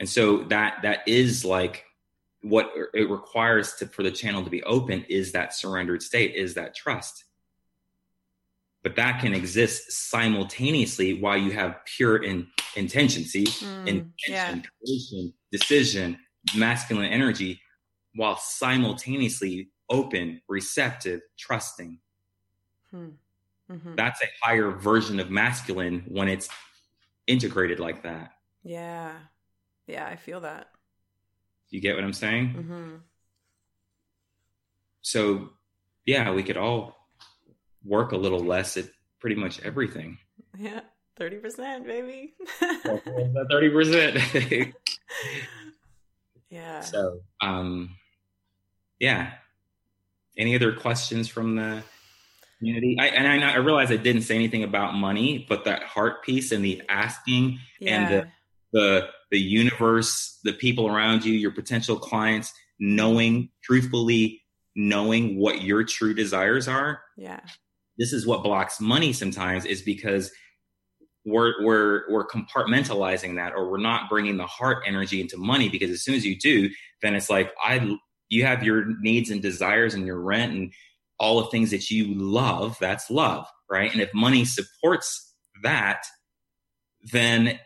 And 0.00 0.08
so 0.08 0.38
that 0.48 0.82
that 0.82 1.06
is 1.06 1.44
like 1.44 1.84
what 2.42 2.72
it 2.94 3.10
requires 3.10 3.74
to 3.74 3.86
for 3.86 4.02
the 4.02 4.10
channel 4.10 4.42
to 4.42 4.50
be 4.50 4.62
open 4.64 5.04
is 5.08 5.32
that 5.32 5.54
surrendered 5.54 6.02
state 6.02 6.34
is 6.34 6.54
that 6.54 6.74
trust 6.74 7.24
but 8.82 8.96
that 8.96 9.20
can 9.20 9.34
exist 9.34 9.92
simultaneously 9.92 11.20
while 11.20 11.36
you 11.36 11.50
have 11.50 11.84
pure 11.84 12.22
in, 12.22 12.46
intention 12.76 13.24
see 13.24 13.44
mm, 13.44 13.86
intention 13.86 14.12
yeah. 14.28 14.60
creation 14.82 15.32
decision 15.52 16.18
masculine 16.56 17.10
energy 17.10 17.60
while 18.14 18.36
simultaneously 18.36 19.68
open 19.90 20.40
receptive 20.48 21.20
trusting 21.38 21.98
hmm. 22.90 23.08
mm-hmm. 23.70 23.94
that's 23.96 24.22
a 24.22 24.26
higher 24.42 24.70
version 24.70 25.20
of 25.20 25.30
masculine 25.30 26.02
when 26.08 26.28
it's 26.28 26.48
integrated 27.26 27.78
like 27.78 28.02
that 28.02 28.32
yeah 28.64 29.12
yeah 29.86 30.06
i 30.06 30.16
feel 30.16 30.40
that 30.40 30.70
you 31.70 31.80
get 31.80 31.94
what 31.94 32.04
I'm 32.04 32.12
saying? 32.12 32.48
Mm-hmm. 32.48 32.96
So, 35.02 35.50
yeah, 36.04 36.32
we 36.32 36.42
could 36.42 36.56
all 36.56 36.96
work 37.84 38.12
a 38.12 38.16
little 38.16 38.40
less 38.40 38.76
at 38.76 38.86
pretty 39.18 39.36
much 39.36 39.60
everything. 39.60 40.18
Yeah, 40.58 40.80
30%, 41.18 41.86
baby. 41.86 42.34
30%. 42.62 44.72
yeah. 46.50 46.80
So, 46.80 47.20
um, 47.40 47.96
yeah. 48.98 49.32
Any 50.36 50.54
other 50.54 50.72
questions 50.72 51.28
from 51.28 51.56
the 51.56 51.82
community? 52.58 52.96
I, 52.98 53.06
and 53.08 53.44
I, 53.44 53.52
I 53.52 53.56
realize 53.56 53.90
I 53.90 53.96
didn't 53.96 54.22
say 54.22 54.34
anything 54.34 54.64
about 54.64 54.94
money, 54.94 55.46
but 55.48 55.64
that 55.64 55.84
heart 55.84 56.24
piece 56.24 56.52
and 56.52 56.64
the 56.64 56.82
asking 56.88 57.58
yeah. 57.78 57.94
and 57.94 58.12
the, 58.12 58.28
the 58.72 59.08
the 59.30 59.40
universe, 59.40 60.38
the 60.44 60.52
people 60.52 60.88
around 60.88 61.24
you, 61.24 61.32
your 61.32 61.52
potential 61.52 61.96
clients, 61.96 62.52
knowing 62.78 63.50
truthfully 63.62 64.40
knowing 64.76 65.38
what 65.38 65.62
your 65.62 65.84
true 65.84 66.14
desires 66.14 66.68
are. 66.68 67.00
Yeah. 67.16 67.40
This 67.98 68.12
is 68.12 68.26
what 68.26 68.42
blocks 68.42 68.80
money 68.80 69.12
sometimes 69.12 69.64
is 69.64 69.82
because 69.82 70.30
we're 71.26 71.62
we're 71.62 72.10
we're 72.10 72.26
compartmentalizing 72.26 73.36
that 73.36 73.52
or 73.54 73.70
we're 73.70 73.78
not 73.78 74.08
bringing 74.08 74.38
the 74.38 74.46
heart 74.46 74.84
energy 74.86 75.20
into 75.20 75.36
money 75.36 75.68
because 75.68 75.90
as 75.90 76.02
soon 76.02 76.14
as 76.14 76.24
you 76.24 76.34
do 76.34 76.70
then 77.02 77.14
it's 77.14 77.28
like 77.28 77.52
i 77.62 77.94
you 78.30 78.46
have 78.46 78.62
your 78.62 78.86
needs 79.02 79.28
and 79.28 79.42
desires 79.42 79.92
and 79.92 80.06
your 80.06 80.18
rent 80.18 80.54
and 80.54 80.72
all 81.18 81.42
the 81.42 81.50
things 81.50 81.72
that 81.72 81.90
you 81.90 82.14
love 82.14 82.74
that's 82.80 83.10
love 83.10 83.46
right 83.68 83.92
and 83.92 84.00
if 84.00 84.08
money 84.14 84.46
supports 84.46 85.34
that 85.62 86.04
then 87.12 87.60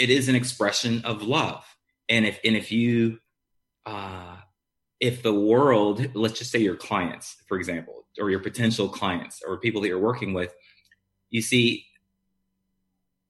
it 0.00 0.08
is 0.08 0.30
an 0.30 0.34
expression 0.34 1.02
of 1.04 1.22
love. 1.22 1.62
And 2.08 2.24
if 2.24 2.40
and 2.42 2.56
if 2.56 2.72
you 2.72 3.18
uh 3.84 4.36
if 4.98 5.22
the 5.22 5.34
world, 5.34 6.14
let's 6.14 6.38
just 6.38 6.50
say 6.50 6.58
your 6.58 6.76
clients, 6.76 7.36
for 7.46 7.56
example, 7.56 8.06
or 8.18 8.30
your 8.30 8.40
potential 8.40 8.88
clients 8.88 9.42
or 9.46 9.58
people 9.58 9.80
that 9.82 9.88
you're 9.88 9.98
working 9.98 10.34
with, 10.34 10.54
you 11.30 11.40
see, 11.40 11.86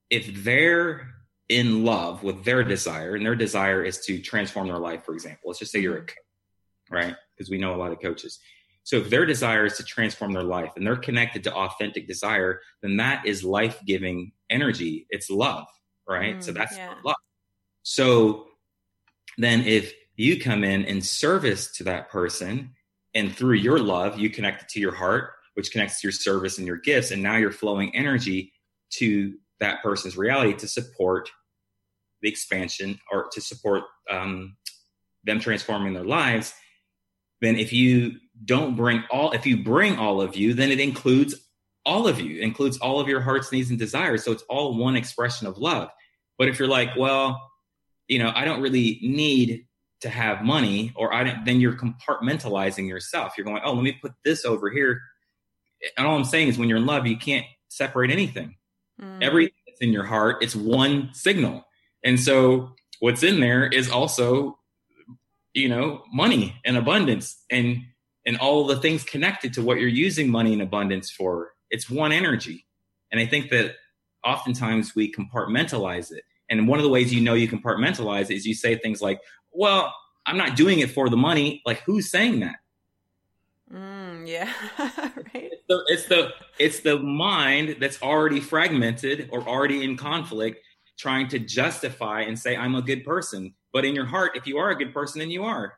if 0.09 0.43
they're 0.43 1.07
in 1.47 1.85
love 1.85 2.23
with 2.23 2.43
their 2.43 2.63
desire 2.63 3.15
and 3.15 3.25
their 3.25 3.35
desire 3.35 3.83
is 3.83 3.99
to 4.05 4.19
transform 4.19 4.67
their 4.67 4.79
life, 4.79 5.05
for 5.05 5.13
example, 5.13 5.43
let's 5.45 5.59
just 5.59 5.71
say 5.71 5.79
you're 5.79 5.97
a 5.97 6.05
coach, 6.05 6.17
right? 6.89 7.15
Because 7.37 7.49
we 7.49 7.57
know 7.57 7.75
a 7.75 7.77
lot 7.77 7.91
of 7.91 8.01
coaches. 8.01 8.39
So 8.83 8.97
if 8.97 9.09
their 9.09 9.25
desire 9.25 9.65
is 9.65 9.77
to 9.77 9.83
transform 9.83 10.33
their 10.33 10.43
life 10.43 10.71
and 10.75 10.85
they're 10.85 10.95
connected 10.95 11.43
to 11.45 11.53
authentic 11.53 12.07
desire, 12.07 12.61
then 12.81 12.97
that 12.97 13.25
is 13.25 13.43
life 13.43 13.79
giving 13.85 14.31
energy. 14.49 15.05
It's 15.09 15.29
love 15.29 15.67
right? 16.11 16.37
Mm, 16.37 16.43
so 16.43 16.51
that's 16.51 16.75
yeah. 16.75 16.93
love. 17.03 17.15
So 17.83 18.47
then 19.37 19.61
if 19.61 19.93
you 20.15 20.39
come 20.39 20.63
in 20.63 20.83
in 20.83 21.01
service 21.01 21.71
to 21.77 21.83
that 21.85 22.09
person 22.09 22.75
and 23.13 23.35
through 23.35 23.55
your 23.55 23.79
love, 23.79 24.19
you 24.19 24.29
connect 24.29 24.63
it 24.63 24.69
to 24.69 24.79
your 24.79 24.93
heart, 24.93 25.31
which 25.55 25.71
connects 25.71 26.01
to 26.01 26.07
your 26.07 26.11
service 26.11 26.57
and 26.57 26.67
your 26.67 26.77
gifts. 26.77 27.11
And 27.11 27.23
now 27.23 27.37
you're 27.37 27.51
flowing 27.51 27.95
energy 27.95 28.53
to 28.91 29.35
that 29.59 29.81
person's 29.81 30.17
reality 30.17 30.53
to 30.53 30.67
support 30.67 31.29
the 32.21 32.29
expansion 32.29 32.99
or 33.11 33.29
to 33.31 33.41
support 33.41 33.83
um, 34.09 34.55
them 35.23 35.39
transforming 35.39 35.93
their 35.93 36.03
lives. 36.03 36.53
Then 37.41 37.57
if 37.57 37.73
you 37.73 38.17
don't 38.45 38.75
bring 38.75 39.03
all, 39.09 39.31
if 39.31 39.45
you 39.45 39.63
bring 39.63 39.97
all 39.97 40.21
of 40.21 40.35
you, 40.35 40.53
then 40.53 40.71
it 40.71 40.79
includes 40.79 41.35
all 41.85 42.07
of 42.07 42.19
you, 42.19 42.39
it 42.39 42.43
includes 42.43 42.77
all 42.77 42.99
of 42.99 43.07
your 43.07 43.21
heart's 43.21 43.51
needs 43.51 43.71
and 43.71 43.79
desires. 43.79 44.23
So 44.23 44.31
it's 44.31 44.43
all 44.43 44.77
one 44.77 44.95
expression 44.95 45.47
of 45.47 45.57
love. 45.57 45.89
But 46.41 46.47
if 46.47 46.57
you're 46.57 46.67
like, 46.67 46.95
well, 46.97 47.39
you 48.07 48.17
know, 48.17 48.31
I 48.33 48.45
don't 48.45 48.63
really 48.63 48.97
need 49.03 49.67
to 49.99 50.09
have 50.09 50.41
money, 50.41 50.91
or 50.95 51.13
I 51.13 51.23
don't, 51.23 51.45
then 51.45 51.61
you're 51.61 51.75
compartmentalizing 51.75 52.87
yourself. 52.87 53.33
You're 53.37 53.45
going, 53.45 53.61
oh, 53.63 53.73
let 53.73 53.83
me 53.83 53.91
put 53.91 54.13
this 54.25 54.43
over 54.43 54.71
here. 54.71 54.99
And 55.95 56.07
all 56.07 56.17
I'm 56.17 56.23
saying 56.23 56.47
is, 56.47 56.57
when 56.57 56.67
you're 56.67 56.79
in 56.79 56.87
love, 56.87 57.05
you 57.05 57.15
can't 57.15 57.45
separate 57.67 58.09
anything. 58.09 58.55
Mm. 58.99 59.21
Everything 59.21 59.53
that's 59.67 59.81
in 59.81 59.93
your 59.93 60.03
heart, 60.03 60.37
it's 60.41 60.55
one 60.55 61.11
signal. 61.13 61.63
And 62.03 62.19
so, 62.19 62.71
what's 63.01 63.21
in 63.21 63.39
there 63.39 63.67
is 63.67 63.91
also, 63.91 64.57
you 65.53 65.69
know, 65.69 66.01
money 66.11 66.59
and 66.65 66.75
abundance, 66.75 67.45
and 67.51 67.83
and 68.25 68.39
all 68.39 68.65
the 68.65 68.77
things 68.77 69.03
connected 69.03 69.53
to 69.53 69.61
what 69.61 69.79
you're 69.79 69.89
using 69.89 70.27
money 70.27 70.53
and 70.53 70.63
abundance 70.63 71.11
for. 71.11 71.51
It's 71.69 71.87
one 71.87 72.11
energy. 72.11 72.65
And 73.11 73.21
I 73.21 73.27
think 73.27 73.51
that 73.51 73.75
oftentimes 74.25 74.95
we 74.95 75.11
compartmentalize 75.11 76.11
it. 76.11 76.23
And 76.51 76.67
one 76.67 76.77
of 76.77 76.83
the 76.83 76.89
ways 76.89 77.13
you 77.13 77.21
know 77.21 77.33
you 77.33 77.47
compartmentalize 77.47 78.29
is 78.29 78.45
you 78.45 78.53
say 78.53 78.75
things 78.75 79.01
like, 79.01 79.21
well, 79.51 79.95
I'm 80.25 80.37
not 80.37 80.55
doing 80.55 80.79
it 80.79 80.91
for 80.91 81.09
the 81.09 81.17
money. 81.17 81.63
Like, 81.65 81.81
who's 81.83 82.11
saying 82.11 82.41
that? 82.41 82.57
Mm, 83.73 84.27
yeah, 84.27 84.51
right. 84.77 85.15
It's 85.33 85.63
the, 85.69 85.83
it's 85.87 86.05
the 86.07 86.29
it's 86.59 86.79
the 86.81 86.99
mind 86.99 87.77
that's 87.79 88.01
already 88.01 88.41
fragmented 88.41 89.29
or 89.31 89.41
already 89.47 89.83
in 89.83 89.95
conflict, 89.95 90.59
trying 90.97 91.29
to 91.29 91.39
justify 91.39 92.21
and 92.21 92.37
say 92.37 92.57
I'm 92.57 92.75
a 92.75 92.81
good 92.81 93.05
person. 93.05 93.53
But 93.71 93.85
in 93.85 93.95
your 93.95 94.05
heart, 94.05 94.31
if 94.35 94.45
you 94.45 94.57
are 94.57 94.71
a 94.71 94.75
good 94.75 94.93
person, 94.93 95.19
then 95.19 95.31
you 95.31 95.45
are. 95.45 95.75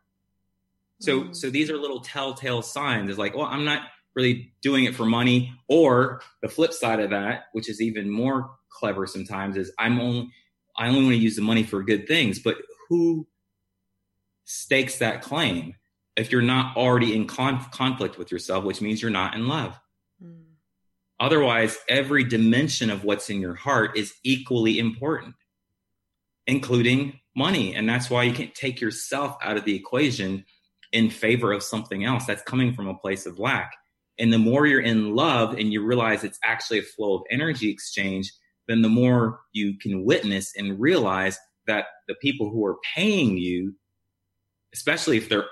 So 1.01 1.21
mm. 1.21 1.35
so 1.35 1.51
these 1.51 1.69
are 1.69 1.77
little 1.77 1.99
telltale 1.99 2.63
signs. 2.63 3.11
It's 3.11 3.19
like, 3.19 3.35
well, 3.35 3.45
I'm 3.45 3.63
not 3.63 3.83
really 4.15 4.53
doing 4.63 4.85
it 4.85 4.95
for 4.95 5.05
money. 5.05 5.53
Or 5.67 6.21
the 6.41 6.49
flip 6.49 6.73
side 6.73 6.99
of 6.99 7.11
that, 7.11 7.45
which 7.51 7.69
is 7.69 7.79
even 7.79 8.09
more 8.09 8.55
clever 8.69 9.05
sometimes, 9.05 9.55
is 9.55 9.71
I'm 9.77 9.99
only 9.99 10.31
I 10.77 10.87
only 10.87 11.03
want 11.03 11.13
to 11.13 11.17
use 11.17 11.35
the 11.35 11.41
money 11.41 11.63
for 11.63 11.83
good 11.83 12.07
things. 12.07 12.39
But 12.39 12.57
who 12.89 13.27
stakes 14.45 14.97
that 14.99 15.21
claim 15.21 15.75
if 16.15 16.31
you're 16.31 16.41
not 16.41 16.77
already 16.77 17.15
in 17.15 17.27
conf- 17.27 17.71
conflict 17.71 18.17
with 18.17 18.31
yourself, 18.31 18.63
which 18.63 18.81
means 18.81 19.01
you're 19.01 19.11
not 19.11 19.35
in 19.35 19.47
love? 19.47 19.79
Mm. 20.23 20.43
Otherwise, 21.19 21.77
every 21.87 22.23
dimension 22.23 22.89
of 22.89 23.03
what's 23.03 23.29
in 23.29 23.39
your 23.39 23.55
heart 23.55 23.97
is 23.97 24.13
equally 24.23 24.79
important, 24.79 25.35
including 26.47 27.19
money. 27.35 27.75
And 27.75 27.87
that's 27.87 28.09
why 28.09 28.23
you 28.23 28.33
can't 28.33 28.53
take 28.53 28.81
yourself 28.81 29.37
out 29.41 29.57
of 29.57 29.65
the 29.65 29.75
equation 29.75 30.45
in 30.91 31.09
favor 31.09 31.51
of 31.51 31.63
something 31.63 32.03
else 32.03 32.25
that's 32.25 32.43
coming 32.43 32.73
from 32.73 32.87
a 32.87 32.95
place 32.95 33.25
of 33.25 33.39
lack. 33.39 33.73
And 34.19 34.31
the 34.31 34.37
more 34.37 34.67
you're 34.67 34.81
in 34.81 35.15
love 35.15 35.57
and 35.57 35.73
you 35.73 35.83
realize 35.83 36.23
it's 36.23 36.39
actually 36.43 36.79
a 36.79 36.83
flow 36.83 37.15
of 37.15 37.23
energy 37.31 37.69
exchange, 37.69 38.31
then 38.67 38.81
the 38.81 38.89
more 38.89 39.41
you 39.51 39.77
can 39.77 40.05
witness 40.05 40.53
and 40.57 40.79
realize 40.79 41.37
that 41.67 41.85
the 42.07 42.15
people 42.15 42.49
who 42.49 42.65
are 42.65 42.77
paying 42.95 43.37
you, 43.37 43.75
especially 44.73 45.17
if 45.17 45.29
they're, 45.29 45.45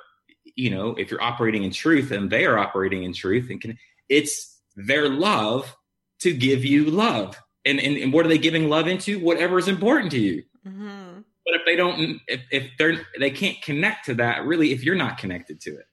you 0.56 0.70
know, 0.70 0.96
if 0.96 1.10
you're 1.12 1.22
operating 1.22 1.64
in 1.64 1.72
truth 1.72 2.12
and 2.12 2.30
they 2.30 2.46
are 2.46 2.58
operating 2.58 3.04
in 3.04 3.14
truth, 3.14 3.50
and 3.50 3.62
can, 3.62 3.78
it's 4.10 4.60
their 4.76 5.10
love 5.10 5.76
to 6.20 6.34
give 6.34 6.66
you 6.66 6.86
love. 6.86 7.40
And, 7.66 7.80
and, 7.80 7.98
and 7.98 8.12
what 8.12 8.26
are 8.26 8.30
they 8.30 8.38
giving 8.38 8.70
love 8.70 8.88
into? 8.88 9.20
Whatever 9.20 9.60
is 9.60 9.68
important 9.68 10.12
to 10.12 10.20
you. 10.20 10.44
Mm-hmm. 10.68 11.22
But 11.46 11.56
if 11.56 11.62
they 11.66 11.76
don't, 11.76 12.22
if, 12.28 12.42
if 12.52 12.72
they're, 12.78 13.02
they 13.20 13.32
can't 13.32 13.62
connect 13.62 14.06
to 14.06 14.16
that 14.16 14.46
really, 14.46 14.72
if 14.72 14.84
you're 14.84 14.96
not 14.96 15.18
connected 15.18 15.62
to 15.62 15.72
it. 15.72 15.86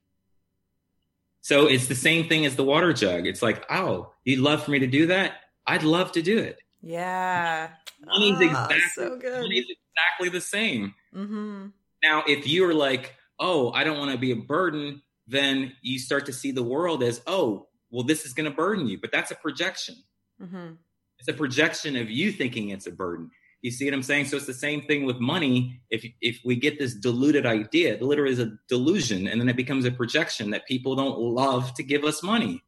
So 1.40 1.66
it's 1.66 1.86
the 1.86 1.94
same 1.94 2.28
thing 2.28 2.44
as 2.44 2.56
the 2.56 2.64
water 2.64 2.92
jug. 2.92 3.26
It's 3.26 3.42
like, 3.42 3.64
oh, 3.70 4.12
you'd 4.24 4.40
love 4.40 4.62
for 4.62 4.70
me 4.70 4.80
to 4.80 4.86
do 4.86 5.06
that? 5.06 5.36
I'd 5.66 5.82
love 5.82 6.12
to 6.12 6.22
do 6.22 6.38
it. 6.38 6.58
Yeah. 6.82 7.68
Money's, 8.04 8.36
oh, 8.38 8.42
exactly, 8.42 8.80
so 8.94 9.16
good. 9.16 9.42
money's 9.42 9.66
exactly 9.68 10.28
the 10.28 10.40
same. 10.40 10.94
Mm-hmm. 11.14 11.66
Now, 12.02 12.22
if 12.26 12.46
you're 12.46 12.74
like, 12.74 13.14
oh, 13.40 13.72
I 13.72 13.84
don't 13.84 13.98
want 13.98 14.12
to 14.12 14.18
be 14.18 14.30
a 14.30 14.36
burden, 14.36 15.02
then 15.26 15.72
you 15.82 15.98
start 15.98 16.26
to 16.26 16.32
see 16.32 16.52
the 16.52 16.62
world 16.62 17.02
as, 17.02 17.20
oh, 17.26 17.66
well, 17.90 18.04
this 18.04 18.24
is 18.24 18.32
going 18.32 18.48
to 18.48 18.54
burden 18.54 18.86
you. 18.86 18.98
But 19.00 19.12
that's 19.12 19.30
a 19.30 19.34
projection. 19.34 19.96
Mm-hmm. 20.40 20.74
It's 21.18 21.28
a 21.28 21.32
projection 21.32 21.96
of 21.96 22.10
you 22.10 22.30
thinking 22.30 22.70
it's 22.70 22.86
a 22.86 22.92
burden. 22.92 23.30
You 23.62 23.72
see 23.72 23.86
what 23.86 23.94
I'm 23.94 24.04
saying? 24.04 24.26
So 24.26 24.36
it's 24.36 24.46
the 24.46 24.54
same 24.54 24.82
thing 24.82 25.04
with 25.04 25.18
money. 25.18 25.80
If 25.90 26.06
if 26.20 26.38
we 26.44 26.54
get 26.54 26.78
this 26.78 26.94
diluted 26.94 27.44
idea, 27.44 27.94
it 27.94 28.02
literally 28.02 28.32
is 28.32 28.38
a 28.38 28.52
delusion, 28.68 29.26
and 29.26 29.40
then 29.40 29.48
it 29.48 29.56
becomes 29.56 29.84
a 29.84 29.90
projection 29.90 30.50
that 30.50 30.66
people 30.68 30.94
don't 30.94 31.18
love 31.18 31.74
to 31.74 31.82
give 31.82 32.04
us 32.04 32.22
money. 32.22 32.62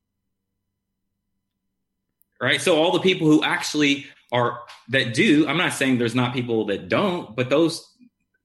Right? 2.40 2.60
So 2.60 2.76
all 2.76 2.92
the 2.92 3.00
people 3.00 3.26
who 3.26 3.42
actually 3.42 4.06
are 4.32 4.60
that 4.88 5.14
do, 5.14 5.46
I'm 5.46 5.58
not 5.58 5.74
saying 5.74 5.98
there's 5.98 6.14
not 6.14 6.32
people 6.32 6.66
that 6.66 6.88
don't, 6.88 7.34
but 7.36 7.50
those 7.50 7.86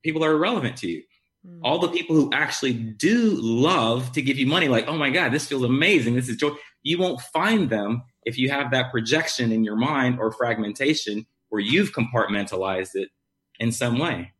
people 0.04 0.24
are 0.24 0.32
irrelevant 0.32 0.78
to 0.78 0.90
you. 0.90 1.04
Mm. 1.48 1.60
All 1.64 1.80
the 1.80 1.90
people 1.90 2.16
who 2.16 2.30
actually 2.34 2.74
do 2.74 3.38
love 3.42 4.12
to 4.14 4.22
give 4.22 4.38
you 4.38 4.48
money, 4.48 4.68
like, 4.68 4.88
oh 4.88 4.98
my 4.98 5.10
God, 5.10 5.32
this 5.32 5.48
feels 5.48 5.64
amazing. 5.64 6.16
This 6.16 6.30
is 6.30 6.38
joy. 6.38 6.52
You 6.84 6.98
won't 6.98 7.22
find 7.22 7.70
them 7.70 8.04
if 8.24 8.38
you 8.38 8.50
have 8.50 8.72
that 8.72 8.92
projection 8.92 9.52
in 9.52 9.64
your 9.64 9.76
mind 9.76 10.20
or 10.20 10.32
fragmentation 10.32 11.26
where 11.50 11.62
you've 11.62 11.94
compartmentalized 11.94 12.96
it 12.96 13.10
in 13.60 13.72
some 13.72 13.98
way. 13.98 14.34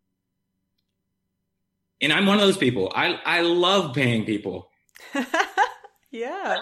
And 2.02 2.12
I'm 2.12 2.26
one 2.26 2.36
of 2.36 2.42
those 2.42 2.58
people. 2.58 2.92
I, 2.94 3.20
I 3.26 3.42
love 3.42 3.96
paying 3.96 4.26
people. 4.26 4.70
yeah. 6.12 6.58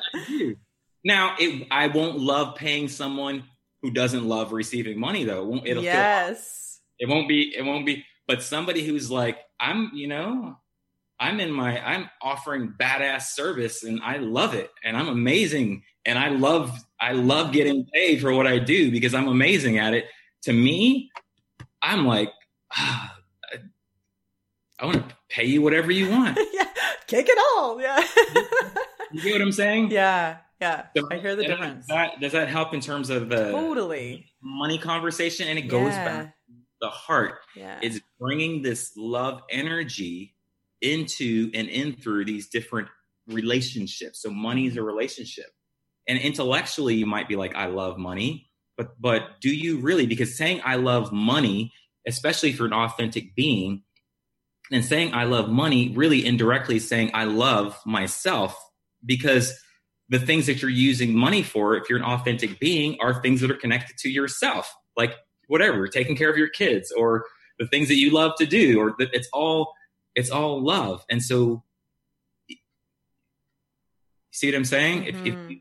Now, 1.03 1.35
it, 1.39 1.67
I 1.69 1.87
won't 1.87 2.19
love 2.19 2.55
paying 2.55 2.87
someone 2.87 3.43
who 3.81 3.91
doesn't 3.91 4.25
love 4.25 4.53
receiving 4.53 4.99
money, 4.99 5.23
though. 5.23 5.41
It 5.41 5.47
won't, 5.47 5.67
it'll 5.67 5.83
yes. 5.83 6.79
Feel, 6.99 7.09
it 7.09 7.13
won't 7.13 7.27
be. 7.27 7.53
It 7.55 7.63
won't 7.63 7.85
be. 7.85 8.05
But 8.27 8.41
somebody 8.41 8.85
who's 8.85 9.11
like, 9.11 9.37
I'm, 9.59 9.91
you 9.93 10.07
know, 10.07 10.57
I'm 11.19 11.39
in 11.39 11.51
my, 11.51 11.79
I'm 11.85 12.09
offering 12.21 12.73
badass 12.79 13.33
service, 13.33 13.83
and 13.83 14.01
I 14.01 14.17
love 14.17 14.53
it, 14.53 14.71
and 14.83 14.95
I'm 14.95 15.09
amazing, 15.09 15.83
and 16.05 16.17
I 16.17 16.29
love, 16.29 16.71
I 16.99 17.11
love 17.11 17.51
getting 17.51 17.85
paid 17.93 18.21
for 18.21 18.33
what 18.33 18.47
I 18.47 18.59
do 18.59 18.91
because 18.91 19.13
I'm 19.13 19.27
amazing 19.27 19.77
at 19.77 19.93
it 19.93 20.05
to 20.43 20.53
me, 20.53 21.11
I'm 21.81 22.05
like, 22.05 22.31
ah, 22.75 23.17
I 24.79 24.85
want 24.85 25.09
to 25.09 25.15
pay 25.29 25.45
you 25.45 25.61
whatever 25.61 25.91
you 25.91 26.09
want. 26.09 26.37
yeah, 26.53 26.67
take 27.07 27.27
it 27.29 27.37
all. 27.37 27.79
Yeah. 27.81 28.03
you 29.11 29.21
get 29.21 29.33
what 29.33 29.41
I'm 29.41 29.51
saying? 29.51 29.91
Yeah, 29.91 30.37
yeah. 30.63 30.85
So, 30.95 31.07
I 31.11 31.17
hear 31.17 31.35
the 31.35 31.45
difference. 31.45 31.87
That, 31.87 32.19
does 32.19 32.31
that 32.31 32.47
help 32.47 32.73
in 32.73 32.79
terms 32.79 33.09
of 33.09 33.29
the 33.29 33.51
totally 33.51 34.25
money 34.41 34.77
conversation? 34.77 35.47
And 35.47 35.59
it 35.59 35.63
goes 35.63 35.91
yeah. 35.91 36.05
back 36.05 36.35
the 36.81 36.89
heart. 36.89 37.35
Yeah. 37.55 37.79
Is 37.81 38.01
bringing 38.19 38.61
this 38.61 38.91
love 38.97 39.41
energy 39.49 40.35
into 40.81 41.49
and 41.53 41.69
in 41.69 41.95
through 41.95 42.25
these 42.25 42.49
different 42.49 42.89
relationships. 43.27 44.21
So 44.21 44.29
money 44.29 44.67
is 44.67 44.75
a 44.75 44.83
relationship. 44.83 45.45
And 46.07 46.19
intellectually, 46.19 46.95
you 46.95 47.05
might 47.05 47.29
be 47.29 47.37
like, 47.37 47.55
I 47.55 47.67
love 47.67 47.97
money 47.97 48.49
but 48.77 48.99
but 48.99 49.39
do 49.41 49.53
you 49.53 49.79
really 49.79 50.05
because 50.05 50.37
saying 50.37 50.61
i 50.63 50.75
love 50.75 51.11
money 51.11 51.71
especially 52.07 52.51
for 52.53 52.65
an 52.65 52.73
authentic 52.73 53.35
being 53.35 53.83
and 54.71 54.83
saying 54.83 55.13
i 55.13 55.23
love 55.23 55.49
money 55.49 55.93
really 55.95 56.25
indirectly 56.25 56.79
saying 56.79 57.11
i 57.13 57.23
love 57.23 57.79
myself 57.85 58.57
because 59.05 59.53
the 60.13 60.19
things 60.19 60.45
that 60.45 60.61
you're 60.61 60.71
using 60.71 61.15
money 61.15 61.43
for 61.43 61.75
if 61.75 61.89
you're 61.89 61.99
an 61.99 62.05
authentic 62.05 62.59
being 62.59 62.97
are 63.01 63.21
things 63.21 63.41
that 63.41 63.51
are 63.51 63.55
connected 63.55 63.97
to 63.97 64.09
yourself 64.09 64.73
like 64.95 65.15
whatever 65.47 65.87
taking 65.87 66.15
care 66.15 66.29
of 66.29 66.37
your 66.37 66.49
kids 66.49 66.91
or 66.97 67.25
the 67.59 67.67
things 67.67 67.87
that 67.87 67.97
you 67.97 68.11
love 68.11 68.31
to 68.37 68.45
do 68.45 68.79
or 68.79 68.95
that 68.99 69.09
it's 69.13 69.29
all 69.33 69.73
it's 70.15 70.29
all 70.29 70.63
love 70.63 71.03
and 71.09 71.21
so 71.21 71.63
see 74.31 74.47
what 74.47 74.55
i'm 74.55 74.65
saying 74.65 75.03
mm-hmm. 75.03 75.25
if, 75.25 75.25
if 75.25 75.33
mm-hmm 75.33 75.53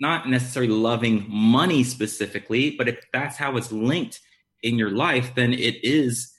not 0.00 0.28
necessarily 0.28 0.72
loving 0.72 1.24
money 1.28 1.84
specifically, 1.84 2.74
but 2.76 2.88
if 2.88 3.00
that's 3.12 3.36
how 3.36 3.56
it's 3.56 3.72
linked 3.72 4.20
in 4.62 4.76
your 4.76 4.90
life, 4.90 5.34
then 5.34 5.52
it 5.52 5.84
is, 5.84 6.32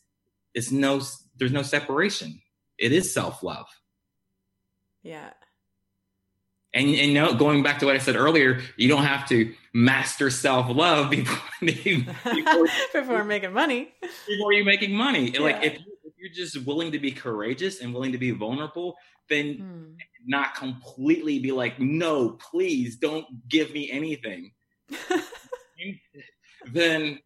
it's 0.54 0.72
no, 0.72 1.02
there's 1.38 1.52
no 1.52 1.62
separation. 1.62 2.42
It 2.78 2.92
is 2.92 3.14
self 3.14 3.42
love. 3.44 3.68
Yeah. 5.04 5.32
And, 6.76 6.90
and 6.90 7.14
know, 7.14 7.34
going 7.34 7.64
back 7.64 7.80
to 7.80 7.86
what 7.86 7.96
I 7.96 8.00
said 8.00 8.18
earlier, 8.18 8.62
you 8.76 8.90
don't 8.90 9.06
have 9.06 9.28
to 9.30 9.54
master 9.74 10.30
self 10.30 10.68
love 10.70 11.10
before, 11.12 11.38
before, 11.62 12.68
before 12.94 13.24
making 13.24 13.54
money. 13.54 13.94
Before 14.28 14.52
you're 14.52 14.66
making 14.66 14.94
money. 14.94 15.32
Yeah. 15.32 15.40
Like 15.40 15.64
if, 15.64 15.74
if 16.04 16.14
you're 16.18 16.34
just 16.34 16.66
willing 16.66 16.92
to 16.92 17.00
be 17.00 17.12
courageous 17.12 17.80
and 17.80 17.94
willing 17.94 18.12
to 18.12 18.18
be 18.18 18.32
vulnerable, 18.32 18.98
then 19.30 19.54
hmm. 19.56 19.94
not 20.26 20.56
completely 20.56 21.40
be 21.40 21.54
like, 21.54 21.80
no, 21.80 22.32
please 22.32 22.98
don't 22.98 23.26
give 23.48 23.72
me 23.72 23.90
anything. 23.90 24.52
then 26.72 27.20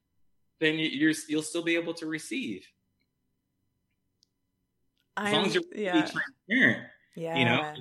then 0.60 0.76
you're 0.78 1.14
you'll 1.28 1.42
still 1.42 1.64
be 1.64 1.76
able 1.76 1.96
to 1.96 2.06
receive. 2.06 2.68
As 5.18 5.28
I'm, 5.28 5.34
long 5.34 5.46
as 5.48 5.56
you're 5.56 5.64
yeah. 5.74 6.08
transparent. 6.08 6.88
Yeah. 7.16 7.38
You 7.38 7.46
know, 7.46 7.74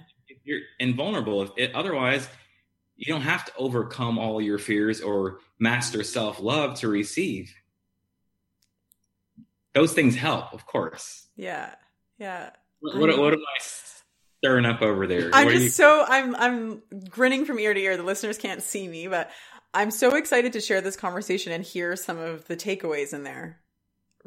you're 0.49 0.61
invulnerable. 0.81 1.43
If 1.43 1.51
it, 1.57 1.75
otherwise, 1.75 2.27
you 2.97 3.13
don't 3.13 3.21
have 3.23 3.45
to 3.45 3.53
overcome 3.57 4.19
all 4.19 4.41
your 4.41 4.59
fears 4.59 5.01
or 5.01 5.39
master 5.59 6.03
self 6.03 6.41
love 6.41 6.77
to 6.81 6.89
receive. 6.89 7.55
Those 9.75 9.93
things 9.93 10.17
help, 10.17 10.55
of 10.55 10.67
course. 10.67 11.27
Yeah. 11.37 11.75
Yeah. 12.19 12.51
What, 12.81 12.97
what, 12.97 13.19
what 13.19 13.33
am 13.35 13.41
I 13.41 13.63
stirring 14.43 14.65
up 14.65 14.83
over 14.83 15.07
there? 15.07 15.31
I'm 15.33 15.49
just 15.51 15.63
you- 15.63 15.69
so 15.69 16.05
I'm 16.09 16.35
I'm 16.35 16.83
grinning 17.11 17.45
from 17.45 17.59
ear 17.59 17.75
to 17.75 17.81
ear. 17.81 17.97
The 17.97 18.03
listeners 18.03 18.39
can't 18.39 18.63
see 18.63 18.89
me, 18.89 19.07
but 19.09 19.31
I'm 19.75 19.91
so 19.91 20.15
excited 20.17 20.55
to 20.55 20.61
share 20.61 20.81
this 20.81 20.97
conversation 20.97 21.53
and 21.53 21.63
hear 21.63 21.95
some 21.95 22.19
of 22.19 22.47
the 22.47 22.57
takeaways 22.57 23.13
in 23.13 23.23
there. 23.23 23.61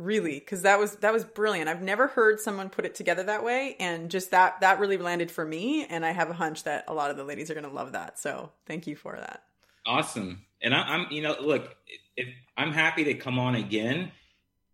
Really, 0.01 0.39
because 0.39 0.63
that 0.63 0.79
was 0.79 0.95
that 0.95 1.13
was 1.13 1.23
brilliant. 1.23 1.69
I've 1.69 1.83
never 1.83 2.07
heard 2.07 2.39
someone 2.39 2.71
put 2.71 2.85
it 2.85 2.95
together 2.95 3.21
that 3.23 3.43
way, 3.43 3.75
and 3.79 4.09
just 4.09 4.31
that 4.31 4.59
that 4.61 4.79
really 4.79 4.97
landed 4.97 5.29
for 5.29 5.45
me. 5.45 5.85
And 5.85 6.03
I 6.03 6.09
have 6.09 6.31
a 6.31 6.33
hunch 6.33 6.63
that 6.63 6.85
a 6.87 6.93
lot 6.93 7.11
of 7.11 7.17
the 7.17 7.23
ladies 7.23 7.51
are 7.51 7.53
going 7.53 7.67
to 7.67 7.71
love 7.71 7.91
that. 7.91 8.17
So 8.17 8.51
thank 8.65 8.87
you 8.87 8.95
for 8.95 9.15
that. 9.15 9.43
Awesome. 9.85 10.41
And 10.59 10.73
I, 10.73 10.95
am 10.95 11.05
you 11.11 11.21
know, 11.21 11.35
look, 11.39 11.75
if 12.17 12.27
I'm 12.57 12.71
happy 12.71 13.03
to 13.03 13.13
come 13.13 13.37
on 13.37 13.53
again 13.53 14.11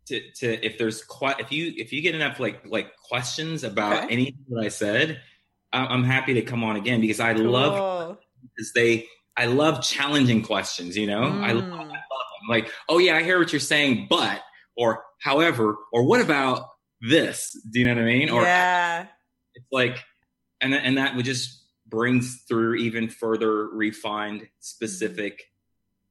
to, 0.06 0.32
to 0.36 0.66
if 0.66 0.78
there's 0.78 1.04
quite 1.04 1.42
if 1.42 1.52
you 1.52 1.74
if 1.76 1.92
you 1.92 2.02
get 2.02 2.16
enough 2.16 2.40
like 2.40 2.66
like 2.66 2.96
questions 2.96 3.66
about 3.66 4.06
okay. 4.06 4.14
anything 4.14 4.46
that 4.48 4.64
I 4.64 4.70
said, 4.70 5.20
I'm 5.74 6.06
happy 6.06 6.36
to 6.36 6.42
come 6.42 6.64
on 6.64 6.78
again 6.78 7.02
because 7.02 7.20
I 7.20 7.34
cool. 7.34 7.52
love 7.52 8.18
because 8.56 8.72
they 8.72 9.08
I 9.36 9.48
love 9.48 9.84
challenging 9.84 10.42
questions. 10.42 10.96
You 10.96 11.08
know, 11.08 11.24
mm. 11.24 11.44
I, 11.44 11.52
love, 11.52 11.66
I 11.66 11.78
love 11.78 11.90
them. 11.90 12.50
Like, 12.50 12.72
oh 12.88 13.00
yeah, 13.00 13.18
I 13.18 13.24
hear 13.24 13.40
what 13.40 13.52
you're 13.52 13.60
saying, 13.60 14.08
but 14.10 14.42
or 14.78 15.04
however 15.20 15.78
or 15.92 16.04
what 16.04 16.22
about 16.22 16.70
this? 17.02 17.60
Do 17.72 17.80
you 17.80 17.86
know 17.86 17.96
what 17.96 18.02
I 18.02 18.06
mean? 18.06 18.30
Or 18.30 18.42
yeah, 18.44 19.08
it's 19.56 19.68
like 19.72 19.98
and 20.62 20.74
and 20.74 20.98
that 20.98 21.16
would 21.16 21.26
just 21.26 21.64
brings 21.88 22.44
through 22.48 22.76
even 22.76 23.10
further 23.10 23.68
refined, 23.70 24.48
specific, 24.60 25.52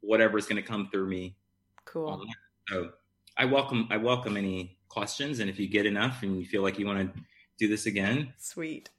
whatever 0.00 0.38
is 0.38 0.46
going 0.46 0.62
to 0.62 0.66
come 0.66 0.88
through 0.90 1.08
me. 1.08 1.36
Cool. 1.84 2.24
So 2.68 2.90
I 3.36 3.44
welcome 3.44 3.88
I 3.90 3.96
welcome 3.98 4.36
any 4.36 4.78
questions, 4.88 5.40
and 5.40 5.50
if 5.50 5.58
you 5.58 5.68
get 5.68 5.86
enough 5.86 6.22
and 6.22 6.38
you 6.38 6.46
feel 6.46 6.62
like 6.62 6.78
you 6.78 6.86
want 6.86 7.14
to 7.14 7.20
do 7.58 7.68
this 7.68 7.86
again, 7.86 8.32
sweet, 8.38 8.90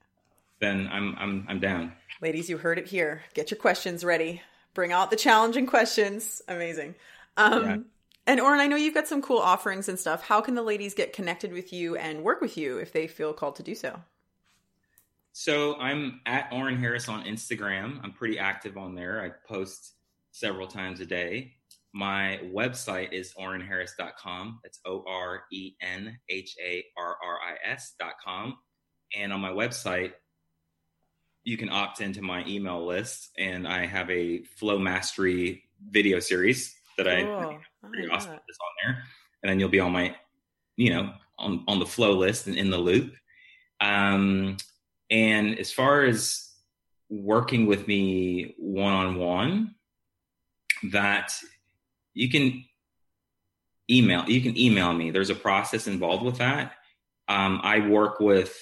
then 0.60 0.90
I'm 0.92 1.16
I'm 1.18 1.46
I'm 1.48 1.60
down. 1.60 1.94
Ladies, 2.22 2.50
you 2.50 2.58
heard 2.58 2.80
it 2.80 2.88
here. 2.88 3.24
Get 3.34 3.52
your 3.52 3.60
questions 3.60 4.04
ready. 4.04 4.42
Bring 4.74 4.92
out 4.92 5.10
the 5.10 5.16
challenging 5.16 5.66
questions. 5.66 6.42
Amazing. 6.48 6.96
Um, 7.36 7.66
yeah. 7.66 7.78
And 8.28 8.42
Oren, 8.42 8.60
I 8.60 8.68
know 8.68 8.76
you've 8.76 8.94
got 8.94 9.08
some 9.08 9.22
cool 9.22 9.40
offerings 9.40 9.88
and 9.88 9.98
stuff. 9.98 10.22
How 10.22 10.42
can 10.42 10.54
the 10.54 10.62
ladies 10.62 10.94
get 10.94 11.14
connected 11.14 11.54
with 11.54 11.72
you 11.72 11.96
and 11.96 12.24
work 12.24 12.42
with 12.42 12.58
you 12.58 12.78
if 12.78 12.92
they 12.92 13.08
feel 13.08 13.32
called 13.32 13.56
to 13.56 13.64
do 13.64 13.74
so? 13.74 14.02
So 15.32 15.76
I'm 15.76 16.20
at 16.26 16.52
Oren 16.52 16.78
Harris 16.78 17.08
on 17.08 17.24
Instagram. 17.24 18.02
I'm 18.04 18.12
pretty 18.12 18.38
active 18.38 18.78
on 18.78 18.96
there. 18.96 19.22
I 19.22 19.30
post 19.48 19.94
several 20.32 20.68
times 20.68 21.00
a 21.00 21.06
day. 21.06 21.54
My 21.94 22.42
website 22.54 23.14
is 23.14 23.34
orenharris.com. 23.40 24.60
That's 24.62 24.80
O 24.86 25.06
R 25.08 25.44
E 25.54 25.76
N 25.82 26.18
H 26.28 26.58
A 26.62 26.84
R 26.98 27.16
R 27.24 27.40
I 27.40 27.72
S.com. 27.72 28.58
And 29.16 29.32
on 29.32 29.40
my 29.40 29.52
website, 29.52 30.12
you 31.46 31.56
can 31.56 31.70
opt 31.70 32.02
into 32.02 32.22
my 32.22 32.46
email 32.46 32.86
list, 32.86 33.32
and 33.38 33.66
I 33.66 33.86
have 33.86 34.10
a 34.10 34.44
flow 34.44 34.78
mastery 34.78 35.64
video 35.90 36.20
series 36.20 36.77
that 36.98 37.06
cool. 37.06 37.60
I 37.84 37.88
pretty 37.88 38.10
awesome 38.10 38.34
is 38.34 38.58
on 38.62 38.76
there. 38.84 39.04
And 39.44 39.50
then 39.50 39.60
you'll 39.60 39.70
be 39.70 39.80
on 39.80 39.92
my, 39.92 40.16
you 40.76 40.94
know, 40.94 41.14
on 41.38 41.64
on 41.68 41.80
the 41.80 41.86
flow 41.86 42.14
list 42.14 42.48
and 42.48 42.56
in 42.56 42.70
the 42.70 42.78
loop. 42.78 43.14
Um, 43.80 44.58
and 45.10 45.58
as 45.60 45.72
far 45.72 46.04
as 46.04 46.50
working 47.10 47.66
with 47.66 47.88
me 47.88 48.56
one 48.58 48.94
on 48.94 49.16
one, 49.16 49.76
that 50.92 51.34
you 52.14 52.30
can 52.30 52.64
email 53.90 54.28
you 54.28 54.42
can 54.42 54.58
email 54.58 54.94
me. 54.94 55.12
There's 55.12 55.30
a 55.30 55.36
process 55.36 55.88
involved 55.88 56.24
with 56.24 56.38
that. 56.40 56.74
Um, 57.30 57.60
I 57.64 57.88
work 57.88 58.20
with 58.20 58.58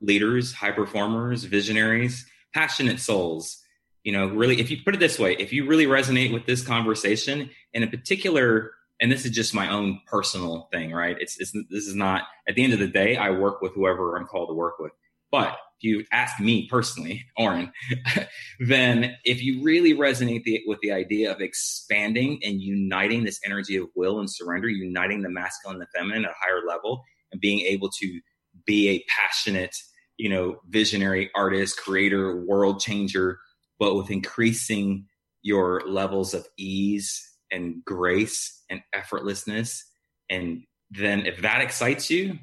leaders, 0.00 0.52
high 0.52 0.70
performers, 0.72 1.44
visionaries, 1.44 2.26
passionate 2.54 3.00
souls. 3.00 3.58
You 4.04 4.12
know, 4.12 4.28
really, 4.28 4.60
if 4.60 4.70
you 4.70 4.78
put 4.82 4.94
it 4.94 5.00
this 5.00 5.18
way, 5.18 5.34
if 5.38 5.52
you 5.52 5.66
really 5.66 5.86
resonate 5.86 6.32
with 6.32 6.46
this 6.46 6.62
conversation, 6.62 7.50
and 7.74 7.84
in 7.84 7.90
particular, 7.90 8.72
and 9.00 9.10
this 9.10 9.24
is 9.24 9.30
just 9.30 9.54
my 9.54 9.70
own 9.70 10.00
personal 10.06 10.68
thing, 10.72 10.92
right? 10.92 11.16
It's, 11.20 11.40
it's 11.40 11.52
this 11.52 11.86
is 11.86 11.94
not 11.94 12.24
at 12.48 12.54
the 12.54 12.64
end 12.64 12.72
of 12.72 12.78
the 12.78 12.88
day. 12.88 13.16
I 13.16 13.30
work 13.30 13.60
with 13.60 13.72
whoever 13.74 14.16
I'm 14.16 14.26
called 14.26 14.48
to 14.48 14.54
work 14.54 14.78
with. 14.78 14.92
But 15.30 15.56
if 15.78 15.84
you 15.84 16.04
ask 16.12 16.40
me 16.40 16.66
personally, 16.68 17.24
Oren, 17.36 17.72
then 18.60 19.16
if 19.24 19.42
you 19.42 19.62
really 19.62 19.94
resonate 19.94 20.44
the, 20.44 20.62
with 20.66 20.80
the 20.80 20.92
idea 20.92 21.32
of 21.32 21.40
expanding 21.40 22.40
and 22.42 22.60
uniting 22.60 23.24
this 23.24 23.40
energy 23.44 23.76
of 23.76 23.88
will 23.94 24.20
and 24.20 24.30
surrender, 24.30 24.68
uniting 24.68 25.22
the 25.22 25.30
masculine 25.30 25.76
and 25.76 25.82
the 25.82 25.98
feminine 25.98 26.24
at 26.24 26.30
a 26.30 26.34
higher 26.40 26.66
level, 26.66 27.02
and 27.32 27.40
being 27.40 27.60
able 27.60 27.88
to 28.00 28.20
be 28.66 28.88
a 28.88 29.04
passionate, 29.08 29.76
you 30.16 30.28
know, 30.28 30.56
visionary 30.68 31.30
artist, 31.34 31.78
creator, 31.78 32.44
world 32.44 32.80
changer, 32.80 33.38
but 33.80 33.96
with 33.96 34.10
increasing 34.10 35.06
your 35.42 35.82
levels 35.88 36.34
of 36.34 36.46
ease 36.56 37.28
and 37.50 37.82
grace 37.84 38.62
and 38.70 38.80
effortlessness. 38.94 39.82
And 40.28 40.62
then 40.90 41.26
if 41.26 41.42
that 41.42 41.62
excites 41.62 42.10
you, 42.10 42.38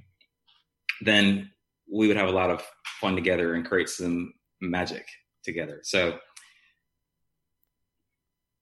then 1.01 1.51
we 1.89 2.07
would 2.07 2.17
have 2.17 2.27
a 2.27 2.33
lot 2.33 2.49
of 2.49 2.65
fun 2.99 3.15
together 3.15 3.53
and 3.53 3.65
create 3.65 3.87
some 3.87 4.33
magic 4.59 5.07
together. 5.43 5.79
So, 5.83 6.17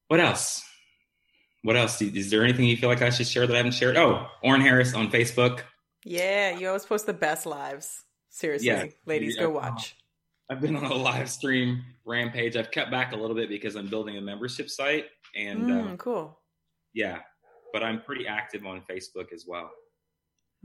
what 0.09 0.19
else? 0.19 0.63
What 1.63 1.77
else? 1.77 1.99
Is 2.01 2.29
there 2.29 2.43
anything 2.43 2.65
you 2.65 2.77
feel 2.77 2.89
like 2.89 3.01
I 3.01 3.09
should 3.09 3.25
share 3.25 3.47
that 3.47 3.53
I 3.53 3.57
haven't 3.57 3.71
shared? 3.71 3.97
Oh, 3.97 4.27
Oren 4.43 4.61
Harris 4.61 4.93
on 4.93 5.09
Facebook. 5.09 5.61
Yeah, 6.03 6.51
you 6.51 6.67
always 6.67 6.85
post 6.85 7.07
the 7.07 7.13
best 7.13 7.47
lives. 7.47 8.03
Seriously, 8.29 8.67
yeah, 8.67 8.85
ladies, 9.05 9.37
go 9.37 9.49
watch. 9.49 9.95
I've 10.49 10.61
been 10.61 10.75
on 10.75 10.85
a 10.85 10.93
live 10.95 11.29
stream 11.29 11.83
rampage. 12.05 12.55
I've 12.55 12.71
cut 12.71 12.91
back 12.91 13.13
a 13.13 13.15
little 13.15 13.35
bit 13.35 13.49
because 13.49 13.75
I'm 13.75 13.87
building 13.87 14.17
a 14.17 14.21
membership 14.21 14.69
site, 14.69 15.05
and 15.35 15.63
mm, 15.63 15.81
um, 15.81 15.97
cool. 15.97 16.39
Yeah, 16.93 17.19
but 17.73 17.83
I'm 17.83 18.01
pretty 18.01 18.27
active 18.27 18.65
on 18.65 18.81
Facebook 18.89 19.33
as 19.33 19.45
well. 19.47 19.71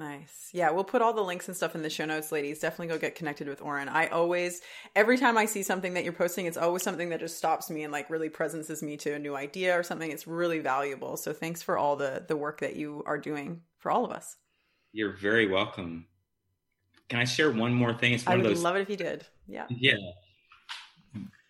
Nice. 0.00 0.48
Yeah, 0.54 0.70
we'll 0.70 0.84
put 0.84 1.02
all 1.02 1.12
the 1.12 1.20
links 1.20 1.46
and 1.48 1.56
stuff 1.56 1.74
in 1.74 1.82
the 1.82 1.90
show 1.90 2.06
notes, 2.06 2.32
ladies. 2.32 2.60
Definitely 2.60 2.86
go 2.86 2.98
get 2.98 3.14
connected 3.14 3.48
with 3.48 3.60
Oren. 3.60 3.86
I 3.86 4.06
always, 4.06 4.62
every 4.96 5.18
time 5.18 5.36
I 5.36 5.44
see 5.44 5.62
something 5.62 5.92
that 5.92 6.04
you're 6.04 6.14
posting, 6.14 6.46
it's 6.46 6.56
always 6.56 6.82
something 6.82 7.10
that 7.10 7.20
just 7.20 7.36
stops 7.36 7.68
me 7.68 7.82
and 7.82 7.92
like 7.92 8.08
really 8.08 8.30
presences 8.30 8.82
me 8.82 8.96
to 8.98 9.12
a 9.12 9.18
new 9.18 9.36
idea 9.36 9.78
or 9.78 9.82
something. 9.82 10.10
It's 10.10 10.26
really 10.26 10.60
valuable. 10.60 11.18
So 11.18 11.34
thanks 11.34 11.62
for 11.62 11.76
all 11.76 11.96
the 11.96 12.24
the 12.26 12.36
work 12.36 12.60
that 12.60 12.76
you 12.76 13.02
are 13.04 13.18
doing 13.18 13.60
for 13.76 13.90
all 13.90 14.06
of 14.06 14.10
us. 14.10 14.36
You're 14.92 15.12
very 15.12 15.46
welcome. 15.46 16.06
Can 17.10 17.18
I 17.18 17.24
share 17.24 17.50
one 17.50 17.74
more 17.74 17.92
thing? 17.92 18.12
It's 18.14 18.24
one 18.24 18.34
I 18.34 18.36
would 18.36 18.46
of 18.46 18.52
those... 18.52 18.62
love 18.62 18.76
it 18.76 18.82
if 18.82 18.88
you 18.88 18.96
did. 18.96 19.26
Yeah. 19.48 19.66
Yeah. 19.68 19.96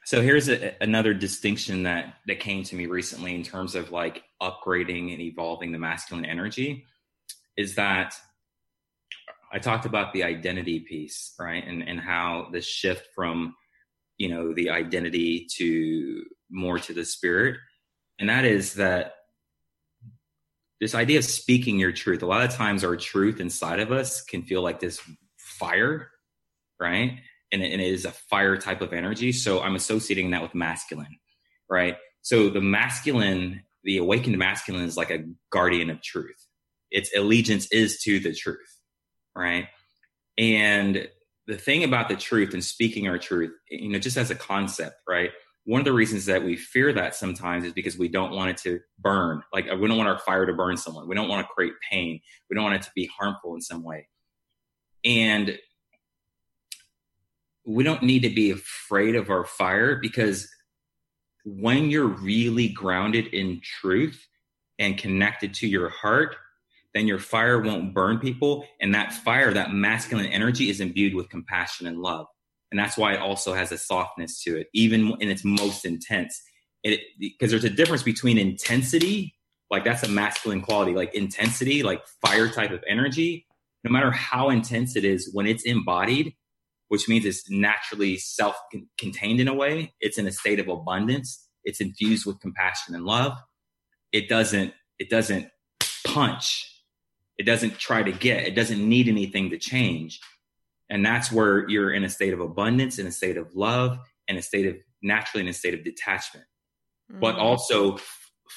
So 0.06 0.22
here's 0.22 0.48
a, 0.48 0.74
another 0.80 1.14
distinction 1.14 1.84
that 1.84 2.14
that 2.26 2.40
came 2.40 2.64
to 2.64 2.74
me 2.74 2.86
recently 2.86 3.34
in 3.34 3.42
terms 3.42 3.74
of 3.74 3.92
like 3.92 4.24
upgrading 4.42 5.12
and 5.12 5.20
evolving 5.20 5.70
the 5.70 5.78
masculine 5.78 6.24
energy 6.24 6.86
is 7.56 7.74
that 7.74 8.14
I 9.52 9.58
talked 9.58 9.84
about 9.84 10.12
the 10.12 10.24
identity 10.24 10.80
piece, 10.80 11.34
right? 11.38 11.64
And 11.64 11.86
and 11.86 12.00
how 12.00 12.48
the 12.50 12.62
shift 12.62 13.08
from 13.14 13.54
you 14.16 14.30
know 14.30 14.54
the 14.54 14.70
identity 14.70 15.46
to 15.58 16.24
more 16.50 16.78
to 16.78 16.94
the 16.94 17.04
spirit. 17.04 17.58
And 18.18 18.30
that 18.30 18.46
is 18.46 18.74
that 18.74 19.14
this 20.80 20.94
idea 20.94 21.18
of 21.18 21.24
speaking 21.24 21.78
your 21.78 21.92
truth. 21.92 22.22
A 22.22 22.26
lot 22.26 22.42
of 22.42 22.50
times 22.54 22.82
our 22.82 22.96
truth 22.96 23.40
inside 23.40 23.80
of 23.80 23.92
us 23.92 24.22
can 24.22 24.42
feel 24.42 24.62
like 24.62 24.80
this 24.80 25.00
fire, 25.60 26.10
right? 26.80 27.18
And 27.52 27.62
it, 27.62 27.72
and 27.72 27.80
it 27.80 27.92
is 27.92 28.04
a 28.04 28.10
fire 28.10 28.56
type 28.56 28.80
of 28.80 28.92
energy. 28.92 29.32
So 29.32 29.60
I'm 29.60 29.76
associating 29.76 30.30
that 30.30 30.42
with 30.42 30.54
masculine, 30.54 31.18
right? 31.68 31.96
So 32.22 32.48
the 32.50 32.60
masculine, 32.60 33.62
the 33.84 33.98
awakened 33.98 34.38
masculine 34.38 34.84
is 34.84 34.96
like 34.96 35.10
a 35.10 35.24
guardian 35.50 35.90
of 35.90 36.02
truth. 36.02 36.46
Its 36.90 37.10
allegiance 37.16 37.70
is 37.70 38.00
to 38.02 38.18
the 38.18 38.34
truth 38.34 38.80
right? 39.36 39.66
And 40.38 41.08
the 41.46 41.56
thing 41.56 41.84
about 41.84 42.08
the 42.08 42.16
truth 42.16 42.54
and 42.54 42.64
speaking 42.64 43.08
our 43.08 43.18
truth, 43.18 43.52
you 43.70 43.88
know, 43.88 43.98
just 43.98 44.16
as 44.16 44.30
a 44.30 44.34
concept, 44.34 44.96
right? 45.08 45.30
One 45.64 45.80
of 45.80 45.84
the 45.84 45.92
reasons 45.92 46.26
that 46.26 46.44
we 46.44 46.56
fear 46.56 46.92
that 46.92 47.14
sometimes 47.14 47.64
is 47.64 47.72
because 47.72 47.98
we 47.98 48.08
don't 48.08 48.32
want 48.32 48.50
it 48.50 48.56
to 48.58 48.80
burn. 48.98 49.42
Like 49.52 49.66
we 49.66 49.88
don't 49.88 49.98
want 49.98 50.08
our 50.08 50.18
fire 50.18 50.46
to 50.46 50.52
burn 50.52 50.76
someone. 50.76 51.08
We 51.08 51.14
don't 51.14 51.28
want 51.28 51.46
to 51.46 51.52
create 51.52 51.74
pain. 51.90 52.20
We 52.48 52.54
don't 52.54 52.64
want 52.64 52.76
it 52.76 52.82
to 52.82 52.90
be 52.94 53.10
harmful 53.18 53.54
in 53.54 53.60
some 53.60 53.82
way. 53.82 54.08
And 55.04 55.58
we 57.66 57.84
don't 57.84 58.02
need 58.02 58.22
to 58.22 58.30
be 58.30 58.50
afraid 58.50 59.16
of 59.16 59.30
our 59.30 59.44
fire 59.44 59.96
because 59.96 60.48
when 61.44 61.90
you're 61.90 62.06
really 62.06 62.68
grounded 62.68 63.28
in 63.28 63.60
truth 63.62 64.26
and 64.78 64.98
connected 64.98 65.54
to 65.54 65.68
your 65.68 65.88
heart, 65.88 66.36
then 66.94 67.06
your 67.06 67.18
fire 67.18 67.60
won't 67.60 67.94
burn 67.94 68.18
people. 68.18 68.66
And 68.80 68.94
that 68.94 69.12
fire, 69.12 69.52
that 69.54 69.72
masculine 69.72 70.26
energy 70.26 70.70
is 70.70 70.80
imbued 70.80 71.14
with 71.14 71.28
compassion 71.28 71.86
and 71.86 71.98
love. 71.98 72.26
And 72.70 72.78
that's 72.78 72.96
why 72.96 73.14
it 73.14 73.20
also 73.20 73.52
has 73.54 73.72
a 73.72 73.78
softness 73.78 74.42
to 74.44 74.56
it, 74.58 74.68
even 74.74 75.16
in 75.20 75.28
its 75.28 75.44
most 75.44 75.84
intense. 75.84 76.40
Because 77.18 77.50
there's 77.50 77.64
a 77.64 77.70
difference 77.70 78.02
between 78.02 78.38
intensity, 78.38 79.34
like 79.70 79.84
that's 79.84 80.02
a 80.02 80.08
masculine 80.08 80.62
quality, 80.62 80.94
like 80.94 81.14
intensity, 81.14 81.82
like 81.82 82.02
fire 82.24 82.48
type 82.48 82.70
of 82.70 82.82
energy. 82.88 83.46
No 83.84 83.90
matter 83.90 84.10
how 84.10 84.50
intense 84.50 84.96
it 84.96 85.04
is, 85.04 85.30
when 85.32 85.46
it's 85.46 85.64
embodied, 85.64 86.34
which 86.88 87.08
means 87.08 87.24
it's 87.24 87.48
naturally 87.50 88.16
self-contained 88.16 89.40
in 89.40 89.48
a 89.48 89.54
way, 89.54 89.94
it's 90.00 90.18
in 90.18 90.26
a 90.26 90.32
state 90.32 90.58
of 90.58 90.68
abundance. 90.68 91.48
It's 91.64 91.80
infused 91.80 92.26
with 92.26 92.40
compassion 92.40 92.94
and 92.94 93.04
love. 93.04 93.36
It 94.12 94.28
doesn't. 94.28 94.74
It 94.98 95.08
doesn't 95.08 95.48
punch 96.06 96.70
it 97.40 97.46
doesn't 97.46 97.78
try 97.78 98.02
to 98.02 98.12
get, 98.12 98.46
it 98.46 98.54
doesn't 98.54 98.86
need 98.86 99.08
anything 99.08 99.48
to 99.48 99.56
change. 99.56 100.20
And 100.90 101.06
that's 101.06 101.32
where 101.32 101.66
you're 101.70 101.90
in 101.90 102.04
a 102.04 102.10
state 102.10 102.34
of 102.34 102.40
abundance, 102.40 102.98
in 102.98 103.06
a 103.06 103.10
state 103.10 103.38
of 103.38 103.54
love, 103.54 103.96
and 104.28 104.36
a 104.36 104.42
state 104.42 104.66
of 104.66 104.76
naturally 105.02 105.44
in 105.44 105.48
a 105.48 105.54
state 105.54 105.72
of 105.72 105.82
detachment, 105.82 106.44
mm-hmm. 107.10 107.18
but 107.18 107.36
also 107.36 107.96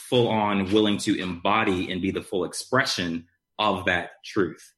full 0.09 0.27
on 0.27 0.69
willing 0.73 0.97
to 0.97 1.17
embody 1.17 1.93
and 1.93 2.01
be 2.01 2.11
the 2.11 2.21
full 2.21 2.43
expression 2.43 3.25
of 3.57 3.85
that 3.85 4.09
truth. 4.25 4.72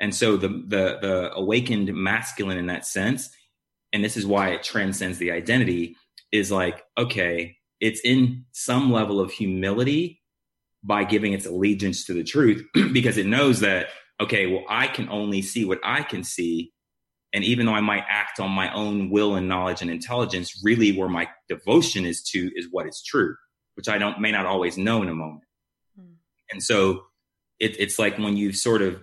And 0.00 0.14
so 0.14 0.36
the, 0.36 0.48
the, 0.48 0.98
the 1.00 1.32
awakened 1.34 1.92
masculine 1.94 2.58
in 2.58 2.66
that 2.66 2.86
sense, 2.86 3.30
and 3.92 4.04
this 4.04 4.16
is 4.16 4.26
why 4.26 4.50
it 4.50 4.62
transcends 4.62 5.18
the 5.18 5.32
identity, 5.32 5.96
is 6.30 6.52
like, 6.52 6.82
okay, 6.96 7.56
it's 7.80 8.00
in 8.04 8.44
some 8.52 8.92
level 8.92 9.20
of 9.20 9.30
humility 9.30 10.20
by 10.84 11.04
giving 11.04 11.32
its 11.32 11.46
allegiance 11.46 12.04
to 12.06 12.12
the 12.12 12.24
truth 12.24 12.64
because 12.92 13.16
it 13.16 13.26
knows 13.26 13.60
that 13.60 13.88
okay 14.20 14.46
well 14.46 14.64
i 14.68 14.86
can 14.86 15.08
only 15.08 15.42
see 15.42 15.64
what 15.64 15.80
i 15.82 16.02
can 16.02 16.22
see 16.22 16.72
And 17.32 17.44
even 17.44 17.66
though 17.66 17.74
I 17.74 17.80
might 17.80 18.04
act 18.08 18.40
on 18.40 18.50
my 18.50 18.72
own 18.72 19.10
will 19.10 19.34
and 19.34 19.48
knowledge 19.48 19.82
and 19.82 19.90
intelligence, 19.90 20.60
really 20.64 20.96
where 20.96 21.08
my 21.08 21.28
devotion 21.48 22.06
is 22.06 22.22
to 22.30 22.50
is 22.54 22.68
what 22.70 22.86
is 22.86 23.02
true, 23.06 23.34
which 23.74 23.88
I 23.88 23.98
don't 23.98 24.20
may 24.20 24.32
not 24.32 24.46
always 24.46 24.78
know 24.78 25.02
in 25.02 25.08
a 25.08 25.14
moment. 25.14 25.44
Mm. 25.98 26.14
And 26.50 26.62
so 26.62 27.02
it, 27.60 27.78
it's 27.78 27.98
like 27.98 28.18
when 28.18 28.36
you've 28.36 28.56
sort 28.56 28.82
of 28.82 29.02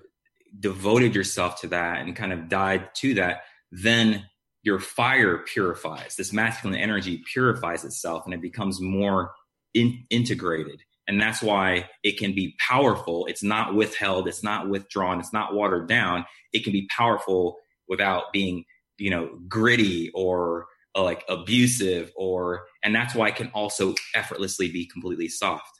devoted 0.59 1.15
yourself 1.15 1.61
to 1.61 1.67
that 1.67 2.01
and 2.01 2.15
kind 2.15 2.33
of 2.33 2.49
died 2.49 2.89
to 2.95 3.15
that, 3.15 3.43
then 3.71 4.25
your 4.63 4.79
fire 4.79 5.39
purifies. 5.39 6.15
This 6.15 6.33
masculine 6.33 6.79
energy 6.79 7.23
purifies 7.31 7.83
itself 7.83 8.25
and 8.25 8.33
it 8.33 8.41
becomes 8.41 8.81
more 8.81 9.31
in, 9.73 10.03
integrated. 10.09 10.81
And 11.07 11.21
that's 11.21 11.41
why 11.41 11.89
it 12.03 12.17
can 12.17 12.33
be 12.33 12.55
powerful. 12.59 13.27
It's 13.27 13.43
not 13.43 13.75
withheld. 13.75 14.27
It's 14.27 14.43
not 14.43 14.67
withdrawn. 14.67 15.19
It's 15.19 15.33
not 15.33 15.53
watered 15.53 15.87
down. 15.87 16.25
It 16.51 16.63
can 16.63 16.73
be 16.73 16.87
powerful 16.95 17.57
without 17.87 18.33
being, 18.33 18.65
you 18.97 19.11
know, 19.11 19.37
gritty 19.47 20.09
or 20.15 20.65
uh, 20.95 21.03
like 21.03 21.23
abusive 21.29 22.11
or, 22.15 22.65
and 22.81 22.95
that's 22.95 23.13
why 23.13 23.27
it 23.27 23.35
can 23.35 23.51
also 23.53 23.93
effortlessly 24.15 24.71
be 24.71 24.87
completely 24.87 25.27
soft 25.27 25.74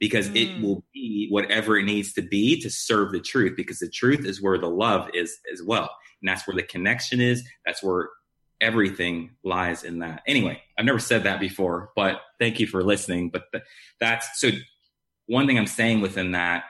because 0.00 0.28
mm. 0.30 0.36
it 0.36 0.62
will 0.62 0.84
be 0.92 1.28
whatever 1.30 1.78
it 1.78 1.84
needs 1.84 2.12
to 2.14 2.22
be 2.22 2.60
to 2.60 2.70
serve 2.70 3.12
the 3.12 3.20
truth 3.20 3.54
because 3.56 3.78
the 3.78 3.88
truth 3.88 4.26
is 4.26 4.42
where 4.42 4.58
the 4.58 4.68
love 4.68 5.08
is 5.14 5.38
as 5.52 5.62
well. 5.62 5.90
And 6.20 6.28
that's 6.28 6.46
where 6.46 6.56
the 6.56 6.62
connection 6.62 7.20
is. 7.20 7.46
That's 7.64 7.82
where 7.82 8.08
everything 8.60 9.30
lies 9.44 9.84
in 9.84 10.00
that. 10.00 10.22
Anyway 10.26 10.60
i've 10.78 10.84
never 10.84 10.98
said 10.98 11.22
that 11.24 11.40
before 11.40 11.90
but 11.94 12.20
thank 12.38 12.58
you 12.58 12.66
for 12.66 12.82
listening. 12.82 13.30
But 13.30 13.44
th- 13.52 13.64
that's 14.00 14.40
so 14.40 14.50
one 15.26 15.46
thing 15.46 15.58
i'm 15.58 15.66
saying 15.66 16.00
within 16.00 16.32
that 16.32 16.64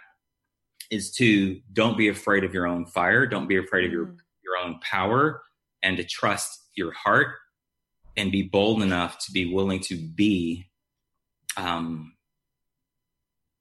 is 0.90 1.12
to 1.12 1.60
don't 1.72 1.96
be 1.96 2.08
afraid 2.08 2.44
of 2.44 2.52
your 2.52 2.66
own 2.66 2.84
fire. 2.84 3.26
Don't 3.26 3.48
be 3.48 3.56
afraid 3.56 3.86
of 3.86 3.92
your 3.92 4.06
mm. 4.06 4.16
your 4.44 4.56
own 4.62 4.78
power 4.80 5.42
and 5.82 5.96
to 5.96 6.04
trust 6.04 6.50
your 6.74 6.92
heart 6.92 7.36
and 8.16 8.32
be 8.32 8.42
bold 8.42 8.82
enough 8.82 9.18
to 9.26 9.32
be 9.32 9.52
willing 9.52 9.80
to 9.80 9.96
be 9.96 10.68
um 11.56 12.12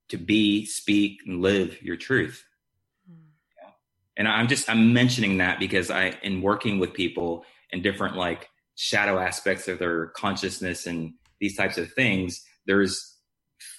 to 0.09 0.17
be, 0.17 0.65
speak, 0.65 1.21
and 1.25 1.41
live 1.41 1.81
your 1.81 1.95
truth. 1.95 2.43
Yeah. 3.07 3.69
And 4.17 4.27
I'm 4.27 4.47
just 4.47 4.69
I'm 4.69 4.93
mentioning 4.93 5.37
that 5.37 5.59
because 5.59 5.89
I 5.89 6.17
in 6.21 6.41
working 6.41 6.79
with 6.79 6.93
people 6.93 7.45
in 7.71 7.81
different 7.81 8.15
like 8.15 8.49
shadow 8.75 9.19
aspects 9.19 9.67
of 9.67 9.79
their 9.79 10.07
consciousness 10.07 10.87
and 10.87 11.13
these 11.39 11.55
types 11.55 11.77
of 11.77 11.91
things, 11.93 12.43
there's 12.65 13.17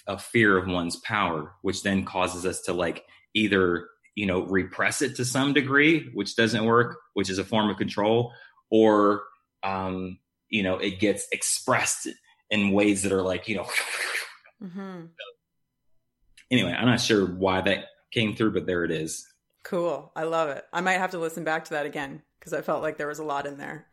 a 0.07 0.17
fear 0.17 0.57
of 0.57 0.67
one's 0.67 0.95
power, 0.97 1.53
which 1.61 1.83
then 1.83 2.05
causes 2.05 2.45
us 2.45 2.61
to 2.61 2.73
like 2.73 3.05
either 3.33 3.87
you 4.15 4.25
know 4.25 4.43
repress 4.43 5.01
it 5.01 5.15
to 5.17 5.25
some 5.25 5.53
degree, 5.53 6.09
which 6.13 6.35
doesn't 6.35 6.65
work, 6.65 6.97
which 7.13 7.29
is 7.29 7.37
a 7.37 7.43
form 7.43 7.69
of 7.69 7.77
control, 7.77 8.33
or 8.69 9.23
um, 9.63 10.17
you 10.49 10.63
know 10.63 10.77
it 10.77 10.99
gets 10.99 11.27
expressed 11.31 12.07
in 12.49 12.71
ways 12.71 13.03
that 13.03 13.11
are 13.11 13.21
like 13.21 13.47
you 13.49 13.57
know 13.57 13.67
mm-hmm 14.63 15.05
anyway, 16.51 16.75
I'm 16.77 16.85
not 16.85 17.01
sure 17.01 17.25
why 17.25 17.61
that 17.61 17.85
came 18.11 18.35
through, 18.35 18.51
but 18.51 18.65
there 18.65 18.83
it 18.83 18.91
is. 18.91 19.27
Cool. 19.63 20.11
I 20.15 20.23
love 20.23 20.49
it. 20.49 20.65
I 20.73 20.81
might 20.81 20.93
have 20.93 21.11
to 21.11 21.19
listen 21.19 21.43
back 21.43 21.65
to 21.65 21.71
that 21.71 21.85
again 21.85 22.21
because 22.39 22.53
I 22.53 22.61
felt 22.61 22.81
like 22.81 22.97
there 22.97 23.07
was 23.07 23.19
a 23.19 23.23
lot 23.23 23.45
in 23.45 23.57
there. 23.57 23.87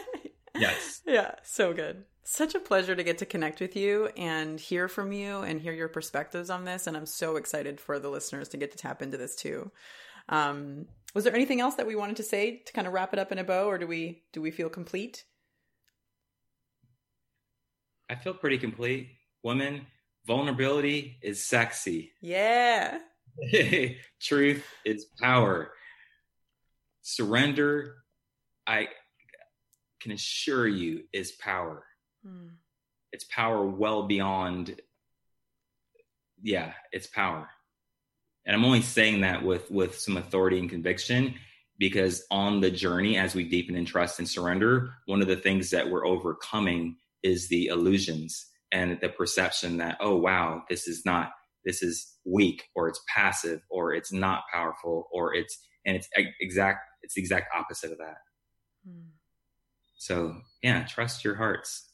yes. 0.56 1.02
Yeah. 1.06 1.34
So 1.42 1.72
good. 1.72 2.04
Such 2.22 2.54
a 2.54 2.60
pleasure 2.60 2.94
to 2.94 3.02
get 3.02 3.18
to 3.18 3.26
connect 3.26 3.60
with 3.60 3.74
you 3.74 4.10
and 4.16 4.60
hear 4.60 4.86
from 4.86 5.12
you 5.12 5.38
and 5.38 5.60
hear 5.60 5.72
your 5.72 5.88
perspectives 5.88 6.50
on 6.50 6.64
this. 6.64 6.86
And 6.86 6.96
I'm 6.96 7.06
so 7.06 7.36
excited 7.36 7.80
for 7.80 7.98
the 7.98 8.10
listeners 8.10 8.48
to 8.50 8.56
get 8.56 8.70
to 8.72 8.78
tap 8.78 9.02
into 9.02 9.16
this 9.16 9.34
too. 9.34 9.70
Um, 10.28 10.86
was 11.14 11.24
there 11.24 11.34
anything 11.34 11.60
else 11.60 11.76
that 11.76 11.86
we 11.86 11.96
wanted 11.96 12.16
to 12.16 12.22
say 12.22 12.62
to 12.64 12.72
kind 12.72 12.86
of 12.86 12.92
wrap 12.92 13.12
it 13.12 13.18
up 13.18 13.32
in 13.32 13.38
a 13.38 13.44
bow, 13.44 13.66
or 13.66 13.78
do 13.78 13.86
we 13.86 14.22
do 14.32 14.42
we 14.42 14.50
feel 14.50 14.68
complete? 14.68 15.24
I 18.10 18.14
feel 18.14 18.34
pretty 18.34 18.58
complete. 18.58 19.08
Women, 19.42 19.86
vulnerability 20.28 21.16
is 21.22 21.42
sexy. 21.42 22.12
Yeah. 22.20 22.98
Truth 24.20 24.64
is 24.84 25.06
power. 25.20 25.72
Surrender, 27.00 27.96
I 28.66 28.88
can 30.00 30.12
assure 30.12 30.68
you, 30.68 31.04
is 31.14 31.32
power. 31.32 31.82
Hmm. 32.24 32.48
It's 33.10 33.24
power 33.24 33.64
well 33.64 34.02
beyond, 34.06 34.78
yeah, 36.42 36.72
it's 36.92 37.06
power. 37.06 37.48
And 38.44 38.54
I'm 38.54 38.66
only 38.66 38.82
saying 38.82 39.22
that 39.22 39.42
with 39.42 39.70
with 39.70 39.98
some 39.98 40.18
authority 40.18 40.58
and 40.58 40.68
conviction 40.68 41.34
because 41.78 42.24
on 42.30 42.60
the 42.60 42.70
journey 42.70 43.16
as 43.16 43.34
we 43.34 43.44
deepen 43.44 43.76
in 43.76 43.86
trust 43.86 44.18
and 44.18 44.28
surrender, 44.28 44.90
one 45.06 45.22
of 45.22 45.28
the 45.28 45.36
things 45.36 45.70
that 45.70 45.88
we're 45.88 46.06
overcoming 46.06 46.96
is 47.22 47.48
the 47.48 47.66
illusions 47.66 48.46
and 48.72 48.98
the 49.00 49.08
perception 49.08 49.78
that 49.78 49.96
oh 50.00 50.16
wow 50.16 50.62
this 50.68 50.86
is 50.86 51.04
not 51.04 51.30
this 51.64 51.82
is 51.82 52.14
weak 52.24 52.64
or 52.74 52.88
it's 52.88 53.00
passive 53.14 53.60
or 53.70 53.92
it's 53.92 54.12
not 54.12 54.42
powerful 54.52 55.08
or 55.12 55.34
it's 55.34 55.58
and 55.84 55.96
it's 55.96 56.08
exact 56.40 56.80
it's 57.02 57.14
the 57.14 57.20
exact 57.20 57.46
opposite 57.54 57.92
of 57.92 57.98
that 57.98 58.18
mm. 58.88 59.06
so 59.96 60.34
yeah 60.62 60.84
trust 60.84 61.24
your 61.24 61.34
hearts 61.34 61.88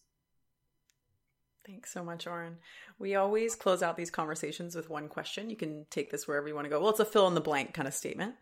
Thanks 1.66 1.90
so 1.90 2.04
much, 2.04 2.26
Oren. 2.26 2.58
We 2.98 3.14
always 3.14 3.54
close 3.56 3.82
out 3.82 3.96
these 3.96 4.10
conversations 4.10 4.76
with 4.76 4.90
one 4.90 5.08
question. 5.08 5.48
You 5.48 5.56
can 5.56 5.86
take 5.90 6.10
this 6.10 6.28
wherever 6.28 6.46
you 6.46 6.54
want 6.54 6.66
to 6.66 6.68
go. 6.68 6.78
Well, 6.78 6.90
it's 6.90 7.00
a 7.00 7.06
fill 7.06 7.26
in 7.26 7.34
the 7.34 7.40
blank 7.40 7.72
kind 7.72 7.88
of 7.88 7.94
statement. 7.94 8.34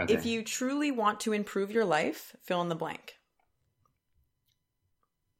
Okay. 0.00 0.14
If 0.14 0.24
you 0.24 0.42
truly 0.42 0.90
want 0.90 1.20
to 1.20 1.32
improve 1.32 1.70
your 1.70 1.84
life, 1.84 2.34
fill 2.42 2.62
in 2.62 2.70
the 2.70 2.74
blank. 2.74 3.16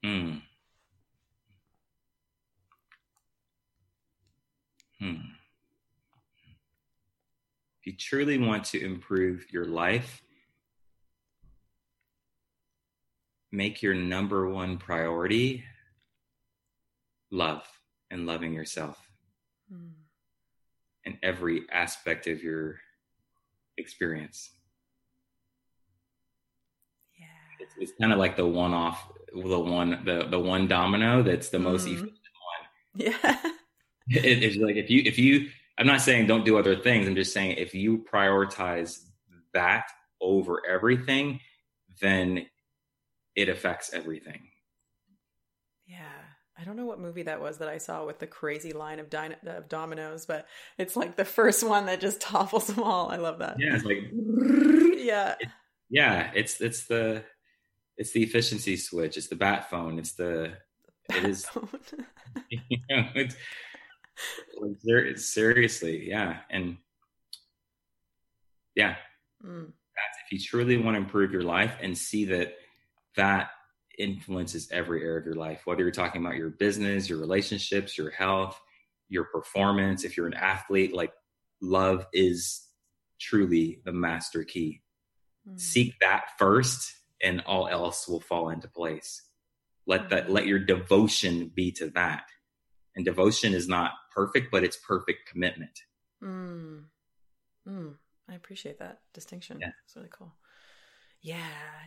Hmm. 0.04 0.36
Hmm. 5.04 5.16
If 7.78 7.86
you 7.86 7.92
truly 7.92 8.38
want 8.38 8.64
to 8.66 8.82
improve 8.82 9.44
your 9.52 9.66
life, 9.66 10.22
make 13.52 13.82
your 13.82 13.92
number 13.92 14.48
one 14.48 14.78
priority 14.78 15.62
love 17.30 17.68
and 18.10 18.24
loving 18.24 18.54
yourself 18.54 18.96
hmm. 19.70 19.88
in 21.04 21.18
every 21.22 21.66
aspect 21.70 22.26
of 22.26 22.42
your 22.42 22.76
experience. 23.76 24.52
Yeah. 27.18 27.26
It's, 27.60 27.74
it's 27.78 27.92
kind 28.00 28.10
of 28.14 28.18
like 28.18 28.36
the 28.36 28.46
one 28.46 28.72
off, 28.72 29.06
the 29.34 29.60
one, 29.60 30.00
the, 30.06 30.28
the 30.30 30.40
one 30.40 30.66
domino 30.66 31.22
that's 31.22 31.50
the 31.50 31.58
mm-hmm. 31.58 31.66
most 31.66 31.86
efficient 31.86 32.10
one. 32.94 33.12
Yeah. 33.12 33.36
it, 34.08 34.42
it's 34.42 34.56
like 34.56 34.76
if 34.76 34.90
you 34.90 35.02
if 35.04 35.18
you 35.18 35.48
i'm 35.78 35.86
not 35.86 36.00
saying 36.00 36.26
don't 36.26 36.44
do 36.44 36.58
other 36.58 36.76
things 36.76 37.06
i'm 37.06 37.14
just 37.14 37.32
saying 37.32 37.52
if 37.52 37.74
you 37.74 38.04
prioritize 38.12 38.98
that 39.52 39.84
over 40.20 40.62
everything 40.68 41.40
then 42.00 42.46
it 43.36 43.48
affects 43.48 43.92
everything 43.92 44.48
yeah 45.86 46.04
I 46.56 46.62
don't 46.62 46.76
know 46.76 46.86
what 46.86 47.00
movie 47.00 47.24
that 47.24 47.40
was 47.40 47.58
that 47.58 47.68
I 47.68 47.78
saw 47.78 48.06
with 48.06 48.20
the 48.20 48.26
crazy 48.26 48.72
line 48.72 49.00
of, 49.00 49.12
of 49.12 49.68
dominoes, 49.68 50.24
but 50.24 50.46
it's 50.78 50.94
like 50.94 51.16
the 51.16 51.24
first 51.24 51.66
one 51.66 51.86
that 51.86 52.00
just 52.00 52.20
topples 52.20 52.68
them 52.68 52.82
all. 52.82 53.10
I 53.10 53.16
love 53.16 53.38
that. 53.40 53.56
Yeah, 53.58 53.74
it's 53.74 53.84
like 53.84 53.98
yeah, 54.98 55.34
it, 55.40 55.48
yeah. 55.90 56.30
It's 56.34 56.60
it's 56.60 56.86
the 56.86 57.24
it's 57.96 58.12
the 58.12 58.22
efficiency 58.22 58.76
switch. 58.76 59.16
It's 59.16 59.28
the 59.28 59.36
bat 59.36 59.68
phone. 59.68 59.98
It's 59.98 60.12
the 60.12 60.52
it 61.10 61.24
is. 61.24 61.46
you 62.50 62.78
know, 62.88 63.08
it's 63.14 63.36
like, 64.60 65.18
seriously, 65.18 66.08
yeah, 66.08 66.38
and 66.50 66.76
yeah, 68.74 68.96
mm. 69.44 69.66
that's 69.66 70.18
if 70.24 70.32
you 70.32 70.38
truly 70.38 70.76
want 70.76 70.94
to 70.96 71.00
improve 71.00 71.32
your 71.32 71.42
life 71.42 71.76
and 71.80 71.96
see 71.96 72.24
that 72.26 72.54
that 73.16 73.50
influences 73.98 74.68
every 74.72 75.02
area 75.02 75.20
of 75.20 75.26
your 75.26 75.34
life, 75.34 75.62
whether 75.64 75.82
you're 75.82 75.92
talking 75.92 76.24
about 76.24 76.36
your 76.36 76.50
business, 76.50 77.08
your 77.08 77.18
relationships, 77.18 77.96
your 77.96 78.10
health, 78.10 78.60
your 79.08 79.24
performance. 79.24 80.04
If 80.04 80.16
you're 80.16 80.26
an 80.26 80.34
athlete, 80.34 80.94
like 80.94 81.12
love 81.60 82.06
is 82.12 82.66
truly 83.20 83.80
the 83.84 83.92
master 83.92 84.44
key. 84.44 84.82
Mm. 85.48 85.60
Seek 85.60 85.94
that 86.00 86.30
first, 86.38 86.92
and 87.22 87.42
all 87.46 87.68
else 87.68 88.08
will 88.08 88.20
fall 88.20 88.50
into 88.50 88.68
place. 88.68 89.22
Let 89.86 90.10
that 90.10 90.30
let 90.30 90.46
your 90.46 90.58
devotion 90.58 91.52
be 91.54 91.70
to 91.72 91.90
that. 91.90 92.24
And 92.96 93.04
devotion 93.04 93.54
is 93.54 93.68
not 93.68 93.92
perfect, 94.14 94.50
but 94.50 94.64
it's 94.64 94.76
perfect 94.76 95.28
commitment. 95.28 95.80
Mm. 96.22 96.84
Mm. 97.68 97.94
I 98.28 98.34
appreciate 98.34 98.78
that 98.78 99.00
distinction. 99.12 99.58
Yeah. 99.60 99.72
It's 99.84 99.96
really 99.96 100.08
cool. 100.16 100.32
Yeah, 101.24 101.38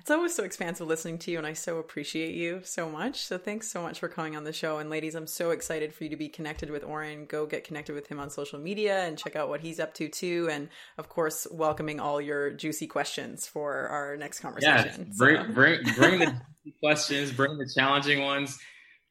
it's 0.02 0.10
always 0.10 0.34
so 0.34 0.44
expansive 0.44 0.88
listening 0.88 1.20
to 1.20 1.30
you, 1.32 1.38
and 1.38 1.46
I 1.46 1.54
so 1.54 1.78
appreciate 1.78 2.34
you 2.34 2.62
so 2.64 2.90
much. 2.90 3.24
So 3.24 3.38
thanks 3.38 3.70
so 3.70 3.84
much 3.84 4.00
for 4.00 4.10
coming 4.10 4.36
on 4.36 4.46
the 4.46 4.52
show. 4.52 4.80
And 4.80 4.90
ladies, 4.90 5.14
I'm 5.14 5.28
so 5.28 5.52
excited 5.52 5.94
for 5.94 6.06
you 6.06 6.10
to 6.10 6.16
be 6.16 6.28
connected 6.28 6.72
with 6.72 6.84
Oren. 6.84 7.28
Go 7.28 7.46
get 7.46 7.64
connected 7.64 7.94
with 7.94 8.08
him 8.08 8.20
on 8.20 8.32
social 8.32 8.58
media 8.58 9.04
and 9.04 9.16
check 9.16 9.36
out 9.36 9.48
what 9.48 9.62
he's 9.62 9.80
up 9.80 9.94
to 9.96 10.10
too. 10.10 10.50
And 10.52 10.70
of 10.98 11.08
course, 11.08 11.46
welcoming 11.52 12.00
all 12.00 12.20
your 12.20 12.50
juicy 12.50 12.88
questions 12.88 13.46
for 13.46 13.88
our 13.90 14.18
next 14.18 14.40
conversation. 14.40 15.06
Yes, 15.08 15.18
bring, 15.20 15.38
so. 15.38 15.54
bring, 15.54 15.84
bring 15.94 16.20
the 16.20 16.42
questions, 16.80 17.32
bring 17.32 17.60
the 17.60 17.72
challenging 17.72 18.24
ones, 18.24 18.58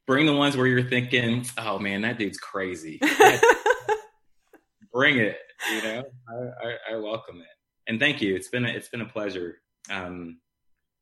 bring 0.07 0.27
the 0.27 0.35
ones 0.35 0.57
where 0.57 0.66
you're 0.66 0.89
thinking, 0.89 1.45
"Oh 1.59 1.78
man, 1.78 2.03
that 2.03 2.19
dude's 2.19 2.39
crazy." 2.39 3.01
bring 4.93 5.19
it. 5.19 5.39
You 5.73 5.83
know, 5.83 6.05
I, 6.28 6.35
I, 6.35 6.95
I 6.95 6.97
welcome 6.97 7.41
it 7.41 7.57
and 7.87 8.01
thank 8.01 8.20
you. 8.20 8.35
It's 8.35 8.49
been 8.49 8.65
a, 8.65 8.69
it's 8.69 8.89
been 8.89 9.01
a 9.01 9.09
pleasure 9.09 9.59
um, 9.91 10.39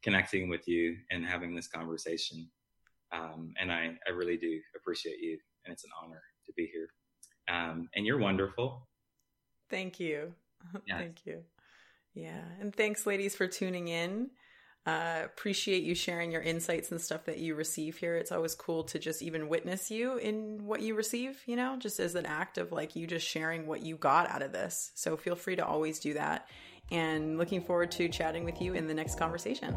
connecting 0.03 0.49
with 0.49 0.69
you 0.69 0.97
and 1.11 1.25
having 1.25 1.55
this 1.55 1.67
conversation. 1.67 2.51
Um, 3.13 3.53
and 3.61 3.73
I, 3.73 3.97
I 4.07 4.11
really 4.11 4.37
do 4.37 4.61
appreciate 4.77 5.19
you, 5.21 5.39
and 5.65 5.73
it's 5.73 5.85
an 5.85 5.91
honor 6.03 6.23
to 6.47 6.53
be 6.57 6.71
here. 6.73 6.89
Um, 7.49 7.89
and 7.95 8.05
you're 8.05 8.19
wonderful. 8.19 8.89
Thank 9.71 10.01
you. 10.01 10.35
Yes. 10.87 10.99
Thank 10.99 11.27
you. 11.27 11.43
Yeah. 12.15 12.41
And 12.59 12.75
thanks, 12.75 13.05
ladies, 13.05 13.37
for 13.37 13.47
tuning 13.47 13.89
in. 13.89 14.31
Uh, 14.87 15.23
appreciate 15.25 15.83
you 15.83 15.95
sharing 15.95 16.31
your 16.31 16.43
insights 16.43 16.91
and 16.91 17.01
stuff 17.01 17.25
that 17.25 17.39
you 17.39 17.55
receive 17.55 17.97
here. 17.97 18.17
It's 18.17 18.31
always 18.31 18.55
cool 18.55 18.85
to 18.85 18.99
just 18.99 19.23
even 19.23 19.49
witness 19.49 19.91
you 19.91 20.19
in 20.19 20.67
what 20.67 20.83
you 20.83 20.95
receive, 20.95 21.43
you 21.47 21.57
know, 21.57 21.77
just 21.79 21.99
as 22.01 22.15
an 22.15 22.27
act 22.27 22.59
of 22.59 22.71
like 22.71 22.95
you 22.95 23.07
just 23.07 23.27
sharing 23.27 23.67
what 23.67 23.83
you 23.83 23.97
got 23.97 24.31
out 24.31 24.43
of 24.43 24.53
this. 24.53 24.93
So 24.95 25.17
feel 25.17 25.37
free 25.37 25.57
to 25.57 25.65
always 25.65 25.99
do 25.99 26.13
that 26.15 26.49
and 26.91 27.39
looking 27.39 27.63
forward 27.63 27.91
to 27.93 28.09
chatting 28.09 28.45
with 28.45 28.61
you 28.61 28.75
in 28.75 28.87
the 28.87 28.95
next 28.95 29.19
conversation. 29.19 29.75